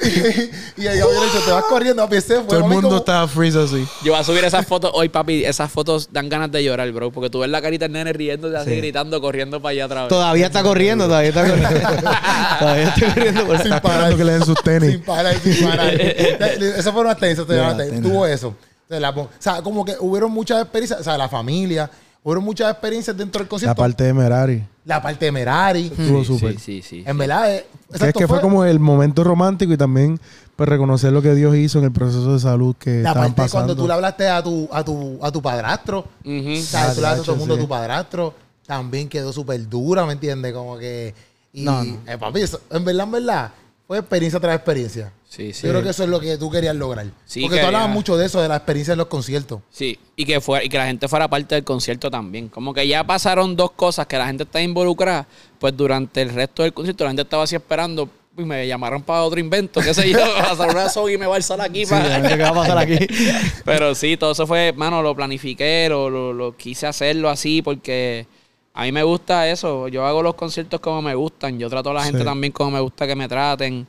y 0.76 0.86
ahí 0.86 0.98
Gabriel 0.98 1.22
dicho, 1.32 1.44
te 1.44 1.50
vas 1.52 1.64
corriendo, 1.64 2.02
papi, 2.04 2.16
ese 2.16 2.36
fue. 2.36 2.44
Todo 2.44 2.56
el 2.56 2.62
papi, 2.62 2.74
mundo 2.74 2.88
como- 2.88 2.98
estaba 3.00 3.28
freeze 3.28 3.58
así. 3.58 3.86
Yo 4.04 4.12
voy 4.12 4.20
a 4.20 4.24
subir 4.24 4.44
esas 4.44 4.66
fotos 4.66 4.90
hoy, 4.94 5.08
papi. 5.08 5.44
Esas 5.44 5.70
fotos 5.70 6.08
dan 6.12 6.28
ganas 6.28 6.50
de 6.52 6.62
llorar, 6.64 6.90
bro. 6.92 7.10
Porque 7.10 7.30
tú 7.30 7.40
ves 7.40 7.50
la 7.50 7.60
carita 7.62 7.84
del 7.86 7.92
nene 7.92 8.12
riéndose 8.12 8.56
así, 8.56 8.70
Sí. 8.70 8.76
gritando, 8.76 9.20
corriendo 9.20 9.60
para 9.60 9.70
allá 9.72 9.84
atrás. 9.86 10.08
Todavía 10.08 10.46
está 10.46 10.62
corriendo, 10.62 11.06
todavía 11.06 11.28
está 11.30 11.46
corriendo. 11.46 11.68
todavía 12.58 12.88
está 12.88 13.14
corriendo 13.14 13.46
por 13.46 13.56
Sin 13.58 13.66
Está 13.72 13.82
parar. 13.82 14.16
que 14.16 14.24
le 14.24 14.32
den 14.32 14.44
sus 14.44 14.62
tenis. 14.62 14.90
Sin 14.92 15.02
parar, 15.02 15.36
sin 15.40 15.68
parar. 15.68 15.94
eso 16.00 16.92
fue 16.92 17.00
una 17.02 17.14
tenis, 17.14 17.38
eso 17.38 17.46
Ya, 17.48 17.62
una 17.62 17.76
tenis. 17.76 17.94
tenis. 17.94 18.10
Tuvo 18.10 18.26
eso. 18.26 18.54
Se 18.88 18.96
o 19.04 19.28
sea, 19.38 19.60
como 19.60 19.84
que 19.84 19.96
hubieron 20.00 20.30
muchas 20.32 20.62
experiencias, 20.62 21.00
o 21.00 21.04
sea, 21.04 21.18
la 21.18 21.28
familia, 21.28 21.90
hubieron 22.28 22.44
muchas 22.44 22.70
experiencias 22.70 23.16
dentro 23.16 23.38
del 23.40 23.46
La 23.46 23.48
concierto. 23.48 23.76
parte 23.80 24.04
de 24.04 24.12
Merari. 24.14 24.64
La 24.84 25.00
parte 25.02 25.24
de 25.26 25.32
Merari. 25.32 25.86
Estuvo 25.86 26.24
súper. 26.24 26.58
Sí, 26.58 26.82
sí, 26.82 26.82
sí. 26.82 27.04
En 27.06 27.16
verdad, 27.18 27.54
eh, 27.54 27.66
es 27.88 27.94
exacto, 27.96 28.18
que 28.20 28.28
fue 28.28 28.40
como 28.40 28.64
el 28.64 28.78
momento 28.78 29.24
romántico 29.24 29.72
y 29.72 29.76
también 29.76 30.20
pues 30.56 30.68
reconocer 30.68 31.12
lo 31.12 31.22
que 31.22 31.34
Dios 31.34 31.54
hizo 31.56 31.78
en 31.78 31.84
el 31.84 31.92
proceso 31.92 32.32
de 32.32 32.38
salud 32.40 32.74
que 32.78 33.02
la 33.02 33.10
estaban 33.10 33.34
parte 33.34 33.42
de 33.42 33.50
cuando 33.50 33.66
pasando. 33.68 33.82
tú 33.82 33.86
le 33.88 33.94
hablaste 33.94 34.28
a 34.28 34.42
tu, 34.42 34.68
a 34.72 34.84
tu, 34.84 35.18
a 35.22 35.30
tu 35.32 35.40
padrastro. 35.42 36.00
Ujú. 36.24 36.52
O 36.52 36.56
sea, 36.62 36.90
Ah, 36.90 36.94
tú 36.94 37.00
le 37.00 37.06
hablaste 37.06 37.20
a 37.22 37.24
todo 37.24 37.32
el 37.34 37.38
mundo 37.38 37.54
sí. 37.54 37.60
a 37.60 37.62
tu 37.64 37.68
padrastro. 37.68 38.34
También 38.66 39.08
quedó 39.08 39.32
súper 39.32 39.66
dura, 39.68 40.04
¿me 40.04 40.12
entiendes? 40.12 40.52
Como 40.52 40.76
que. 40.76 41.14
Y, 41.52 41.62
No, 41.64 41.82
no. 41.82 41.96
eh, 42.06 42.18
papi, 42.18 42.40
eso- 42.40 42.60
en 42.70 42.84
verdad, 42.84 43.04
en 43.04 43.10
verdad, 43.12 43.50
fue 43.86 43.98
experiencia 43.98 44.38
tras 44.40 44.54
experiencia. 44.56 45.12
Sí, 45.28 45.52
sí. 45.52 45.66
Yo 45.66 45.72
creo 45.74 45.82
que 45.82 45.90
eso 45.90 46.04
es 46.04 46.08
lo 46.08 46.20
que 46.20 46.38
tú 46.38 46.50
querías 46.50 46.74
lograr. 46.74 47.06
Sí, 47.26 47.42
Porque 47.42 47.60
tú 47.60 47.66
hablabas 47.66 47.90
mucho 47.90 48.16
de 48.16 48.24
eso, 48.26 48.40
de 48.40 48.48
la 48.48 48.56
experiencia 48.56 48.92
de 48.92 48.96
los 48.96 49.08
conciertos. 49.08 49.60
Sí, 49.70 49.98
y 50.16 50.24
que 50.24 50.40
fuera, 50.40 50.64
y 50.64 50.68
que 50.70 50.78
la 50.78 50.86
gente 50.86 51.06
fuera 51.06 51.28
parte 51.28 51.54
del 51.54 51.64
concierto 51.64 52.10
también. 52.10 52.48
Como 52.48 52.72
que 52.72 52.88
ya 52.88 53.04
pasaron 53.04 53.54
dos 53.54 53.72
cosas 53.72 54.06
que 54.06 54.16
la 54.16 54.26
gente 54.26 54.44
está 54.44 54.62
involucrada, 54.62 55.26
pues 55.58 55.76
durante 55.76 56.22
el 56.22 56.30
resto 56.30 56.62
del 56.62 56.72
concierto 56.72 57.04
la 57.04 57.10
gente 57.10 57.22
estaba 57.22 57.42
así 57.42 57.54
esperando 57.56 58.08
y 58.38 58.42
me 58.42 58.66
llamaron 58.66 59.02
para 59.02 59.22
otro 59.24 59.38
invento, 59.38 59.80
qué 59.82 59.92
sé 59.92 60.08
yo, 60.10 60.18
a 60.38 60.52
hacer 60.52 60.70
una 60.70 60.88
soga 60.88 61.12
y 61.12 61.18
me 61.18 61.26
va 61.26 61.34
a 61.34 61.36
alzar 61.36 61.60
aquí. 61.60 61.84
Sí, 61.84 61.90
para- 61.90 62.22
¿Qué 62.26 62.36
va 62.42 62.48
a 62.48 62.54
pasar 62.54 62.78
aquí? 62.78 62.96
Pero 63.66 63.94
sí, 63.94 64.16
todo 64.16 64.32
eso 64.32 64.46
fue, 64.46 64.72
mano, 64.72 65.02
lo 65.02 65.14
planifiqué, 65.14 65.88
lo, 65.90 66.08
lo, 66.08 66.32
lo 66.32 66.56
quise 66.56 66.86
hacerlo 66.86 67.28
así 67.28 67.60
porque 67.60 68.26
a 68.72 68.84
mí 68.84 68.92
me 68.92 69.02
gusta 69.02 69.46
eso. 69.50 69.88
Yo 69.88 70.06
hago 70.06 70.22
los 70.22 70.36
conciertos 70.36 70.80
como 70.80 71.02
me 71.02 71.14
gustan. 71.14 71.58
Yo 71.58 71.68
trato 71.68 71.90
a 71.90 71.94
la 71.94 72.04
gente 72.04 72.20
Sí. 72.20 72.24
también 72.24 72.52
como 72.52 72.70
me 72.70 72.80
gusta 72.80 73.06
que 73.06 73.14
me 73.16 73.28
traten. 73.28 73.86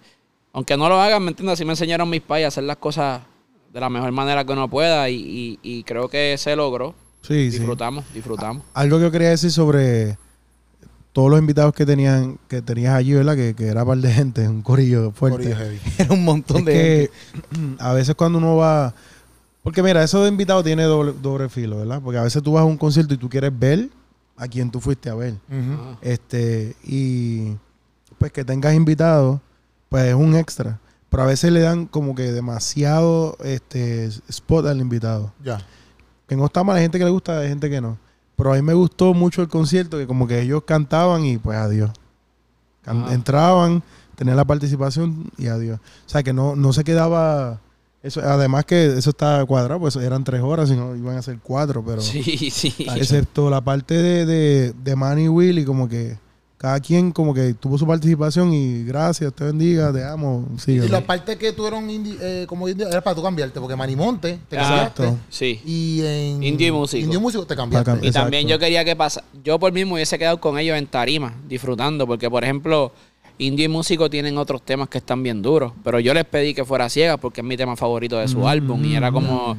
Aunque 0.54 0.76
no 0.78 0.90
lo 0.90 1.00
hagan, 1.02 1.24
¿me 1.24 1.30
entiendes? 1.30 1.54
Así 1.54 1.66
me 1.66 1.72
enseñaron 1.74 2.10
mis 2.10 2.22
pais 2.22 2.46
a 2.46 2.48
hacer 2.50 2.64
las 2.64 2.78
cosas 2.78 3.22
de 3.74 3.80
la 3.80 3.90
mejor 3.90 4.12
manera 4.12 4.44
que 4.44 4.52
uno 4.52 4.68
pueda 4.70 5.10
y, 5.10 5.16
y- 5.16 5.60
y 5.62 5.84
creo 5.84 6.08
que 6.10 6.36
se 6.38 6.56
logró. 6.56 6.96
Sí, 7.22 7.52
sí. 7.52 7.58
disfrutamos, 7.60 8.06
disfrutamos. 8.14 8.64
Algo 8.74 8.98
que 8.98 9.04
yo 9.04 9.12
quería 9.12 9.30
decir 9.30 9.52
sobre 9.52 10.18
todos 11.14 11.30
los 11.30 11.40
invitados 11.40 11.74
que 11.74 11.86
tenían 11.86 12.40
que 12.48 12.62
tenías 12.62 12.94
allí, 12.96 13.14
¿verdad? 13.14 13.36
Que, 13.36 13.54
que 13.54 13.68
era 13.68 13.84
un 13.84 13.90
par 13.90 13.98
de 13.98 14.12
gente, 14.12 14.48
un 14.48 14.62
corillo 14.62 15.12
fuerte. 15.12 15.38
Corillo 15.52 15.56
heavy. 15.58 15.80
Era 15.98 16.14
un 16.14 16.24
montón 16.24 16.58
Es 16.60 16.66
de 16.66 16.72
que 16.74 17.12
a 17.80 17.94
veces 17.94 18.16
cuando 18.16 18.38
uno 18.38 18.56
va... 18.56 18.94
Porque 19.62 19.84
mira, 19.84 20.02
eso 20.04 20.24
de 20.24 20.30
invitado 20.30 20.64
tiene 20.64 20.84
doble, 20.84 21.14
doble 21.22 21.50
filo, 21.50 21.78
¿verdad? 21.80 22.02
Porque 22.02 22.18
a 22.18 22.24
veces 22.24 22.42
tú 22.42 22.54
vas 22.54 22.62
a 22.62 22.66
un 22.66 22.78
concierto 22.78 23.14
y 23.14 23.18
tú 23.18 23.30
quieres 23.30 23.52
ver 23.58 23.90
a 24.38 24.48
quien 24.48 24.72
tú 24.72 24.80
fuiste 24.80 25.10
a 25.10 25.16
ver. 25.16 25.34
Ujú. 25.50 25.98
Este, 26.02 26.76
y 26.86 27.54
pues 28.18 28.32
que 28.32 28.46
tengas 28.46 28.74
invitado, 28.74 29.42
pues 29.90 30.06
es 30.06 30.16
un 30.16 30.36
extra. 30.36 30.80
Pero 31.10 31.24
a 31.24 31.26
veces 31.26 31.52
le 31.52 31.62
dan 31.62 31.86
como 31.88 32.14
que 32.16 32.32
demasiado 32.32 33.36
este 33.44 34.06
spot 34.28 34.68
al 34.68 34.80
invitado. 34.80 35.34
Ya. 35.44 35.60
Que 36.28 36.36
no 36.36 36.46
está 36.46 36.64
mal, 36.64 36.76
hay 36.78 36.84
gente 36.84 37.00
que 37.00 37.06
le 37.06 37.10
gusta, 37.12 37.40
hay 37.40 37.50
gente 37.50 37.70
que 37.70 37.82
no. 37.82 37.98
Pero 38.36 38.54
a 38.54 38.56
mí 38.56 38.62
me 38.62 38.74
gustó 38.74 39.14
mucho 39.14 39.42
el 39.42 39.48
concierto, 39.50 39.98
que 39.98 40.06
como 40.08 40.28
que 40.28 40.40
ellos 40.42 40.64
cantaban 40.66 41.26
y 41.26 41.38
pues 41.38 41.58
adiós. 41.58 41.90
Can- 42.84 43.04
Ajá. 43.06 43.14
Entraban, 43.14 43.84
tenían 44.16 44.38
la 44.38 44.46
participación 44.46 45.32
y 45.38 45.48
adiós. 45.48 45.80
O 46.06 46.10
sea 46.10 46.22
que 46.24 46.32
no, 46.34 46.56
no 46.56 46.72
se 46.74 46.84
quedaba. 46.84 47.60
Eso, 48.02 48.22
además 48.22 48.64
que 48.64 48.98
eso 48.98 49.10
está 49.10 49.44
cuadrado, 49.46 49.82
pues 49.82 49.96
eran 49.98 50.24
tres 50.24 50.42
horas, 50.42 50.70
sino 50.70 50.96
iban 50.96 51.18
a 51.18 51.22
ser 51.22 51.40
cuatro, 51.44 51.84
pero 51.86 52.00
Sí, 52.02 52.50
sí. 52.50 52.74
excepto 52.96 53.50
la 53.50 53.60
parte 53.60 53.96
de, 53.96 54.26
de, 54.26 54.74
de 54.74 54.96
Manny 54.96 55.24
y 55.24 55.28
Willy, 55.28 55.66
como 55.66 55.90
que 55.90 56.18
cada 56.60 56.80
quien 56.82 57.12
como 57.14 57.34
que 57.34 57.54
tuvo 57.54 57.78
su 57.78 57.88
participación 57.88 58.54
y 58.54 58.84
gracias, 58.84 59.32
te 59.34 59.46
bendiga, 59.46 59.94
te 59.94 60.04
amo, 60.04 60.46
Y 60.68 60.80
la 60.90 61.00
parte 61.00 61.38
que 61.38 61.54
tuvieron 61.54 61.88
indi- 61.88 62.18
eh, 62.20 62.46
como 62.50 62.68
indio, 62.68 62.86
era 62.90 63.00
para 63.00 63.16
tú 63.16 63.24
cambiarte, 63.24 63.62
porque 63.62 63.78
Manimonte 63.78 64.40
te 64.50 64.58
Exacto. 64.58 65.04
cambiaste. 65.04 65.26
Sí. 65.30 65.62
Y 65.66 66.02
en 66.04 66.44
Indio 66.44 66.68
y 66.68 66.72
músico. 66.72 67.02
Indio 67.02 67.18
y 67.18 67.22
músico 67.22 67.46
te 67.46 67.56
cambiaste. 67.56 67.92
Y 67.92 68.08
Exacto. 68.08 68.20
también 68.26 68.46
yo 68.46 68.60
quería 68.60 68.84
que 68.84 68.94
pasa, 68.98 69.24
yo 69.42 69.58
por 69.58 69.72
mí 69.72 69.86
me 69.86 69.94
hubiese 69.94 70.20
quedado 70.20 70.42
con 70.42 70.60
ellos 70.60 70.78
en 70.78 70.86
tarima, 70.88 71.34
disfrutando, 71.48 72.06
porque 72.06 72.30
por 72.30 72.44
ejemplo, 72.44 72.92
Indio 73.38 73.64
y 73.64 73.70
Músico 73.70 74.10
tienen 74.10 74.38
otros 74.38 74.62
temas 74.62 74.90
que 74.90 74.98
están 74.98 75.24
bien 75.24 75.42
duros, 75.42 75.72
pero 75.82 75.98
yo 76.02 76.14
les 76.14 76.26
pedí 76.26 76.54
que 76.54 76.66
fuera 76.66 76.90
ciega 76.90 77.16
porque 77.16 77.40
es 77.40 77.48
mi 77.48 77.56
tema 77.56 77.78
favorito 77.78 78.18
de 78.18 78.28
su 78.28 78.46
álbum 78.46 78.84
y 78.84 78.96
era 78.96 79.14
como 79.14 79.56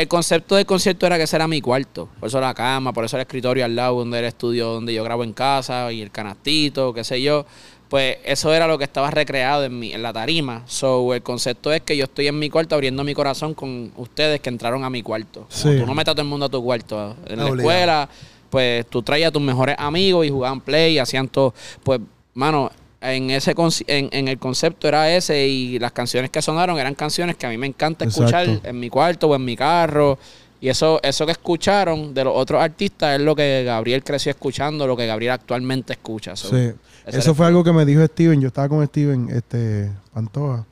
el 0.00 0.08
concepto 0.08 0.56
del 0.56 0.66
concierto 0.66 1.06
era 1.06 1.16
que 1.16 1.24
ese 1.24 1.36
era 1.36 1.46
mi 1.46 1.60
cuarto, 1.60 2.08
por 2.18 2.28
eso 2.28 2.40
la 2.40 2.54
cama, 2.54 2.92
por 2.92 3.04
eso 3.04 3.16
el 3.16 3.22
escritorio 3.22 3.64
al 3.64 3.76
lado 3.76 3.98
donde 3.98 4.18
era 4.18 4.26
el 4.28 4.32
estudio 4.32 4.68
donde 4.68 4.94
yo 4.94 5.04
grabo 5.04 5.24
en 5.24 5.32
casa 5.32 5.92
y 5.92 6.00
el 6.00 6.10
canastito, 6.10 6.92
qué 6.92 7.04
sé 7.04 7.20
yo. 7.22 7.46
Pues 7.88 8.18
eso 8.24 8.54
era 8.54 8.68
lo 8.68 8.78
que 8.78 8.84
estaba 8.84 9.10
recreado 9.10 9.64
en, 9.64 9.76
mi, 9.76 9.92
en 9.92 10.02
la 10.02 10.12
tarima. 10.12 10.62
So, 10.66 11.12
el 11.12 11.22
concepto 11.22 11.72
es 11.72 11.80
que 11.80 11.96
yo 11.96 12.04
estoy 12.04 12.28
en 12.28 12.38
mi 12.38 12.48
cuarto 12.48 12.76
abriendo 12.76 13.02
mi 13.02 13.14
corazón 13.14 13.52
con 13.52 13.92
ustedes 13.96 14.40
que 14.40 14.48
entraron 14.48 14.84
a 14.84 14.90
mi 14.90 15.02
cuarto. 15.02 15.46
Sí. 15.48 15.76
Tú 15.80 15.86
no 15.86 15.94
metas 15.94 16.12
a 16.12 16.14
todo 16.14 16.22
el 16.22 16.28
mundo 16.28 16.46
a 16.46 16.48
tu 16.48 16.62
cuarto. 16.62 17.16
En 17.26 17.38
la 17.38 17.46
Obligado. 17.46 17.56
escuela, 17.56 18.08
pues 18.48 18.86
tú 18.86 19.02
traías 19.02 19.30
a 19.30 19.32
tus 19.32 19.42
mejores 19.42 19.74
amigos 19.76 20.24
y 20.24 20.30
jugaban 20.30 20.60
play 20.60 20.94
y 20.94 20.98
hacían 21.00 21.26
todo. 21.26 21.52
Pues 21.82 22.00
mano, 22.34 22.70
en 23.00 23.30
ese 23.30 23.54
en, 23.86 24.08
en 24.12 24.28
el 24.28 24.38
concepto 24.38 24.86
era 24.86 25.14
ese 25.14 25.46
y 25.46 25.78
las 25.78 25.92
canciones 25.92 26.30
que 26.30 26.42
sonaron 26.42 26.78
eran 26.78 26.94
canciones 26.94 27.36
que 27.36 27.46
a 27.46 27.48
mí 27.48 27.56
me 27.56 27.66
encanta 27.66 28.04
escuchar 28.04 28.44
Exacto. 28.46 28.68
en 28.68 28.78
mi 28.78 28.90
cuarto 28.90 29.28
o 29.28 29.34
en 29.34 29.44
mi 29.44 29.56
carro. 29.56 30.18
Y 30.60 30.68
eso, 30.68 31.00
eso 31.02 31.24
que 31.24 31.32
escucharon 31.32 32.12
de 32.12 32.24
los 32.24 32.34
otros 32.36 32.60
artistas 32.62 33.18
es 33.18 33.24
lo 33.24 33.34
que 33.34 33.64
Gabriel 33.64 34.04
creció 34.04 34.28
escuchando, 34.30 34.86
lo 34.86 34.94
que 34.94 35.06
Gabriel 35.06 35.32
actualmente 35.32 35.94
escucha. 35.94 36.36
So, 36.36 36.48
Sí. 36.50 36.72
Eso 37.06 37.34
fue 37.34 37.46
algo 37.46 37.64
que 37.64 37.72
me 37.72 37.86
dijo 37.86 38.04
Steven. 38.04 38.40
Yo 38.42 38.48
estaba 38.48 38.68
con 38.68 38.86
Steven 38.86 39.30
este, 39.30 39.90
Pantoja. 40.12 40.66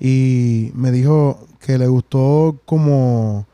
Y 0.00 0.70
me 0.74 0.90
dijo 0.90 1.46
que 1.60 1.76
le 1.76 1.86
gustó 1.86 2.58
como, 2.64 3.46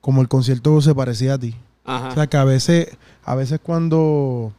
como 0.00 0.22
el 0.22 0.28
concierto 0.28 0.80
se 0.80 0.92
parecía 0.92 1.34
a 1.34 1.38
ti. 1.38 1.54
Ajá. 1.84 2.08
O 2.08 2.14
sea, 2.14 2.26
que 2.26 2.36
a 2.36 2.44
veces, 2.44 2.88
a 3.24 3.36
veces 3.36 3.60
cuando 3.62 4.52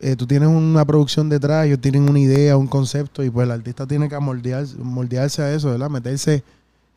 eh, 0.00 0.16
tú 0.16 0.26
tienes 0.26 0.48
una 0.48 0.84
producción 0.84 1.28
detrás, 1.28 1.66
ellos 1.66 1.80
tienen 1.80 2.08
una 2.08 2.20
idea, 2.20 2.56
un 2.56 2.66
concepto, 2.68 3.24
y 3.24 3.30
pues 3.30 3.44
el 3.46 3.50
artista 3.50 3.86
tiene 3.86 4.08
que 4.08 4.18
moldearse, 4.18 4.76
moldearse 4.78 5.42
a 5.42 5.52
eso, 5.52 5.70
¿verdad? 5.70 5.90
Meterse 5.90 6.42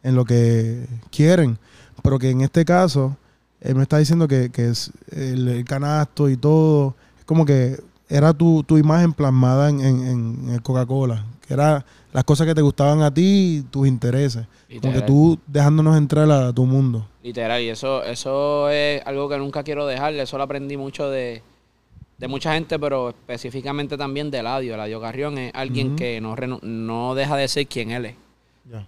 en 0.04 0.16
lo 0.16 0.26
que 0.26 0.86
quieren. 1.10 1.58
Pero 2.04 2.20
que 2.20 2.30
en 2.30 2.42
este 2.42 2.64
caso, 2.66 3.16
él 3.60 3.76
me 3.76 3.84
está 3.84 3.98
diciendo 3.98 4.28
que, 4.28 4.50
que 4.50 4.70
es 4.70 4.92
el, 5.12 5.48
el 5.48 5.66
canasto 5.66 6.30
y 6.30 6.38
todo, 6.38 6.96
es 7.20 7.26
como 7.26 7.46
que 7.46 7.80
era 8.10 8.34
tu, 8.34 8.64
tu 8.64 8.78
imagen 8.78 9.14
plasmada 9.14 9.70
en, 9.70 9.82
en, 9.82 10.08
en 10.08 10.50
el 10.50 10.62
Coca-Cola, 10.62 11.26
que 11.48 11.54
era 11.54 11.86
las 12.12 12.24
cosas 12.24 12.46
que 12.46 12.54
te 12.54 12.62
gustaban 12.62 13.02
a 13.02 13.14
ti 13.14 13.60
y 13.60 13.62
tus 13.64 13.88
intereses. 13.88 14.46
Como 14.68 14.82
que 14.82 14.88
Literal. 14.88 15.06
tú 15.06 15.40
dejándonos 15.48 15.98
entrar 15.98 16.30
a 16.30 16.52
tu 16.54 16.66
mundo. 16.66 17.08
Literal, 17.24 17.62
y 17.62 17.70
eso, 17.70 18.04
eso 18.04 18.70
es 18.70 19.02
algo 19.06 19.30
que 19.30 19.38
nunca 19.38 19.64
quiero 19.64 19.86
dejar. 19.86 20.14
Eso 20.14 20.38
lo 20.38 20.44
aprendí 20.44 20.76
mucho 20.78 21.10
de, 21.10 21.42
de 22.22 22.28
mucha 22.28 22.54
gente, 22.54 22.78
pero 22.78 23.10
específicamente 23.10 23.98
también 23.98 24.30
de 24.30 24.38
Eladio. 24.38 24.76
Eladio 24.76 25.02
Carrión 25.02 25.40
es 25.40 25.52
alguien 25.56 25.96
que 25.96 26.22
no, 26.22 26.36
no 26.62 27.16
deja 27.16 27.36
de 27.36 27.48
ser 27.48 27.66
quien 27.66 27.90
él 27.90 28.06
es. 28.06 28.16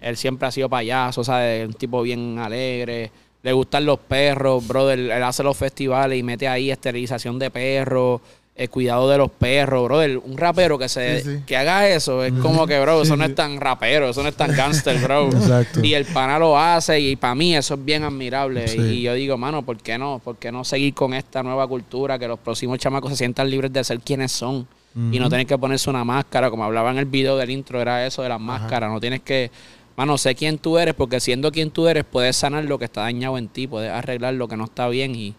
Él 0.02 0.18
siempre 0.18 0.48
ha 0.48 0.52
sido 0.52 0.70
payaso, 0.70 1.24
¿sabes? 1.24 1.68
Un 1.68 1.74
tipo 1.74 2.04
bien 2.04 2.38
alegre. 2.38 3.10
Le 3.42 3.52
gustan 3.52 3.88
los 3.88 3.98
perros, 3.98 4.68
brother. 4.68 5.00
Él 5.00 5.24
hace 5.24 5.42
los 5.42 5.58
festivales 5.58 6.20
y 6.20 6.22
mete 6.22 6.48
ahí 6.48 6.70
esterilización 6.70 7.40
de 7.40 7.50
perros, 7.50 8.22
el 8.56 8.70
cuidado 8.70 9.10
de 9.10 9.18
los 9.18 9.32
perros, 9.32 9.84
brother. 9.86 10.18
Un 10.20 10.38
rapero 10.38 10.78
que 10.78 10.88
se 10.88 11.22
Sí, 11.22 11.30
sí. 11.38 11.44
que 11.46 11.58
haga 11.58 11.90
eso 11.90 12.24
es 12.24 12.34
como 12.34 12.68
que, 12.68 12.80
bro, 12.80 13.02
eso 13.02 13.18
no 13.18 13.26
es 13.26 13.34
tan 13.34 13.60
rapero, 13.60 14.10
eso 14.10 14.22
no 14.22 14.30
es 14.30 14.36
tan 14.36 14.56
gangster, 14.56 15.00
bro. 15.00 15.28
Exacto. 15.32 15.84
Y 15.84 15.96
el 15.96 16.06
pana 16.06 16.38
lo 16.38 16.58
hace 16.58 17.00
y 17.00 17.16
para 17.16 17.34
mí 17.34 17.56
eso 17.56 17.74
es 17.74 17.84
bien 17.84 18.04
admirable. 18.04 18.66
Y 18.76 19.02
yo 19.02 19.14
digo, 19.16 19.38
mano, 19.38 19.64
¿por 19.64 19.78
qué 19.78 19.98
no? 19.98 20.20
¿Por 20.24 20.38
qué 20.38 20.52
no 20.52 20.64
seguir 20.64 20.94
con 20.94 21.14
esta 21.16 21.42
nueva 21.42 21.68
cultura? 21.68 22.20
Que 22.20 22.28
los 22.28 22.38
próximos 22.40 22.78
chamacos 22.78 23.10
se 23.12 23.18
sientan 23.18 23.50
libres 23.50 23.74
de 23.74 23.84
ser 23.84 24.00
quienes 24.00 24.32
son. 24.32 24.68
Y 25.12 25.18
no 25.18 25.28
tener 25.28 25.48
que 25.48 25.58
ponerse 25.58 25.90
una 25.90 26.04
máscara, 26.04 26.52
como 26.52 26.64
hablaba 26.64 26.92
en 26.92 27.00
el 27.00 27.06
video 27.06 27.36
del 27.36 27.50
intro, 27.50 27.82
era 27.82 28.06
eso 28.06 28.22
de 28.22 28.30
las 28.30 28.40
máscaras. 28.40 28.92
No 28.92 29.00
tienes 29.00 29.22
que, 29.22 29.50
mano, 29.98 30.20
sé 30.20 30.36
quién 30.36 30.60
tú 30.60 30.78
eres, 30.78 30.94
porque 30.94 31.20
siendo 31.20 31.52
quien 31.52 31.72
tú 31.72 31.88
eres, 31.88 32.04
puedes 32.04 32.36
sanar 32.36 32.66
lo 32.66 32.78
que 32.78 32.86
está 32.86 33.02
dañado 33.02 33.40
en 33.40 33.48
ti, 33.48 33.66
puedes 33.66 33.90
arreglar 33.92 34.36
lo 34.36 34.48
que 34.48 34.56
no 34.56 34.66
está 34.66 34.88
bien. 34.90 35.16
Y 35.16 35.34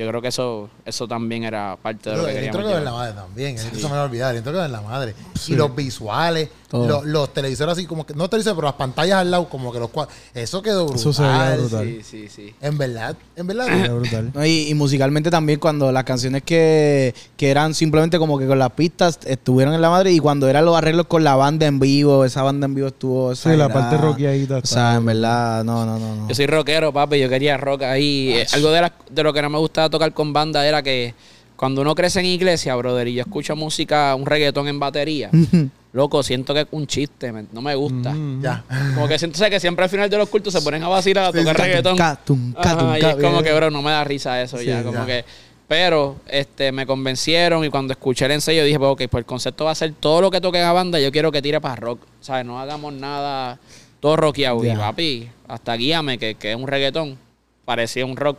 yo 0.00 0.08
creo 0.08 0.22
que 0.22 0.28
eso 0.28 0.70
eso 0.84 1.06
también 1.06 1.44
era 1.44 1.76
parte 1.80 2.10
de 2.10 2.16
lo 2.16 2.24
que 2.24 2.38
el 2.38 2.44
intro 2.46 2.60
queríamos 2.60 2.68
quedó 2.70 2.78
en 2.78 2.84
la 2.84 2.90
llevar. 2.90 3.14
madre 3.14 3.20
también. 3.20 3.58
El 3.58 3.64
intro 3.64 3.80
se 3.80 3.86
me 3.88 3.92
va 3.94 4.00
a 4.00 4.04
olvidar. 4.04 4.30
El 4.32 4.38
intro 4.38 4.52
quedó 4.52 4.64
en 4.64 4.72
la 4.72 4.80
madre. 4.80 5.14
Y 5.46 5.54
los 5.54 5.74
visuales. 5.74 6.48
Los, 6.72 7.04
los 7.04 7.32
televisores 7.32 7.72
así 7.72 7.86
como 7.86 8.06
que, 8.06 8.14
no 8.14 8.28
televisores, 8.28 8.54
pero 8.56 8.66
las 8.68 8.76
pantallas 8.76 9.18
al 9.18 9.30
lado, 9.30 9.48
como 9.48 9.72
que 9.72 9.78
los 9.78 9.90
cuadros. 9.90 10.14
Eso 10.34 10.62
quedó 10.62 10.86
brutal. 10.86 11.00
Eso 11.00 11.12
se 11.12 11.22
veía 11.22 11.56
brutal. 11.56 11.86
Sí, 11.86 12.00
sí, 12.02 12.28
sí. 12.28 12.54
En 12.60 12.78
verdad, 12.78 13.16
en 13.36 13.46
verdad. 13.46 13.68
Era 13.68 13.94
brutal. 13.94 14.30
No, 14.34 14.44
y, 14.44 14.68
y 14.68 14.74
musicalmente 14.74 15.30
también 15.30 15.58
cuando 15.58 15.90
las 15.92 16.04
canciones 16.04 16.42
que, 16.42 17.14
que 17.36 17.50
eran 17.50 17.74
simplemente 17.74 18.18
como 18.18 18.38
que 18.38 18.46
con 18.46 18.58
las 18.58 18.70
pistas 18.72 19.18
estuvieron 19.24 19.74
en 19.74 19.82
la 19.82 19.90
madre 19.90 20.12
y 20.12 20.18
cuando 20.18 20.48
eran 20.48 20.64
los 20.64 20.76
arreglos 20.76 21.06
con 21.06 21.24
la 21.24 21.36
banda 21.36 21.66
en 21.66 21.80
vivo, 21.80 22.24
esa 22.24 22.42
banda 22.42 22.66
en 22.66 22.74
vivo 22.74 22.88
estuvo... 22.88 23.34
Sí, 23.34 23.50
la 23.56 23.68
parte 23.68 23.96
rockeadita 23.96 24.58
O 24.58 24.66
sea, 24.66 24.96
en 24.96 25.06
verdad, 25.06 25.64
no, 25.64 25.84
no, 25.84 25.98
no. 25.98 26.16
no. 26.16 26.28
Yo 26.28 26.34
soy 26.34 26.46
rockero, 26.46 26.92
papi. 26.92 27.18
Yo 27.18 27.28
quería 27.28 27.56
rock 27.56 27.82
ahí. 27.82 28.32
Eh, 28.34 28.46
Algo 28.52 28.70
de, 28.70 28.90
de 29.10 29.22
lo 29.22 29.32
que 29.32 29.42
no 29.42 29.50
me 29.50 29.58
gustaba 29.58 29.90
tocar 29.90 30.12
con 30.12 30.32
banda 30.32 30.66
era 30.66 30.82
que 30.82 31.14
cuando 31.60 31.82
uno 31.82 31.94
crece 31.94 32.20
en 32.20 32.24
iglesia, 32.26 32.74
brother, 32.74 33.06
y 33.08 33.14
yo 33.14 33.20
escucho 33.20 33.54
música, 33.54 34.14
un 34.14 34.24
reggaetón 34.24 34.66
en 34.66 34.80
batería, 34.80 35.28
loco, 35.92 36.22
siento 36.22 36.54
que 36.54 36.60
es 36.62 36.66
un 36.70 36.86
chiste. 36.86 37.32
me- 37.32 37.46
no 37.52 37.60
me 37.62 37.74
gusta. 37.74 38.12
Mm. 38.12 38.42
Ya. 38.42 38.64
Como 38.94 39.08
que 39.08 39.18
siento 39.18 39.38
que 39.50 39.58
siempre 39.60 39.84
al 39.84 39.90
final 39.90 40.08
de 40.10 40.16
los 40.18 40.28
cultos 40.28 40.52
se 40.52 40.62
ponen 40.62 40.82
a 40.82 40.88
vacilar 40.88 41.24
a 41.26 41.32
tocar 41.32 41.56
sí. 41.56 41.62
reggaetón. 41.62 41.96
Catum, 41.96 42.54
y 43.00 43.04
es 43.04 43.16
como 43.16 43.42
que, 43.42 43.52
bro, 43.52 43.70
no 43.70 43.82
me 43.82 43.90
da 43.90 44.04
risa 44.04 44.40
eso 44.42 44.58
Sí, 44.58 44.66
ya. 44.66 44.82
Como 44.82 44.94
ya. 44.98 45.06
que. 45.06 45.24
Pero 45.68 46.16
este, 46.26 46.72
me 46.72 46.84
convencieron 46.84 47.64
y 47.64 47.70
cuando 47.70 47.92
escuché 47.92 48.24
el 48.24 48.32
ensayo 48.32 48.64
dije, 48.64 48.76
pues, 48.78 48.90
ok, 48.90 49.02
pues 49.08 49.20
el 49.20 49.24
concepto 49.24 49.66
va 49.66 49.70
a 49.70 49.74
ser 49.76 49.92
todo 49.92 50.20
lo 50.20 50.28
que 50.30 50.40
toque 50.40 50.58
la 50.58 50.72
banda, 50.72 50.98
yo 50.98 51.12
quiero 51.12 51.30
que 51.30 51.40
tire 51.40 51.60
para 51.60 51.76
rock. 51.76 52.00
¿Sabes? 52.20 52.44
No 52.44 52.58
hagamos 52.58 52.92
nada 52.92 53.58
todo 54.00 54.16
rockeado. 54.16 54.64
Y 54.64 54.68
Ya. 54.68 54.78
papi, 54.78 55.28
hasta 55.46 55.74
guíame, 55.76 56.18
que, 56.18 56.34
que 56.34 56.50
es 56.52 56.56
un 56.56 56.66
reggaetón. 56.66 57.16
Parecía 57.64 58.04
un 58.04 58.16
rock, 58.16 58.38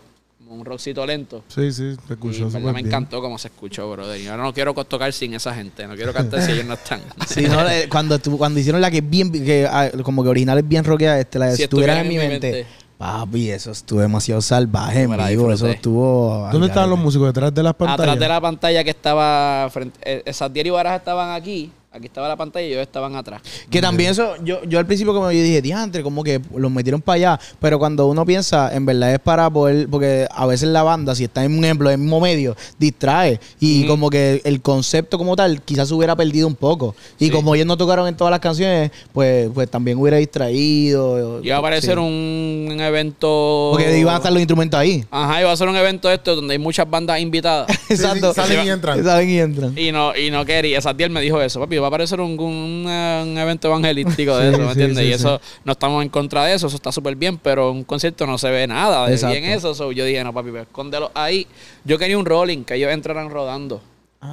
un 0.51 0.65
rockcito 0.65 1.05
lento. 1.05 1.43
Sí, 1.47 1.71
sí, 1.71 1.95
Y 2.09 2.13
escuchó 2.13 2.45
súper 2.49 2.61
me 2.61 2.73
bien. 2.73 2.87
encantó 2.87 3.21
cómo 3.21 3.37
se 3.37 3.47
escuchó, 3.47 3.89
brother. 3.91 4.19
Y 4.19 4.25
Yo 4.25 4.35
no 4.37 4.53
quiero 4.53 4.73
tocar 4.85 5.11
sin 5.13 5.33
esa 5.33 5.53
gente, 5.53 5.87
no 5.87 5.95
quiero 5.95 6.13
cantar 6.13 6.41
si 6.41 6.51
ellos 6.51 6.65
no 6.65 6.73
están. 6.75 7.01
Sí, 7.27 7.41
no, 7.47 7.67
eh, 7.69 7.87
cuando, 7.89 8.19
tu- 8.19 8.37
cuando 8.37 8.59
hicieron 8.59 8.81
la 8.81 8.91
que 8.91 8.97
es 8.97 9.09
bien, 9.09 9.31
que 9.31 9.67
ah, 9.69 9.89
como 10.03 10.23
que 10.23 10.29
original 10.29 10.57
es 10.57 10.67
bien 10.67 10.83
rockeada, 10.83 11.19
este, 11.19 11.39
la 11.39 11.47
de 11.47 11.55
Si 11.55 11.63
estuviera 11.63 11.99
en 12.01 12.07
mi 12.07 12.17
mente. 12.17 12.65
Papi, 12.97 13.49
eso 13.49 13.71
estuvo 13.71 13.99
demasiado 13.99 14.41
salvaje, 14.41 15.07
Me 15.07 15.17
la 15.17 15.25
amigo. 15.25 15.51
Eso 15.51 15.67
estuvo. 15.67 16.47
¿Dónde 16.51 16.67
estaban 16.67 16.87
los 16.89 16.99
músicos? 16.99 17.27
¿Detrás 17.29 17.51
de 17.51 17.63
las 17.63 17.73
pantallas? 17.73 17.99
Atrás 18.01 18.19
de 18.19 18.27
la 18.27 18.39
pantalla 18.39 18.83
que 18.83 18.91
estaba 18.91 19.67
frente, 19.71 19.99
eh, 20.03 20.21
esas 20.25 20.51
y 20.53 20.69
Barajas 20.69 20.99
estaban 20.99 21.31
aquí, 21.35 21.71
aquí 21.93 22.05
estaba 22.05 22.27
la 22.29 22.37
pantalla 22.37 22.65
y 22.65 22.71
ellos 22.71 22.83
estaban 22.83 23.15
atrás. 23.17 23.41
Que 23.69 23.81
también 23.81 24.11
eso, 24.11 24.35
yo, 24.43 24.63
yo 24.63 24.79
al 24.79 24.85
principio 24.85 25.13
como 25.13 25.29
yo 25.31 25.41
dije, 25.43 25.61
diantre, 25.61 26.01
como 26.03 26.23
que 26.23 26.39
los 26.55 26.71
metieron 26.71 27.01
para 27.01 27.15
allá. 27.15 27.39
Pero 27.59 27.79
cuando 27.79 28.07
uno 28.07 28.25
piensa, 28.25 28.73
en 28.73 28.85
verdad 28.85 29.13
es 29.13 29.19
para 29.19 29.49
poder, 29.49 29.89
porque 29.89 30.25
a 30.31 30.45
veces 30.45 30.69
la 30.69 30.83
banda, 30.83 31.13
si 31.15 31.25
está 31.25 31.43
en 31.43 31.57
un 31.57 31.65
ejemplo, 31.65 31.89
en 31.89 31.95
el 31.95 31.99
mismo 31.99 32.21
medio, 32.21 32.55
distrae. 32.79 33.39
Y 33.59 33.85
como 33.87 34.09
que 34.09 34.41
el 34.45 34.61
concepto 34.61 35.17
como 35.17 35.35
tal, 35.35 35.61
quizás 35.61 35.89
se 35.89 35.93
hubiera 35.93 36.15
perdido 36.15 36.47
un 36.47 36.55
poco. 36.55 36.95
Y 37.19 37.25
Sí. 37.25 37.31
como 37.31 37.55
ellos 37.55 37.67
no 37.67 37.75
tocaron 37.75 38.07
en 38.07 38.15
todas 38.15 38.31
las 38.31 38.39
canciones, 38.39 38.91
pues, 39.11 39.49
pues 39.53 39.69
también 39.69 39.97
hubiera 39.97 40.17
distraído. 40.17 41.41
Iba 41.43 41.55
a 41.57 41.59
aparecer 41.59 41.95
Sí. 41.95 41.99
un 42.01 42.77
evento. 42.79 43.69
Porque 43.73 43.97
iban 43.99 44.13
a 44.13 44.17
estar 44.17 44.31
los 44.31 44.39
instrumentos 44.41 44.79
ahí. 44.79 45.03
Ajá, 45.11 45.41
iba 45.41 45.51
a 45.51 45.57
ser 45.57 45.67
un 45.67 45.75
evento 45.75 46.09
este 46.09 46.31
donde 46.31 46.53
hay 46.53 46.59
muchas 46.59 46.89
bandas 46.89 47.19
invitadas. 47.19 47.67
sí, 47.87 47.93
Exacto. 47.95 48.33
salen 48.33 48.65
y 48.65 48.69
entran. 48.69 49.03
Salen 49.03 49.29
y 49.29 49.39
entran. 49.39 49.77
Y 49.77 49.91
no, 49.91 50.15
y 50.15 50.31
no 50.31 50.45
quería. 50.45 50.79
Satiel 50.81 51.09
me 51.09 51.19
dijo 51.21 51.41
eso, 51.41 51.59
papi, 51.59 51.80
va 51.81 51.87
a 51.87 51.89
aparecer 51.89 52.21
un, 52.21 52.39
un, 52.39 52.85
un 52.87 53.37
evento 53.37 53.67
evangelístico 53.67 54.37
de 54.37 54.49
Sí, 54.49 54.55
eso, 54.55 54.57
¿me 54.59 54.65
sí, 54.65 54.71
entiendes? 54.81 54.97
sí, 54.97 55.03
y 55.03 55.07
sí. 55.07 55.13
eso, 55.13 55.41
no 55.65 55.71
estamos 55.73 56.03
en 56.03 56.09
contra 56.09 56.45
de 56.45 56.53
eso, 56.53 56.67
eso 56.67 56.75
está 56.75 56.91
súper 56.91 57.15
bien, 57.15 57.37
pero 57.37 57.71
en 57.71 57.77
un 57.77 57.83
concierto 57.83 58.25
no 58.27 58.37
se 58.37 58.49
ve 58.49 58.67
nada 58.67 59.07
de 59.07 59.13
Exacto. 59.13 59.37
bien 59.39 59.51
eso. 59.51 59.73
so, 59.75 59.91
yo 59.91 60.05
dije, 60.05 60.23
no, 60.23 60.33
papi, 60.33 60.51
pues, 60.51 60.63
escóndelo 60.63 61.11
ahí. 61.13 61.47
Yo 61.83 61.97
quería 61.97 62.17
un 62.17 62.25
rolling, 62.25 62.63
que 62.63 62.75
ellos 62.75 62.91
entraran 62.91 63.29
rodando. 63.29 63.81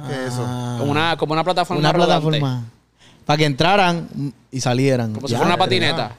¿Qué 0.07 0.13
es 0.13 0.33
eso? 0.33 0.45
Ah. 0.47 0.75
Como 0.79 0.91
una, 0.91 1.17
como 1.17 1.33
una 1.33 1.43
plataforma 1.43 1.79
una 1.79 1.91
rodante. 1.91 2.39
plataforma. 2.39 2.63
Para 3.25 3.37
que 3.37 3.45
entraran 3.45 4.07
y 4.51 4.59
salieran. 4.59 5.13
Como 5.13 5.27
si 5.27 5.33
fuera 5.35 5.47
una 5.47 5.57
patineta. 5.57 6.15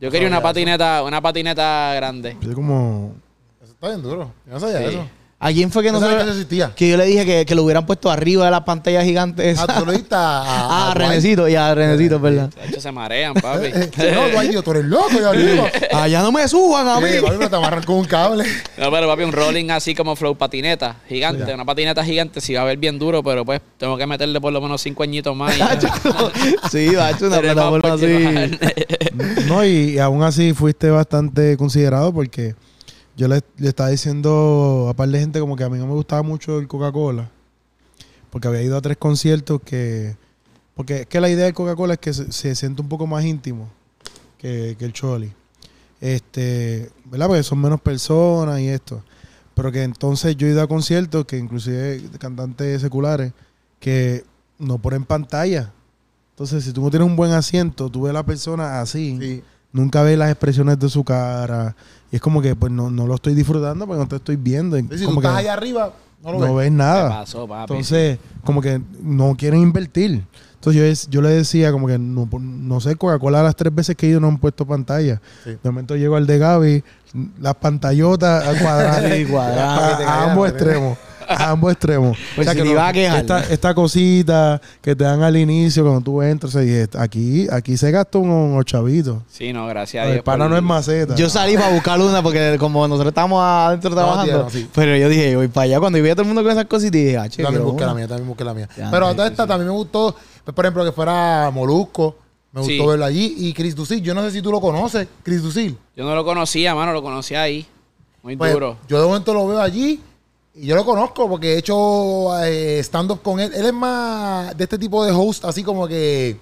Yo 0.00 0.10
quería 0.10 0.28
una 0.28 0.42
patineta, 0.42 1.02
una 1.02 1.20
patineta 1.20 1.92
grande. 1.94 2.36
Yo 2.40 2.52
como... 2.54 3.14
Eso 3.62 3.72
está 3.72 3.88
bien 3.88 4.02
duro. 4.02 4.32
Yo 4.46 4.52
no 4.54 4.60
sabía 4.60 4.78
Sí. 4.80 4.84
eso. 4.96 5.06
¿A 5.44 5.52
quién 5.52 5.70
fue 5.70 5.82
que 5.82 5.92
No 5.92 6.00
sabía 6.00 6.24
que 6.24 6.30
existía. 6.30 6.72
Que 6.74 6.88
yo 6.88 6.96
le 6.96 7.04
dije 7.04 7.26
que, 7.26 7.44
que 7.44 7.54
lo 7.54 7.64
hubieran 7.64 7.84
puesto 7.84 8.10
arriba 8.10 8.46
de 8.46 8.50
la 8.50 8.64
pantalla 8.64 9.04
gigante 9.04 9.50
esa. 9.50 9.66
Ah, 9.68 9.78
tú 9.78 9.84
lo 9.84 9.92
a... 9.92 9.96
a, 10.16 10.44
Ah, 10.46 10.90
a 10.90 10.94
Renecito, 10.94 11.46
ya, 11.48 11.74
Renecito, 11.74 12.18
¿verdad? 12.18 12.48
De 12.48 12.68
hecho, 12.70 12.80
se 12.80 12.90
marean, 12.90 13.34
papi. 13.34 13.68
Dwight. 13.70 13.94
Eh, 13.98 14.30
No, 14.34 14.40
digo, 14.40 14.62
tú 14.62 14.70
eres 14.70 14.86
loco, 14.86 15.10
ya 15.20 15.28
arriba. 15.28 15.64
Allá 15.92 16.22
no 16.22 16.32
me 16.32 16.48
suban 16.48 16.88
a 16.88 16.98
mí. 16.98 17.10
Eh, 17.10 17.20
papi, 17.20 17.34
pero 17.36 17.50
te 17.50 17.56
amarran 17.56 17.82
con 17.82 17.96
un 17.96 18.06
cable. 18.06 18.44
No, 18.78 18.90
pero 18.90 19.06
papi, 19.06 19.22
un 19.22 19.32
rolling 19.32 19.68
así 19.68 19.94
como 19.94 20.16
flow 20.16 20.34
patineta, 20.34 20.96
gigante. 21.06 21.52
Una 21.52 21.66
patineta 21.66 22.02
gigante, 22.02 22.40
sí 22.40 22.54
va 22.54 22.62
a 22.62 22.64
ver 22.64 22.78
bien 22.78 22.98
duro, 22.98 23.22
pero 23.22 23.44
pues 23.44 23.60
tengo 23.76 23.98
que 23.98 24.06
meterle 24.06 24.40
por 24.40 24.50
lo 24.50 24.62
menos 24.62 24.80
cinco 24.80 25.02
añitos 25.02 25.36
más. 25.36 25.54
y 25.58 25.60
sí, 26.70 26.94
va 26.94 27.08
a 27.08 27.10
hecho 27.10 27.26
una 27.26 27.40
plataforma 27.40 27.92
así. 27.92 28.58
No, 29.46 29.62
y, 29.62 29.68
y 29.90 29.98
aún 29.98 30.22
así 30.22 30.54
fuiste 30.54 30.88
bastante 30.88 31.58
considerado 31.58 32.14
porque 32.14 32.54
yo 33.16 33.28
le, 33.28 33.42
le 33.58 33.68
estaba 33.68 33.90
diciendo 33.90 34.86
a 34.90 34.94
par 34.94 35.08
de 35.08 35.20
gente 35.20 35.40
como 35.40 35.56
que 35.56 35.64
a 35.64 35.68
mí 35.68 35.78
no 35.78 35.86
me 35.86 35.92
gustaba 35.94 36.22
mucho 36.22 36.58
el 36.58 36.66
Coca-Cola. 36.68 37.30
Porque 38.30 38.48
había 38.48 38.62
ido 38.62 38.76
a 38.76 38.80
tres 38.80 38.96
conciertos 38.96 39.60
que... 39.64 40.16
Porque 40.74 41.02
es 41.02 41.06
que 41.06 41.20
la 41.20 41.28
idea 41.30 41.44
del 41.44 41.54
Coca-Cola 41.54 41.94
es 41.94 42.00
que 42.00 42.12
se, 42.12 42.32
se 42.32 42.54
siente 42.56 42.82
un 42.82 42.88
poco 42.88 43.06
más 43.06 43.24
íntimo 43.24 43.68
que, 44.38 44.74
que 44.76 44.84
el 44.84 44.92
Choli. 44.92 45.32
Este, 46.00 46.90
¿verdad? 47.04 47.28
Porque 47.28 47.42
son 47.44 47.60
menos 47.60 47.80
personas 47.80 48.60
y 48.60 48.68
esto. 48.68 49.02
Pero 49.54 49.70
que 49.70 49.84
entonces 49.84 50.36
yo 50.36 50.46
he 50.46 50.50
ido 50.50 50.62
a 50.62 50.66
conciertos 50.66 51.24
que 51.26 51.38
inclusive 51.38 52.02
cantantes 52.18 52.80
seculares 52.80 53.32
que 53.78 54.24
no 54.58 54.78
ponen 54.78 55.04
pantalla. 55.04 55.72
Entonces, 56.30 56.64
si 56.64 56.72
tú 56.72 56.82
no 56.82 56.90
tienes 56.90 57.06
un 57.06 57.14
buen 57.14 57.30
asiento, 57.30 57.88
tú 57.88 58.02
ves 58.02 58.10
a 58.10 58.14
la 58.14 58.26
persona 58.26 58.80
así, 58.80 59.16
Sí. 59.20 59.42
nunca 59.72 60.02
ves 60.02 60.18
las 60.18 60.30
expresiones 60.30 60.78
de 60.80 60.88
su 60.88 61.04
cara. 61.04 61.76
Y 62.14 62.16
es 62.16 62.20
como 62.22 62.40
que 62.40 62.54
pues 62.54 62.70
no, 62.70 62.90
no 62.90 63.08
lo 63.08 63.16
estoy 63.16 63.34
disfrutando 63.34 63.88
porque 63.88 63.98
no 64.00 64.06
te 64.06 64.14
estoy 64.14 64.36
viendo. 64.36 64.78
Y 64.78 64.84
tú 64.84 65.04
como 65.06 65.20
estás 65.20 65.32
que- 65.32 65.38
allá 65.40 65.52
arriba, 65.54 65.92
No 66.22 66.30
lo 66.30 66.38
no 66.38 66.54
ves. 66.54 66.70
nada. 66.70 67.08
pasó, 67.08 67.48
papi. 67.48 67.72
Entonces, 67.72 68.18
como 68.44 68.62
que 68.62 68.80
no 69.02 69.34
quieren 69.36 69.60
invertir. 69.62 70.24
Entonces 70.54 70.80
yo, 70.80 70.84
es- 70.86 71.08
yo 71.10 71.20
le 71.22 71.30
decía 71.30 71.72
como 71.72 71.88
que 71.88 71.98
no, 71.98 72.28
no 72.40 72.80
sé, 72.80 72.94
Coca-Cola 72.94 73.42
las 73.42 73.56
tres 73.56 73.74
veces 73.74 73.96
que 73.96 74.06
he 74.06 74.10
ido 74.10 74.20
no 74.20 74.28
han 74.28 74.38
puesto 74.38 74.64
pantalla. 74.64 75.20
Sí. 75.42 75.50
De 75.50 75.58
momento 75.70 75.96
llego 75.96 76.14
al 76.14 76.28
de 76.28 76.38
Gaby, 76.38 76.84
las 77.40 77.56
pantallotas 77.56 78.46
al 78.46 78.60
cuadrado. 78.60 79.06
A, 79.58 79.96
a 79.96 80.30
ambos 80.30 80.48
extremos. 80.50 80.96
A 81.28 81.50
ambos 81.50 81.72
extremos. 81.72 82.16
Pues 82.36 82.48
si 82.48 82.56
te 82.56 82.66
ibas 82.68 82.88
a 82.88 82.92
quejar, 82.92 83.20
esta, 83.20 83.40
¿no? 83.40 83.46
esta 83.46 83.74
cosita 83.74 84.60
que 84.80 84.94
te 84.96 85.04
dan 85.04 85.22
al 85.22 85.36
inicio 85.36 85.82
cuando 85.82 86.00
tú 86.00 86.22
entras, 86.22 86.54
y 86.56 86.58
dije, 86.60 86.88
aquí, 86.98 87.46
aquí 87.50 87.76
se 87.76 87.90
gasta 87.90 88.18
unos, 88.18 88.64
chavitos. 88.64 89.18
Sí, 89.28 89.52
no, 89.52 89.66
gracias 89.66 90.02
a 90.02 90.06
Dios. 90.06 90.16
El 90.18 90.22
pana 90.22 90.48
no 90.48 90.56
es 90.56 90.62
maceta. 90.62 91.14
Yo 91.14 91.28
salí 91.28 91.54
para 91.56 91.70
buscar 91.72 92.00
una 92.00 92.22
porque 92.22 92.56
como 92.58 92.86
nosotros 92.88 93.10
estábamos 93.10 93.42
adentro 93.42 93.90
No, 93.90 93.96
trabajando, 93.96 94.46
tío, 94.46 94.50
sí. 94.50 94.68
pero 94.74 94.96
yo 94.96 95.08
dije, 95.08 95.36
voy 95.36 95.48
para 95.48 95.64
allá. 95.64 95.80
Cuando 95.80 96.00
vi 96.02 96.08
a 96.08 96.14
todo 96.14 96.22
el 96.22 96.28
mundo 96.28 96.42
con 96.42 96.52
esas 96.52 96.64
cosas 96.66 96.86
y 96.86 96.90
dije, 96.90 97.18
ah, 97.18 97.28
che, 97.28 97.42
Yo 97.42 97.44
también 97.48 97.64
busqué 97.64 97.78
una. 97.84 97.86
la 97.86 97.94
mía, 97.94 98.08
también 98.08 98.28
busqué 98.28 98.44
la 98.44 98.54
mía. 98.54 98.68
Ya, 98.76 98.90
Pero 98.90 99.06
sí, 99.06 99.12
a 99.12 99.16
toda 99.16 99.28
esta 99.28 99.46
también 99.46 99.68
me 99.68 99.74
gustó, 99.74 100.14
pues, 100.44 100.54
por 100.54 100.64
ejemplo, 100.64 100.84
que 100.84 100.92
fuera 100.92 101.50
Molusco. 101.52 102.16
Me 102.52 102.62
Sí. 102.62 102.76
gustó 102.78 102.90
verlo 102.90 103.04
allí. 103.04 103.34
Y 103.38 103.52
Chris 103.52 103.74
Ducil, 103.74 104.00
yo 104.00 104.14
no 104.14 104.22
sé 104.22 104.30
si 104.30 104.40
tú 104.40 104.52
lo 104.52 104.60
conoces, 104.60 105.08
Chris 105.24 105.42
Ducil. 105.42 105.76
Yo 105.96 106.04
no 106.04 106.14
lo 106.14 106.24
conocía, 106.24 106.72
mano, 106.74 106.92
lo 106.92 107.02
conocía 107.02 107.42
ahí. 107.42 107.66
Muy 108.22 108.36
Pues, 108.36 108.52
duro. 108.52 108.76
yo 108.88 109.00
de 109.00 109.06
momento 109.08 109.34
lo 109.34 109.46
veo 109.48 109.60
allí 109.60 110.00
y 110.56 110.66
yo 110.66 110.76
lo 110.76 110.84
conozco 110.84 111.28
porque 111.28 111.54
he 111.54 111.58
hecho 111.58 112.38
eh, 112.44 112.78
stand-up 112.80 113.22
con 113.22 113.40
él. 113.40 113.52
Él 113.54 113.66
es 113.66 113.72
más 113.72 114.56
de 114.56 114.64
este 114.64 114.78
tipo 114.78 115.04
de 115.04 115.10
host, 115.10 115.44
así 115.44 115.62
como 115.64 115.88
que... 115.88 116.38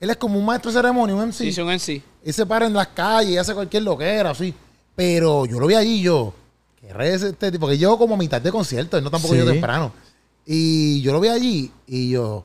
Él 0.00 0.10
es 0.10 0.16
como 0.16 0.38
un 0.38 0.44
maestro 0.44 0.70
de 0.70 0.78
ceremonia, 0.78 1.16
un 1.16 1.28
MC. 1.28 1.32
Sí, 1.32 1.52
sí, 1.52 1.60
un 1.60 1.78
sí. 1.78 2.02
Él 2.22 2.34
se 2.34 2.44
para 2.46 2.66
en 2.66 2.74
las 2.74 2.88
calles 2.88 3.32
y 3.32 3.38
hace 3.38 3.54
cualquier 3.54 3.82
loquera, 3.84 4.30
así. 4.30 4.54
Pero 4.94 5.46
yo 5.46 5.58
lo 5.58 5.66
vi 5.66 5.74
allí 5.74 6.02
yo... 6.02 6.34
¿Qué 6.80 6.92
redes 6.92 7.22
este 7.22 7.50
tipo? 7.50 7.62
Porque 7.62 7.78
llego 7.78 7.98
como 7.98 8.14
a 8.14 8.18
mitad 8.18 8.40
de 8.40 8.52
concierto, 8.52 8.96
él 8.96 9.02
no 9.04 9.10
tampoco 9.10 9.34
Sí. 9.34 9.40
yo 9.40 9.46
temprano. 9.46 9.92
Y 10.46 11.00
yo 11.00 11.12
lo 11.12 11.20
vi 11.20 11.28
allí 11.28 11.72
y 11.86 12.10
yo... 12.10 12.44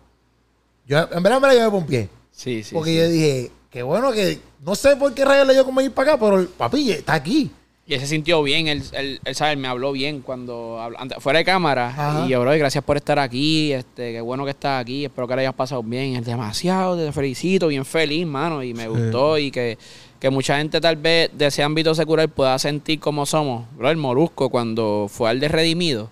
yo 0.87 0.97
en 0.99 1.21
verdad, 1.21 1.37
en 1.37 1.41
verdad, 1.41 1.57
yo 1.57 1.63
me 1.65 1.71
pompié. 1.71 2.09
Sí, 2.31 2.63
sí. 2.63 2.73
porque 2.73 2.91
sí. 2.91 2.97
yo 2.97 3.09
dije, 3.09 3.51
qué 3.69 3.83
bueno 3.83 4.11
que... 4.13 4.39
No 4.65 4.73
sé 4.75 4.95
por 4.95 5.13
qué 5.13 5.25
rayos 5.25 5.45
le 5.45 5.53
dio 5.53 5.65
como 5.65 5.81
ir 5.81 5.91
para 5.91 6.13
acá, 6.13 6.19
pero 6.19 6.39
el 6.39 6.47
papi 6.47 6.91
está 6.91 7.15
aquí. 7.15 7.51
Y 7.85 7.95
él 7.95 7.99
se 7.99 8.07
sintió 8.07 8.41
bien, 8.43 8.67
él, 8.67 8.81
él, 8.93 9.19
él, 9.25 9.35
¿sabes? 9.35 9.57
me 9.57 9.67
habló 9.67 9.91
bien 9.91 10.21
cuando 10.21 10.77
habl- 10.79 10.95
ante- 10.97 11.19
fuera 11.19 11.39
de 11.39 11.45
cámara. 11.45 11.89
Ajá. 11.89 12.23
Y 12.25 12.29
yo, 12.29 12.39
bro, 12.39 12.51
gracias 12.57 12.81
por 12.83 12.95
estar 12.95 13.19
aquí, 13.19 13.73
este, 13.73 14.13
qué 14.13 14.21
bueno 14.21 14.45
que 14.45 14.51
estás 14.51 14.81
aquí, 14.81 15.03
espero 15.03 15.27
que 15.27 15.35
le 15.35 15.41
hayas 15.41 15.53
pasado 15.53 15.83
bien. 15.83 16.15
Es 16.15 16.25
demasiado, 16.25 16.95
te 16.97 17.11
felicito, 17.11 17.67
bien 17.67 17.83
feliz, 17.83 18.25
mano, 18.25 18.63
y 18.63 18.73
me 18.73 18.83
Sí. 18.83 18.87
gustó 18.89 19.37
y 19.37 19.51
que, 19.51 19.77
que 20.17 20.29
mucha 20.29 20.57
gente 20.59 20.79
tal 20.79 20.95
vez 20.95 21.29
de 21.33 21.47
ese 21.47 21.61
ámbito 21.61 21.93
secular 21.93 22.29
pueda 22.29 22.57
sentir 22.57 23.01
como 23.01 23.25
somos. 23.25 23.65
Bro, 23.75 23.89
el 23.89 23.97
Molusco 23.97 24.49
cuando 24.49 25.07
fue 25.09 25.29
al 25.29 25.41
de 25.41 25.49
Redimido, 25.49 26.09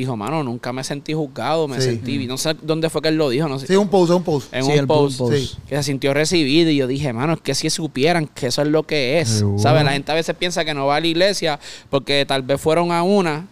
dijo, 0.00 0.16
mano, 0.16 0.42
nunca 0.42 0.72
me 0.72 0.82
sentí 0.84 1.12
juzgado, 1.14 1.68
me 1.68 1.76
Sí. 1.80 1.82
sentí, 1.90 2.26
no 2.26 2.36
sé 2.38 2.54
dónde 2.62 2.88
fue 2.90 3.02
que 3.02 3.08
él 3.08 3.16
lo 3.16 3.28
dijo, 3.28 3.48
no 3.48 3.58
sé. 3.58 3.66
Sí, 3.66 3.76
un 3.76 3.88
post, 3.88 4.12
un 4.12 4.22
post. 4.22 4.52
en 4.54 4.64
Sí, 4.64 4.72
un 4.72 4.78
el 4.78 4.86
post, 4.86 5.18
post. 5.18 5.34
Sí. 5.36 5.56
que 5.68 5.76
se 5.76 5.82
sintió 5.82 6.14
recibido 6.14 6.70
y 6.70 6.76
yo 6.76 6.86
dije, 6.86 7.12
mano, 7.12 7.34
es 7.34 7.40
que 7.40 7.54
si 7.54 7.68
supieran 7.70 8.26
que 8.26 8.46
eso 8.48 8.62
es 8.62 8.68
lo 8.68 8.82
que 8.84 9.20
es. 9.20 9.44
¿sabes? 9.58 9.84
La 9.84 9.92
gente 9.92 10.10
a 10.12 10.14
veces 10.14 10.34
piensa 10.36 10.64
que 10.64 10.74
no 10.74 10.86
va 10.86 10.96
a 10.96 11.00
la 11.00 11.06
iglesia 11.06 11.58
porque 11.90 12.24
tal 12.26 12.42
vez 12.42 12.60
fueron 12.60 12.92
a 12.92 13.02
una 13.02 13.46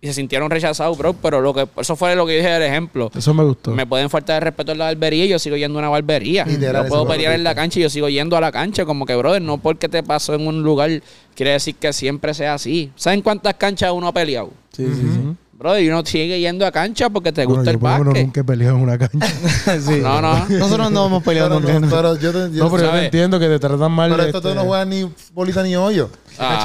y 0.00 0.06
se 0.06 0.12
sintieron 0.12 0.50
rechazados, 0.50 0.98
bro, 0.98 1.14
pero 1.14 1.40
lo 1.40 1.54
que 1.54 1.66
eso 1.80 1.96
fue 1.96 2.14
lo 2.14 2.26
que 2.26 2.36
dije 2.36 2.48
del 2.50 2.62
ejemplo. 2.62 3.10
Eso 3.16 3.32
me 3.32 3.42
gustó. 3.42 3.70
Me 3.70 3.86
pueden 3.86 4.10
faltar 4.10 4.34
de 4.36 4.40
respeto 4.40 4.72
en 4.72 4.78
la 4.78 4.84
barbería 4.84 5.24
y 5.24 5.28
yo 5.28 5.38
sigo 5.38 5.56
yendo 5.56 5.78
a 5.78 5.80
una 5.80 5.88
barbería. 5.88 6.44
Literal, 6.44 6.82
yo 6.82 6.88
puedo 6.90 7.06
pelear 7.08 7.32
en 7.32 7.42
la 7.42 7.54
cancha 7.54 7.78
y 7.78 7.82
yo 7.84 7.88
sigo 7.88 8.10
yendo 8.10 8.36
a 8.36 8.40
la 8.42 8.52
cancha. 8.52 8.84
Como 8.84 9.06
que, 9.06 9.16
brother, 9.16 9.40
no 9.40 9.56
porque 9.56 9.88
te 9.88 10.02
pasó 10.02 10.34
en 10.34 10.46
un 10.46 10.62
lugar 10.62 10.90
quiere 11.34 11.52
decir 11.52 11.76
que 11.76 11.90
siempre 11.94 12.34
sea 12.34 12.52
así. 12.52 12.90
¿Saben 12.96 13.22
cuántas 13.22 13.54
canchas 13.54 13.92
uno 13.94 14.08
ha 14.08 14.12
peleado? 14.12 14.50
Sí, 14.76 14.84
sí, 14.86 14.92
sí. 14.94 15.36
Y 15.80 15.88
uno 15.88 16.04
sigue 16.04 16.38
yendo 16.40 16.66
a 16.66 16.70
cancha 16.72 17.08
porque 17.10 17.32
te 17.32 17.44
Bueno, 17.46 17.60
gusta 17.60 17.70
yo 17.72 17.76
el 17.78 17.82
básquet. 17.82 18.24
nunca 18.26 18.40
he 18.40 18.44
peleado 18.44 18.76
en 18.76 18.82
una 18.82 18.98
cancha. 18.98 19.26
Sí. 19.80 20.00
No, 20.02 20.20
no. 20.20 20.46
Nosotros 20.48 20.90
no 20.90 21.06
hemos 21.06 21.22
peleado 21.22 21.58
nunca. 21.58 21.80
no, 21.80 21.88
pero 21.88 22.16
yo 22.18 22.32
te 22.32 22.54
yo- 22.54 22.64
no, 22.64 22.70
pero 22.70 22.84
yo 22.84 22.90
te 22.92 23.04
entiendo 23.06 23.38
que 23.40 23.48
te 23.48 23.58
tratan 23.58 23.90
mal. 23.92 24.10
pero 24.10 24.22
estos 24.24 24.40
este, 24.40 24.48
dos 24.48 24.56
no 24.56 24.64
juegan 24.64 24.90
ni 24.90 25.08
bolita 25.32 25.62
ni 25.62 25.74
hoyo. 25.74 26.10
Ah. 26.38 26.60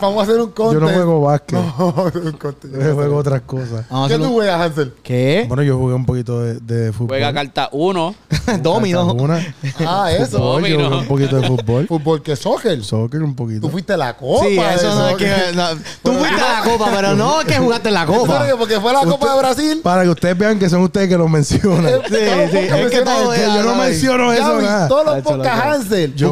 Vamos 0.00 0.20
a 0.20 0.22
hacer 0.22 0.40
un 0.40 0.48
yo 0.48 0.54
contest. 0.54 0.82
no 0.82 0.88
juego 0.88 1.20
básquet. 1.20 1.58
No, 1.78 2.10
un 2.14 2.32
contest. 2.32 2.74
Yo 2.74 2.94
juego 2.94 3.16
otras 3.16 3.42
cosas. 3.42 3.84
¿Qué 4.08 4.16
tú 4.16 4.24
un- 4.24 4.32
juegas, 4.32 4.60
Hansel? 4.60 4.94
¿Qué? 5.02 5.44
Bueno, 5.48 5.62
yo 5.62 5.78
jugué 5.78 5.94
un 5.94 6.04
poquito 6.04 6.40
de, 6.40 6.54
de 6.60 6.92
fútbol. 6.92 7.08
Juega 7.08 7.32
carta 7.32 7.68
1. 7.72 8.14
Domino. 8.62 9.12
Una. 9.12 9.54
Ah, 9.86 10.10
eso. 10.12 10.38
Fútbol, 10.38 10.66
yo 10.66 10.84
jugué 10.84 10.96
un 10.98 11.06
poquito 11.06 11.36
de 11.40 11.46
fútbol. 11.46 11.86
Fútbol 11.86 12.22
que 12.22 12.36
soccer. 12.36 12.82
Soccer 12.84 13.22
un 13.22 13.34
poquito. 13.36 13.60
Tú 13.62 13.70
fuiste 13.70 13.92
a 13.92 13.96
la 13.96 14.16
copa. 14.16 14.44
Sí, 14.46 14.58
eso 14.58 14.94
no 14.94 15.08
es 15.10 15.16
que. 15.16 15.30
no, 15.54 15.68
tú 16.02 16.12
fuiste 16.12 16.40
a 16.40 16.60
la 16.60 16.64
copa, 16.64 16.90
pero 16.94 17.14
no 17.14 17.40
es 17.40 17.46
que 17.46 17.58
jugaste 17.58 17.90
la 17.90 18.06
copa. 18.06 18.46
Porque 18.58 18.80
fue 18.80 18.92
la 18.92 19.00
Copa 19.00 19.32
de 19.34 19.38
Brasil. 19.38 19.80
Para 19.82 20.02
que 20.02 20.08
ustedes 20.08 20.36
vean 20.38 20.58
que 20.58 20.68
son 20.68 20.82
ustedes 20.82 21.08
que 21.08 21.16
lo 21.16 21.28
mencionan. 21.28 21.92
Sí, 22.08 22.14
sí, 22.50 22.58
es 22.58 22.90
que 22.90 23.00
todo 23.02 23.34
yo 23.34 23.62
no 23.62 23.74
menciono 23.76 24.32
eso 24.32 24.60
nada. 24.60 24.88
Todos 24.88 25.06
los 25.06 25.22
creo. 25.22 25.42
Hansel. 25.52 26.14
Yo- 26.14 26.30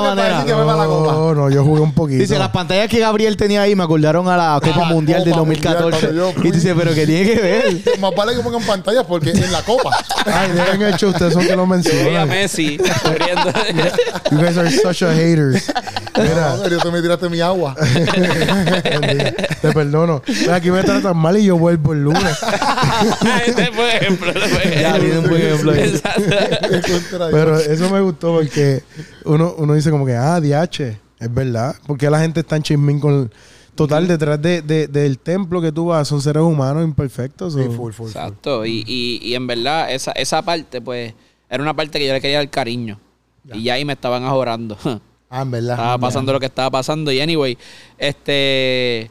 Manera, 0.00 0.44
que 0.44 0.52
la 0.52 0.86
copa. 0.86 1.12
No, 1.12 1.34
no, 1.34 1.50
yo 1.50 1.64
jugué 1.64 1.80
un 1.80 1.92
poquito. 1.92 2.20
Dice, 2.20 2.38
las 2.38 2.50
pantallas 2.50 2.88
que 2.88 2.98
Gabriel 2.98 3.36
tenía 3.36 3.62
ahí 3.62 3.74
me 3.74 3.84
acordaron 3.84 4.28
a 4.28 4.36
la 4.36 4.60
Copa 4.62 4.78
la 4.80 4.84
Mundial 4.86 5.24
del 5.24 5.32
Copa 5.34 5.44
Mundial 5.44 5.74
2014. 5.74 6.06
cuando 6.06 6.16
yo 6.16 6.32
fui. 6.32 6.48
Y 6.48 6.52
dice, 6.52 6.74
pero 6.74 6.94
¿qué 6.94 7.06
tiene 7.06 7.30
que 7.34 7.40
ver? 7.40 7.82
Más 8.00 8.14
vale 8.14 8.34
que 8.34 8.40
pongan 8.40 8.62
pantallas 8.62 9.04
porque 9.06 9.30
en 9.30 9.52
la 9.52 9.62
copa. 9.62 9.96
Ay, 10.26 10.52
dejen 10.52 10.82
el 10.82 10.94
show, 10.96 11.10
ustedes 11.10 11.32
son 11.32 11.46
que 11.46 11.56
lo 11.56 11.62
Yo 11.62 11.66
vi 11.66 11.72
a 11.72 11.76
mencionan. 11.76 12.28
Messi 12.28 12.78
corriendo. 13.02 13.52
You 14.30 14.38
guys 14.38 14.58
are 14.58 14.70
such 14.70 15.02
a 15.02 15.12
haters. 15.12 15.70
Mira, 16.16 16.56
No, 16.56 16.68
yo 16.68 16.78
tú 16.78 16.92
me 16.92 17.00
tiraste 17.00 17.28
mi 17.28 17.40
agua. 17.40 17.74
te 19.60 19.72
perdono. 19.72 20.22
Aquí 20.52 20.70
me 20.70 20.82
tratan 20.82 21.16
mal 21.16 21.36
y 21.36 21.44
yo 21.44 21.56
vuelvo 21.56 21.92
el 21.92 22.02
lunes. 22.04 22.38
Ese 23.46 23.66
fue 23.72 23.96
ejemplo. 23.96 24.30
ese 24.30 24.48
fue 24.48 24.80
Ya, 24.80 24.94
un 24.94 25.28
buen 25.28 25.42
ejemplo 25.42 25.72
Pero 27.30 27.58
eso 27.58 27.90
me 27.90 28.00
gustó 28.00 28.34
porque 28.34 28.82
uno, 29.24 29.54
uno 29.58 29.74
dice 29.74 29.87
como 29.90 30.06
que, 30.06 30.14
ah, 30.14 30.40
DH, 30.40 30.80
es 31.20 31.34
verdad. 31.34 31.74
Porque 31.86 32.08
la 32.10 32.20
gente 32.20 32.40
está 32.40 32.56
en 32.56 32.62
chismín 32.62 33.00
con... 33.00 33.30
Total, 33.74 34.08
detrás 34.08 34.42
de, 34.42 34.60
de- 34.60 34.88
del 34.88 35.20
templo 35.20 35.60
que 35.62 35.70
tú 35.70 35.86
vas 35.86 36.08
son 36.08 36.20
seres 36.20 36.42
humanos 36.42 36.82
imperfectos. 36.82 37.54
Sí, 37.54 37.60
o- 37.60 37.64
full, 37.70 37.74
full, 37.76 37.92
full. 37.92 38.06
Exacto. 38.08 38.66
Y, 38.66 38.82
y, 38.86 39.20
y 39.22 39.34
en 39.36 39.46
verdad, 39.46 39.92
esa, 39.92 40.10
esa 40.12 40.42
parte, 40.42 40.80
pues, 40.80 41.14
era 41.48 41.62
una 41.62 41.74
parte 41.74 42.00
que 42.00 42.06
yo 42.08 42.12
le 42.12 42.20
quería 42.20 42.38
dar 42.38 42.50
cariño. 42.50 42.98
Y 43.52 43.62
ya 43.62 43.74
ahí 43.74 43.84
me 43.84 43.92
estaban 43.94 44.24
ahorrando. 44.24 44.76
Ah, 45.30 45.42
en 45.42 45.50
verdad. 45.50 45.72
estaba 45.74 45.98
pasando 45.98 46.32
lo 46.32 46.40
que 46.40 46.46
estaba 46.46 46.70
pasando. 46.70 47.12
Y 47.12 47.20
anyway, 47.20 47.58
este. 47.98 49.10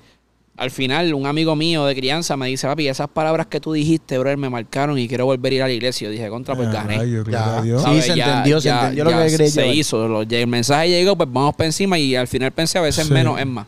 Al 0.57 0.71
final, 0.71 1.13
un 1.13 1.27
amigo 1.27 1.55
mío 1.55 1.85
de 1.85 1.93
crianza 1.95 2.35
me 2.35 2.47
dice, 2.47 2.65
papi, 2.67 2.87
esas 2.87 3.07
palabras 3.07 3.45
que 3.45 3.59
tú 3.59 3.73
dijiste, 3.73 4.17
bro, 4.17 4.35
me 4.37 4.49
marcaron 4.49 4.97
y 4.97 5.07
quiero 5.07 5.25
volver 5.25 5.53
a 5.53 5.55
ir 5.55 5.61
a 5.63 5.67
la 5.67 5.73
iglesia. 5.73 6.05
Yo 6.07 6.11
dije, 6.11 6.27
contra, 6.29 6.55
pues 6.55 6.71
gané. 6.71 6.97
Ya. 7.29 7.61
Sí, 7.61 8.01
se 8.01 8.13
entendió, 8.13 8.59
se 8.59 8.69
entendió 8.69 9.03
lo 9.03 9.11
que 9.11 9.15
quería 9.31 9.49
Se 9.51 9.67
hizo. 9.67 10.07
Lo- 10.07 10.21
el 10.23 10.47
mensaje 10.47 10.89
llegó, 10.89 11.15
pues 11.15 11.29
vamos 11.31 11.55
para 11.55 11.67
encima 11.67 11.99
y 11.99 12.15
al 12.15 12.27
final 12.27 12.51
pensé 12.51 12.79
a 12.79 12.81
veces 12.81 13.05
Sí. 13.07 13.13
menos 13.13 13.39
es 13.39 13.45
más. 13.45 13.67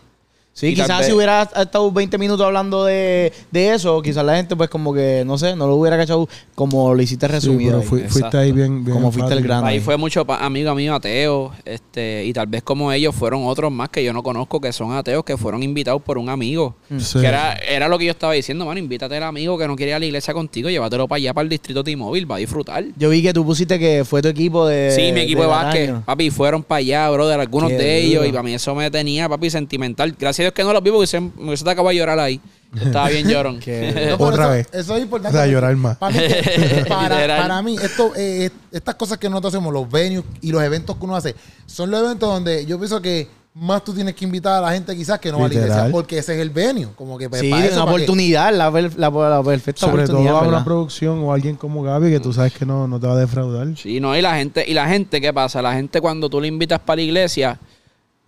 Sí, 0.59 0.67
Y 0.67 0.73
quizás 0.75 0.97
vez- 0.99 1.07
si 1.07 1.13
hubiera 1.13 1.43
estado 1.43 1.89
20 1.89 2.17
minutos 2.17 2.45
hablando 2.45 2.83
de, 2.83 3.31
de 3.49 3.73
eso, 3.73 4.01
quizás 4.01 4.25
la 4.25 4.35
gente, 4.35 4.57
pues, 4.57 4.69
como 4.69 4.93
que, 4.93 5.23
no 5.25 5.37
sé, 5.37 5.55
no 5.55 5.67
lo 5.67 5.75
hubiera 5.75 5.95
cachado 5.95 6.27
como 6.53 6.93
lo 6.93 7.01
hiciste 7.01 7.27
Sí, 7.27 7.31
resumido. 7.31 7.69
pero 7.71 7.81
ahí. 7.81 7.87
fui- 7.87 7.99
fuiste 8.01 8.17
exacto. 8.19 8.37
ahí 8.39 8.51
bien, 8.51 8.83
bien 8.83 8.93
Como 8.97 9.09
fuiste 9.13 9.33
el 9.33 9.41
grano. 9.41 9.65
Ahí 9.65 9.75
ahí. 9.75 9.79
fue 9.79 9.95
mucho 9.95 10.25
amigo 10.27 10.75
mío 10.75 10.95
ateo, 10.95 11.53
este, 11.63 12.25
y 12.25 12.33
tal 12.33 12.47
vez 12.47 12.61
como 12.61 12.91
ellos 12.91 13.15
fueron 13.15 13.45
otros 13.45 13.71
más 13.71 13.87
que 13.87 14.03
yo 14.03 14.11
no 14.11 14.21
conozco 14.21 14.59
que 14.59 14.73
son 14.73 14.91
ateos 14.91 15.23
que 15.23 15.37
fueron 15.37 15.63
invitados 15.63 16.01
por 16.01 16.17
un 16.17 16.27
amigo. 16.27 16.75
Sí. 16.97 17.21
Que 17.21 17.27
era, 17.27 17.53
era 17.53 17.87
lo 17.87 17.97
que 17.97 18.03
yo 18.05 18.11
estaba 18.11 18.33
diciendo, 18.33 18.65
mano, 18.65 18.79
invítate 18.79 19.15
al 19.15 19.23
amigo 19.23 19.57
que 19.57 19.65
no 19.65 19.77
quiere 19.77 19.91
ir 19.91 19.95
a 19.95 19.99
la 19.99 20.05
iglesia 20.07 20.33
contigo, 20.33 20.69
llévatelo 20.69 21.07
para 21.07 21.17
allá, 21.17 21.33
para 21.33 21.43
el 21.43 21.49
distrito 21.49 21.85
T-Mobile, 21.85 22.25
va 22.25 22.35
a 22.35 22.39
disfrutar. 22.39 22.83
Yo 22.97 23.09
vi 23.09 23.21
que 23.23 23.31
tú 23.33 23.45
pusiste 23.45 23.79
que 23.79 24.03
fue 24.03 24.21
tu 24.21 24.27
equipo 24.27 24.67
de. 24.67 24.91
sí, 24.93 25.13
mi 25.13 25.21
equipo 25.21 25.43
de, 25.43 25.47
básquet, 25.47 25.85
Garaño. 25.87 26.03
papi, 26.05 26.29
fueron 26.31 26.63
para 26.63 26.79
allá, 26.79 27.09
brother, 27.11 27.39
algunos 27.39 27.69
Qué 27.69 27.77
de 27.77 27.97
ellos, 28.01 28.15
duro. 28.23 28.25
y 28.27 28.31
para 28.31 28.43
mí 28.43 28.53
eso 28.53 28.75
me 28.75 28.91
tenía, 28.91 29.29
papi, 29.29 29.49
sentimental. 29.49 30.13
Gracias 30.19 30.45
a 30.45 30.48
Dios 30.49 30.53
que 30.53 30.63
no 30.63 30.73
los 30.73 30.83
vi 30.83 30.91
porque 30.91 31.07
se, 31.07 31.19
me 31.19 31.29
hubiese 31.37 31.63
acabado 31.69 31.89
de 31.89 31.95
llorar 31.95 32.19
ahí. 32.19 32.39
Estaba 32.75 33.09
bien 33.09 33.27
llorón. 33.29 33.59
No, 33.59 34.15
Otra 34.25 34.43
eso, 34.43 34.49
vez. 34.51 34.67
Eso 34.73 34.95
es 34.95 35.01
importante. 35.03 35.37
O 35.37 35.41
sea, 35.41 35.49
llorar 35.51 35.75
más. 35.75 35.97
Para 35.97 36.11
mí, 36.13 36.19
que- 36.27 36.85
para, 36.89 37.15
Literal. 37.15 37.41
para 37.41 37.61
mí 37.61 37.75
esto, 37.81 38.11
eh, 38.15 38.49
estas 38.71 38.95
cosas 38.95 39.17
que 39.17 39.29
nosotros 39.29 39.53
hacemos, 39.53 39.73
los 39.73 39.89
venues 39.89 40.23
y 40.41 40.51
los 40.51 40.61
eventos 40.61 40.95
que 40.97 41.05
uno 41.05 41.15
hace, 41.15 41.35
son 41.65 41.89
los 41.91 42.01
eventos 42.03 42.29
donde 42.31 42.65
yo 42.65 42.77
pienso 42.77 43.01
que 43.01 43.27
más 43.55 43.83
tú 43.83 43.93
tienes 43.93 44.13
que 44.13 44.23
invitar 44.23 44.53
a 44.53 44.61
la 44.67 44.71
gente 44.73 44.95
quizás 44.95 45.19
que 45.19 45.31
no 45.31 45.39
va 45.39 45.47
a 45.47 45.49
la 45.49 45.53
iglesia, 45.55 45.87
porque 45.91 46.19
ese 46.19 46.35
es 46.35 46.39
el 46.39 46.51
venue. 46.51 46.87
Como 46.95 47.17
que 47.17 47.27
pues, 47.27 47.41
Sí, 47.41 47.49
para 47.49 47.65
eso, 47.65 47.75
una 47.75 47.85
para 47.85 47.97
que- 47.97 48.03
oportunidad, 48.03 48.53
la, 48.55 48.69
la, 48.69 49.09
la 49.09 49.43
perfecta 49.43 49.85
Sobre 49.87 50.05
todo 50.05 50.17
a 50.17 50.21
una 50.21 50.41
¿verdad? 50.41 50.63
producción 50.63 51.19
o 51.23 51.33
alguien 51.33 51.55
como 51.55 51.81
Gaby 51.81 52.11
que 52.11 52.19
tú 52.19 52.31
sabes 52.31 52.53
que 52.53 52.65
no, 52.65 52.87
no 52.87 52.99
te 52.99 53.07
va 53.07 53.13
a 53.13 53.17
defraudar. 53.17 53.67
Sí, 53.75 53.99
no, 53.99 54.15
y 54.15 54.21
la 54.21 54.35
gente, 54.35 54.63
y 54.65 54.73
la 54.75 54.87
gente, 54.87 55.19
¿qué 55.19 55.33
pasa? 55.33 55.61
La 55.63 55.73
gente 55.73 55.99
cuando 55.99 56.29
tú 56.29 56.39
le 56.39 56.47
invitas 56.47 56.79
para 56.79 56.97
la 56.97 57.01
iglesia, 57.01 57.59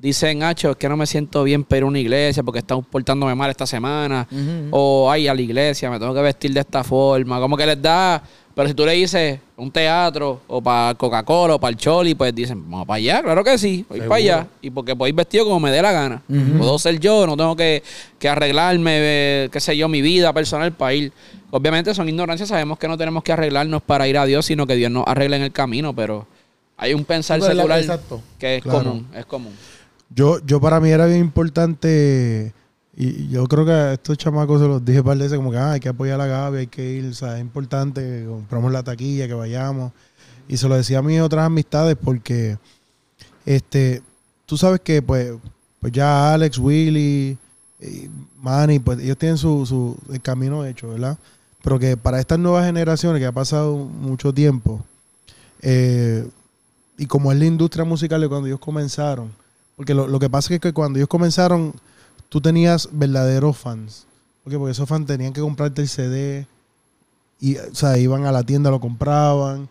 dicen, 0.02 0.40
Nacho, 0.40 0.72
es 0.72 0.78
que 0.78 0.90
no 0.90 0.98
me 0.98 1.06
siento 1.06 1.44
bien 1.44 1.64
para 1.64 1.78
ir 1.78 1.84
a 1.84 1.88
una 1.88 2.00
iglesia 2.00 2.42
porque 2.44 2.60
están 2.60 2.82
portándome 2.84 3.36
mal 3.36 3.50
esta 3.52 3.68
semana. 3.68 4.28
O, 4.72 5.10
ay, 5.12 5.28
a 5.28 5.34
la 5.34 5.42
iglesia, 5.42 5.90
me 5.92 6.00
tengo 6.00 6.14
que 6.14 6.22
vestir 6.22 6.52
de 6.54 6.62
esta 6.62 6.84
forma. 6.84 7.40
Como 7.40 7.56
que 7.56 7.66
les 7.66 7.82
da 7.82 8.22
Pero 8.54 8.68
si 8.68 8.74
tú 8.74 8.86
le 8.86 8.92
dices 8.94 9.40
un 9.56 9.72
teatro 9.72 10.42
o 10.48 10.62
para 10.62 10.94
Coca-Cola 10.96 11.56
o 11.56 11.60
para 11.60 11.70
el 11.72 11.78
Choli, 11.78 12.16
pues 12.16 12.34
dicen, 12.36 12.62
vamos 12.70 12.86
para 12.86 12.98
allá, 12.98 13.22
claro 13.24 13.44
que 13.44 13.58
sí, 13.58 13.86
voy 13.88 14.00
para 14.02 14.16
allá. 14.16 14.48
Y 14.62 14.70
porque 14.72 14.94
puedo 14.96 15.08
ir 15.08 15.16
vestido 15.16 15.46
como 15.46 15.60
me 15.62 15.72
dé 15.72 15.82
la 15.82 15.92
gana. 15.94 16.22
Puedo 16.58 16.78
ser 16.80 17.00
yo, 17.00 17.26
no 17.28 17.38
tengo 17.38 17.56
que, 17.56 17.82
que 18.20 18.28
arreglarme, 18.28 18.92
eh, 18.98 19.50
qué 19.52 19.60
sé 19.62 19.78
yo, 19.78 19.88
mi 19.88 20.02
vida 20.02 20.34
personal 20.34 20.72
para 20.74 20.94
ir. 20.96 21.14
Obviamente 21.52 21.94
son 21.94 22.10
ignorancias, 22.10 22.50
sabemos 22.50 22.78
que 22.80 22.88
no 22.88 22.98
tenemos 22.98 23.24
que 23.24 23.32
arreglarnos 23.34 23.82
para 23.84 24.08
ir 24.08 24.18
a 24.18 24.26
Dios, 24.26 24.46
sino 24.48 24.66
que 24.68 24.76
Dios 24.76 24.92
nos 24.92 25.06
arregle 25.08 25.36
en 25.38 25.44
el 25.44 25.52
camino, 25.54 25.94
pero 25.96 26.26
hay 26.76 26.94
un 26.94 27.06
pensar 27.06 27.40
Sí, 27.42 27.48
secular 27.48 27.80
exacto. 27.80 28.22
que 28.40 28.58
es 28.58 28.64
Claro. 28.64 28.80
común, 28.80 29.08
es 29.16 29.26
común. 29.26 29.54
Yo, 30.14 30.40
yo 30.46 30.60
para 30.60 30.80
mí 30.80 30.90
era 30.90 31.06
bien 31.06 31.20
importante, 31.20 32.54
y 32.96 33.30
yo 33.30 33.48
creo 33.48 33.66
que 33.66 33.72
a 33.72 33.94
estos 33.94 34.18
chamacos 34.18 34.62
se 34.62 34.68
los 34.68 34.84
dije 34.84 35.02
par 35.02 35.18
de 35.18 35.24
veces, 35.24 35.38
como 35.38 35.52
que 35.52 35.58
ah, 35.58 35.72
hay 35.72 35.80
que 35.80 35.90
apoyar 35.90 36.20
a 36.20 36.26
la 36.26 36.28
Gaby, 36.28 36.58
hay 36.58 36.68
que 36.68 36.92
ir, 36.92 37.06
o 37.06 37.14
sea, 37.14 37.36
es 37.36 37.42
importante 37.42 38.02
que 38.02 38.26
compramos 38.28 38.72
la 38.72 38.84
taquilla, 38.84 39.28
que 39.28 39.34
vayamos. 39.34 39.94
Y 40.48 40.58
se 40.58 40.68
lo 40.68 40.76
decía 40.76 41.00
a 41.00 41.02
mis 41.02 41.22
otras 41.22 41.46
amistades 41.46 41.96
porque, 42.02 42.58
este, 43.46 44.02
tú 44.46 44.58
sabes 44.58 44.82
que 44.82 45.02
pues, 45.02 45.34
pues 45.80 45.94
ya 45.94 46.34
Alex, 46.34 46.58
Willy, 46.58 47.38
y 47.80 48.10
Manny, 48.42 48.80
pues 48.80 49.00
ellos 49.00 49.18
tienen 49.18 49.38
su, 49.38 49.66
su 49.66 49.98
el 50.14 50.22
camino 50.22 50.66
hecho, 50.66 50.90
¿verdad? 50.90 51.18
Pero 51.64 51.80
que 51.80 51.96
para 51.96 52.20
estas 52.20 52.38
nuevas 52.38 52.66
generaciones, 52.66 53.20
que 53.20 53.26
ha 53.26 53.32
pasado 53.32 53.78
mucho 53.78 54.34
tiempo, 54.34 54.84
eh, 55.62 56.28
y 56.98 57.06
como 57.06 57.32
es 57.32 57.40
la 57.40 57.46
industria 57.46 57.86
musical 57.86 58.22
de 58.22 58.28
cuando 58.28 58.48
ellos 58.48 58.60
comenzaron, 58.60 59.32
porque 59.82 59.96
lo, 59.96 60.06
lo 60.06 60.20
que 60.20 60.30
pasa 60.30 60.54
es 60.54 60.60
que 60.60 60.74
cuando 60.74 61.00
ellos 61.00 61.10
comenzaron, 61.10 61.74
tú 62.30 62.40
tenías 62.40 62.88
verdaderos 62.92 63.58
fans. 63.58 64.06
¿Por 64.44 64.54
qué? 64.54 64.60
Porque 64.60 64.74
esos 64.74 64.88
fans 64.88 65.08
tenían 65.08 65.34
que 65.34 65.42
comprarte 65.42 65.82
el 65.82 65.88
CD, 65.88 66.46
y, 67.40 67.58
o 67.58 67.74
sea, 67.74 67.98
iban 67.98 68.26
a 68.26 68.32
la 68.32 68.44
tienda, 68.44 68.70
lo 68.70 68.80
compraban, 68.80 69.68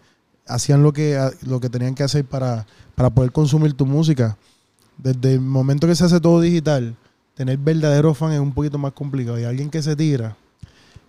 hacían 0.48 0.82
lo 0.82 0.92
que, 0.92 1.16
lo 1.42 1.60
que 1.60 1.68
tenían 1.68 1.94
que 1.94 2.02
hacer 2.02 2.24
para, 2.24 2.66
para 2.96 3.10
poder 3.10 3.30
consumir 3.30 3.74
tu 3.74 3.86
música. 3.86 4.36
Desde 4.98 5.34
el 5.34 5.42
momento 5.42 5.86
que 5.86 5.94
se 5.94 6.06
hace 6.06 6.18
todo 6.18 6.40
digital, 6.40 6.96
tener 7.36 7.56
verdaderos 7.58 8.18
fans 8.18 8.34
es 8.34 8.40
un 8.40 8.52
poquito 8.52 8.78
más 8.78 8.92
complicado. 8.94 9.38
Y 9.38 9.44
alguien 9.44 9.70
que 9.70 9.80
se 9.80 9.94
tira, 9.94 10.36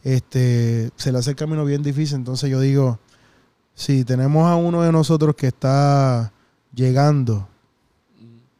este, 0.03 0.91
se 0.95 1.11
le 1.11 1.17
hace 1.17 1.31
el 1.31 1.35
camino 1.35 1.65
bien 1.65 1.81
difícil. 1.81 2.17
Entonces 2.17 2.51
yo 2.51 2.59
digo, 2.59 2.99
si 3.73 4.03
tenemos 4.03 4.47
a 4.47 4.57
uno 4.57 4.83
de 4.83 4.91
nosotros 4.91 5.35
que 5.35 5.47
está 5.47 6.31
llegando, 6.71 7.47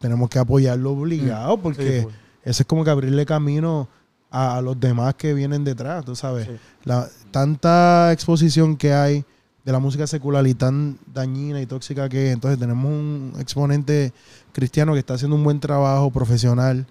tenemos 0.02 0.30
que 0.30 0.39
apoyarlo 0.39 0.91
obligado, 0.91 1.58
porque 1.58 1.99
Sí, 1.99 2.04
pues. 2.04 2.16
eso 2.43 2.64
es 2.64 2.68
como 2.68 2.84
que 2.84 2.89
abrirle 2.89 3.26
camino 3.26 3.88
a, 4.32 4.60
los 4.62 4.80
demás 4.80 5.16
que 5.16 5.34
vienen 5.34 5.64
detrás, 5.64 6.04
tú 6.04 6.16
sabes. 6.16 6.47
Sí. 6.47 6.54
La, 6.86 7.08
tanta 7.32 8.12
exposición 8.12 8.76
que 8.78 8.93
hay 8.93 9.24
de 9.64 9.72
la 9.72 9.80
música 9.80 10.08
secular 10.08 10.45
y 10.47 10.54
tan 10.56 10.97
dañina 11.14 11.62
y 11.62 11.66
tóxica 11.66 12.10
que 12.10 12.28
es. 12.28 12.34
Entonces 12.34 12.60
tenemos 12.60 12.86
un 12.86 13.34
exponente 13.39 14.12
cristiano 14.52 14.93
que 14.93 14.99
está 14.99 15.14
haciendo 15.14 15.36
un 15.36 15.43
buen 15.43 15.60
trabajo 15.60 16.10
profesional. 16.12 16.86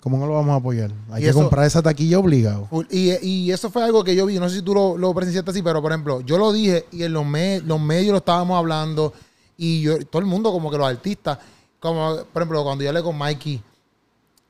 ¿Cómo 0.00 0.16
no 0.18 0.26
lo 0.26 0.34
vamos 0.34 0.52
a 0.52 0.56
apoyar? 0.56 0.92
Hay 1.10 1.22
que 1.22 1.28
eso- 1.28 1.40
comprar 1.40 1.66
esa 1.66 1.82
taquilla 1.82 2.18
obligado. 2.18 2.68
Y, 2.90 3.10
y 3.26 3.52
eso 3.52 3.70
fue 3.70 3.84
algo 3.84 4.02
que 4.02 4.16
yo 4.16 4.24
vi, 4.26 4.38
no 4.38 4.48
sé 4.48 4.56
si 4.56 4.62
tú 4.62 4.74
lo, 4.74 4.96
lo 4.98 5.12
presenciaste 5.14 5.50
así, 5.50 5.62
pero 5.62 5.80
por 5.82 5.92
ejemplo, 5.92 6.20
yo 6.22 6.38
lo 6.38 6.52
dije 6.52 6.86
y 6.90 7.02
en 7.04 7.12
los, 7.12 7.24
me- 7.26 7.60
los 7.60 7.78
medios 7.80 8.12
lo 8.12 8.18
estábamos 8.18 8.58
hablando 8.58 9.12
y 9.58 9.82
yo, 9.82 9.98
todo 10.06 10.20
el 10.20 10.26
mundo, 10.26 10.52
como 10.52 10.70
que 10.70 10.78
los 10.78 10.86
artistas, 10.88 11.38
como 11.80 12.24
por 12.32 12.42
ejemplo, 12.42 12.62
cuando 12.62 12.84
yo 12.84 12.90
hablé 12.90 13.02
con 13.02 13.16
Mikey, 13.18 13.62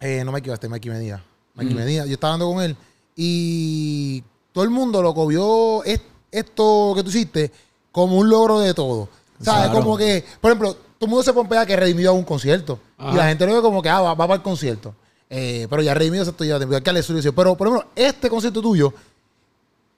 eh, 0.01 0.23
no 0.25 0.33
Mikey, 0.33 0.53
este 0.53 0.69
Mikey 0.69 0.91
Medina, 0.91 1.23
Mikey 1.55 1.75
Medina, 1.75 2.05
yo 2.07 2.15
estaba 2.15 2.35
hablando 2.35 2.53
con 2.55 2.63
él 2.65 2.77
y 3.17 4.23
todo 4.53 4.65
el 4.65 4.71
mundo 4.71 5.03
lo 5.03 5.15
cogió 5.15 5.85
es- 5.85 6.01
esto 6.31 6.93
que 6.97 7.03
tú 7.03 7.11
hiciste 7.11 7.51
como 7.93 8.17
un 8.19 8.29
logro 8.29 8.61
de 8.61 8.73
todo. 8.75 9.09
¿Sabes? 9.41 9.71
Claro. 9.71 9.81
Como 9.85 9.97
que, 9.97 10.25
por 10.41 10.51
ejemplo, 10.51 10.75
todo 10.75 11.07
el 11.07 11.09
mundo 11.09 11.23
se 11.23 11.33
pompea 11.33 11.65
que 11.67 11.75
Redimido 11.77 12.11
a 12.11 12.15
un 12.15 12.25
concierto. 12.25 12.79
Ajá. 12.99 13.13
Y 13.13 13.17
la 13.17 13.29
gente 13.29 13.47
lo 13.47 13.55
ve 13.55 13.63
como 13.63 13.81
que, 13.83 13.89
ah, 13.89 14.01
va, 14.01 14.15
va 14.15 14.27
para 14.27 14.35
el 14.35 14.43
concierto. 14.43 14.95
Eh, 15.29 15.67
pero 15.71 15.81
ya 15.83 15.95
Redimido 15.95 16.25
se 16.25 16.31
estoy 16.31 16.49
ya, 16.49 16.59
que 16.59 16.67
darle 16.67 17.03
su 17.03 17.13
lección. 17.15 17.35
Pero, 17.35 17.57
por 17.57 17.67
ejemplo, 17.69 17.89
este 17.97 18.29
concierto 18.29 18.61
tuyo, 18.61 18.93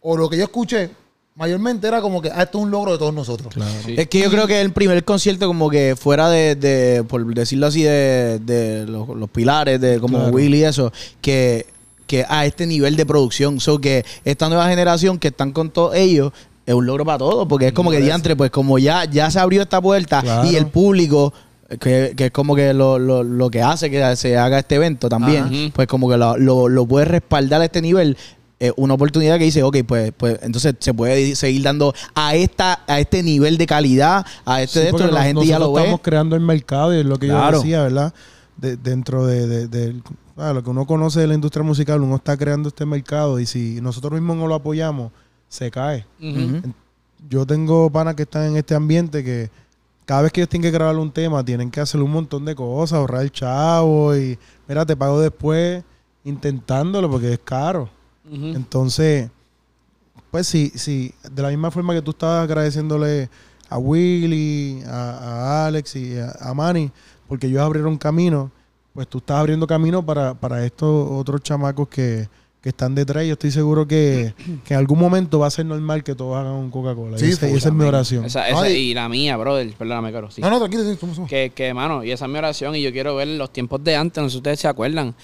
o 0.00 0.16
lo 0.16 0.28
que 0.28 0.36
yo 0.36 0.44
escuché, 0.44 0.90
mayormente 1.34 1.86
era 1.88 2.00
como 2.00 2.20
que, 2.20 2.30
ah, 2.30 2.42
esto 2.42 2.58
es 2.58 2.64
un 2.64 2.70
logro 2.70 2.92
de 2.92 2.98
todos 2.98 3.14
nosotros. 3.14 3.54
Sí. 3.84 3.94
Es 3.96 4.08
que 4.08 4.20
yo 4.20 4.30
creo 4.30 4.46
que 4.46 4.60
el 4.60 4.72
primer 4.72 5.04
concierto 5.04 5.46
como 5.46 5.70
que 5.70 5.96
fuera 5.98 6.28
de, 6.28 6.54
de 6.56 7.04
por 7.04 7.24
decirlo 7.34 7.66
así, 7.66 7.82
de, 7.82 8.38
de 8.40 8.86
los, 8.86 9.08
los 9.08 9.30
pilares, 9.30 9.80
de 9.80 9.98
como 9.98 10.18
Claro. 10.18 10.32
Willy 10.34 10.58
y 10.58 10.64
eso, 10.64 10.92
que, 11.20 11.66
que 12.06 12.24
a 12.28 12.44
este 12.46 12.66
nivel 12.66 12.96
de 12.96 13.06
producción. 13.06 13.60
So 13.60 13.80
que 13.80 14.04
esta 14.24 14.48
nueva 14.48 14.68
generación 14.68 15.18
que 15.18 15.28
están 15.28 15.52
con 15.52 15.70
todos 15.70 15.94
ellos 15.94 16.32
es 16.66 16.74
un 16.74 16.86
logro 16.86 17.04
para 17.04 17.18
todos, 17.18 17.48
porque 17.48 17.68
es 17.68 17.72
como 17.72 17.90
que 17.90 18.00
diantre, 18.00 18.36
pues 18.36 18.50
como 18.50 18.78
ya, 18.78 19.04
ya 19.06 19.30
se 19.30 19.40
abrió 19.40 19.62
esta 19.62 19.80
puerta 19.80 20.20
Claro. 20.22 20.48
y 20.50 20.56
el 20.56 20.66
público... 20.66 21.32
Que, 21.80 22.12
que 22.14 22.26
es 22.26 22.30
como 22.32 22.54
que 22.54 22.74
lo, 22.74 22.98
lo, 22.98 23.22
lo 23.22 23.48
que 23.50 23.62
hace 23.62 23.90
que 23.90 24.14
se 24.16 24.36
haga 24.36 24.58
este 24.58 24.74
evento 24.74 25.08
también, 25.08 25.44
Ajá. 25.44 25.54
pues 25.74 25.88
como 25.88 26.06
que 26.10 26.18
lo, 26.18 26.36
lo, 26.36 26.68
lo 26.68 26.84
puede 26.84 27.06
respaldar 27.06 27.62
a 27.62 27.64
este 27.64 27.80
nivel, 27.80 28.18
eh, 28.64 28.72
una 28.76 28.94
oportunidad 28.94 29.38
que 29.38 29.44
dice, 29.44 29.62
ok, 29.62 29.78
pues, 29.86 30.12
pues 30.16 30.38
entonces 30.42 30.74
se 30.78 30.94
puede 30.94 31.34
seguir 31.34 31.62
dando 31.62 31.92
a 32.14 32.34
esta 32.36 32.80
a 32.86 33.00
este 33.00 33.22
nivel 33.22 33.58
de 33.58 33.66
calidad, 33.66 34.24
a 34.44 34.62
este 34.62 34.78
Sí, 34.78 34.84
de 34.84 34.90
esto, 34.90 35.06
la 35.08 35.18
nos- 35.18 35.22
gente 35.24 35.46
ya 35.46 35.58
lo 35.58 35.72
ve. 35.72 35.80
Estamos 35.82 36.00
creando 36.02 36.36
el 36.36 36.42
mercado 36.42 36.94
y 36.94 36.98
es 37.00 37.04
lo 37.06 37.18
que 37.18 37.26
Claro. 37.26 37.58
yo 37.58 37.62
decía, 37.62 37.82
¿verdad? 37.82 38.14
De- 38.56 38.76
dentro 38.76 39.26
de, 39.26 40.00
ah, 40.36 40.52
lo 40.52 40.62
que 40.62 40.70
uno 40.70 40.86
conoce 40.86 41.18
de 41.20 41.26
la 41.26 41.34
industria 41.34 41.64
musical, 41.64 42.00
uno 42.02 42.16
está 42.16 42.36
creando 42.36 42.68
este 42.68 42.86
mercado 42.86 43.40
y 43.40 43.46
si 43.46 43.80
nosotros 43.80 44.12
mismos 44.12 44.36
no 44.36 44.46
lo 44.46 44.54
apoyamos, 44.54 45.10
se 45.48 45.70
cae. 45.70 46.06
Yo 47.28 47.46
tengo 47.46 47.90
panas 47.90 48.14
que 48.14 48.22
están 48.22 48.44
en 48.44 48.56
este 48.56 48.74
ambiente 48.74 49.22
que 49.24 49.50
cada 50.04 50.22
vez 50.22 50.32
que 50.32 50.40
ellos 50.40 50.48
tienen 50.48 50.70
que 50.70 50.76
grabar 50.76 50.96
un 50.96 51.10
tema, 51.12 51.44
tienen 51.44 51.70
que 51.70 51.80
hacer 51.80 52.00
un 52.00 52.10
montón 52.10 52.44
de 52.44 52.54
cosas, 52.54 52.98
ahorrar 52.98 53.22
el 53.22 53.30
chavo 53.32 54.16
y, 54.16 54.38
mira, 54.68 54.84
te 54.84 54.96
pago 54.96 55.20
después 55.20 55.82
intentándolo 56.24 57.10
porque 57.10 57.32
es 57.32 57.40
caro. 57.44 57.88
Entonces, 58.30 59.30
pues 60.30 60.46
sí, 60.46 60.72
sí, 60.74 61.12
de 61.30 61.42
la 61.42 61.48
misma 61.48 61.70
forma 61.70 61.94
que 61.94 62.02
tú 62.02 62.12
estabas 62.12 62.44
agradeciéndole 62.44 63.28
a 63.68 63.78
Willy, 63.78 64.82
a, 64.86 65.10
a 65.62 65.66
Alex 65.66 65.96
y 65.96 66.16
a, 66.18 66.30
a 66.40 66.54
Manny, 66.54 66.90
porque 67.28 67.46
ellos 67.46 67.60
abrieron 67.60 67.96
camino, 67.98 68.50
pues 68.94 69.08
tú 69.08 69.18
estás 69.18 69.38
abriendo 69.38 69.66
camino 69.66 70.04
para, 70.04 70.34
para 70.34 70.64
estos 70.64 71.10
otros 71.10 71.40
chamacos 71.42 71.88
que, 71.88 72.28
que 72.60 72.68
están 72.68 72.94
detrás. 72.94 73.24
Yo 73.26 73.32
estoy 73.32 73.50
seguro 73.50 73.86
que, 73.88 74.34
que 74.64 74.74
en 74.74 74.78
algún 74.78 74.98
momento 74.98 75.38
va 75.38 75.46
a 75.46 75.50
ser 75.50 75.66
normal 75.66 76.04
que 76.04 76.14
todos 76.14 76.36
hagan 76.38 76.52
un 76.52 76.70
Coca-Cola. 76.70 77.18
Sí, 77.18 77.26
y 77.26 77.30
esa, 77.30 77.48
es 77.48 77.72
mi 77.72 77.84
oración. 77.84 78.24
Esa- 78.26 78.48
esa- 78.48 78.62
Ay. 78.62 78.74
y 78.74 78.94
la 78.94 79.08
mía, 79.08 79.36
brother, 79.36 79.72
perdóname, 79.74 80.12
caro. 80.12 80.30
Sí. 80.30 80.40
No, 80.42 80.48
no, 80.50 80.58
tranquilo, 80.58 80.84
sí, 80.84 80.96
somos- 81.00 81.16
somos. 81.16 81.28
Que, 81.30 81.50
que, 81.54 81.72
mano, 81.74 82.04
y 82.04 82.10
esa 82.12 82.26
es 82.26 82.30
mi 82.30 82.38
oración 82.38 82.76
y 82.76 82.82
yo 82.82 82.92
quiero 82.92 83.16
ver 83.16 83.28
los 83.28 83.52
tiempos 83.52 83.82
de 83.82 83.96
antes, 83.96 84.22
no 84.22 84.28
sé 84.28 84.32
si 84.32 84.36
ustedes 84.38 84.60
se 84.60 84.68
acuerdan. 84.68 85.14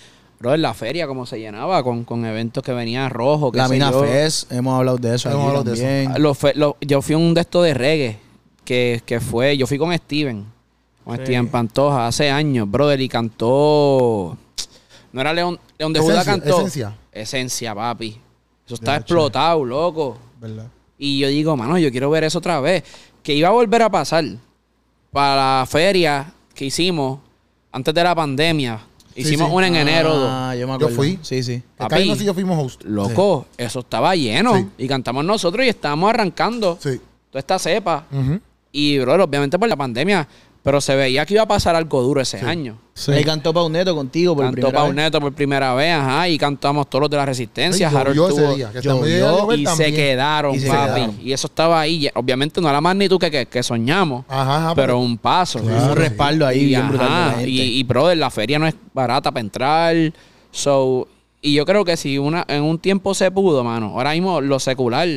Brother, 0.40 0.60
la 0.60 0.72
feria, 0.74 1.06
cómo 1.08 1.26
se 1.26 1.38
llenaba 1.40 1.82
con, 1.82 2.04
con 2.04 2.24
eventos 2.24 2.62
que 2.62 2.72
venían 2.72 3.10
rojos. 3.10 3.54
La 3.56 3.68
Mina 3.68 3.90
Fest, 3.92 4.52
hemos 4.52 4.78
hablado 4.78 4.96
de 4.98 5.14
eso 5.16 5.28
Hemos 5.30 5.46
hablado 5.48 5.64
de 5.64 5.72
eso. 5.72 5.82
también. 5.82 6.22
Los 6.22 6.38
fe- 6.38 6.52
los- 6.54 6.74
yo 6.80 7.02
fui 7.02 7.14
a 7.14 7.18
un 7.18 7.34
de 7.34 7.40
estos 7.40 7.64
de 7.64 7.74
reggae 7.74 8.18
que, 8.64 9.02
que 9.04 9.18
fue, 9.20 9.56
yo 9.56 9.66
fui 9.66 9.78
con 9.78 9.92
Steven, 9.96 10.44
con 11.04 11.16
Sí. 11.16 11.22
Steven 11.24 11.48
Pantoja 11.48 12.06
hace 12.06 12.30
años, 12.30 12.70
brother, 12.70 13.00
y 13.00 13.08
cantó. 13.08 14.36
No 15.12 15.20
era 15.20 15.32
León, 15.32 15.58
León 15.78 15.92
de 15.92 16.00
Judá 16.00 16.24
cantó. 16.24 16.58
Esencia. 16.60 16.96
Esencia, 17.10 17.74
papi. 17.74 18.20
Eso 18.66 18.74
está 18.76 18.96
explotado, 18.96 19.64
loco. 19.64 20.18
¿Verdad? 20.40 20.66
Y 20.98 21.18
yo 21.18 21.28
digo, 21.28 21.56
mano, 21.56 21.78
yo 21.78 21.90
quiero 21.90 22.10
ver 22.10 22.24
eso 22.24 22.38
otra 22.38 22.60
vez. 22.60 22.84
Que 23.22 23.34
iba 23.34 23.48
a 23.48 23.52
volver 23.52 23.82
a 23.82 23.90
pasar 23.90 24.24
para 25.10 25.60
la 25.60 25.66
feria 25.66 26.32
que 26.54 26.66
hicimos 26.66 27.18
antes 27.72 27.92
de 27.94 28.04
la 28.04 28.14
pandemia. 28.14 28.80
Hicimos 29.20 29.48
sí. 29.48 29.54
una 29.54 29.66
en 29.66 29.76
enero. 29.76 30.14
dos. 30.14 30.28
Ah, 30.30 30.54
yo 30.54 30.66
me 30.66 30.72
Yo 30.72 30.74
acuerdo. 30.86 30.96
fui. 30.96 31.18
Sí, 31.22 31.42
sí. 31.42 31.62
Papi. 31.76 32.14
Sí 32.16 32.24
yo 32.24 32.34
fuimos 32.34 32.62
host. 32.64 32.82
Loco, 32.84 33.46
eso 33.56 33.80
estaba 33.80 34.14
lleno. 34.14 34.56
Sí. 34.56 34.66
Y 34.78 34.88
cantamos 34.88 35.24
nosotros 35.24 35.64
y 35.66 35.68
estábamos 35.68 36.10
arrancando 36.10 36.78
Sí. 36.80 37.00
toda 37.30 37.40
esta 37.40 37.58
cepa. 37.58 38.06
Y, 38.70 38.98
bro, 38.98 39.24
obviamente 39.24 39.58
por 39.58 39.68
la 39.68 39.76
pandemia. 39.76 40.28
Pero 40.62 40.80
se 40.80 40.94
veía 40.96 41.24
que 41.24 41.34
iba 41.34 41.44
a 41.44 41.48
pasar 41.48 41.76
algo 41.76 42.02
duro 42.02 42.20
ese 42.20 42.40
año. 42.40 42.76
Sí. 42.92 43.12
Ahí 43.12 43.22
cantó 43.24 43.54
Pauneto 43.54 43.94
contigo 43.94 44.34
por 44.34 44.44
Cantó 44.44 44.54
primera 44.56 44.72
vez. 44.82 44.86
Pauneto 44.88 45.20
por 45.20 45.32
primera 45.32 45.74
vez, 45.74 45.92
ajá, 45.94 46.28
y 46.28 46.36
cantamos 46.36 46.90
todos 46.90 47.02
los 47.02 47.10
de 47.10 47.16
la 47.16 47.24
Resistencia. 47.24 47.88
Sí, 47.88 47.96
Harold 47.96 48.18
ese 48.32 48.40
tuvo- 48.42 48.54
día, 48.56 48.70
que 48.72 48.80
llover 48.82 49.58
y 49.58 49.62
se 49.62 49.70
también. 49.70 49.94
quedaron, 49.94 50.54
Y 50.54 50.58
se 50.58 50.66
papi. 50.68 50.94
quedaron. 50.94 51.16
Y 51.22 51.32
eso 51.32 51.46
estaba 51.46 51.80
ahí. 51.80 52.10
Obviamente 52.14 52.60
no 52.60 52.66
era 52.66 52.74
la 52.74 52.80
magnitud 52.80 53.18
que, 53.18 53.30
que, 53.30 53.46
que 53.46 53.62
soñamos, 53.62 54.24
Ajá, 54.28 54.56
ajá, 54.66 54.74
pero 54.74 54.98
un 54.98 55.16
paso. 55.16 55.60
Claro, 55.60 55.92
un 55.92 55.96
respaldo 55.96 56.46
ahí 56.46 56.58
y, 56.60 56.66
bien 56.66 56.88
brutal 56.88 57.06
de 57.08 57.14
la 57.14 57.26
ajá, 57.28 57.34
gente. 57.36 57.50
y, 57.50 57.60
y, 57.78 57.82
brother, 57.84 58.18
la 58.18 58.30
feria 58.30 58.58
no 58.58 58.66
es 58.66 58.74
barata 58.92 59.30
para 59.30 59.40
entrar. 59.40 59.94
So, 60.50 61.06
y 61.40 61.54
yo 61.54 61.64
creo 61.64 61.84
que 61.84 61.96
si 61.96 62.18
una, 62.18 62.44
en 62.48 62.64
un 62.64 62.78
tiempo 62.80 63.14
se 63.14 63.30
pudo, 63.30 63.62
mano, 63.62 63.92
ahora 63.94 64.10
mismo 64.12 64.40
lo 64.40 64.58
secular 64.58 65.08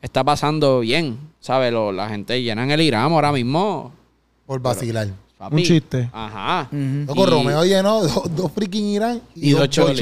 está 0.00 0.22
pasando 0.22 0.80
bien. 0.80 1.18
¿Sabes? 1.40 1.72
Lo- 1.72 1.92
la 1.92 2.08
gente 2.08 2.40
llena 2.42 2.62
en 2.62 2.70
el 2.70 2.80
Irán 2.80 3.12
ahora 3.12 3.32
mismo. 3.32 3.92
Por 4.46 4.60
vacilar. 4.60 5.08
papi. 5.38 5.56
Un 5.56 5.62
chiste. 5.62 6.08
Ajá. 6.12 6.68
Loco, 6.70 7.22
Y- 7.26 7.30
Romeo 7.30 7.64
llenó 7.64 8.02
dos, 8.02 8.34
dos 8.36 8.52
freaking 8.52 8.84
Irán 8.86 9.20
y, 9.34 9.50
Y 9.50 9.52
dos, 9.52 9.68
cholis. 9.68 10.00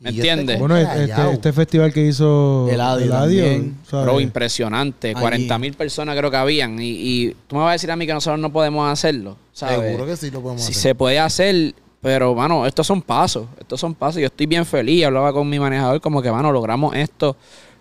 ¿Me 0.00 0.10
este 0.10 0.20
entiendes? 0.20 0.60
Bueno, 0.60 0.76
Callao. 0.76 1.00
este, 1.24 1.32
este 1.32 1.52
festival 1.52 1.92
que 1.92 2.06
hizo 2.06 2.68
Eladio 2.70 3.10
también. 3.10 3.78
¿sabes? 3.84 4.06
Bro, 4.06 4.20
impresionante. 4.20 5.08
Allí. 5.10 5.20
40 5.20 5.58
mil 5.58 5.74
personas 5.74 6.16
creo 6.16 6.30
que 6.30 6.36
habían. 6.36 6.78
Y, 6.80 6.88
y 6.90 7.36
tú 7.48 7.56
me 7.56 7.62
vas 7.62 7.70
a 7.70 7.72
decir 7.72 7.90
a 7.90 7.96
mí 7.96 8.06
que 8.06 8.14
nosotros 8.14 8.38
no 8.38 8.52
podemos 8.52 8.88
hacerlo. 8.90 9.36
¿sabes? 9.52 9.80
Seguro 9.80 10.06
que 10.06 10.16
sí 10.16 10.30
lo 10.30 10.40
podemos 10.40 10.62
Si 10.62 10.70
hacer. 10.70 10.82
se 10.82 10.94
puede 10.94 11.18
hacer, 11.18 11.74
pero, 12.00 12.32
mano, 12.36 12.64
estos 12.64 12.86
son 12.86 13.02
pasos. 13.02 13.48
Estos 13.58 13.80
son 13.80 13.92
pasos. 13.92 14.20
Yo 14.20 14.26
estoy 14.26 14.46
bien 14.46 14.64
feliz. 14.64 15.04
Hablaba 15.04 15.32
con 15.32 15.48
mi 15.48 15.58
manejador 15.58 16.00
como 16.00 16.22
que, 16.22 16.30
mano, 16.30 16.52
logramos 16.52 16.94
esto. 16.94 17.36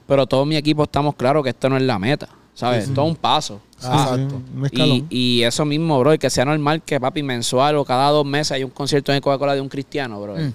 Pero 0.07 0.25
todo 0.25 0.43
mi 0.43 0.55
equipo 0.55 0.83
estamos 0.85 1.13
claros 1.13 1.43
que 1.43 1.49
esto 1.49 1.69
no 1.69 1.77
es 1.77 1.83
la 1.83 1.99
meta. 1.99 2.27
¿Sabes? 2.55 2.85
Esto 2.87 3.03
es 3.03 3.07
un 3.09 3.15
paso. 3.15 3.61
Ah, 3.83 4.09
exacto. 4.11 4.41
un 4.55 4.65
escalón. 4.65 5.07
Y, 5.09 5.39
y 5.39 5.43
eso 5.43 5.65
mismo, 5.65 5.99
bro, 5.99 6.13
y 6.13 6.17
que 6.17 6.29
sea 6.29 6.45
normal 6.45 6.81
que, 6.83 6.99
papi, 6.99 7.23
mensual 7.23 7.75
o 7.77 7.85
cada 7.85 8.09
dos 8.09 8.25
meses 8.25 8.53
hay 8.53 8.63
un 8.63 8.71
concierto 8.71 9.13
en 9.13 9.21
Coca-Cola 9.21 9.55
de 9.55 9.61
un 9.61 9.69
cristiano, 9.69 10.21
bro. 10.21 10.35
Mm. 10.35 10.53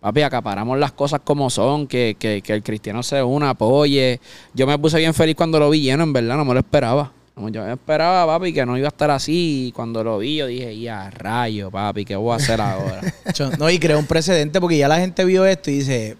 Papi, 0.00 0.22
acaparamos 0.22 0.78
las 0.78 0.92
cosas 0.92 1.20
como 1.24 1.50
son, 1.50 1.86
que, 1.86 2.16
que, 2.18 2.42
que 2.42 2.52
el 2.52 2.62
cristiano 2.62 3.02
se 3.02 3.22
una, 3.22 3.50
apoye. 3.50 4.20
Yo 4.54 4.66
me 4.66 4.78
puse 4.78 4.98
bien 4.98 5.14
feliz 5.14 5.34
cuando 5.34 5.58
lo 5.58 5.70
vi 5.70 5.80
lleno, 5.80 6.04
en 6.04 6.12
verdad, 6.12 6.36
no 6.36 6.44
me 6.44 6.54
lo 6.54 6.60
esperaba. 6.60 7.12
No, 7.36 7.50
Yo 7.50 7.64
me 7.64 7.72
esperaba, 7.72 8.26
papi, 8.26 8.52
que 8.52 8.64
no 8.64 8.78
iba 8.78 8.86
a 8.86 8.88
estar 8.88 9.10
así. 9.10 9.66
Y 9.68 9.72
cuando 9.72 10.02
lo 10.02 10.18
vi, 10.18 10.36
yo 10.36 10.46
dije, 10.46 10.78
ya, 10.78 11.10
rayo, 11.10 11.70
papi, 11.70 12.04
¿qué 12.04 12.16
voy 12.16 12.32
a 12.32 12.36
hacer 12.36 12.60
ahora? 12.60 13.02
No, 13.58 13.68
y 13.68 13.78
creó 13.78 13.98
un 13.98 14.06
precedente 14.06 14.60
porque 14.60 14.78
ya 14.78 14.88
la 14.88 14.98
gente 14.98 15.24
vio 15.24 15.44
esto 15.44 15.70
y 15.70 15.74
dice, 15.74 16.16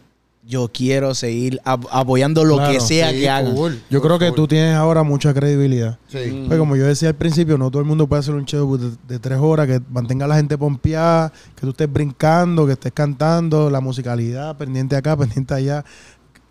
yo 0.48 0.68
quiero 0.72 1.14
seguir 1.14 1.60
ap- 1.64 1.86
apoyando 1.90 2.44
lo 2.44 2.56
Claro. 2.56 2.72
que 2.72 2.80
sea 2.80 3.10
Sí, 3.10 3.16
que 3.20 3.28
hagan. 3.28 3.54
cool, 3.54 3.80
Yo 3.90 4.00
cool, 4.00 4.08
creo 4.08 4.18
que 4.20 4.26
cool. 4.28 4.36
tú 4.36 4.48
tienes 4.48 4.74
ahora 4.76 5.02
mucha 5.02 5.34
credibilidad. 5.34 5.98
Sí. 6.08 6.44
Pues 6.46 6.58
como 6.58 6.76
yo 6.76 6.84
decía 6.86 7.08
al 7.08 7.14
principio, 7.16 7.58
no 7.58 7.70
todo 7.70 7.80
el 7.80 7.88
mundo 7.88 8.06
puede 8.06 8.20
hacer 8.20 8.34
un 8.34 8.44
show 8.44 8.76
de, 8.78 8.90
de 9.08 9.18
tres 9.18 9.38
horas 9.40 9.66
que 9.66 9.80
mantenga 9.90 10.24
a 10.24 10.28
la 10.28 10.36
gente 10.36 10.56
pompeada, 10.56 11.32
que 11.54 11.62
tú 11.62 11.70
estés 11.70 11.92
brincando, 11.92 12.64
que 12.66 12.72
estés 12.74 12.92
cantando, 12.92 13.70
la 13.70 13.80
musicalidad, 13.80 14.56
pendiente 14.56 14.94
acá, 14.94 15.16
pendiente 15.16 15.52
allá. 15.54 15.84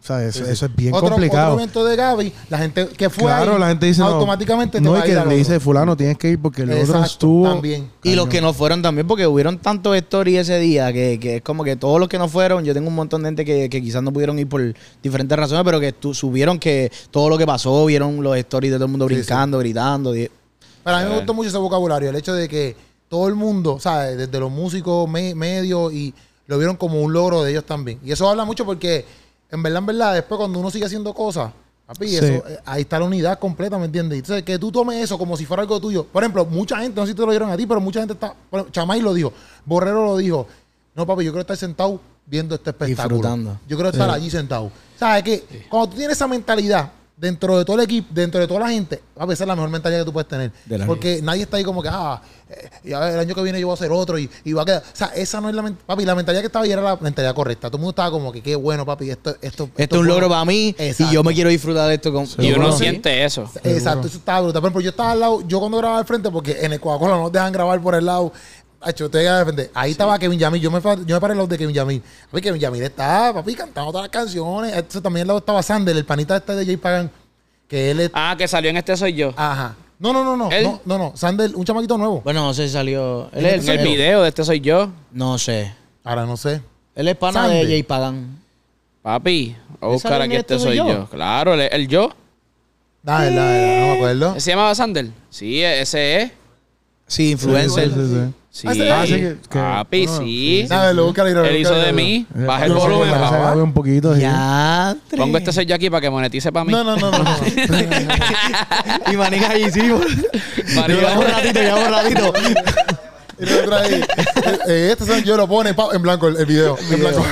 O 0.06 0.08
sea, 0.08 0.24
eso, 0.24 0.38
Sí, 0.38 0.46
sí. 0.46 0.52
eso 0.52 0.66
es 0.68 0.76
bien 0.76 0.94
otro, 0.94 1.10
complicado. 1.10 1.54
Otro 1.54 1.64
evento 1.64 1.84
de 1.84 1.96
Gaby, 1.96 2.34
la 2.50 2.60
gente 2.60 2.88
que 2.90 3.10
fue 3.10 3.24
claro, 3.24 3.54
ahí, 3.54 3.60
la 3.60 3.68
gente 3.70 3.88
dice 3.88 4.02
no, 4.02 4.08
automáticamente 4.10 4.78
te 4.78 4.84
no 4.84 4.92
va 4.92 5.00
y 5.00 5.02
a 5.02 5.04
que 5.24 5.30
le 5.30 5.36
dice 5.36 5.54
otro. 5.54 5.62
fulano 5.62 5.98
tienes 5.98 6.16
que 6.20 6.30
ir 6.30 6.40
porque 6.40 6.62
el 6.62 6.70
otro 6.70 6.82
Exacto, 6.84 7.06
estuvo 7.08 7.50
también. 7.50 7.90
Y 8.04 8.14
los 8.14 8.28
que 8.28 8.40
no 8.40 8.54
fueron 8.54 8.84
también, 8.84 9.08
porque 9.08 9.26
hubieron 9.26 9.58
tantos 9.58 9.96
stories 9.98 10.42
ese 10.42 10.60
día 10.60 10.94
que, 10.94 11.20
que 11.20 11.38
es 11.38 11.42
como 11.42 11.64
que 11.64 11.76
todos 11.76 12.00
los 12.00 12.08
que 12.08 12.20
no 12.20 12.28
fueron, 12.30 12.64
yo 12.64 12.76
tengo 12.76 12.88
un 12.88 12.94
montón 12.94 13.24
de 13.24 13.30
gente 13.30 13.46
que, 13.46 13.68
que 13.68 13.82
quizás 13.82 14.04
no 14.04 14.14
pudieron 14.14 14.38
ir 14.38 14.48
por 14.48 14.62
diferentes 15.02 15.36
razones, 15.40 15.64
pero 15.66 15.80
que 15.80 15.92
tu- 15.92 16.14
subieron 16.14 16.60
que 16.60 16.92
todo 17.10 17.28
lo 17.28 17.38
que 17.40 17.48
pasó, 17.48 17.84
vieron 17.88 18.22
los 18.22 18.38
stories 18.38 18.74
de 18.74 18.78
todo 18.78 18.86
el 18.86 18.92
mundo 18.92 19.08
Sí, 19.08 19.16
brincando, 19.16 19.58
gritando. 19.58 20.12
Pero 20.14 20.30
a 20.86 21.00
mí 21.00 21.06
me 21.10 21.14
Eh. 21.14 21.18
gustó 21.18 21.34
mucho 21.34 21.50
ese 21.50 21.58
vocabulario, 21.58 22.12
el 22.12 22.16
hecho 22.16 22.34
de 22.36 22.48
que 22.48 22.76
todo 23.10 23.28
el 23.28 23.34
mundo, 23.34 23.80
¿sabes? 23.80 24.18
Desde 24.20 24.40
los 24.40 24.52
músicos 24.52 25.10
me- 25.10 25.34
medios 25.34 25.92
y 25.92 26.14
lo 26.46 26.60
vieron 26.60 26.76
como 26.76 27.02
un 27.02 27.12
logro 27.12 27.44
de 27.44 27.50
ellos 27.50 27.66
también. 27.66 27.98
Y 28.06 28.12
eso 28.12 28.30
habla 28.30 28.46
mucho 28.46 28.66
porque, 28.66 29.04
en 29.56 29.64
verdad, 29.64 29.80
en 29.80 29.86
verdad, 29.88 30.14
después 30.14 30.38
cuando 30.38 30.60
uno 30.60 30.70
sigue 30.70 30.86
haciendo 30.86 31.14
cosas, 31.14 31.52
papi, 31.88 32.08
Sí. 32.10 32.16
eso, 32.18 32.26
eh, 32.48 32.60
ahí 32.66 32.82
está 32.82 33.00
la 33.00 33.06
unidad 33.06 33.40
completa, 33.40 33.78
¿me 33.78 33.86
entiendes? 33.86 34.20
Entonces, 34.20 34.44
que 34.44 34.60
tú 34.60 34.72
tomes 34.72 35.04
eso 35.04 35.18
como 35.18 35.36
si 35.38 35.46
fuera 35.46 35.62
algo 35.64 35.80
tuyo. 35.80 36.06
Por 36.06 36.24
ejemplo, 36.24 36.46
mucha 36.46 36.78
gente, 36.78 37.00
no 37.00 37.06
sé 37.06 37.12
si 37.14 37.16
te 37.18 37.24
lo 37.26 37.32
dieron 37.32 37.50
a 37.50 37.58
ti, 37.58 37.66
pero 37.66 37.80
mucha 37.82 38.00
gente 38.00 38.14
está, 38.14 38.36
Chamay 38.72 39.02
lo 39.02 39.14
dijo, 39.14 39.34
Borrero 39.66 40.06
lo 40.06 40.18
dijo, 40.18 40.48
no, 40.96 41.06
papi, 41.06 41.24
yo 41.26 41.32
quiero 41.32 41.42
estar 41.42 41.58
sentado 41.58 42.00
viendo 42.26 42.56
este 42.56 42.70
espectáculo. 42.72 43.16
Disfrutando. 43.18 43.60
Yo 43.68 43.76
quiero 43.78 43.90
estar 43.90 44.10
Sí. 44.10 44.16
allí 44.16 44.30
sentado. 44.32 44.72
¿Sabes 44.98 45.24
que 45.24 45.68
Cuando 45.70 45.90
tú 45.90 45.98
tienes 45.98 46.16
esa 46.18 46.28
mentalidad 46.28 46.90
dentro 47.18 47.58
de 47.58 47.64
todo 47.66 47.78
el 47.78 47.84
equipo, 47.84 48.10
dentro 48.12 48.42
de 48.42 48.48
toda 48.48 48.60
la 48.62 48.70
gente, 48.70 49.02
papi, 49.14 49.34
esa 49.34 49.44
es 49.46 49.48
la 49.48 49.56
mejor 49.56 49.70
mentalidad 49.70 50.02
que 50.02 50.06
tú 50.06 50.14
puedes 50.14 50.28
tener. 50.28 50.52
Porque 50.86 51.22
nadie 51.24 51.44
está 51.44 51.58
ahí 51.58 51.64
como 51.64 51.82
que, 51.82 51.90
ah, 51.92 52.22
eh, 52.50 52.70
y 52.84 52.94
a 52.94 53.00
ver, 53.00 53.14
el 53.14 53.20
año 53.22 53.34
que 53.34 53.42
viene 53.42 53.60
yo 53.60 53.68
voy 53.68 53.74
a 53.74 53.76
hacer 53.76 53.92
otro 53.92 54.20
y, 54.20 54.30
y 54.44 54.52
va 54.54 54.64
a 54.64 54.66
quedar. 54.66 54.84
O 54.84 54.96
sea, 54.96 55.08
esa 55.16 55.40
no 55.40 55.48
es 55.50 55.56
la 55.56 55.62
mentalidad. 55.62 55.86
Papi, 55.88 56.06
la 56.06 56.14
mentalidad 56.16 56.42
que 56.42 56.48
estaba 56.48 56.66
ahí 56.66 56.72
era 56.72 56.82
la 56.82 56.98
mentalidad 56.98 57.34
correcta. 57.34 57.70
Todo 57.70 57.78
el 57.78 57.82
mundo 57.82 57.92
estaba 57.92 58.12
como 58.12 58.32
que, 58.32 58.42
qué 58.44 58.56
bueno, 58.56 58.86
papi, 58.86 59.10
esto, 59.10 59.36
esto, 59.42 59.70
Esto 59.78 59.96
es 59.96 60.02
un 60.02 60.08
logro 60.08 60.28
para 60.30 60.44
mí 60.46 60.76
Exacto. 60.78 61.12
y 61.12 61.16
yo 61.16 61.24
me 61.24 61.34
quiero 61.34 61.50
disfrutar 61.50 61.88
de 61.88 61.96
esto 61.96 62.12
con... 62.12 62.26
y 62.26 62.28
Seguro. 62.28 62.60
uno 62.68 62.72
Sí. 62.74 62.84
siente 62.84 63.24
eso. 63.24 63.50
Exacto, 63.64 64.08
eso 64.08 64.18
estaba 64.18 64.42
brutal. 64.42 64.62
Por 64.62 64.68
ejemplo, 64.68 64.82
yo 64.82 64.90
estaba 64.90 65.12
al 65.12 65.20
lado, 65.22 65.42
yo 65.48 65.60
cuando 65.60 65.78
grababa 65.78 66.00
al 66.00 66.06
frente, 66.06 66.30
porque 66.30 66.58
en 66.66 66.74
el 66.74 66.80
Coca-Cola 66.82 67.16
no 67.16 67.22
nos 67.24 67.32
dejan 67.32 67.54
grabar 67.54 67.82
por 67.82 67.96
el 67.96 68.06
lado. 68.06 68.34
Hacho, 68.82 69.10
te 69.10 69.18
voy 69.18 69.28
a 69.28 69.40
defender. 69.40 69.72
Ahí 69.74 69.92
estaba 69.92 70.18
Kevin 70.20 70.38
Yamil. 70.38 70.62
Yo 70.62 70.70
me, 70.72 70.80
yo 70.82 71.16
me 71.16 71.20
paré 71.22 71.34
lado 71.36 71.48
de 71.48 71.58
Kevin 71.58 71.74
Yamil. 71.74 72.02
Papi, 72.30 72.42
Kevin 72.42 72.62
Yamil 72.62 72.84
está, 72.84 73.34
papi, 73.34 73.56
cantando 73.56 73.92
todas 73.92 74.04
las 74.06 74.12
canciones. 74.12 74.74
Entonces 74.74 75.02
también 75.02 75.24
al 75.24 75.28
lado 75.28 75.40
estaba 75.40 75.64
Sander, 75.64 75.96
el 75.96 76.06
panita 76.06 76.38
este 76.38 76.54
de 76.56 76.66
Jay 76.66 76.78
Pagan, 76.78 77.10
que 77.68 77.92
él 77.92 78.00
es. 78.02 78.12
Ah, 78.14 78.36
que 78.38 78.48
salió 78.48 78.70
en 78.70 78.78
este 78.78 78.96
soy 78.96 79.14
yo. 79.14 79.34
Ajá. 79.36 79.76
No, 79.98 80.12
no, 80.12 80.24
no, 80.24 80.36
no. 80.36 80.50
No, 80.50 80.82
no, 80.86 80.98
no. 80.98 81.14
Sander, 81.16 81.56
un 81.56 81.64
chamaquito 81.64 81.98
nuevo. 81.98 82.22
Bueno, 82.22 82.44
no 82.44 82.54
sé 82.54 82.68
si 82.68 82.74
salió... 82.74 83.30
Él 83.32 83.46
es 83.46 83.68
el 83.68 83.80
el 83.80 83.88
video 83.88 84.22
de 84.24 84.30
este 84.30 84.44
soy 84.44 84.60
yo. 84.60 84.92
No 85.12 85.38
sé. 85.38 85.74
Ahora 86.04 86.26
no 86.26 86.36
sé. 86.38 86.62
Él 86.96 87.08
es 87.08 87.16
pana 87.16 87.48
de 87.48 87.64
Jay 87.66 87.84
Pagan. 87.84 88.40
Papi, 89.02 89.56
voy 89.80 89.82
a 89.82 89.86
¿Él 89.86 89.94
buscar 89.94 90.22
aquí 90.22 90.36
este 90.36 90.56
este 90.56 90.68
soy 90.68 90.78
yo. 90.78 90.88
yo? 90.88 91.08
Claro, 91.10 91.54
el, 91.54 91.62
el 91.62 91.88
yo. 91.88 92.12
Dale, 93.04 93.36
dale, 93.36 93.60
dale, 93.60 93.80
no 93.80 93.88
me 93.88 93.94
acuerdo. 93.98 94.32
¿Ese 94.32 94.40
se 94.42 94.52
llamaba 94.52 94.74
Sander? 94.74 95.10
Sí, 95.30 95.64
ese 95.64 96.22
es. 96.22 96.32
Sí, 97.08 97.32
influencer. 97.32 97.90
Sí, 97.90 97.96
sí, 97.96 98.14
sí. 98.16 98.34
Sí. 98.56 98.68
Ah, 98.70 99.02
Ah, 99.02 99.06
sí, 99.06 99.14
que- 99.16 99.36
que- 99.50 99.60
Papi, 99.60 100.06
ah, 100.08 100.18
sí. 100.18 100.66
Dale, 100.70 100.94
lo 100.94 101.06
busca 101.08 101.24
Él 101.28 101.58
hizo 101.58 101.76
de 101.76 101.92
mí. 101.92 102.26
Baja 102.34 102.66
el 102.68 102.72
Yo 102.72 102.80
sé 102.80 102.86
que 102.88 102.94
volumen, 102.94 103.14
parece 103.14 103.34
papá. 103.36 103.56
un 103.58 103.74
poquito. 103.74 104.16
sí. 104.16 104.22
Ya. 104.22 104.96
Pongo 105.18 105.38
este 105.38 105.52
soy 105.52 105.66
yo 105.66 105.76
aquí 105.76 105.90
para 105.90 106.00
que 106.00 106.10
monetice 106.10 106.54
para 106.54 106.64
mí. 106.64 106.72
No, 106.72 106.82
no, 106.86 106.96
no, 106.96 107.12
no. 107.12 107.18
no. 107.22 107.36
y 109.12 109.18
manica 109.18 109.50
ahí, 109.50 109.70
sí. 109.70 109.82
María. 110.74 110.96
Llevamos 110.96 111.26
un 111.26 111.32
ratito, 111.32 111.60
llevamos 111.60 111.86
un 111.88 111.94
ratito. 111.94 112.34
Y 113.38 113.44
el 113.44 113.60
otro 113.60 113.76
ahí, 113.76 113.94
eh, 113.96 114.58
eh, 114.70 114.90
este 114.94 115.06
son 115.06 115.22
yo 115.24 115.36
lo 115.36 115.46
pone 115.50 115.74
pa- 115.74 115.90
en 115.94 116.02
blanco 116.02 116.30
el, 116.30 116.38
el 116.38 116.46
video. 116.46 116.78
En 116.90 117.00
blanco. 117.02 117.26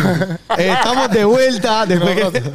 Eh, 0.57 0.73
Estamos 0.77 1.09
de 1.09 1.23
vuelta 1.23 1.85
después 1.85 2.19
No, 2.21 2.31
que... 2.33 2.41
no, 2.41 2.51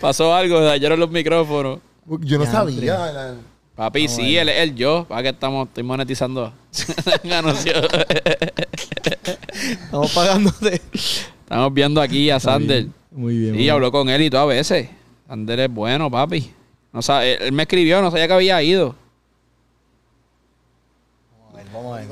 Pasó 0.00 0.34
algo, 0.34 0.60
dañaron 0.62 0.98
los 0.98 1.10
micrófonos. 1.10 1.80
Yo 2.20 2.38
no 2.38 2.44
Ya, 2.46 2.50
sabía. 2.50 2.96
la- 3.12 3.34
Papi, 3.76 4.08
sí, 4.08 4.36
él 4.36 4.48
es 4.48 4.60
el 4.60 4.74
yo. 4.74 5.04
Para 5.06 5.22
que 5.22 5.28
estamos, 5.28 5.68
estoy 5.68 5.84
monetizando. 5.84 6.52
Estamos 9.52 10.12
pagándote. 10.12 10.80
estamos 10.92 11.74
viendo 11.74 12.00
aquí 12.00 12.30
a 12.30 12.40
Sander. 12.40 12.86
Muy 13.10 13.36
bien. 13.38 13.60
Y 13.60 13.68
habló 13.68 13.92
con 13.92 14.08
él 14.08 14.22
y 14.22 14.30
todo 14.30 14.40
a 14.42 14.46
veces. 14.46 14.88
Sander 15.28 15.60
es 15.60 15.70
bueno, 15.70 16.10
papi. 16.10 16.50
No 16.92 17.02
sabe, 17.02 17.34
él, 17.34 17.42
él 17.42 17.52
me 17.52 17.62
escribió, 17.64 18.00
no 18.00 18.10
sabía 18.10 18.26
que 18.26 18.32
había 18.32 18.62
ido. 18.62 18.94
Vamos 21.72 21.94
a 21.94 22.00
ver. 22.00 22.06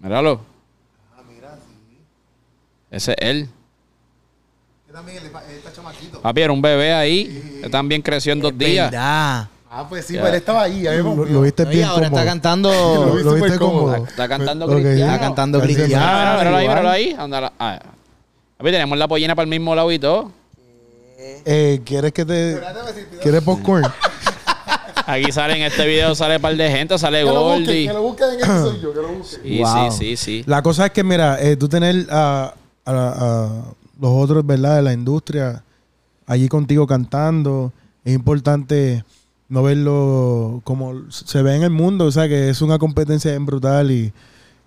Míralo. 0.00 0.40
Ah, 1.16 1.22
mira, 1.28 1.56
sí. 1.56 1.98
Ese 2.90 3.12
es 3.12 3.18
él. 3.18 3.48
También, 4.96 5.18
él 5.18 5.30
está 5.58 5.72
chamaquito. 5.74 6.22
Papi, 6.22 6.40
era 6.40 6.52
un 6.52 6.62
bebé 6.62 6.94
ahí. 6.94 7.60
Él 7.62 7.70
también 7.70 8.00
creció 8.00 8.32
en 8.32 8.40
dos 8.40 8.56
días. 8.56 8.90
¿Verdad? 8.90 9.46
Ah, 9.70 9.86
pues 9.86 10.06
sí, 10.06 10.14
pero 10.14 10.28
él 10.28 10.34
estaba 10.36 10.62
ahí. 10.62 10.86
A 10.86 10.92
mí 10.92 10.96
me 10.96 11.02
Lo, 11.02 11.24
lo 11.26 11.40
viste 11.42 11.64
No, 11.64 11.70
y 11.70 11.74
bien 11.74 11.86
ahora 11.88 12.04
cómodo. 12.08 12.18
está 12.20 12.30
cantando... 12.30 12.70
Lo, 12.72 13.14
lo 13.16 13.34
viste 13.34 13.58
cómodo. 13.58 13.80
cómodo. 13.92 14.06
Está 14.06 14.26
cantando 14.28 14.66
cristiano. 14.66 15.12
Está 15.12 15.20
cantando 15.20 15.60
cristiano. 15.60 15.96
Ah, 16.06 16.36
míralo 16.38 16.56
ahí, 16.56 16.68
míralo 16.68 16.88
ahí. 16.88 17.16
Ándala. 17.18 17.52
Ah. 17.58 17.78
Papi, 18.56 18.70
tenemos 18.70 18.96
la 18.96 19.06
pollina 19.06 19.34
para 19.34 19.44
el 19.44 19.50
mismo 19.50 19.74
lado 19.74 19.92
y 19.92 19.98
todo. 19.98 20.30
Eh, 21.18 21.82
¿Quieres 21.84 22.12
que 22.12 22.24
te... 22.24 22.58
¿Quieres 23.20 23.42
popcorn? 23.42 23.84
Aquí 25.06 25.30
sale 25.30 25.56
en 25.56 25.62
este 25.62 25.86
video, 25.86 26.14
sale 26.14 26.36
un 26.36 26.42
par 26.42 26.56
de 26.56 26.70
gente, 26.70 26.98
sale 26.98 27.18
Que 27.18 27.24
lo 27.24 27.42
busquen, 27.44 27.64
Goldie. 27.66 27.86
que 27.86 27.92
lo 27.92 28.02
busquen 28.02 28.28
en 28.30 28.40
este 28.40 28.46
soy 28.46 28.80
yo, 28.80 28.92
que 28.94 29.00
lo 29.02 29.08
busquen. 29.08 29.40
Sí, 29.42 29.58
Wow. 29.60 29.92
sí, 29.92 29.98
sí, 29.98 30.16
sí. 30.16 30.44
La 30.46 30.62
cosa 30.62 30.86
es 30.86 30.92
que, 30.92 31.04
mira, 31.04 31.38
eh, 31.40 31.56
tú 31.56 31.68
tener 31.68 32.06
a, 32.10 32.54
a- 32.84 32.92
a 32.92 33.62
los 34.00 34.10
otros, 34.10 34.46
¿verdad? 34.46 34.76
De 34.76 34.82
la 34.82 34.92
industria 34.92 35.62
allí 36.26 36.48
contigo 36.48 36.86
cantando, 36.86 37.72
es 38.04 38.14
importante 38.14 39.04
no 39.48 39.62
verlo 39.62 40.60
como 40.64 41.10
se 41.10 41.42
ve 41.42 41.56
en 41.56 41.62
el 41.62 41.70
mundo, 41.70 42.06
o 42.06 42.10
sea, 42.10 42.28
que 42.28 42.48
es 42.48 42.62
una 42.62 42.78
competencia 42.78 43.30
bien 43.30 43.46
brutal 43.46 43.90
y, 43.90 44.12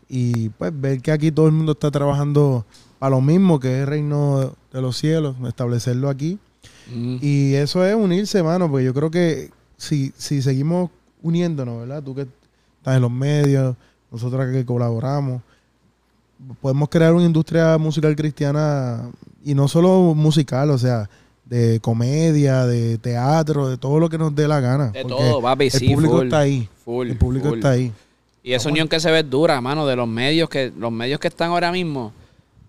y 0.08 0.50
pues 0.50 0.72
ver 0.74 1.02
que 1.02 1.12
aquí 1.12 1.32
todo 1.32 1.48
el 1.48 1.52
mundo 1.52 1.74
está 1.74 1.92
trabajando 1.92 2.66
para 2.98 3.12
lo 3.12 3.22
mismo, 3.22 3.60
que 3.60 3.76
es 3.76 3.82
el 3.82 3.88
reino 3.88 4.54
de 4.72 4.82
los 4.82 4.98
cielos, 4.98 5.36
establecerlo 5.48 6.10
aquí. 6.10 6.40
Mm. 6.94 7.18
Y 7.22 7.54
eso 7.56 7.86
es 7.86 7.96
unirse, 7.96 8.42
mano, 8.42 8.70
porque 8.70 8.86
yo 8.86 8.94
creo 8.94 9.12
que 9.12 9.52
si, 9.78 10.14
si 10.18 10.42
seguimos 10.42 10.90
uniéndonos, 11.22 11.80
¿verdad? 11.80 12.04
Tú 12.04 12.16
que 12.16 12.28
estás 12.78 12.96
en 12.96 13.02
los 13.02 13.12
medios, 13.12 13.76
nosotros 14.12 14.52
que 14.52 14.66
colaboramos, 14.66 15.42
podemos 16.62 16.90
crear 16.90 17.14
una 17.14 17.26
industria 17.26 17.78
musical 17.78 18.16
cristiana 18.16 19.10
y 19.44 19.54
no 19.54 19.68
solo 19.68 20.14
musical, 20.16 20.70
o 20.72 20.78
sea, 20.78 21.10
de 21.46 21.80
comedia, 21.80 22.66
de 22.66 22.98
teatro, 23.00 23.70
de 23.70 23.78
todo 23.78 24.00
lo 24.00 24.10
que 24.10 24.18
nos 24.18 24.34
dé 24.36 24.48
la 24.48 24.60
gana. 24.60 24.90
De 24.92 25.02
porque 25.04 25.24
todo, 25.24 25.42
papi, 25.42 25.66
El 25.66 25.72
sí, 25.72 25.90
público 25.90 26.18
full. 26.18 26.26
está 26.26 26.40
ahí. 26.40 26.70
Full, 26.86 27.08
el 27.10 27.18
público 27.18 27.50
full. 27.50 27.58
está 27.58 27.72
ahí. 27.72 27.92
Y 28.44 28.54
esa 28.54 28.70
unión 28.70 28.88
que 28.88 29.00
se 29.00 29.12
ve 29.12 29.24
dura, 29.24 29.60
mano, 29.62 29.86
de 29.86 29.96
los 29.96 30.08
medios 30.08 30.50
que 30.50 30.72
los 30.78 30.92
medios 30.92 31.20
que 31.20 31.28
están 31.28 31.52
ahora 31.52 31.72
mismo. 31.72 32.14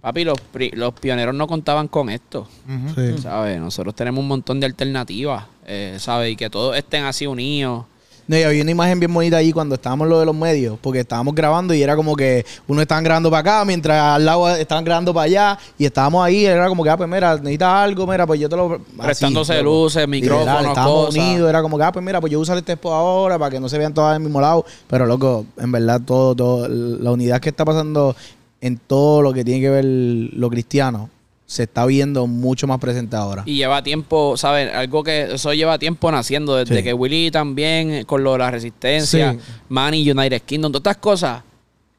Papi, 0.00 0.24
los, 0.24 0.40
pri- 0.40 0.70
los 0.70 0.94
pioneros 0.94 1.34
no 1.34 1.46
contaban 1.46 1.86
con 1.86 2.08
esto. 2.08 2.48
Sí. 2.94 3.18
¿sabes? 3.22 3.60
Nosotros 3.60 3.94
tenemos 3.94 4.20
un 4.22 4.28
montón 4.28 4.58
de 4.58 4.64
alternativas, 4.66 5.44
eh, 5.66 5.96
¿sabes? 5.98 6.32
Y 6.32 6.36
que 6.36 6.48
todos 6.48 6.74
estén 6.76 7.04
así 7.04 7.26
unidos. 7.26 7.84
No, 8.30 8.38
y 8.38 8.44
había 8.44 8.62
una 8.62 8.70
imagen 8.70 9.00
bien 9.00 9.12
bonita 9.12 9.38
ahí 9.38 9.50
cuando 9.50 9.74
estábamos 9.74 10.06
lo 10.06 10.20
de 10.20 10.24
los 10.24 10.36
medios, 10.36 10.78
porque 10.80 11.00
estábamos 11.00 11.34
grabando 11.34 11.74
y 11.74 11.82
era 11.82 11.96
como 11.96 12.14
que 12.14 12.46
uno 12.68 12.80
estaban 12.80 13.02
grabando 13.02 13.28
para 13.28 13.40
acá, 13.40 13.64
mientras 13.64 14.00
al 14.00 14.24
lado 14.24 14.48
estaban 14.50 14.84
grabando 14.84 15.12
para 15.12 15.24
allá, 15.24 15.58
y 15.76 15.84
estábamos 15.84 16.24
ahí, 16.24 16.46
era 16.46 16.68
como 16.68 16.84
que, 16.84 16.90
ah, 16.90 16.96
pues 16.96 17.08
mira, 17.08 17.34
necesitas 17.34 17.68
algo, 17.68 18.06
mira, 18.06 18.28
pues 18.28 18.38
yo 18.38 18.48
te 18.48 18.54
lo... 18.54 18.74
así, 18.74 18.82
Prestándose 19.02 19.60
luces, 19.64 20.06
micrófonos, 20.06 20.64
estábamos 20.64 21.06
cosas. 21.06 21.24
unidos, 21.24 21.50
era 21.50 21.60
como 21.60 21.76
que, 21.76 21.82
ah, 21.82 21.90
pues 21.90 22.04
mira, 22.04 22.20
pues 22.20 22.30
yo 22.30 22.38
uso 22.38 22.54
este 22.54 22.74
spot 22.74 22.92
ahora 22.92 23.36
para 23.36 23.50
que 23.50 23.58
no 23.58 23.68
se 23.68 23.78
vean 23.78 23.92
todas 23.92 24.14
al 24.14 24.20
mismo 24.20 24.40
lado. 24.40 24.64
Pero 24.86 25.06
loco, 25.06 25.46
en 25.58 25.72
verdad, 25.72 26.00
todo, 26.06 26.36
todo, 26.36 26.68
la 26.68 27.10
unidad 27.10 27.40
que 27.40 27.48
está 27.48 27.64
pasando 27.64 28.14
en 28.60 28.78
todo 28.78 29.22
lo 29.22 29.32
que 29.32 29.44
tiene 29.44 29.60
que 29.60 29.70
ver 29.70 29.84
lo 29.84 30.48
cristiano, 30.50 31.10
se 31.50 31.64
está 31.64 31.84
viendo 31.84 32.28
mucho 32.28 32.68
más 32.68 32.78
presente 32.78 33.16
ahora. 33.16 33.42
Y 33.44 33.56
lleva 33.56 33.82
tiempo, 33.82 34.36
¿sabes? 34.36 34.72
Algo 34.72 35.02
que 35.02 35.34
eso 35.34 35.52
lleva 35.52 35.80
tiempo 35.80 36.12
naciendo, 36.12 36.54
desde 36.54 36.76
Sí. 36.76 36.82
que 36.84 36.94
Willy 36.94 37.32
también, 37.32 38.04
con 38.04 38.22
lo 38.22 38.34
de 38.34 38.38
la 38.38 38.52
resistencia, 38.52 39.32
Sí. 39.32 39.38
Manny, 39.68 40.08
United 40.08 40.42
Kingdom, 40.42 40.70
todas 40.70 40.82
estas 40.92 40.96
cosas. 40.98 41.42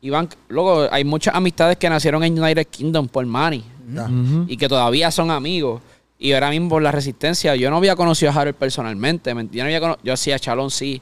Iván, 0.02 0.30
luego 0.48 0.88
hay 0.90 1.04
muchas 1.04 1.36
amistades 1.36 1.76
que 1.76 1.90
nacieron 1.90 2.24
en 2.24 2.42
United 2.42 2.66
Kingdom 2.68 3.10
por 3.10 3.26
Manny 3.26 3.62
y 4.48 4.56
que 4.56 4.70
todavía 4.70 5.12
son 5.12 5.30
amigos. 5.30 5.82
Y 6.18 6.32
ahora 6.32 6.50
mismo 6.50 6.70
por 6.70 6.82
la 6.82 6.92
resistencia, 6.94 7.54
yo 7.58 7.70
no 7.70 7.76
había 7.76 7.98
conocido 7.98 8.32
a 8.32 8.36
Harold 8.36 8.56
personalmente. 8.56 9.32
Yo, 9.52 9.64
no 9.64 9.76
había 9.76 9.98
yo 10.02 10.16
sí 10.16 10.32
a 10.32 10.40
Chalón 10.40 10.72
sí, 10.72 11.02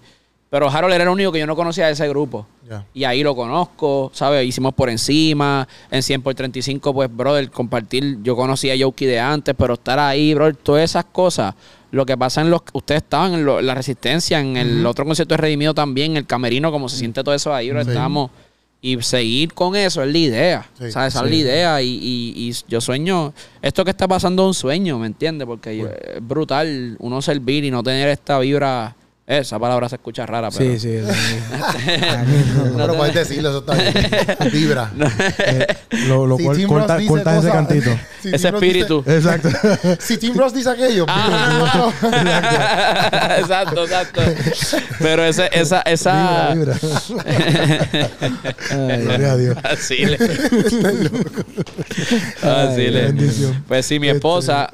pero 0.50 0.70
Harold 0.70 0.93
era 0.93 1.04
el 1.04 1.10
único 1.10 1.32
que 1.32 1.39
yo 1.39 1.45
no 1.47 1.56
conocía 1.56 1.86
de 1.88 1.93
ese 1.93 2.08
grupo. 2.10 2.47
Y 2.93 3.04
ahí 3.04 3.24
lo 3.24 3.36
conozco, 3.36 4.12
¿sabes? 4.14 4.45
Hicimos 4.47 4.74
por 4.74 4.89
encima. 4.89 5.68
En 5.91 6.02
100 6.04 6.22
por 6.22 6.34
35, 6.36 6.93
pues, 6.93 7.16
brother, 7.16 7.50
compartir. 7.52 8.18
Yo 8.24 8.36
conocía 8.36 8.74
a 8.74 8.76
Yoki 8.76 9.06
de 9.06 9.20
antes, 9.20 9.56
pero 9.58 9.76
estar 9.76 10.00
ahí, 10.00 10.34
brother, 10.34 10.56
todas 10.56 10.84
esas 10.84 11.06
cosas. 11.06 11.54
Lo 11.91 12.06
que 12.06 12.16
pasa 12.18 12.41
en 12.41 12.50
los. 12.52 12.62
Ustedes 12.74 13.02
estaban 13.04 13.34
en, 13.34 13.45
lo- 13.45 13.60
en 13.60 13.66
la 13.66 13.74
resistencia, 13.76 14.39
en 14.39 14.58
el 14.58 14.86
otro 14.86 15.06
concierto 15.06 15.34
de 15.34 15.38
Redimido 15.38 15.74
también, 15.74 16.16
el 16.18 16.26
camerino, 16.28 16.72
como 16.72 16.88
se 16.89 16.97
siente 16.97 17.24
todo 17.24 17.34
eso 17.34 17.54
ahí, 17.54 17.70
bro. 17.72 17.84
Sí. 17.84 17.89
Estamos. 17.89 18.30
Y 18.82 19.02
seguir 19.02 19.54
con 19.54 19.76
eso 19.76 20.02
es 20.04 20.12
la 20.12 20.18
idea. 20.18 20.70
Sí, 20.80 20.91
¿Sabes? 20.91 21.14
Esa 21.16 21.26
es 21.26 21.30
la 21.32 21.36
idea. 21.36 21.82
Y, 21.82 21.88
y- 21.89 22.34
y 22.50 22.56
yo 22.68 22.80
sueño. 22.80 23.34
Esto 23.62 23.84
que 23.84 23.89
está 23.91 24.08
pasando 24.08 24.43
es 24.43 24.47
un 24.47 24.54
sueño, 24.54 24.97
¿me 25.00 25.08
entiendes? 25.08 25.45
Porque 25.47 25.74
es 25.82 26.28
brutal 26.28 26.95
uno 27.00 27.22
servir 27.22 27.64
y 27.66 27.72
no 27.72 27.82
tener 27.84 28.08
esta 28.10 28.38
vibra. 28.39 28.95
Esa 29.30 29.60
palabra 29.60 29.88
se 29.88 29.96
escucha 29.98 30.26
rara, 30.26 30.50
pero. 30.50 30.72
Sí, 30.72 30.80
sí. 30.80 30.98
No, 32.56 32.76
pero 32.78 32.96
puedes 32.98 33.14
decirlo, 33.14 33.50
eso 33.50 33.60
está 33.60 33.76
bien. 33.76 33.94
Vibra. 34.52 34.92
Eh, 35.38 35.68
lo 36.08 36.26
lo 36.26 36.36
Si 36.38 36.44
cual- 36.46 36.58
Tim 36.58 36.68
corta, 36.68 36.98
corta 37.08 37.38
ese 37.38 37.50
cantito. 37.52 37.92
si 38.24 38.30
Ese 38.30 38.38
dice- 38.38 38.48
espíritu. 38.50 39.04
Exacto. 39.06 39.50
si 40.00 40.18
Tim 40.18 40.36
Ross 40.36 40.52
dice 40.56 40.72
aquello, 40.72 41.06
Ajá. 41.08 41.92
exacto, 43.38 43.84
exacto. 43.84 44.22
Pero 44.98 45.24
ese, 45.24 45.48
esa, 45.54 45.82
esa. 45.82 46.54
Vibra, 46.56 46.74
vibra. 46.82 48.10
Gloria 48.98 49.32
a 49.34 49.38
Dios. 49.38 49.58
Así 49.64 50.06
le. 50.06 50.16
Así 52.42 52.88
le. 52.88 53.02
bendición. 53.04 53.64
Pues 53.68 53.86
sí, 53.86 54.00
mi 54.00 54.10
esposa. 54.10 54.72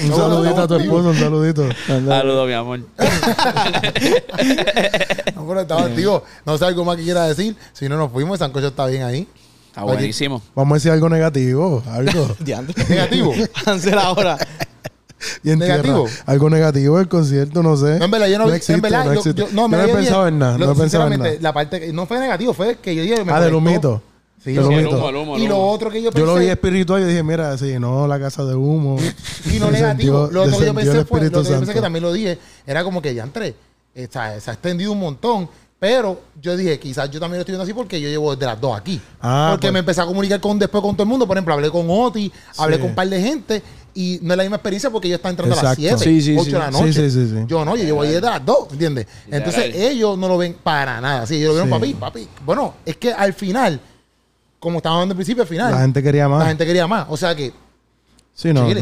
Un 0.00 0.14
saludito 0.14 0.62
a 0.62 0.68
tu 0.68 0.74
esposo, 0.76 1.08
un 1.08 1.18
saludito. 1.18 1.68
Saludos, 1.86 2.46
mi 2.48 2.52
amor. 2.54 2.80
no, 5.34 5.46
pero 5.48 5.60
estaba. 5.60 5.88
No 6.44 6.58
sé 6.58 6.64
algo 6.64 6.84
más 6.84 6.96
que 6.96 7.02
quiera 7.04 7.24
decir. 7.26 7.56
Si 7.72 7.88
no 7.88 7.96
nos 7.96 8.10
fuimos, 8.12 8.34
el 8.34 8.38
Sancocho 8.40 8.68
está 8.68 8.86
bien 8.86 9.02
ahí. 9.02 9.28
Está 9.68 9.82
buenísimo. 9.82 10.42
Vamos 10.54 10.72
a 10.72 10.76
decir 10.76 10.90
algo 10.92 11.08
negativo, 11.08 11.82
algo. 11.90 12.36
Negativo. 12.88 13.32
Cancela 13.64 14.02
ahora. 14.04 14.38
Y 15.42 15.50
en 15.50 15.58
¿Negativo? 15.58 16.04
tierra, 16.06 16.22
algo 16.26 16.50
negativo 16.50 16.98
del 16.98 17.08
concierto, 17.08 17.62
no 17.62 17.76
sé. 17.76 17.98
No, 17.98 18.04
en 18.04 18.10
verdad, 18.10 18.26
yo 18.28 18.38
no, 18.38 18.48
existe, 18.52 18.74
en 18.74 18.80
verdad, 18.82 19.04
no 19.06 19.14
yo, 19.14 19.22
yo- 19.32 19.48
no, 19.52 19.66
me 19.66 19.76
Yo 19.78 19.82
no 19.82 19.88
he 19.88 19.94
pensado 19.94 20.28
en 20.28 20.38
nada, 20.38 20.58
Lo- 20.58 20.66
no 20.66 20.72
he 20.72 20.76
pensado 20.76 21.10
en 21.10 21.18
nada. 21.18 21.34
La 21.40 21.52
parte 21.54 21.80
que 21.80 21.92
no 21.92 22.04
fue 22.06 22.18
negativo, 22.20 22.52
fue 22.52 22.76
que 22.76 22.94
yo 22.94 23.02
dije. 23.02 23.24
me 23.24 23.32
Ah, 23.32 23.40
del 23.40 23.54
humito. 23.54 24.02
Sí, 24.46 24.52
Del 24.52 24.62
lo- 24.62 24.68
Sí, 24.68 24.74
el 24.74 24.80
humito. 24.86 24.96
humo, 24.98 25.08
el 25.08 25.16
humo, 25.16 25.36
el 25.36 25.42
Y 25.42 25.48
lo 25.48 25.58
otro 25.60 25.90
que 25.90 26.00
yo 26.00 26.10
pensé. 26.12 26.26
Yo 26.26 26.32
lo 26.34 26.38
vi 26.40 26.46
espiritual 26.46 27.02
y 27.02 27.04
dije, 27.04 27.22
mira, 27.24 27.58
sí, 27.58 27.78
no, 27.80 28.06
la 28.06 28.18
casa 28.20 28.44
de 28.44 28.54
humo. 28.54 28.96
Y 29.52 29.58
no 29.58 29.70
negativo. 29.72 30.28
Lo 30.30 30.44
otro 30.44 30.58
que 30.58 30.66
yo 30.66 30.74
pensé 30.74 30.90
fue, 31.04 31.20
lo 31.20 31.26
Espíritu 31.26 31.38
otro 31.40 31.42
que 31.42 31.50
yo 31.50 31.58
pensé 31.58 31.74
que 31.74 31.80
también 31.80 32.02
lo 32.04 32.12
dije, 32.12 32.38
era 32.66 32.84
como 32.84 33.02
que 33.02 33.12
ya 33.14 33.24
entré. 33.24 33.54
eh, 33.94 34.08
se 34.10 34.18
ha 34.18 34.36
extendido 34.36 34.92
un 34.92 35.00
montón. 35.00 35.48
Pero 35.78 36.18
yo 36.40 36.56
dije, 36.56 36.78
quizás 36.80 37.10
yo 37.10 37.20
también 37.20 37.36
lo 37.36 37.40
estoy 37.42 37.52
viendo 37.52 37.64
así 37.64 37.74
porque 37.74 38.00
yo 38.00 38.08
llevo 38.08 38.34
desde 38.34 38.46
las 38.46 38.58
dos 38.58 38.74
aquí. 38.78 38.98
Ah, 39.20 39.48
porque 39.50 39.66
pues. 39.66 39.72
me 39.74 39.78
empecé 39.80 40.00
a 40.00 40.06
comunicar 40.06 40.40
con 40.40 40.58
después 40.58 40.82
con 40.82 40.94
todo 40.96 41.02
el 41.02 41.08
mundo. 41.10 41.26
Por 41.26 41.36
ejemplo, 41.36 41.52
hablé 41.52 41.70
con 41.70 41.84
Oti, 41.90 42.32
hablé 42.56 42.76
Sí. 42.76 42.80
con 42.82 42.90
un 42.90 42.96
par 42.96 43.08
de 43.10 43.20
gente. 43.20 43.62
Y 43.94 44.18
no 44.22 44.32
es 44.32 44.36
la 44.38 44.42
misma 44.44 44.56
experiencia 44.56 44.88
porque 44.90 45.08
ellos 45.08 45.18
están 45.18 45.30
entrando 45.32 45.54
a 45.54 45.62
las 45.62 45.78
Exacto. 45.78 45.98
7, 45.98 46.20
Sí, 46.20 46.22
sí, 46.22 46.34
8 46.34 46.44
sí. 46.44 46.50
de 46.52 46.58
la 46.58 46.70
noche. 46.70 46.92
sí, 46.94 47.10
sí, 47.10 47.28
sí. 47.28 47.44
Yo 47.46 47.62
no, 47.64 47.76
yo 47.76 47.84
llevo 47.84 48.00
ahí 48.02 48.08
desde 48.08 48.22
las 48.22 48.44
2, 48.44 48.68
¿entiendes? 48.72 49.06
Entonces 49.30 49.74
ellos 49.74 50.16
no 50.18 50.28
lo 50.28 50.38
ven 50.38 50.56
para 50.62 50.98
nada. 51.00 51.26
Sí, 51.26 51.36
ellos 51.36 51.48
lo 51.56 51.64
vieron, 51.64 51.80
Sí. 51.82 51.92
papi, 51.94 52.22
papi. 52.24 52.28
Bueno, 52.44 52.74
es 52.86 52.96
que 52.96 53.12
al 53.12 53.34
final, 53.34 53.78
como 54.58 54.78
estábamos 54.78 54.98
hablando 55.02 55.12
al 55.12 55.16
principio, 55.16 55.42
al 55.42 55.48
final, 55.48 55.72
La 55.72 55.80
gente 55.80 56.02
quería 56.02 56.28
más. 56.28 56.40
la 56.40 56.46
gente 56.48 56.66
quería 56.66 56.86
más. 56.86 57.06
O 57.10 57.16
sea 57.16 57.34
que 57.34 57.52
Sí, 58.34 58.52
no. 58.52 58.68
Sí, 58.68 58.74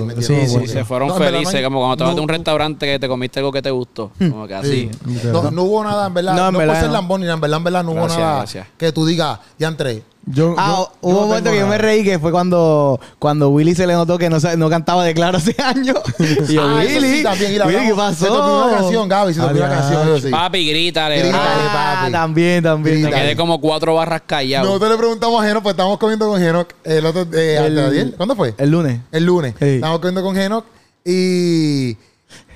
fue- 0.49 0.67
se 0.67 0.85
fueron 0.85 1.07
No, 1.09 1.15
en 1.15 1.21
verdad, 1.21 1.39
felices, 1.39 1.63
como 1.65 1.79
cuando 1.79 1.97
te 1.99 2.03
vas 2.05 2.17
a 2.19 2.21
un 2.21 2.29
restaurante 2.29 2.87
que 2.87 2.99
te 2.99 3.07
comiste 3.07 3.39
algo 3.39 3.53
que 3.53 3.63
te 3.63 3.71
gustó. 3.71 4.11
Como 4.19 4.49
que 4.49 4.55
así. 4.55 4.91
Sí. 5.07 5.29
No, 5.33 5.49
no 5.53 5.63
hubo 5.63 5.85
nada, 5.85 6.09
en 6.09 6.15
verdad. 6.15 6.35
No, 6.35 6.43
No, 6.43 6.49
en 6.49 6.67
verdad 6.67 6.75
ser 6.81 6.87
no. 6.89 6.93
lambón 6.95 7.21
ni 7.21 7.29
en 7.29 7.41
verdad, 7.41 7.59
en 7.59 7.65
verdad, 7.65 7.85
no 7.85 7.93
hubo 7.93 8.09
nada 8.09 8.37
gracias. 8.39 8.67
que 8.77 8.91
tú 8.91 9.07
digas, 9.07 9.39
ya 9.57 9.69
entré. 9.69 10.03
Yo, 10.27 10.55
Ah, 10.57 10.77
yo- 10.79 10.93
hubo 11.03 11.11
yo 11.11 11.17
un 11.19 11.21
no 11.23 11.27
momento 11.29 11.51
que 11.51 11.59
yo 11.59 11.67
me 11.67 11.77
reí 11.77 12.03
que 12.03 12.19
fue 12.19 12.33
cuando, 12.33 12.99
cuando 13.19 13.51
Willy 13.51 13.75
se 13.75 13.87
le 13.87 13.93
notó 13.93 14.17
que 14.17 14.31
no, 14.31 14.39
no 14.57 14.71
cantaba 14.71 15.05
de 15.05 15.13
claro 15.13 15.37
hace 15.37 15.55
años. 15.63 15.99
Y 16.49 16.55
yo, 16.55 16.63
Ah, 16.67 16.83
eso 16.83 16.97
Willy, 16.99 17.17
sí, 17.19 17.23
también. 17.23 17.53
Y 17.53 17.59
la 17.59 17.67
Willy, 17.67 17.87
¿qué 17.89 17.95
pasó? 17.95 18.15
Se 18.19 18.25
te 18.25 18.31
olvidó 18.31 18.67
una 18.69 18.77
canción, 18.79 19.09
Gaby, 19.09 19.35
se 19.35 19.41
te 19.41 19.47
olvidó 19.47 19.65
una 19.67 19.75
Adiós. 19.79 19.91
canción. 19.93 20.17
eso 20.17 20.27
sí. 20.27 20.31
Papi, 20.33 20.69
grítale. 20.71 21.19
Grítale. 21.19 21.39
Ah, 21.45 21.99
papi. 22.01 22.13
también, 22.13 22.63
también. 22.63 23.03
Me 23.03 23.11
quedé 23.11 23.37
como 23.37 23.61
cuatro 23.61 23.95
barras 23.97 24.23
callado. 24.27 24.65
Nosotros 24.65 24.91
le 24.93 24.97
preguntamos 24.97 25.43
a 25.43 25.47
Genoc, 25.47 25.63
pues 25.63 25.73
estábamos 25.75 25.99
comiendo 25.99 26.27
con 26.29 26.41
Genoc 26.41 26.71
el 26.85 27.05
otro 27.05 27.27
eh, 27.35 27.59
El-. 27.67 28.15
¿Cuándo 28.17 28.35
fue? 28.35 28.55
El 28.57 28.71
lunes. 28.71 29.01
El 29.13 29.25
lunes. 29.27 29.55
Sí. 29.59 29.65
Estábamos 29.67 30.01
comiendo 30.01 30.23
con 30.23 30.35
Genoc 30.35 30.65
y, 31.05 31.91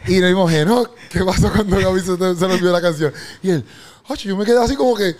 y 0.06 0.20
le 0.20 0.28
dimos, 0.28 0.50
Genoc, 0.50 0.90
¿qué 1.10 1.22
pasó 1.22 1.52
cuando 1.52 1.76
Gaby 1.78 2.00
se, 2.00 2.16
se 2.16 2.48
le 2.48 2.54
olvidó 2.54 2.72
la 2.72 2.80
canción? 2.80 3.12
Y 3.42 3.50
él, 3.50 3.64
oye, 4.08 4.22
yo 4.28 4.36
me 4.38 4.44
quedé 4.46 4.58
así 4.62 4.74
como 4.74 4.94
que, 4.94 5.14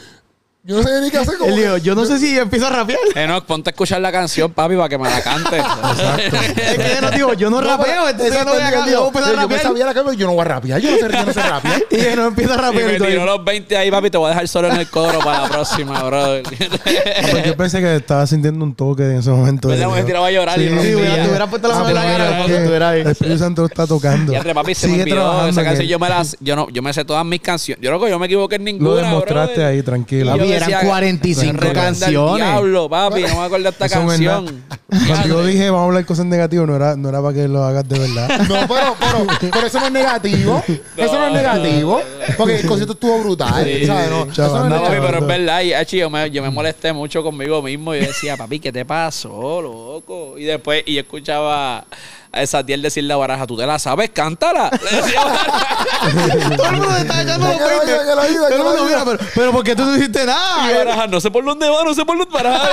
yo 0.68 0.76
no 0.76 0.82
sabía 0.82 1.00
ni 1.00 1.10
qué 1.10 1.16
hacer. 1.18 1.34
Él 1.46 1.56
dijo, 1.56 1.76
yo 1.78 1.94
no 1.94 2.04
sé 2.04 2.18
si 2.18 2.36
empiezo 2.38 2.66
a 2.66 2.70
rapear. 2.70 2.98
Enoch, 3.14 3.44
ponte 3.44 3.70
a 3.70 3.72
escuchar 3.72 4.00
la 4.02 4.12
canción, 4.12 4.52
papi, 4.52 4.76
para 4.76 4.88
que 4.90 4.98
me 4.98 5.08
la 5.08 5.22
cante. 5.22 5.56
es 6.62 6.76
que 6.78 6.92
él 6.92 6.98
nos 7.00 7.10
dijo, 7.12 7.32
yo 7.34 7.48
no, 7.50 7.60
rapeo, 7.62 7.86
pero- 7.86 8.08
entonces 8.10 8.34
yo 8.34 8.44
no 8.44 8.52
exacto, 8.52 8.52
voy 8.52 8.60
a 8.60 8.70
cantar, 8.70 8.90
yo 8.92 9.08
a 9.08 9.10
me 9.30 9.36
rapear. 9.42 9.60
sabía 9.62 9.86
la 9.86 9.94
canción, 9.94 10.16
yo 10.16 10.26
no 10.26 10.32
voy 10.34 10.40
a 10.42 10.44
rapear, 10.44 10.80
yo 10.80 10.90
no 10.90 10.96
sé, 10.98 11.02
yo 11.10 11.24
no 11.24 11.32
sé 11.32 11.42
rapear. 11.42 11.82
Y 11.90 11.96
él 12.00 12.16
no 12.16 12.26
empieza 12.26 12.52
a 12.52 12.56
y 12.56 12.60
rapear. 12.60 12.94
y 12.94 12.98
tiró 13.06 13.24
los 13.24 13.44
20 13.44 13.76
ahí, 13.78 13.90
papi, 13.90 14.10
te 14.10 14.18
voy 14.18 14.26
a 14.26 14.28
dejar 14.30 14.48
solo 14.48 14.68
en 14.68 14.76
el 14.76 14.88
coro 14.90 15.18
para 15.20 15.42
la 15.44 15.48
próxima, 15.48 16.02
brother. 16.02 16.42
Ah, 16.46 17.26
pues 17.30 17.46
yo 17.46 17.56
pensé 17.56 17.80
que 17.80 17.96
estaba 17.96 18.26
sintiendo 18.26 18.62
un 18.64 18.74
toque 18.74 19.04
en 19.04 19.16
ese 19.18 19.30
momento. 19.30 19.74
Yo- 19.74 19.90
Me 19.90 20.02
tiraba 20.02 20.26
a 20.26 20.30
llorar 20.30 20.60
y 20.60 20.68
Sí, 20.68 20.74
no 20.74 20.82
Sí, 20.82 20.92
rompía. 20.92 20.98
hubiera- 21.08 21.22
te 21.24 21.28
hubieras 21.30 21.48
puesto 21.48 21.68
la 21.68 21.74
Ah, 21.74 21.78
mano 21.78 21.88
en 21.88 21.94
la 21.96 22.46
pero 22.46 22.70
cara 22.70 22.88
ahí. 22.90 23.00
El 23.00 23.06
Espíritu 23.08 23.38
Santo 23.38 23.62
lo 23.62 23.68
está 23.68 23.86
tocando. 23.86 24.32
Y 24.32 24.36
entre 24.36 24.54
papi 24.54 24.74
se 24.74 24.86
me 24.88 25.02
olvidó 25.02 25.48
esa 25.48 25.64
canción. 25.64 25.86
Yo 25.88 25.98
me, 25.98 26.08
las, 26.10 26.36
yo, 26.40 26.56
no, 26.56 26.68
yo 26.68 26.82
me 26.82 26.92
sé 26.92 27.04
todas 27.06 27.24
mis 27.24 27.40
canciones. 27.40 27.82
Yo 27.82 27.88
creo 27.90 28.00
que 28.04 28.10
yo 28.10 28.18
me 28.18 28.26
equivoqué 28.26 28.56
en 28.56 28.64
ninguna. 28.64 28.90
Lo 28.90 28.96
demostraste 28.96 29.64
ahí, 29.64 29.82
tranquilo. 29.82 30.32
Eran 30.58 30.70
decía, 30.70 30.88
45 30.88 31.52
"Reprenda 31.52 31.80
al 31.80 31.86
canciones". 31.86 32.36
Diablo, 32.46 32.88
papi, 32.88 33.22
no 33.22 33.28
me 33.40 33.44
acuerdo 33.46 33.64
de 33.64 33.70
esta 33.70 33.86
Eso 33.86 34.02
no 34.02 34.12
es 34.12 34.20
canción. 34.20 34.64
Cuando 35.06 35.28
yo 35.28 35.46
dije 35.46 35.70
vamos 35.70 35.82
a 35.82 35.84
hablar 35.86 36.06
cosas 36.06 36.26
negativas, 36.26 36.66
no 36.66 36.76
era, 36.76 36.96
no 36.96 37.08
era 37.08 37.20
para 37.20 37.34
que 37.34 37.48
lo 37.48 37.64
hagas 37.64 37.88
de 37.88 37.98
verdad. 37.98 38.28
No, 38.48 38.54
pero, 38.66 38.96
pero, 38.98 39.50
pero 39.52 39.66
eso 39.66 39.80
no 39.80 39.86
es 39.86 39.92
negativo. 39.92 40.62
Eso 40.96 41.12
no 41.18 41.26
es 41.26 41.32
negativo. 41.32 42.00
Porque 42.36 42.60
el 42.60 42.66
concierto 42.66 42.94
estuvo 42.94 43.18
brutal. 43.20 43.64
Sí, 43.64 43.86
¿sabes? 43.86 44.10
No, 44.10 44.24
eso 44.30 44.66
es 44.66 44.72
papi, 44.72 44.96
pero 45.00 45.18
es 45.18 45.26
verdad. 45.26 45.62
Y, 45.62 45.74
achi, 45.74 45.98
yo, 45.98 46.10
me, 46.10 46.30
yo 46.30 46.42
me 46.42 46.50
molesté 46.50 46.92
mucho 46.92 47.22
conmigo 47.22 47.60
mismo. 47.62 47.94
Y 47.94 48.00
yo 48.00 48.06
decía, 48.06 48.36
papi, 48.36 48.60
¿qué 48.60 48.72
te 48.72 48.84
pasó, 48.84 49.60
loco? 49.60 50.38
Y 50.38 50.44
después, 50.44 50.82
y 50.86 50.94
yo 50.94 51.00
escuchaba 51.00 51.84
a 52.32 52.42
esa 52.42 52.64
tiel 52.64 52.82
decir 52.82 53.04
la 53.04 53.16
baraja, 53.16 53.46
¿tú 53.46 53.56
te 53.56 53.66
la 53.66 53.78
sabes? 53.78 54.10
Cántala. 54.10 54.70
Le 54.90 54.96
decía 55.02 55.24
Baraja. 55.24 56.56
Todo 56.56 56.66
el 56.66 56.72
mundo 56.76 56.94
te 56.94 57.00
está 57.00 57.22
echando 57.22 57.48
los 57.48 57.56
Que 57.56 57.62
lo 57.62 57.68
diga, 57.68 57.78
20. 57.78 58.08
que 58.08 58.14
lo 58.14 58.22
diga, 58.22 58.48
Todo 58.48 58.56
el 58.56 58.64
mundo, 58.64 58.84
mira, 58.84 59.04
pero, 59.04 59.18
pero 59.34 59.52
¿por 59.52 59.64
qué 59.64 59.76
tú 59.76 59.84
no 59.84 59.96
hiciste 59.96 60.22
Y 60.22 60.26
nada? 60.26 60.78
Baraja, 60.78 61.06
no 61.06 61.20
sé 61.20 61.30
por 61.30 61.44
dónde 61.44 61.68
va, 61.68 61.84
no 61.84 61.94
sé 61.94 62.04
por 62.04 62.18
dónde 62.18 62.32
Baraja 62.32 62.68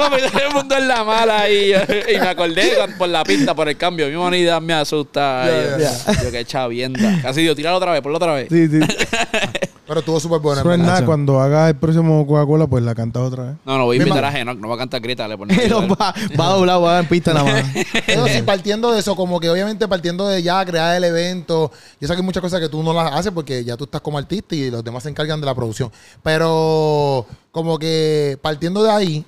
papi, 0.00 0.22
todo 0.30 0.40
el 0.48 0.54
mundo 0.54 0.76
en 0.76 0.88
la 0.88 1.04
mala 1.04 1.48
y, 1.48 1.72
y 1.72 2.20
me 2.20 2.28
acordé 2.28 2.76
por 2.98 3.08
la 3.08 3.24
pinta, 3.24 3.54
por 3.54 3.68
el 3.68 3.76
cambio. 3.76 4.08
Mi 4.08 4.14
humanidad 4.14 4.60
me 4.60 4.74
asusta. 4.74 5.46
Yo, 5.46 6.24
yo 6.24 6.30
qué 6.30 6.44
chavienda. 6.44 7.20
Casi 7.22 7.42
digo, 7.42 7.54
tíralo 7.54 7.76
otra 7.76 7.92
vez, 7.92 8.00
ponlo 8.00 8.16
otra 8.16 8.34
vez. 8.34 8.48
Sí, 8.50 8.68
sí. 8.68 8.80
Pero 9.90 9.98
estuvo 9.98 10.20
súper 10.20 10.38
es 10.38 10.62
verdad. 10.62 10.78
nada. 10.78 11.04
Cuando 11.04 11.40
hagas 11.40 11.70
el 11.70 11.74
próximo 11.74 12.24
Coca-Cola, 12.24 12.68
pues 12.68 12.84
la 12.84 12.94
cantas 12.94 13.24
otra 13.24 13.42
vez. 13.42 13.54
No, 13.66 13.76
no, 13.76 13.86
voy 13.86 13.96
a 13.96 13.98
invitar 13.98 14.24
a 14.24 14.30
Genoc, 14.30 14.56
no 14.60 14.68
va 14.68 14.76
a 14.76 14.78
cantar 14.78 15.00
grítale 15.00 15.36
por 15.36 15.48
Pero 15.48 15.80
va, 15.88 16.14
va 16.38 16.46
a 16.46 16.52
doblar, 16.52 16.80
va 16.80 17.00
en 17.00 17.08
pista 17.08 17.34
nada 17.34 17.52
más. 17.52 17.64
Pero 18.06 18.28
sí, 18.28 18.40
partiendo 18.42 18.92
de 18.92 19.00
eso, 19.00 19.16
como 19.16 19.40
que 19.40 19.50
obviamente 19.50 19.88
partiendo 19.88 20.28
de 20.28 20.44
ya 20.44 20.64
crear 20.64 20.94
el 20.94 21.02
evento, 21.02 21.72
yo 22.00 22.06
sé 22.06 22.14
que 22.14 22.20
hay 22.20 22.24
muchas 22.24 22.40
cosas 22.40 22.60
que 22.60 22.68
tú 22.68 22.84
no 22.84 22.92
las 22.92 23.12
haces 23.14 23.32
porque 23.32 23.64
ya 23.64 23.76
tú 23.76 23.82
estás 23.82 24.00
como 24.00 24.16
artista 24.16 24.54
y 24.54 24.70
los 24.70 24.84
demás 24.84 25.02
se 25.02 25.08
encargan 25.08 25.40
de 25.40 25.46
la 25.46 25.56
producción. 25.56 25.90
Pero 26.22 27.26
como 27.50 27.76
que 27.76 28.38
partiendo 28.40 28.84
de 28.84 28.92
ahí, 28.92 29.24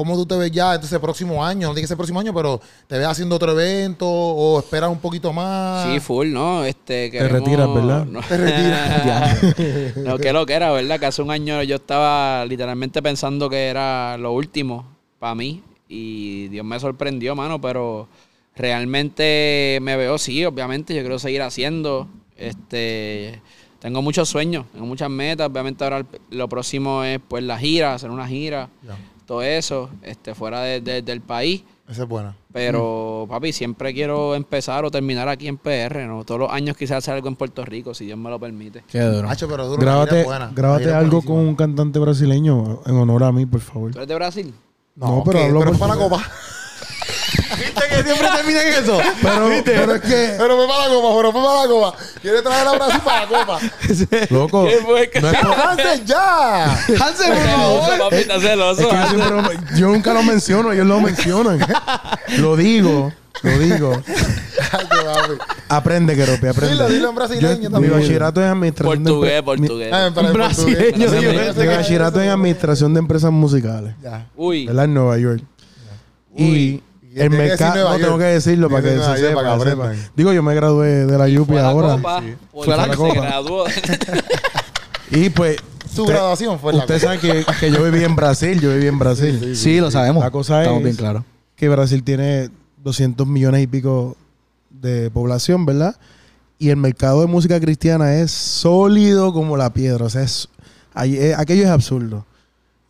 ¿cómo 0.00 0.16
tú 0.16 0.24
te 0.24 0.34
ves 0.36 0.50
ya 0.50 0.76
este 0.76 0.98
próximo 0.98 1.44
año? 1.44 1.68
No 1.68 1.74
que 1.74 1.86
ser 1.86 1.94
próximo 1.98 2.20
año, 2.20 2.32
pero 2.32 2.58
¿te 2.86 2.96
ves 2.96 3.06
haciendo 3.06 3.36
otro 3.36 3.52
evento 3.52 4.08
o 4.08 4.58
esperas 4.58 4.88
un 4.88 4.98
poquito 4.98 5.30
más? 5.30 5.86
Sí, 5.92 6.00
full, 6.00 6.32
¿no? 6.32 6.64
Este, 6.64 7.10
queremos- 7.10 7.32
retiras, 7.32 7.74
¿verdad? 7.74 8.06
No. 8.10 8.20
Te 8.22 8.36
retiras. 8.38 9.96
no, 9.98 10.16
que 10.16 10.32
lo 10.32 10.46
que 10.46 10.54
era, 10.54 10.70
¿verdad? 10.72 10.98
Que 10.98 11.04
hace 11.04 11.20
un 11.20 11.30
año 11.30 11.62
yo 11.64 11.76
estaba 11.76 12.46
literalmente 12.46 13.02
pensando 13.02 13.50
que 13.50 13.66
era 13.68 14.16
lo 14.16 14.32
último 14.32 14.86
para 15.18 15.34
mí. 15.34 15.62
Y 15.86 16.48
Dios 16.48 16.64
me 16.64 16.80
sorprendió, 16.80 17.36
mano, 17.36 17.60
pero 17.60 18.08
realmente 18.54 19.78
me 19.82 19.96
veo, 19.96 20.16
sí, 20.18 20.44
obviamente, 20.44 20.94
yo 20.94 21.00
quiero 21.02 21.18
seguir 21.18 21.42
haciendo. 21.42 22.08
Este, 22.36 23.40
tengo 23.80 24.00
muchos 24.02 24.28
sueños, 24.28 24.64
tengo 24.72 24.86
muchas 24.86 25.10
metas. 25.10 25.48
Obviamente 25.48 25.84
ahora 25.84 25.98
el- 25.98 26.06
lo 26.30 26.48
próximo 26.48 27.02
es 27.04 27.18
pues 27.26 27.42
la 27.44 27.58
gira, 27.58 27.94
hacer 27.94 28.10
una 28.10 28.26
gira. 28.26 28.68
Todo 29.30 29.42
eso, 29.42 29.90
este, 30.02 30.34
fuera 30.34 30.60
de- 30.62 30.80
de- 30.80 31.02
del 31.02 31.20
país. 31.20 31.62
Esa 31.88 32.02
es 32.02 32.08
buena. 32.08 32.34
Pero, 32.52 33.26
papi, 33.28 33.52
siempre 33.52 33.94
quiero 33.94 34.34
empezar 34.34 34.84
o 34.84 34.90
terminar 34.90 35.28
aquí 35.28 35.46
en 35.46 35.56
PR, 35.56 36.04
¿no? 36.08 36.24
Todos 36.24 36.40
los 36.40 36.50
años 36.50 36.76
quizás 36.76 36.98
hacer 36.98 37.14
algo 37.14 37.28
en 37.28 37.36
Puerto 37.36 37.64
Rico, 37.64 37.94
si 37.94 38.06
Dios 38.06 38.18
me 38.18 38.28
lo 38.28 38.40
permite. 38.40 38.82
Qué 38.90 38.98
duro. 39.00 39.30
Hacho, 39.30 39.46
pero 39.46 39.68
duro. 39.68 39.80
Grábate, 39.80 40.20
es 40.22 40.26
buena. 40.26 40.50
Grábate 40.52 40.92
algo 40.92 41.22
con 41.22 41.36
un 41.36 41.54
cantante 41.54 42.00
brasileño 42.00 42.80
en 42.84 42.96
honor 42.96 43.22
a 43.22 43.30
mí, 43.30 43.46
por 43.46 43.60
favor. 43.60 43.92
¿Tú 43.92 43.98
eres 43.98 44.08
de 44.08 44.14
Brasil? 44.16 44.54
No, 44.96 45.18
No, 45.18 45.22
pero 45.24 45.38
hablo 45.44 45.60
pero 45.60 45.70
por- 45.70 45.78
para 45.78 45.94
la 45.94 46.00
copa. 46.02 46.24
¿Viste 47.74 47.88
que 47.88 48.02
siempre 48.02 48.28
termina 48.36 48.62
en 48.62 48.68
eso? 48.84 48.98
Pero, 49.22 49.48
pero 49.64 49.94
es 49.94 50.00
que, 50.02 50.34
Pero 50.38 50.56
fue 50.56 50.66
para 50.68 50.88
la 50.88 50.94
copa, 50.94 51.16
pero 51.16 51.32
fue 51.32 51.42
para 51.42 51.62
la 51.62 51.68
copa. 51.68 51.96
Quiere 52.20 52.42
traer 52.42 52.68
a 52.68 52.72
Brasil 52.72 53.00
para 53.04 53.20
la 53.22 53.28
copa. 53.28 53.58
loco, 54.30 54.64
¿Qué 54.66 54.76
fue 54.84 55.10
que- 55.10 55.20
no 55.20 55.30
es 55.30 55.38
por- 55.38 55.52
¡Avance 55.52 56.02
ya! 56.04 56.64
Hansel, 56.74 57.32
por 57.32 57.46
favor. 57.46 58.14
es 58.14 58.26
que 58.26 58.32
yo, 58.32 58.40
siempre 58.40 59.30
lo- 59.30 59.76
yo 59.76 59.86
nunca 59.88 60.12
lo 60.14 60.22
menciono, 60.22 60.72
ellos 60.72 60.86
lo 60.86 61.00
mencionan. 61.00 61.58
lo 62.38 62.56
digo, 62.56 63.12
lo 63.42 63.58
digo. 63.58 64.02
Aprende, 65.68 66.16
Keropi, 66.16 66.46
aprende. 66.48 66.74
Dilo, 66.74 66.88
dilo 66.88 67.08
en 67.10 67.14
brasileño 67.14 67.52
Yo- 67.54 67.58
Mi 67.58 67.68
también. 67.70 67.92
bachillerato 67.94 68.40
es 68.42 68.46
administración 68.50 69.04
de 69.04 69.10
Portugués, 69.10 69.40
empre- 69.40 69.44
portugués. 69.44 69.92
Ah, 69.92 70.08
Brasileño, 70.10 70.32
portugués. 70.46 70.78
Brasileño, 70.98 71.54
Mi, 71.56 71.60
mi 71.60 71.66
bachillerato 71.76 72.20
es 72.20 72.26
en 72.26 72.32
administración 72.32 72.94
de 72.94 72.98
empresas 72.98 73.32
musicales. 73.32 73.94
Ya. 74.02 74.26
Uy, 74.36 74.66
¿Verdad? 74.66 74.84
En 74.86 74.94
Nueva 74.94 75.18
York. 75.18 75.42
Y 76.36 76.44
Y 76.44 76.82
el 77.14 77.30
mercado, 77.30 77.90
no 77.90 77.98
tengo 77.98 78.18
que 78.18 78.24
decirlo 78.24 78.68
para 78.68 78.82
que 78.82 78.98
se 78.98 79.16
sepa. 79.28 79.42
Para 79.58 79.92
que. 79.92 79.98
Digo, 80.16 80.32
yo 80.32 80.42
me 80.42 80.54
gradué 80.54 81.06
de 81.06 81.18
la 81.18 81.24
UPI 81.24 81.44
fue 81.52 81.58
a 81.58 81.62
la 81.62 81.68
ahora. 81.68 81.88
copa. 81.96 82.22
Fue 82.52 82.76
la 82.76 82.84
se 82.84 82.96
copa. 82.96 83.14
graduó. 83.14 83.64
Y 85.10 85.30
pues, 85.30 85.56
Su 85.92 86.02
usted- 86.02 86.14
graduación 86.14 86.58
fue 86.60 86.72
la 86.72 86.80
Usted 86.80 87.00
sabe 87.00 87.18
que, 87.18 87.44
que 87.58 87.70
yo 87.72 87.82
viví 87.82 88.04
en 88.04 88.14
Brasil, 88.14 88.60
yo 88.60 88.70
viví 88.72 88.86
en 88.86 88.98
Brasil. 88.98 89.56
Sí, 89.56 89.80
lo 89.80 89.90
sabemos. 89.90 90.22
La 90.22 90.30
cosa 90.30 90.60
Estamos 90.60 90.78
es 90.80 90.84
bien 90.84 90.96
claros. 90.96 91.24
que 91.56 91.68
Brasil 91.68 92.02
tiene 92.04 92.48
200 92.84 93.26
millones 93.26 93.62
y 93.62 93.66
pico 93.66 94.16
de 94.70 95.10
población, 95.10 95.66
¿verdad? 95.66 95.96
Y 96.58 96.68
el 96.70 96.76
mercado 96.76 97.22
de 97.22 97.26
música 97.26 97.58
cristiana 97.58 98.14
es 98.14 98.30
sólido 98.30 99.32
como 99.32 99.56
la 99.56 99.72
piedra. 99.72 100.04
O 100.04 100.10
sea, 100.10 100.22
es, 100.22 100.48
ahí- 100.94 101.32
aquello 101.36 101.64
es 101.64 101.70
absurdo. 101.70 102.24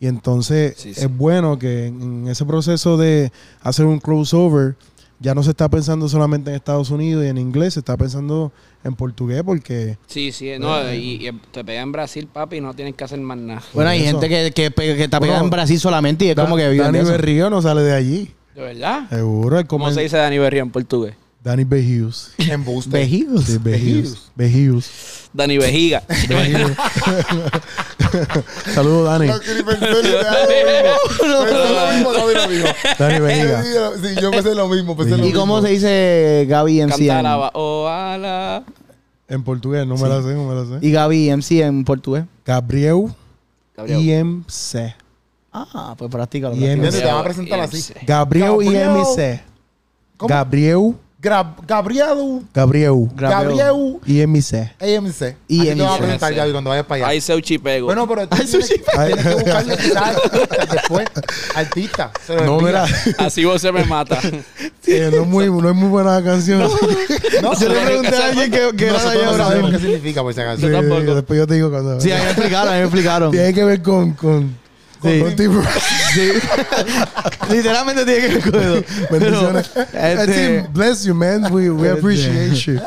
Y 0.00 0.06
entonces 0.06 0.74
Sí, 0.78 0.94
sí. 0.94 1.00
es 1.02 1.14
bueno 1.16 1.58
que 1.58 1.86
en, 1.88 2.26
ese 2.28 2.44
proceso 2.46 2.96
de 2.96 3.30
hacer 3.60 3.84
un 3.86 4.00
crossover 4.00 4.74
ya 5.22 5.34
no 5.34 5.42
se 5.42 5.50
está 5.50 5.68
pensando 5.68 6.08
solamente 6.08 6.48
en 6.48 6.56
Estados 6.56 6.88
Unidos 6.90 7.22
y 7.24 7.28
en 7.28 7.36
inglés, 7.36 7.74
se 7.74 7.80
está 7.80 7.94
pensando 7.98 8.50
en 8.82 8.94
portugués 8.94 9.42
porque 9.44 9.98
Sí, 10.06 10.32
sí, 10.32 10.52
no, 10.58 10.90
y, 10.94 11.28
y 11.28 11.32
te 11.52 11.62
pega 11.62 11.82
en 11.82 11.92
Brasil, 11.92 12.26
papi, 12.32 12.56
y 12.56 12.60
no 12.62 12.72
tienes 12.72 12.94
que 12.94 13.04
hacer 13.04 13.20
más 13.20 13.36
nada. 13.36 13.62
Bueno, 13.74 13.90
hay 13.90 14.00
eso. 14.02 14.18
gente 14.18 14.28
que, 14.30 14.50
que, 14.52 14.70
que 14.74 15.04
está 15.04 15.20
pegada 15.20 15.40
Bueno, 15.40 15.44
en 15.48 15.50
Brasil 15.50 15.78
solamente 15.78 16.24
y 16.24 16.30
es 16.30 16.36
Da- 16.36 16.44
como 16.44 16.56
que 16.56 16.66
vive 16.70 16.82
Dani. 16.82 17.00
Berrío 17.02 17.50
no 17.50 17.60
sale 17.60 17.82
de 17.82 17.92
allí. 17.92 18.30
¿De 18.54 18.62
verdad? 18.62 19.06
Seguro. 19.10 19.66
¿Cómo 19.66 19.90
se 19.92 20.00
dice 20.00 20.16
Dani 20.16 20.38
Berrío 20.38 20.62
en 20.62 20.70
portugués? 20.70 21.14
Dani 21.44 21.64
Bejius. 21.64 22.32
En 22.38 22.64
Buste. 22.64 22.90
Vejidos. 22.98 23.44
Sí, 23.44 23.58
Bejius. 23.62 24.30
Bejius. 24.34 24.90
Dani 25.34 25.58
Vejiga. 25.58 26.02
Bejius. 26.28 26.72
Saludos, 28.74 29.04
Dani. 29.06 29.26
No, 29.28 29.38
mismo. 31.38 32.48
Mismo. 32.48 32.68
Dani 32.98 33.20
Bejiga. 33.20 33.62
Sí, 33.62 34.20
yo 34.20 34.30
pensé 34.30 34.54
lo 34.54 34.68
mismo, 34.68 34.96
pensé 34.96 35.12
lo 35.12 35.18
¿Y 35.18 35.22
mismo. 35.22 35.40
cómo 35.40 35.62
se 35.62 35.68
dice 35.68 36.46
Gaby 36.48 36.82
MC? 36.86 37.06
Canta 37.06 38.64
En, 39.28 39.42
portugués, 39.44 39.86
no 39.86 39.96
me 39.96 40.08
la 40.08 40.22
sé, 40.22 40.34
no 40.34 40.44
me 40.48 40.54
la 40.54 40.64
sé. 40.80 40.86
y 40.86 40.90
Gaby 40.92 41.30
MC 41.36 41.50
en 41.62 41.84
portugués. 41.84 42.24
Gabriel 42.44 43.06
Gabriel. 43.76 44.00
IMC. 44.00 44.94
Ah, 45.52 45.94
pues 45.96 46.10
practícalo. 46.10 46.54
Fíjate, 46.54 46.92
te 46.92 47.06
van 47.06 47.16
a 47.18 47.24
presentar 47.24 47.60
así. 47.60 47.76
IMC. 47.78 48.06
Gabriel 48.06 48.50
Gabriel. 48.50 48.90
IMC. 48.96 49.40
¿Cómo? 50.16 50.28
Gabriel. 50.28 50.94
Gabriel. 51.22 52.40
Gabriel 52.54 53.08
Gabriel. 53.14 53.98
IMC. 54.06 54.54
Así 54.80 55.36
Y 55.48 55.64
te 55.66 55.74
van 55.74 55.92
a 55.92 55.98
presentar, 55.98 56.34
Gaby, 56.34 56.52
cuando 56.52 56.70
vayas 56.70 56.86
para 56.86 56.96
allá. 57.04 57.08
Ahí 57.08 57.20
Seuchi 57.20 57.58
pego. 57.58 57.86
Bueno, 57.86 58.08
pero 58.08 58.26
tú 58.26 58.36
Ay, 58.40 58.46
tienes, 58.46 58.66
sushi. 58.68 58.80
tienes 58.82 59.24
que 59.26 59.34
buscarle 59.34 59.76
quizás 59.76 60.16
después. 60.72 61.08
Artista. 61.54 62.10
Se 62.26 62.34
lo 62.36 62.44
No, 62.46 62.60
mira. 62.60 62.86
Así 63.18 63.44
vos 63.44 63.60
se 63.60 63.70
me 63.70 63.84
mata. 63.84 64.18
eh, 64.86 65.10
no, 65.12 65.22
es 65.22 65.26
muy, 65.28 65.46
no 65.50 65.68
es 65.68 65.74
muy 65.76 65.88
buena 65.90 66.22
canción. 66.24 66.60
No, 67.42 67.54
Yo 67.60 67.68
le 67.68 67.80
pregunté 67.80 68.16
a 68.16 68.26
alguien 68.28 68.50
que, 68.50 68.76
que 68.76 68.86
era 68.86 69.10
allá 69.10 69.24
no 69.26 69.34
Brasil. 69.34 69.70
qué 69.72 69.78
significa, 69.78 70.22
por 70.22 70.32
si 70.32 70.40
acaso. 70.40 70.66
Sí, 70.66 70.72
tampoco. 70.72 71.14
después 71.14 71.38
yo 71.38 71.46
te 71.46 71.54
digo 71.54 71.70
cuando. 71.70 72.00
Sí, 72.00 72.10
a 72.12 72.16
mí 72.16 72.22
me 72.24 72.30
explicaron, 72.30 72.68
a 72.68 72.72
mí 72.72 72.78
me 72.78 72.84
explicaron. 72.84 73.30
Tiene 73.30 73.52
que 73.52 73.64
ver 73.64 73.82
con. 73.82 74.16
Con 75.00 75.10
Sí. 75.10 75.46
con. 75.46 75.64
Sí. 76.14 76.30
Literalmente 77.50 78.04
tiene 78.04 78.20
que 78.20 78.28
ver 78.34 78.50
con 78.50 78.60
eso. 78.62 78.84
Bendiciones. 79.10 79.70
Pero, 79.92 80.22
este- 80.22 80.68
bless 80.72 81.04
you, 81.04 81.14
man. 81.14 81.52
We, 81.52 81.70
we 81.70 81.90
appreciate 81.90 82.54
you. 82.54 82.78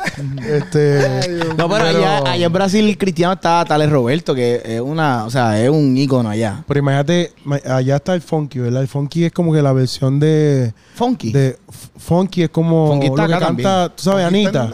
Este. 0.42 1.04
No, 1.58 1.70
pero, 1.70 1.86
allá, 1.86 2.18
allá 2.32 2.46
en 2.46 2.54
Brasil 2.54 2.98
cristiano 2.98 3.34
está 3.34 3.64
Tales 3.66 3.90
Roberto, 3.90 4.34
que 4.34 4.62
es 4.66 4.82
una, 4.82 5.26
o 5.26 5.30
sea, 5.30 5.62
es 5.62 5.70
un 5.70 5.96
ícono 5.96 6.30
allá. 6.30 6.64
Pero 6.68 6.80
imagínate, 6.80 7.32
ma- 7.46 7.60
allá 7.66 7.98
está 7.98 8.14
el 8.14 8.22
funky, 8.22 8.60
¿verdad? 8.60 8.82
El 8.82 8.88
funky 8.88 9.26
es 9.26 9.32
como 9.32 9.54
que 9.54 9.62
la 9.62 9.72
versión 9.74 10.20
de. 10.20 10.74
Funky. 10.96 11.32
de 11.32 11.58
funky 11.98 12.44
es 12.44 12.50
como 12.50 12.88
Funky 12.88 13.08
está 13.08 13.22
lo 13.24 13.28
que 13.28 13.34
acá 13.36 13.46
canta, 13.48 13.64
también. 13.64 13.92
tú 13.96 14.04
sabes, 14.04 14.26
Funky 14.26 14.46
Anita. 14.46 14.72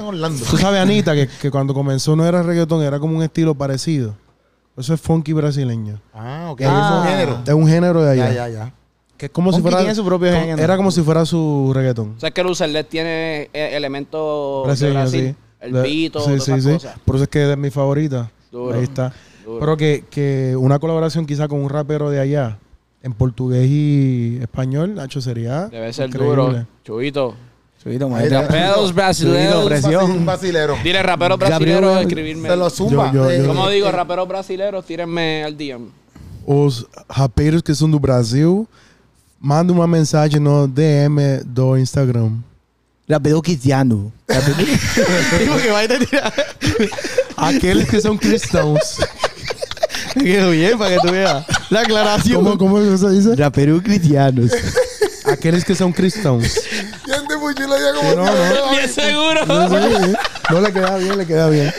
Tú 0.49 0.57
sabes, 0.57 0.81
Anita, 0.81 1.13
que, 1.15 1.27
que 1.41 1.51
cuando 1.51 1.73
comenzó 1.73 2.15
no 2.15 2.25
era 2.25 2.41
reggaetón, 2.43 2.83
era 2.83 2.99
como 2.99 3.15
un 3.17 3.23
estilo 3.23 3.53
parecido. 3.55 4.15
Eso 4.79 4.93
es 4.93 5.01
funky 5.01 5.33
brasileño. 5.33 5.99
Ah, 6.13 6.47
ok. 6.51 6.61
Ah. 6.65 6.89
Es 6.91 6.97
un 7.03 7.07
género. 7.17 7.41
Es 7.45 7.53
un 7.53 7.67
género 7.67 8.01
de 8.03 8.11
allá. 8.11 8.29
Ya, 8.29 8.47
ya, 8.47 8.49
ya. 8.49 8.73
Que 9.17 9.25
es 9.25 9.31
como 9.31 9.51
si 9.51 9.61
fuera. 9.61 9.79
tiene 9.79 9.93
su 9.95 10.05
propio 10.05 10.29
como- 10.31 10.41
género. 10.41 10.61
Era 10.63 10.77
como 10.77 10.91
si 10.91 11.01
fuera 11.01 11.25
su 11.25 11.71
reggaetón. 11.73 12.15
¿Sabes 12.19 12.33
que 12.33 12.43
Lucerlet 12.43 12.87
tiene 12.87 13.49
eh, 13.53 13.71
elementos 13.73 14.63
de 14.63 14.67
Brasileño, 14.67 14.99
Brasil? 14.99 15.35
sí. 15.37 15.45
El 15.59 15.73
De- 15.73 15.83
pito, 15.83 16.19
sí, 16.21 16.29
sí, 16.31 16.35
esas 16.53 16.63
sí. 16.63 16.71
cosas. 16.71 16.95
Por 17.03 17.15
eso 17.15 17.23
es 17.23 17.29
que 17.29 17.41
es 17.43 17.49
de 17.49 17.57
mi 17.57 17.69
favorita. 17.69 18.31
Duro. 18.49 18.77
Ahí 18.77 18.83
está. 18.83 19.11
Duro. 19.43 19.59
Pero 19.59 19.75
que, 19.77 20.05
que 20.09 20.55
una 20.57 20.79
colaboración 20.79 21.25
quizá 21.25 21.49
con 21.49 21.59
un 21.61 21.69
rapero 21.69 22.09
de 22.09 22.21
allá, 22.21 22.57
en 23.03 23.11
portugués 23.13 23.67
y 23.69 24.37
español, 24.41 24.95
Nacho, 24.95 25.19
sería. 25.19 25.67
Debe 25.67 25.91
ser 25.91 26.07
increíble. 26.07 26.35
duro. 26.35 26.65
Chubito. 26.85 27.35
Maestro. 27.85 28.41
está. 28.41 28.41
Raperos 28.41 28.93
brasileños. 28.93 29.65
presión. 29.65 30.11
Un 30.11 30.25
vacilero. 30.25 30.77
Dile 30.83 31.01
raperos 31.01 31.39
Gabriel, 31.39 31.77
brasileños, 31.79 32.01
escribirme. 32.01 32.49
Se 32.49 32.55
lo 32.55 32.69
zumba. 32.69 33.11
Yo- 33.13 33.31
yo- 33.31 33.37
yo- 33.43 33.47
¿Cómo 33.47 33.69
digo? 33.69 33.89
Raperos 33.91 34.27
brasileños, 34.27 34.85
tírenme 34.85 35.43
al 35.43 35.55
DM. 35.57 35.87
Os 36.45 36.85
rapeiros 37.07 37.61
que 37.61 37.73
são 37.75 37.89
do 37.89 37.99
Brasil, 37.99 38.67
manda 39.39 39.71
uma 39.71 39.87
mensagem 39.87 40.39
no 40.39 40.67
DM 40.67 41.41
do 41.45 41.77
Instagram. 41.77 42.31
Rápido 43.09 43.41
cristiano. 43.41 44.11
Digo 45.39 45.57
que 45.61 45.69
va 45.71 45.79
a 45.81 45.87
tirar. 45.87 46.33
Aqueles 47.37 47.89
que 47.89 48.01
são 48.01 48.17
cristãos. 48.17 48.97
Quedó 50.19 50.51
bien 50.51 50.77
para 50.77 50.95
que 50.95 51.01
tú 51.07 51.11
veas. 51.11 51.45
La 51.69 51.81
aclaración. 51.81 52.43
como, 52.43 52.57
como 52.57 52.79
você 52.81 53.09
diz? 53.09 53.37
Raperos 53.37 53.81
cristianos. 53.81 54.51
Aqueles 55.25 55.63
que 55.63 55.75
são 55.75 55.91
cristãos. 55.91 56.59
¿Quién 57.09 57.27
te 57.27 57.37
puso 57.37 57.67
la 57.67 57.79
idea 57.79 57.93
como 57.93 58.13
no, 58.13 58.25
no. 58.25 58.71
Bien 58.71 58.89
seguro. 58.89 59.41
Sí, 59.41 60.05
sí. 60.05 60.13
No 60.51 60.61
le 60.61 60.71
queda 60.73 60.97
bien, 60.97 61.17
le 61.17 61.25
queda 61.25 61.49
bien. 61.49 61.73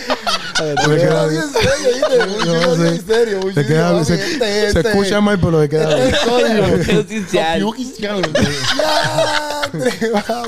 Le 0.61 0.97
queda 0.97 1.27
bien. 1.27 1.43
en 1.43 1.53
serio, 1.53 1.91
¿viste? 1.95 2.19
No, 2.19 2.45
Yo 2.45 2.77
sí. 2.77 2.83
en 2.83 3.07
serio. 3.07 3.41
Se, 3.55 3.67
queda, 3.67 4.05
se, 4.05 4.15
Este, 4.15 4.73
se 4.73 4.81
escucha 4.89 5.21
mal, 5.21 5.39
pero 5.39 5.61
le 5.61 5.69
queda 5.69 5.95
bien. 5.95 6.11
Ya. 7.33 7.57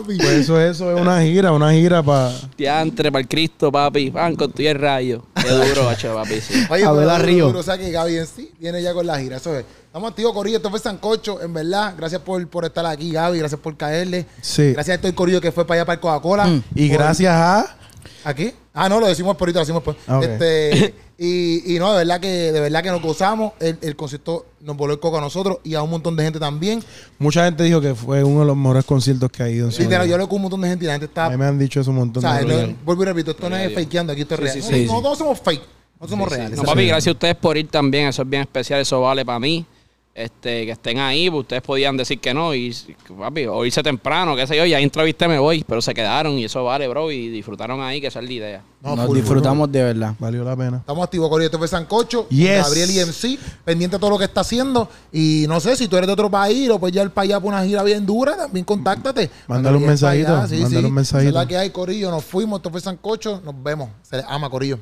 Pues 0.04 0.28
eso, 0.30 0.60
eso 0.60 0.94
es 0.94 1.00
una 1.00 1.22
gira, 1.22 1.52
una 1.52 1.72
gira 1.72 2.02
para... 2.02 2.32
Diantre, 2.56 3.12
para 3.12 3.22
el 3.22 3.28
Cristo, 3.28 3.70
papi. 3.70 4.10
Van 4.10 4.34
con 4.34 4.50
tu 4.52 4.62
y 4.62 4.66
el 4.66 4.78
rayo. 4.78 5.22
Qué 5.40 5.48
duro, 5.48 5.86
bacho, 5.86 6.14
papi. 6.14 6.40
Sí. 6.40 6.66
Oye, 6.68 6.84
A 6.84 6.92
ver, 6.92 7.22
Río. 7.22 7.46
duro, 7.46 7.60
O 7.60 7.62
sea 7.62 7.78
que 7.78 7.90
Gaby 7.90 8.16
en 8.18 8.26
sí 8.26 8.52
viene 8.58 8.82
ya 8.82 8.92
con 8.92 9.06
la 9.06 9.18
gira. 9.20 9.36
Eso 9.36 9.56
es. 9.56 9.64
Estamos 9.92 10.08
activos, 10.10 10.32
Corillo. 10.32 10.56
Esto 10.56 10.70
fue 10.70 10.78
Sancocho, 10.78 11.42
en 11.42 11.52
verdad. 11.52 11.92
Gracias 11.98 12.22
por, 12.22 12.48
por 12.48 12.64
estar 12.64 12.86
aquí, 12.86 13.12
Gaby. 13.12 13.38
Gracias 13.40 13.60
por 13.60 13.76
caerle. 13.76 14.24
Sí. 14.40 14.72
Gracias 14.72 14.96
a 14.96 15.00
todo 15.02 15.08
el 15.08 15.14
Corillo 15.14 15.38
que 15.38 15.52
fue 15.52 15.66
para 15.66 15.80
allá 15.82 15.84
para 15.84 15.94
el 15.96 16.00
Coca-Cola. 16.00 16.48
Y 16.74 16.88
Por- 16.88 16.96
gracias 16.98 17.30
a... 17.34 17.76
¿Aquí? 18.24 18.52
Ah, 18.72 18.88
no, 18.88 19.00
lo 19.00 19.06
decimos 19.06 19.36
por 19.36 19.48
ahorita, 19.48 19.58
lo 19.58 19.64
decimos 19.66 19.82
por. 19.82 19.96
Ah, 20.06 20.16
ok. 20.18 20.24
Este, 20.24 20.94
y, 21.18 21.74
y 21.74 21.78
no, 21.78 21.92
de 21.92 21.98
verdad 21.98 22.20
que, 22.20 22.28
de 22.52 22.60
verdad 22.60 22.82
que 22.82 22.88
nos 22.90 23.02
gozamos. 23.02 23.52
El, 23.60 23.76
el 23.82 23.94
concierto 23.94 24.46
nos 24.62 24.78
voló 24.78 24.94
el 24.94 24.98
coco 25.00 25.18
a 25.18 25.20
nosotros 25.20 25.58
y 25.62 25.74
a 25.74 25.82
un 25.82 25.90
montón 25.90 26.16
de 26.16 26.24
gente 26.24 26.38
también. 26.40 26.82
Mucha 27.18 27.44
gente 27.44 27.62
dijo 27.64 27.82
que 27.82 27.94
fue 27.94 28.24
uno 28.24 28.40
de 28.40 28.46
los 28.46 28.56
mejores 28.56 28.86
conciertos 28.86 29.30
que 29.30 29.42
ha 29.42 29.48
ido 29.50 29.68
Literal, 29.68 30.06
vida. 30.06 30.06
yo 30.06 30.16
lo 30.16 30.26
con 30.26 30.36
un 30.36 30.42
montón 30.42 30.62
de 30.62 30.68
gente 30.70 30.84
y 30.84 30.88
la 30.88 30.94
gente 30.94 31.04
A 31.06 31.08
está 31.08 31.28
mí 31.30 31.36
me 31.36 31.44
han 31.44 31.58
dicho 31.58 31.80
eso 31.82 31.90
un 31.90 31.96
montón 31.98 32.24
O 32.24 32.28
sea, 32.30 32.38
de 32.38 32.46
veces. 32.46 32.76
vuelvo 32.82 33.02
y 33.02 33.06
repito, 33.06 33.32
esto 33.32 33.50
no 33.50 33.56
es 33.56 33.74
fakeando, 33.74 34.12
aquí 34.14 34.22
esto 34.22 34.34
es 34.36 34.40
Sí, 34.40 34.44
real. 34.46 34.62
sí, 34.62 34.70
No, 34.70 34.76
sí, 34.78 34.86
no, 34.86 34.96
sí. 34.96 35.02
todos 35.02 35.18
somos 35.18 35.40
fake, 35.40 35.62
no 36.00 36.08
somos 36.08 36.28
reales. 36.30 36.56
No, 36.58 36.62
papi, 36.64 36.86
gracias 36.86 37.08
a 37.08 37.12
ustedes 37.12 37.34
por 37.36 37.58
ir 37.58 37.68
también. 37.68 38.06
Eso 38.08 38.22
es 38.22 38.28
bien 38.30 38.42
especial. 38.42 38.80
Eso 38.80 39.00
vale 39.02 39.24
para 39.26 39.38
mí. 39.38 39.66
Este, 40.14 40.66
que 40.66 40.72
estén 40.72 40.98
ahí, 40.98 41.30
pues 41.30 41.40
ustedes 41.40 41.62
podían 41.62 41.96
decir 41.96 42.20
que 42.20 42.34
no 42.34 42.54
y 42.54 42.70
papi, 43.18 43.46
o 43.46 43.64
irse 43.64 43.82
temprano, 43.82 44.36
qué 44.36 44.46
sé 44.46 44.54
yo, 44.58 44.66
ya 44.66 44.78
entrevisté 44.78 45.26
me 45.26 45.38
voy, 45.38 45.64
pero 45.66 45.80
se 45.80 45.94
quedaron 45.94 46.34
y 46.38 46.44
eso 46.44 46.62
vale, 46.64 46.86
bro, 46.86 47.10
y 47.10 47.30
disfrutaron 47.30 47.80
ahí, 47.80 47.98
que 47.98 48.08
esa 48.08 48.18
es 48.20 48.26
la 48.26 48.32
idea. 48.32 48.62
No, 48.82 48.94
Nos 48.94 49.06
full, 49.06 49.16
disfrutamos 49.16 49.72
de 49.72 49.82
verdad. 49.82 50.14
Valió 50.18 50.44
la 50.44 50.54
pena. 50.54 50.78
Estamos 50.78 51.04
activos, 51.04 51.30
Corillo. 51.30 51.46
Esto 51.46 51.56
fue 51.56 51.66
Sancocho. 51.68 52.28
Yes. 52.28 52.62
Gabriel 52.64 52.90
IMC, 52.90 53.38
pendiente 53.64 53.96
de 53.96 54.00
todo 54.00 54.10
lo 54.10 54.18
que 54.18 54.24
está 54.24 54.42
haciendo. 54.42 54.86
Y 55.12 55.46
no 55.48 55.60
sé, 55.60 55.76
si 55.76 55.88
tú 55.88 55.96
eres 55.96 56.08
de 56.08 56.12
otro 56.12 56.30
país 56.30 56.68
o 56.68 56.78
pues 56.78 56.92
ya 56.92 57.00
el 57.00 57.10
para 57.10 57.22
allá 57.24 57.40
por 57.40 57.54
una 57.54 57.64
gira 57.64 57.82
bien 57.82 58.04
dura, 58.04 58.36
también 58.36 58.66
contáctate. 58.66 59.30
Mándale 59.46 59.76
un 59.76 59.82
para 59.82 59.92
mensajito, 59.92 60.46
Sí, 60.48 60.56
mándale 60.62 60.80
sí. 60.80 60.86
un 60.86 60.94
mensajito. 60.94 61.20
Esa 61.20 61.28
es 61.28 61.34
la 61.34 61.46
que 61.48 61.56
hay, 61.56 61.70
Corillo. 61.70 62.10
Nos 62.10 62.24
fuimos. 62.24 62.58
Esto 62.58 62.70
fue 62.70 62.80
Sancocho. 62.82 63.40
Nos 63.44 63.54
vemos. 63.62 63.88
Se 64.02 64.16
les 64.16 64.26
ama, 64.28 64.50
Corillo. 64.50 64.78